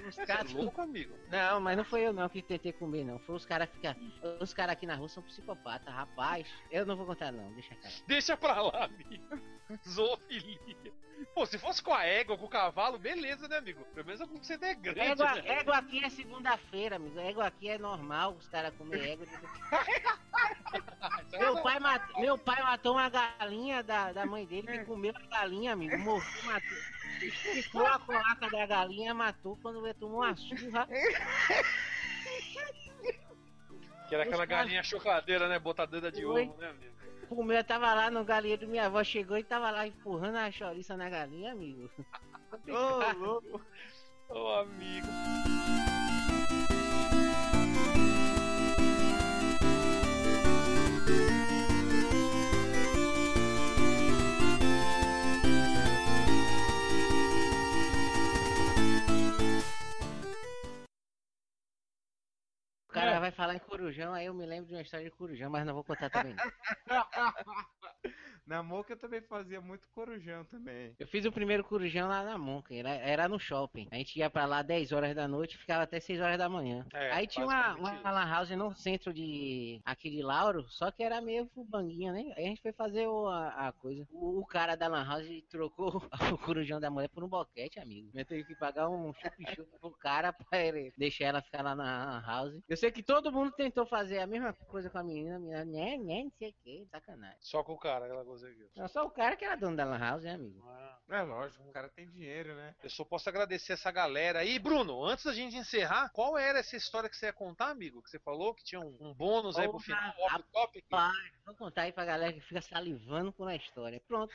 Você 0.04 0.32
é 0.32 0.44
louco, 0.54 0.82
amigo? 0.82 1.16
Não, 1.30 1.60
mas 1.62 1.78
não 1.78 1.86
foi 1.86 2.02
eu 2.02 2.14
não 2.14 2.28
que 2.28 2.42
tentei 2.42 2.74
comer, 2.74 3.04
não. 3.06 3.20
Foi 3.20 3.36
os 3.36 3.46
caras 3.46 3.70
ficar. 3.70 3.96
Os 4.40 4.54
caras 4.54 4.74
aqui 4.74 4.86
na 4.86 4.96
rua 4.96 5.10
são 5.10 5.24
psicopatas, 5.24 5.94
rapaz. 5.94 6.48
Eu 6.72 6.86
não 6.86 6.96
vou 6.96 7.06
contar, 7.06 7.32
não, 7.32 7.52
deixa 7.54 7.76
cara. 7.76 7.94
Deixa 8.08 8.38
pra 8.38 8.62
lá, 8.62 8.86
amigo. 8.86 9.42
Zoofilia. 9.88 10.94
Pô, 11.34 11.46
se 11.46 11.58
fosse 11.58 11.82
com 11.82 11.94
a 11.94 12.06
égua, 12.06 12.38
com 12.38 12.46
o 12.46 12.50
cavalo, 12.50 13.00
beleza, 13.00 13.48
né, 13.48 13.58
amigo? 13.58 13.84
Pelo 13.86 14.06
menos 14.06 14.22
você 14.30 14.54
é 14.54 14.76
grande, 14.76 15.00
Égua, 15.00 15.34
né? 15.34 15.44
égua 15.48 15.78
aqui 15.78 16.04
é 16.04 16.10
segunda-feira, 16.10 16.98
amigo. 16.98 17.20
Égua 17.20 17.48
aqui 17.48 17.70
é 17.70 17.78
normal, 17.78 18.34
os 18.34 18.48
caras 18.48 18.74
comer 18.76 19.14
égua. 19.14 19.26
Meu 21.32 21.62
pai, 21.62 21.80
matou, 21.80 22.22
meu 22.22 22.38
pai 22.38 22.62
matou 22.62 22.94
uma 22.94 23.10
galinha 23.10 23.82
da, 23.82 24.12
da 24.12 24.26
mãe 24.26 24.46
dele 24.46 24.68
que 24.68 24.86
comeu 24.86 25.14
a 25.16 25.28
galinha, 25.28 25.74
amigo. 25.74 25.98
Morreu, 25.98 26.44
matou. 26.44 26.78
Ficou 27.54 27.86
a 27.86 28.00
colaca 28.00 28.50
da 28.50 28.66
galinha, 28.66 29.14
matou 29.14 29.58
quando 29.62 29.86
ele 29.86 29.94
tomou 29.94 30.22
uma 30.22 30.36
surra. 30.36 30.88
Que 34.08 34.16
era 34.16 34.24
aquela 34.24 34.46
galinha 34.46 34.84
chocadeira, 34.84 35.48
né? 35.48 35.60
Botadora 35.60 36.12
de 36.12 36.26
ovo, 36.26 36.58
né, 36.58 36.70
amigo? 36.70 36.98
Comeu, 37.28 37.62
tava 37.64 37.94
lá 37.94 38.10
no 38.10 38.24
galinheiro, 38.24 38.68
minha 38.68 38.86
avó 38.86 39.04
chegou 39.04 39.38
e 39.38 39.44
tava 39.44 39.70
lá 39.70 39.86
empurrando 39.86 40.38
a 40.38 40.50
chouriça 40.50 40.96
na 40.96 41.10
galinha, 41.10 41.52
amigo. 41.52 41.90
Ô, 42.70 43.20
louco. 43.20 43.62
Ô, 44.30 44.48
amigo. 44.60 45.08
O 62.98 63.00
cara 63.00 63.20
vai 63.20 63.32
falar 63.32 63.54
em 63.54 63.60
corujão, 63.60 64.12
aí 64.12 64.26
eu 64.26 64.34
me 64.34 64.44
lembro 64.44 64.70
de 64.70 64.74
uma 64.74 64.82
história 64.82 65.06
de 65.06 65.12
corujão, 65.12 65.52
mas 65.52 65.64
não 65.64 65.76
vou 65.76 65.84
contar 65.84 66.10
também. 66.10 66.36
Na 68.48 68.64
Moca 68.64 68.94
eu 68.94 68.98
também 68.98 69.22
fazia 69.22 69.60
muito 69.60 69.86
corujão 69.94 70.46
também. 70.46 70.96
Eu 70.98 71.06
fiz 71.08 71.26
o 71.26 71.32
primeiro 71.34 71.66
corujão 71.66 72.08
lá 72.08 72.24
na 72.24 72.38
Monca, 72.38 72.74
era, 72.74 72.90
era 72.92 73.28
no 73.28 73.38
shopping. 73.38 73.90
A 73.92 73.96
gente 73.96 74.18
ia 74.18 74.30
pra 74.30 74.46
lá 74.46 74.62
10 74.62 74.94
horas 74.94 75.14
da 75.14 75.28
noite 75.28 75.56
e 75.56 75.58
ficava 75.58 75.84
até 75.84 76.00
6 76.00 76.22
horas 76.22 76.38
da 76.38 76.48
manhã. 76.48 76.86
É, 76.94 77.12
Aí 77.12 77.28
tinha 77.28 77.46
uma, 77.46 77.76
uma 77.76 78.10
lan 78.12 78.26
house 78.26 78.50
no 78.52 78.74
centro 78.74 79.14
de 79.14 79.82
aqui 79.84 80.10
de 80.10 80.22
Lauro, 80.24 80.64
só 80.70 80.90
que 80.92 81.04
era 81.04 81.20
meio 81.20 81.46
fubanguinha, 81.54 82.14
né? 82.14 82.34
Aí 82.38 82.46
a 82.46 82.48
gente 82.48 82.62
foi 82.62 82.72
fazer 82.72 83.06
o- 83.08 83.28
a, 83.28 83.68
a 83.68 83.72
coisa. 83.74 84.08
O, 84.12 84.40
o 84.40 84.46
cara 84.46 84.76
da 84.76 84.88
lan 84.88 85.04
house 85.06 85.28
trocou 85.50 86.02
o 86.34 86.38
corujão 86.38 86.80
da 86.80 86.90
mulher 86.90 87.10
por 87.10 87.26
um 87.26 87.28
boquete, 87.28 87.80
amigo. 87.82 88.10
Eu 88.14 88.26
teve 88.26 88.46
que 88.46 88.56
pagar 88.56 88.88
um 88.90 89.14
chup-chup 89.14 89.70
pro 89.82 89.92
cara 89.92 90.32
pra 90.32 90.60
ele 90.64 90.94
deixar 90.98 91.26
ela 91.26 91.42
ficar 91.42 91.62
lá 91.62 91.76
na 91.76 92.06
lan 92.06 92.22
house. 92.26 92.62
Eu 92.70 92.78
sei 92.78 92.92
que 92.92 93.04
todo 93.04 93.30
mundo 93.30 93.52
tentou 93.52 93.86
fazer 93.86 94.20
a 94.20 94.28
mesma 94.28 94.54
coisa 94.54 94.90
com 94.90 95.00
a 95.00 95.04
menina, 95.04 95.36
a 95.36 95.40
menina, 95.40 95.66
né, 95.66 95.98
né, 95.98 96.24
não 96.24 96.32
sei 96.40 96.50
o 96.52 96.54
que, 96.64 96.86
sacanagem. 96.90 97.38
Só 97.42 97.62
com 97.62 97.74
o 97.74 97.78
cara, 97.78 98.06
aquela 98.06 98.24
aqui. 98.44 98.70
Não, 98.76 98.88
Só 98.88 99.06
o 99.06 99.10
cara 99.10 99.36
que 99.36 99.46
era 99.46 99.56
dono 99.56 99.76
da 99.76 99.86
lan 99.86 99.98
house, 99.98 100.24
né, 100.24 100.34
amigo? 100.34 100.64
Ah, 100.68 101.00
É 101.10 101.22
lógico, 101.22 101.64
o 101.64 101.72
cara 101.72 101.88
tem 101.90 102.10
dinheiro, 102.10 102.54
né? 102.56 102.76
Eu 102.84 102.90
só 102.90 103.06
posso 103.06 103.30
agradecer 103.30 103.74
essa 103.74 103.90
galera. 103.92 104.44
E, 104.44 104.60
Bruno, 104.60 105.06
antes 105.06 105.26
da 105.26 105.34
gente 105.34 105.56
encerrar, 105.56 106.10
qual 106.10 106.38
era 106.38 106.60
essa 106.60 106.76
história 106.76 107.10
que 107.10 107.16
você 107.16 107.28
ia 107.28 107.34
contar, 107.34 107.70
amigo? 107.70 108.02
Que 108.02 108.10
você 108.10 108.20
falou 108.20 108.54
que 108.54 108.64
tinha 108.64 108.82
um, 108.82 108.96
um 109.00 109.14
bônus 109.14 109.58
aí 109.58 109.70
pro 109.70 109.80
final, 109.80 110.14
off 110.20 110.44
topic? 110.52 110.86
Pai, 110.90 111.32
vou 111.46 111.56
contar 111.56 111.84
aí 111.84 111.92
pra 111.94 112.04
galera 112.06 112.34
que 112.34 112.42
fica 112.42 112.62
salivando 112.62 113.32
com 113.32 113.46
a 113.46 113.56
história. 113.56 114.02
Pronto. 114.08 114.34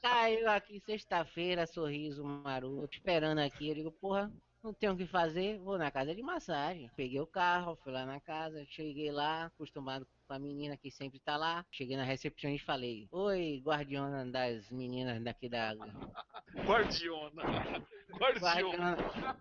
Saiu 0.00 0.50
aqui 0.50 0.80
sexta-feira, 0.80 1.66
sorriso 1.66 2.24
maroto, 2.24 2.94
esperando 2.96 3.38
aqui. 3.40 3.68
Eu 3.68 3.74
digo, 3.74 3.92
porra, 3.92 4.30
não 4.62 4.72
tenho 4.72 4.94
o 4.94 4.96
que 4.96 5.06
fazer, 5.06 5.58
vou 5.58 5.76
na 5.78 5.90
casa 5.90 6.14
de 6.14 6.22
massagem. 6.22 6.90
Peguei 6.96 7.20
o 7.20 7.26
carro, 7.26 7.76
fui 7.82 7.92
lá 7.92 8.04
na 8.06 8.20
casa, 8.20 8.64
cheguei 8.66 9.10
lá, 9.12 9.46
acostumado 9.46 10.06
com 10.26 10.34
a 10.34 10.38
menina 10.38 10.76
que 10.76 10.90
sempre 10.90 11.20
tá 11.20 11.36
lá. 11.36 11.64
Cheguei 11.70 11.96
na 11.96 12.04
recepção 12.04 12.50
e 12.50 12.58
falei, 12.58 13.08
oi, 13.12 13.62
guardiana 13.64 14.24
das 14.30 14.70
meninas 14.70 15.22
daqui 15.22 15.48
da. 15.48 15.74
Guardiona. 16.66 17.42
Guardiona. 18.18 18.96
Guardiana, 18.96 19.36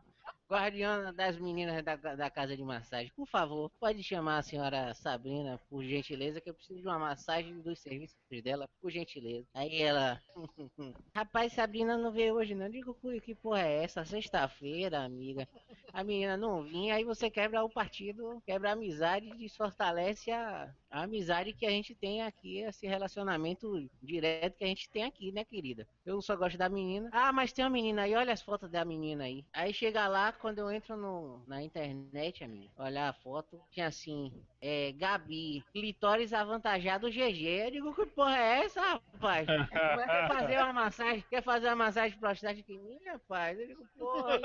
guardiana 0.49 1.11
das 1.13 1.37
meninas 1.37 1.83
da, 1.83 1.95
da 1.95 2.29
casa 2.29 2.55
de 2.55 2.63
massagem, 2.63 3.11
por 3.15 3.27
favor, 3.27 3.71
pode 3.79 4.03
chamar 4.03 4.37
a 4.39 4.43
senhora 4.43 4.93
Sabrina, 4.93 5.59
por 5.69 5.83
gentileza, 5.83 6.41
que 6.41 6.49
eu 6.49 6.53
preciso 6.53 6.81
de 6.81 6.87
uma 6.87 6.99
massagem 6.99 7.59
dos 7.61 7.79
serviços 7.79 8.17
dela, 8.43 8.67
por 8.81 8.91
gentileza. 8.91 9.47
Aí 9.53 9.81
ela, 9.81 10.19
rapaz, 11.15 11.53
Sabrina 11.53 11.97
não 11.97 12.11
veio 12.11 12.35
hoje 12.35 12.55
não. 12.55 12.65
Eu 12.65 12.71
digo, 12.71 12.93
"Cui, 12.95 13.19
que 13.21 13.35
porra 13.35 13.61
é 13.61 13.83
essa? 13.83 14.03
Sexta-feira, 14.05 15.03
amiga. 15.03 15.47
A 15.93 16.03
menina 16.03 16.35
não 16.35 16.63
vinha, 16.63 16.95
aí 16.95 17.03
você 17.03 17.29
quebra 17.29 17.63
o 17.63 17.69
partido, 17.69 18.41
quebra 18.45 18.69
a 18.69 18.73
amizade 18.73 19.27
e 19.27 19.37
desfortalece 19.37 20.31
a, 20.31 20.73
a 20.89 21.03
amizade 21.03 21.53
que 21.53 21.67
a 21.67 21.69
gente 21.69 21.93
tem 21.93 22.23
aqui, 22.23 22.61
esse 22.61 22.87
relacionamento 22.87 23.87
direto 24.01 24.57
que 24.57 24.63
a 24.63 24.67
gente 24.67 24.89
tem 24.89 25.03
aqui, 25.03 25.31
né, 25.31 25.45
querida? 25.45 25.87
Eu 26.03 26.19
só 26.19 26.35
gosto 26.35 26.57
da 26.57 26.67
menina. 26.67 27.09
Ah, 27.13 27.31
mas 27.31 27.53
tem 27.53 27.63
uma 27.63 27.69
menina 27.69 28.01
aí, 28.03 28.15
olha 28.15 28.33
as 28.33 28.41
fotos 28.41 28.71
da 28.71 28.83
menina 28.83 29.25
aí. 29.25 29.45
Aí 29.53 29.71
chega 29.71 30.07
lá, 30.07 30.32
quando 30.39 30.59
eu 30.59 30.71
entro 30.71 30.95
no, 30.95 31.43
na 31.47 31.61
internet, 31.61 32.43
amiga, 32.43 32.71
olhar 32.77 33.09
a 33.09 33.13
foto, 33.13 33.61
tinha 33.71 33.88
assim, 33.88 34.31
é, 34.61 34.91
Gabi, 34.93 35.63
clitóris 35.71 36.34
avantajado 36.34 37.09
GG. 37.09 37.65
Eu 37.65 37.71
digo, 37.71 37.93
que 37.95 38.05
porra 38.07 38.38
é 38.38 38.65
essa, 38.65 38.81
rapaz? 38.81 39.47
Quer 39.47 40.27
fazer 40.27 40.57
uma 40.57 40.73
massagem, 40.73 41.25
quer 41.29 41.43
fazer 41.43 41.67
uma 41.67 41.75
massagem 41.75 42.17
prostática 42.19 42.71
em 42.71 42.79
mim, 42.79 42.99
rapaz? 43.05 43.59
Eu 43.59 43.67
digo, 43.67 43.88
porra, 43.97 44.39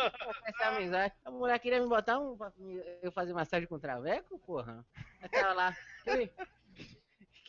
essa 0.45 0.69
amizade. 0.69 1.15
A 1.25 1.31
mulher 1.31 1.59
queria 1.59 1.81
me 1.81 1.89
botar 1.89 2.19
um, 2.19 2.37
eu 3.03 3.13
fazer 3.13 3.33
massagem 3.33 3.69
com 3.69 3.79
traveco, 3.79 4.39
porra? 4.41 4.85
Eu 5.23 5.29
tava 5.29 5.53
lá, 5.53 5.77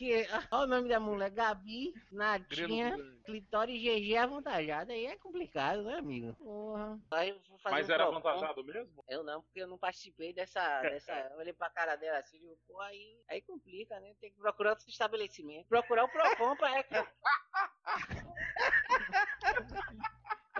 que, 0.00 0.26
olha 0.50 0.64
o 0.64 0.66
nome 0.66 0.88
da 0.88 0.98
mulher, 0.98 1.30
Gabi, 1.30 1.92
Natinha, 2.10 2.96
clitóris 3.24 3.80
GG 3.80 4.16
avantajado. 4.16 4.92
Aí 4.92 5.06
é 5.06 5.16
complicado, 5.16 5.82
né, 5.82 5.98
amigo? 5.98 6.34
Porra. 6.34 6.98
Aí 7.10 7.28
eu 7.28 7.38
vou 7.48 7.58
fazer 7.58 7.74
Mas 7.74 7.88
um 7.88 7.92
era 7.92 8.04
avantajado 8.04 8.64
mesmo? 8.64 9.04
Eu 9.08 9.22
não, 9.22 9.42
porque 9.42 9.60
eu 9.60 9.68
não 9.68 9.76
participei 9.76 10.32
dessa. 10.32 10.80
dessa 10.82 11.12
eu 11.32 11.36
olhei 11.38 11.52
pra 11.52 11.68
cara 11.68 11.96
dela 11.96 12.18
assim, 12.18 12.38
digo, 12.38 12.58
pô, 12.66 12.80
aí, 12.80 13.20
aí 13.28 13.42
complica, 13.42 14.00
né? 14.00 14.14
Tem 14.20 14.30
que 14.30 14.38
procurar 14.38 14.70
outro 14.70 14.88
estabelecimento. 14.88 15.68
Procurar 15.68 16.04
o 16.04 16.08
Procon 16.08 16.56
pra. 16.56 16.70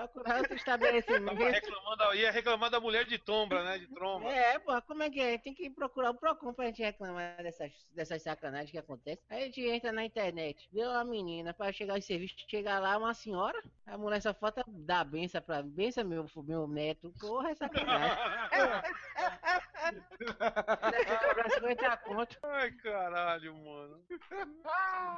procurar 0.08 0.36
outro 0.38 0.48
Tava 0.48 0.56
estabelecimento. 0.58 1.34
reclamando, 1.34 2.14
ia 2.14 2.30
reclamar 2.30 2.70
da 2.70 2.80
mulher 2.80 3.04
de 3.04 3.18
tombra, 3.18 3.64
né? 3.64 3.78
De 3.78 3.86
tromba. 3.88 4.28
É, 4.28 4.58
porra, 4.58 4.80
como 4.82 5.02
é 5.02 5.10
que 5.10 5.20
é? 5.20 5.38
Tem 5.38 5.54
que 5.54 5.70
procurar 5.70 6.10
o 6.10 6.14
Procon 6.14 6.52
pra 6.52 6.66
gente 6.66 6.82
reclamar 6.82 7.42
dessas, 7.42 7.72
dessas 7.94 8.22
sacanagens 8.22 8.70
que 8.70 8.78
acontecem. 8.78 9.24
Aí 9.28 9.42
a 9.42 9.46
gente 9.46 9.60
entra 9.62 9.92
na 9.92 10.04
internet, 10.04 10.68
vê 10.72 10.84
uma 10.84 11.04
menina 11.04 11.52
pra 11.54 11.72
chegar 11.72 11.98
em 11.98 12.02
serviço, 12.02 12.34
chegar 12.48 12.78
lá 12.80 12.96
uma 12.98 13.14
senhora, 13.14 13.60
a 13.86 13.98
mulher 13.98 14.20
só 14.20 14.32
falta 14.32 14.64
dar 14.68 15.04
benção 15.04 15.42
pra 15.42 15.62
benção, 15.62 16.04
meu, 16.04 16.26
meu 16.44 16.66
neto. 16.68 17.12
Porra, 17.18 17.50
é 17.50 17.54
sacanagem. 17.54 18.16
Cobrar 20.28 21.50
50 21.50 21.96
conto. 21.98 22.38
Ai, 22.42 22.70
caralho, 22.72 23.54
mano. 23.56 24.00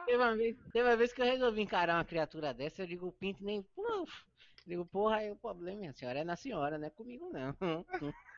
Teve 0.07 0.17
uma, 0.17 0.35
vez, 0.37 0.57
teve 0.73 0.89
uma 0.89 0.97
vez 0.97 1.13
que 1.13 1.21
eu 1.21 1.27
resolvi 1.27 1.63
encarar 1.63 1.95
uma 1.97 2.05
criatura 2.05 2.55
dessa, 2.55 2.83
eu 2.83 2.87
digo, 2.87 3.07
o 3.07 3.13
pinto 3.13 3.45
nem. 3.45 3.63
Puf. 3.63 4.25
Digo, 4.67 4.87
porra, 4.87 5.17
aí 5.17 5.31
o 5.31 5.37
problema, 5.37 5.81
minha 5.81 5.93
senhora, 5.93 6.21
é 6.21 6.25
na 6.25 6.37
senhora, 6.37 6.79
não 6.79 6.87
é 6.87 6.91
comigo 6.91 7.31
não. 7.33 7.57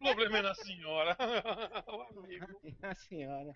O 0.00 0.04
problema 0.04 0.38
é 0.38 0.42
na 0.42 0.54
senhora. 0.54 1.16
O 1.86 2.18
amigo. 2.18 2.46
Na 2.82 2.94
senhora. 2.94 3.52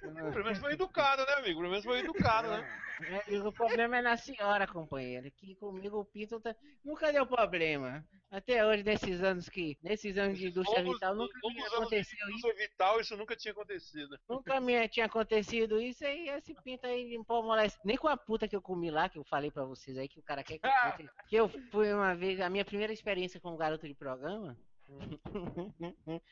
Pelo 0.00 0.44
menos 0.44 0.58
foi 0.58 0.72
educado, 0.72 1.24
né, 1.24 1.32
amigo? 1.34 1.60
Pelo 1.60 1.70
menos 1.70 1.84
foi 1.84 2.00
educado, 2.00 2.48
né? 2.48 2.80
É, 3.28 3.38
o 3.38 3.52
problema 3.52 3.98
é 3.98 4.02
na 4.02 4.16
senhora, 4.16 4.66
companheiro. 4.66 5.30
Que 5.30 5.54
comigo 5.54 6.00
o 6.00 6.04
pinto 6.04 6.40
tá... 6.40 6.54
nunca 6.84 7.12
deu 7.12 7.26
problema. 7.26 8.04
Até 8.30 8.64
hoje, 8.64 8.82
nesses 8.82 9.22
anos 9.22 9.48
que. 9.48 9.76
Nesses 9.82 10.16
anos 10.18 10.38
de 10.38 10.48
indústria 10.48 10.84
vital, 10.84 11.14
nunca 11.14 11.38
me 11.48 11.54
de 11.54 11.62
aconteceu 11.62 12.18
isso. 12.18 12.28
indústria 12.28 12.54
vital, 12.54 13.00
isso 13.00 13.16
nunca 13.16 13.36
tinha 13.36 13.52
acontecido. 13.52 14.18
Nunca 14.28 14.60
me 14.60 14.88
tinha 14.88 15.06
acontecido 15.06 15.80
isso 15.80 16.04
aí, 16.04 16.28
esse 16.28 16.54
pinto 16.62 16.86
aí 16.86 17.04
me 17.06 17.24
pô, 17.24 17.42
molesta. 17.42 17.80
Nem 17.84 17.96
com 17.96 18.08
a 18.08 18.16
puta 18.16 18.46
que 18.46 18.54
eu 18.54 18.62
comi 18.62 18.90
lá, 18.90 19.08
que 19.08 19.18
eu 19.18 19.24
falei 19.24 19.50
pra 19.50 19.64
vocês 19.64 19.96
aí, 19.96 20.08
que 20.08 20.20
o 20.20 20.22
cara 20.22 20.44
quer 20.44 20.58
que 20.58 20.66
eu. 20.66 20.70
Que 21.28 21.36
eu 21.36 21.48
fui 21.70 21.92
uma 21.92 22.14
vez, 22.14 22.40
a 22.40 22.50
minha 22.50 22.64
primeira 22.64 22.92
experiência 22.92 23.40
como 23.40 23.56
garoto 23.56 23.86
de 23.86 23.94
programa. 23.94 24.56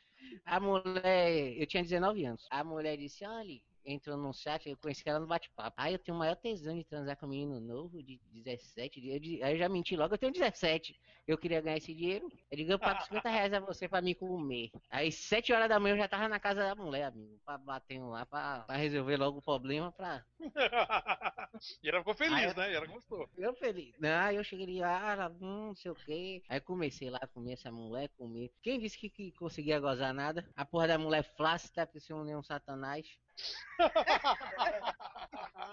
A 0.45 0.59
mulher, 0.59 1.57
eu 1.57 1.67
tinha 1.67 1.83
19 1.83 2.25
anos. 2.25 2.47
A 2.51 2.63
mulher 2.63 2.97
disse: 2.97 3.25
olha, 3.25 3.61
entrou 3.85 4.17
num 4.17 4.33
chat, 4.33 4.67
eu 4.69 4.77
conheci 4.77 5.03
ela 5.05 5.19
no 5.19 5.27
bate-papo. 5.27 5.75
Aí 5.77 5.93
eu 5.93 5.99
tenho 5.99 6.15
o 6.15 6.19
maior 6.19 6.35
tesão 6.35 6.75
de 6.75 6.83
transar 6.83 7.17
com 7.17 7.25
um 7.25 7.29
menino 7.29 7.59
novo 7.59 8.01
de 8.03 8.19
17. 8.31 8.99
de- 9.01 9.43
Aí 9.43 9.53
eu 9.53 9.57
já 9.57 9.69
menti 9.69 9.95
logo, 9.95 10.13
eu 10.13 10.17
tenho 10.17 10.31
17. 10.33 10.99
Eu 11.27 11.37
queria 11.37 11.61
ganhar 11.61 11.77
esse 11.77 11.93
dinheiro. 11.93 12.31
Eu 12.49 12.57
digo, 12.57 12.71
eu 12.71 12.79
pago 12.79 12.99
50 13.03 13.29
reais 13.29 13.53
a 13.53 13.59
você 13.59 13.87
pra 13.87 14.01
me 14.01 14.15
comer. 14.15 14.71
Aí, 14.89 15.11
7 15.11 15.53
horas 15.53 15.69
da 15.69 15.79
manhã, 15.79 15.93
eu 15.95 15.99
já 15.99 16.07
tava 16.07 16.27
na 16.27 16.39
casa 16.39 16.61
da 16.63 16.75
mulher, 16.75 17.03
amigo. 17.05 17.39
Pra 17.45 17.57
bater 17.57 17.99
um 17.99 18.09
lá, 18.09 18.25
pra, 18.25 18.61
pra 18.61 18.75
resolver 18.75 19.17
logo 19.17 19.39
o 19.39 19.41
problema. 19.41 19.91
Pra... 19.91 20.23
e 21.83 21.89
ela 21.89 21.99
ficou 21.99 22.15
feliz, 22.15 22.51
Ah, 22.51 22.53
né? 22.53 22.71
E 22.71 22.75
ela 22.75 22.85
gostou. 22.87 23.29
Eu 23.37 23.53
feliz. 23.55 23.93
Não, 23.99 24.31
eu 24.31 24.43
cheguei 24.43 24.79
lá, 24.79 25.11
ela, 25.11 25.29
hum, 25.41 25.67
não 25.67 25.75
sei 25.75 25.91
o 25.91 25.95
quê. 25.95 26.41
Aí 26.49 26.59
comecei 26.59 27.09
lá 27.09 27.19
a 27.21 27.27
comer 27.27 27.53
essa 27.53 27.71
mulher, 27.71 28.09
comer. 28.17 28.51
Quem 28.61 28.79
disse 28.79 28.97
que, 28.97 29.09
que 29.09 29.31
conseguia 29.33 29.79
gozar 29.79 30.13
nada? 30.13 30.47
A 30.55 30.65
porra 30.65 30.87
da 30.87 30.97
mulher 30.97 31.23
flácida, 31.35 31.85
que 31.87 31.99
se 31.99 32.13
uniu 32.13 32.39
um 32.39 32.43
satanás. 32.43 33.07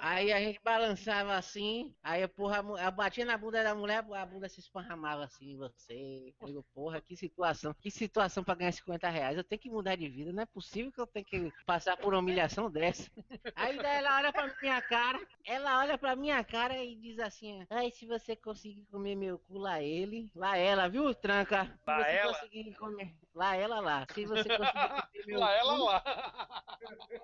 Aí 0.00 0.32
a 0.32 0.38
gente 0.38 0.60
balançava 0.62 1.34
assim, 1.34 1.94
aí 2.02 2.22
a 2.22 2.28
porra, 2.28 2.58
eu 2.58 2.92
batia 2.92 3.24
na 3.24 3.36
bunda 3.36 3.62
da 3.64 3.74
mulher, 3.74 4.04
a 4.12 4.26
bunda 4.26 4.48
se 4.48 4.60
esparramava 4.60 5.24
assim 5.24 5.52
em 5.52 5.56
você. 5.56 6.32
Eu 6.40 6.46
digo, 6.46 6.66
porra, 6.74 7.00
que 7.00 7.16
situação, 7.16 7.74
que 7.74 7.90
situação 7.90 8.44
pra 8.44 8.54
ganhar 8.54 8.72
50 8.72 9.08
reais. 9.08 9.36
Eu 9.36 9.44
tenho 9.44 9.60
que 9.60 9.70
mudar 9.70 9.96
de 9.96 10.08
vida, 10.08 10.32
não 10.32 10.42
é 10.42 10.46
possível 10.46 10.92
que 10.92 11.00
eu 11.00 11.06
tenha 11.06 11.24
que 11.24 11.52
passar 11.64 11.96
por 11.96 12.12
uma 12.14 12.20
humilhação 12.20 12.70
dessa. 12.70 13.10
Aí 13.56 13.76
daí 13.78 13.96
ela 13.98 14.16
olha 14.16 14.32
pra 14.32 14.54
minha 14.60 14.82
cara, 14.82 15.20
ela 15.44 15.78
olha 15.80 15.98
pra 15.98 16.14
minha 16.16 16.44
cara 16.44 16.76
e 16.82 16.94
diz 16.96 17.18
assim: 17.18 17.66
Ai, 17.70 17.90
se 17.90 18.06
você 18.06 18.36
conseguir 18.36 18.84
comer 18.86 19.16
meu 19.16 19.38
cu, 19.38 19.58
lá 19.58 19.82
ele, 19.82 20.30
lá 20.34 20.56
ela, 20.56 20.88
viu, 20.88 21.14
tranca? 21.14 21.64
Se 21.66 21.72
Lá 21.86 22.04
você 22.04 22.10
ela? 22.10 22.34
conseguir 22.34 22.74
comer, 22.74 23.14
lá 23.36 23.54
ela, 23.54 23.80
lá. 23.80 24.06
Se 24.12 24.24
você 24.24 24.48
conseguir 24.48 24.72
comer 25.12 25.26
meu 25.26 25.38
Lá 25.40 25.52
ela 25.52 25.78
lá. 25.78 26.02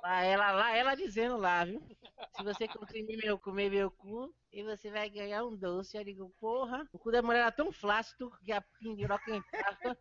Lá 0.03 0.23
ela, 0.23 0.51
lá 0.53 0.77
ela 0.77 0.95
dizendo 0.95 1.37
lá, 1.39 1.65
viu? 1.65 1.83
Se 2.37 2.45
você 2.45 2.69
conseguir 2.69 3.17
meu, 3.17 3.39
comer 3.39 3.71
meu 3.71 3.91
cu, 3.91 4.33
e 4.53 4.63
você 4.63 4.91
vai 4.91 5.09
ganhar 5.09 5.45
um 5.45 5.57
doce. 5.57 5.97
Eu 5.97 6.05
digo, 6.05 6.33
porra, 6.39 6.87
o 6.93 6.99
cu 6.99 7.11
da 7.11 7.23
mulher 7.23 7.41
era 7.41 7.53
tão 7.53 7.73
flácido 7.73 8.31
que 8.45 8.53
a 8.53 8.61
pindiroca 8.61 9.35
entrava 9.35 9.97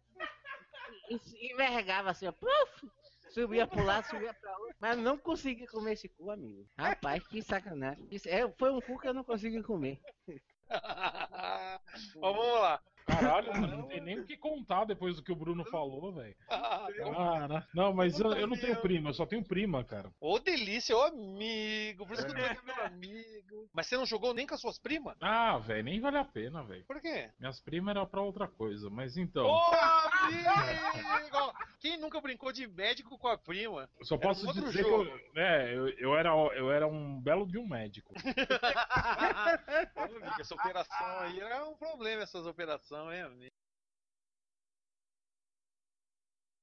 e, 1.10 1.52
envergava 1.54 2.12
assim, 2.12 2.28
ó. 2.28 2.32
Puf! 2.32 2.92
Subia 3.30 3.66
pro 3.66 3.84
lado, 3.84 4.06
subia 4.08 4.34
pra 4.34 4.52
outro. 4.58 4.76
Mas 4.78 4.98
não 4.98 5.18
consegui 5.18 5.66
comer 5.66 5.94
esse 5.94 6.10
cu, 6.10 6.32
amigo. 6.32 6.68
Rapaz, 6.78 7.26
que 7.28 7.42
sacanagem. 7.42 8.06
Isso 8.12 8.28
é, 8.28 8.50
foi 8.58 8.72
um 8.72 8.82
cu 8.82 9.00
que 9.00 9.08
eu 9.08 9.14
não 9.14 9.24
consegui 9.24 9.64
comer. 9.64 10.02
Mas 10.70 12.14
vamos 12.16 12.46
lá. 12.46 12.82
Caralho, 13.20 13.54
mano, 13.54 13.78
não 13.78 13.88
tem 13.88 14.02
nem 14.02 14.20
o 14.20 14.26
que 14.26 14.38
contar 14.38 14.86
depois 14.86 15.16
do 15.16 15.24
que 15.24 15.32
o 15.32 15.36
Bruno 15.36 15.64
falou, 15.66 16.12
velho. 16.14 16.36
Cara, 16.48 17.68
não, 17.74 17.94
mas 17.94 18.20
eu, 18.20 18.32
eu 18.34 18.48
não 18.48 18.58
tenho 18.58 18.76
prima, 18.82 19.10
eu 19.10 19.14
só 19.14 19.26
tenho 19.26 19.44
prima, 19.44 19.84
cara. 19.84 20.12
Ô, 20.20 20.40
delícia, 20.40 20.96
ô 20.96 21.04
amigo. 21.04 22.06
Por 22.06 22.14
isso 22.14 22.26
que 22.26 22.32
eu 22.32 22.36
tô 22.36 22.44
aqui, 22.44 22.66
meu 22.66 22.86
amigo. 22.86 23.70
Mas 23.74 23.88
você 23.88 23.98
não 23.98 24.06
jogou 24.06 24.34
nem 24.34 24.48
com 24.48 24.56
as 24.56 24.62
suas 24.62 24.78
primas? 24.80 25.16
Ah, 25.22 25.58
velho, 25.58 25.84
nem 25.84 26.00
vale 26.00 26.18
a 26.18 26.26
pena, 26.26 26.64
velho. 26.64 26.84
Por 26.86 27.02
quê? 27.02 27.30
Minhas 27.40 27.60
primas 27.60 27.96
eram 27.96 28.06
pra 28.06 28.22
outra 28.22 28.48
coisa, 28.48 28.90
mas 28.90 29.18
então. 29.18 29.46
Ô, 29.46 29.60
amigo! 30.26 31.54
Quem 31.80 31.98
nunca 31.98 32.22
brincou 32.22 32.52
de 32.52 32.68
médico 32.68 33.18
com 33.18 33.28
a 33.28 33.38
prima? 33.38 33.90
Eu 34.00 34.06
só 34.06 34.18
posso 34.18 34.48
um 34.50 34.54
dizer 34.54 34.84
jogo. 34.84 35.06
que 35.06 35.12
eu, 35.12 35.44
é, 35.44 35.76
eu, 35.76 35.90
eu, 35.90 36.16
era, 36.16 36.30
eu 36.30 36.72
era 36.72 36.88
um 36.88 37.20
belo 37.20 37.48
de 37.48 37.58
um 37.58 37.68
médico. 37.68 38.14
Ô, 39.96 40.02
amigo, 40.02 40.40
essa 40.40 40.54
operação 40.54 41.20
aí 41.20 41.40
era 41.40 41.66
um 41.66 41.76
problema, 41.76 42.22
essas 42.24 42.46
operações, 42.46 43.01
ah 43.02 43.06
ouais, 43.08 43.24
mais 43.40 43.52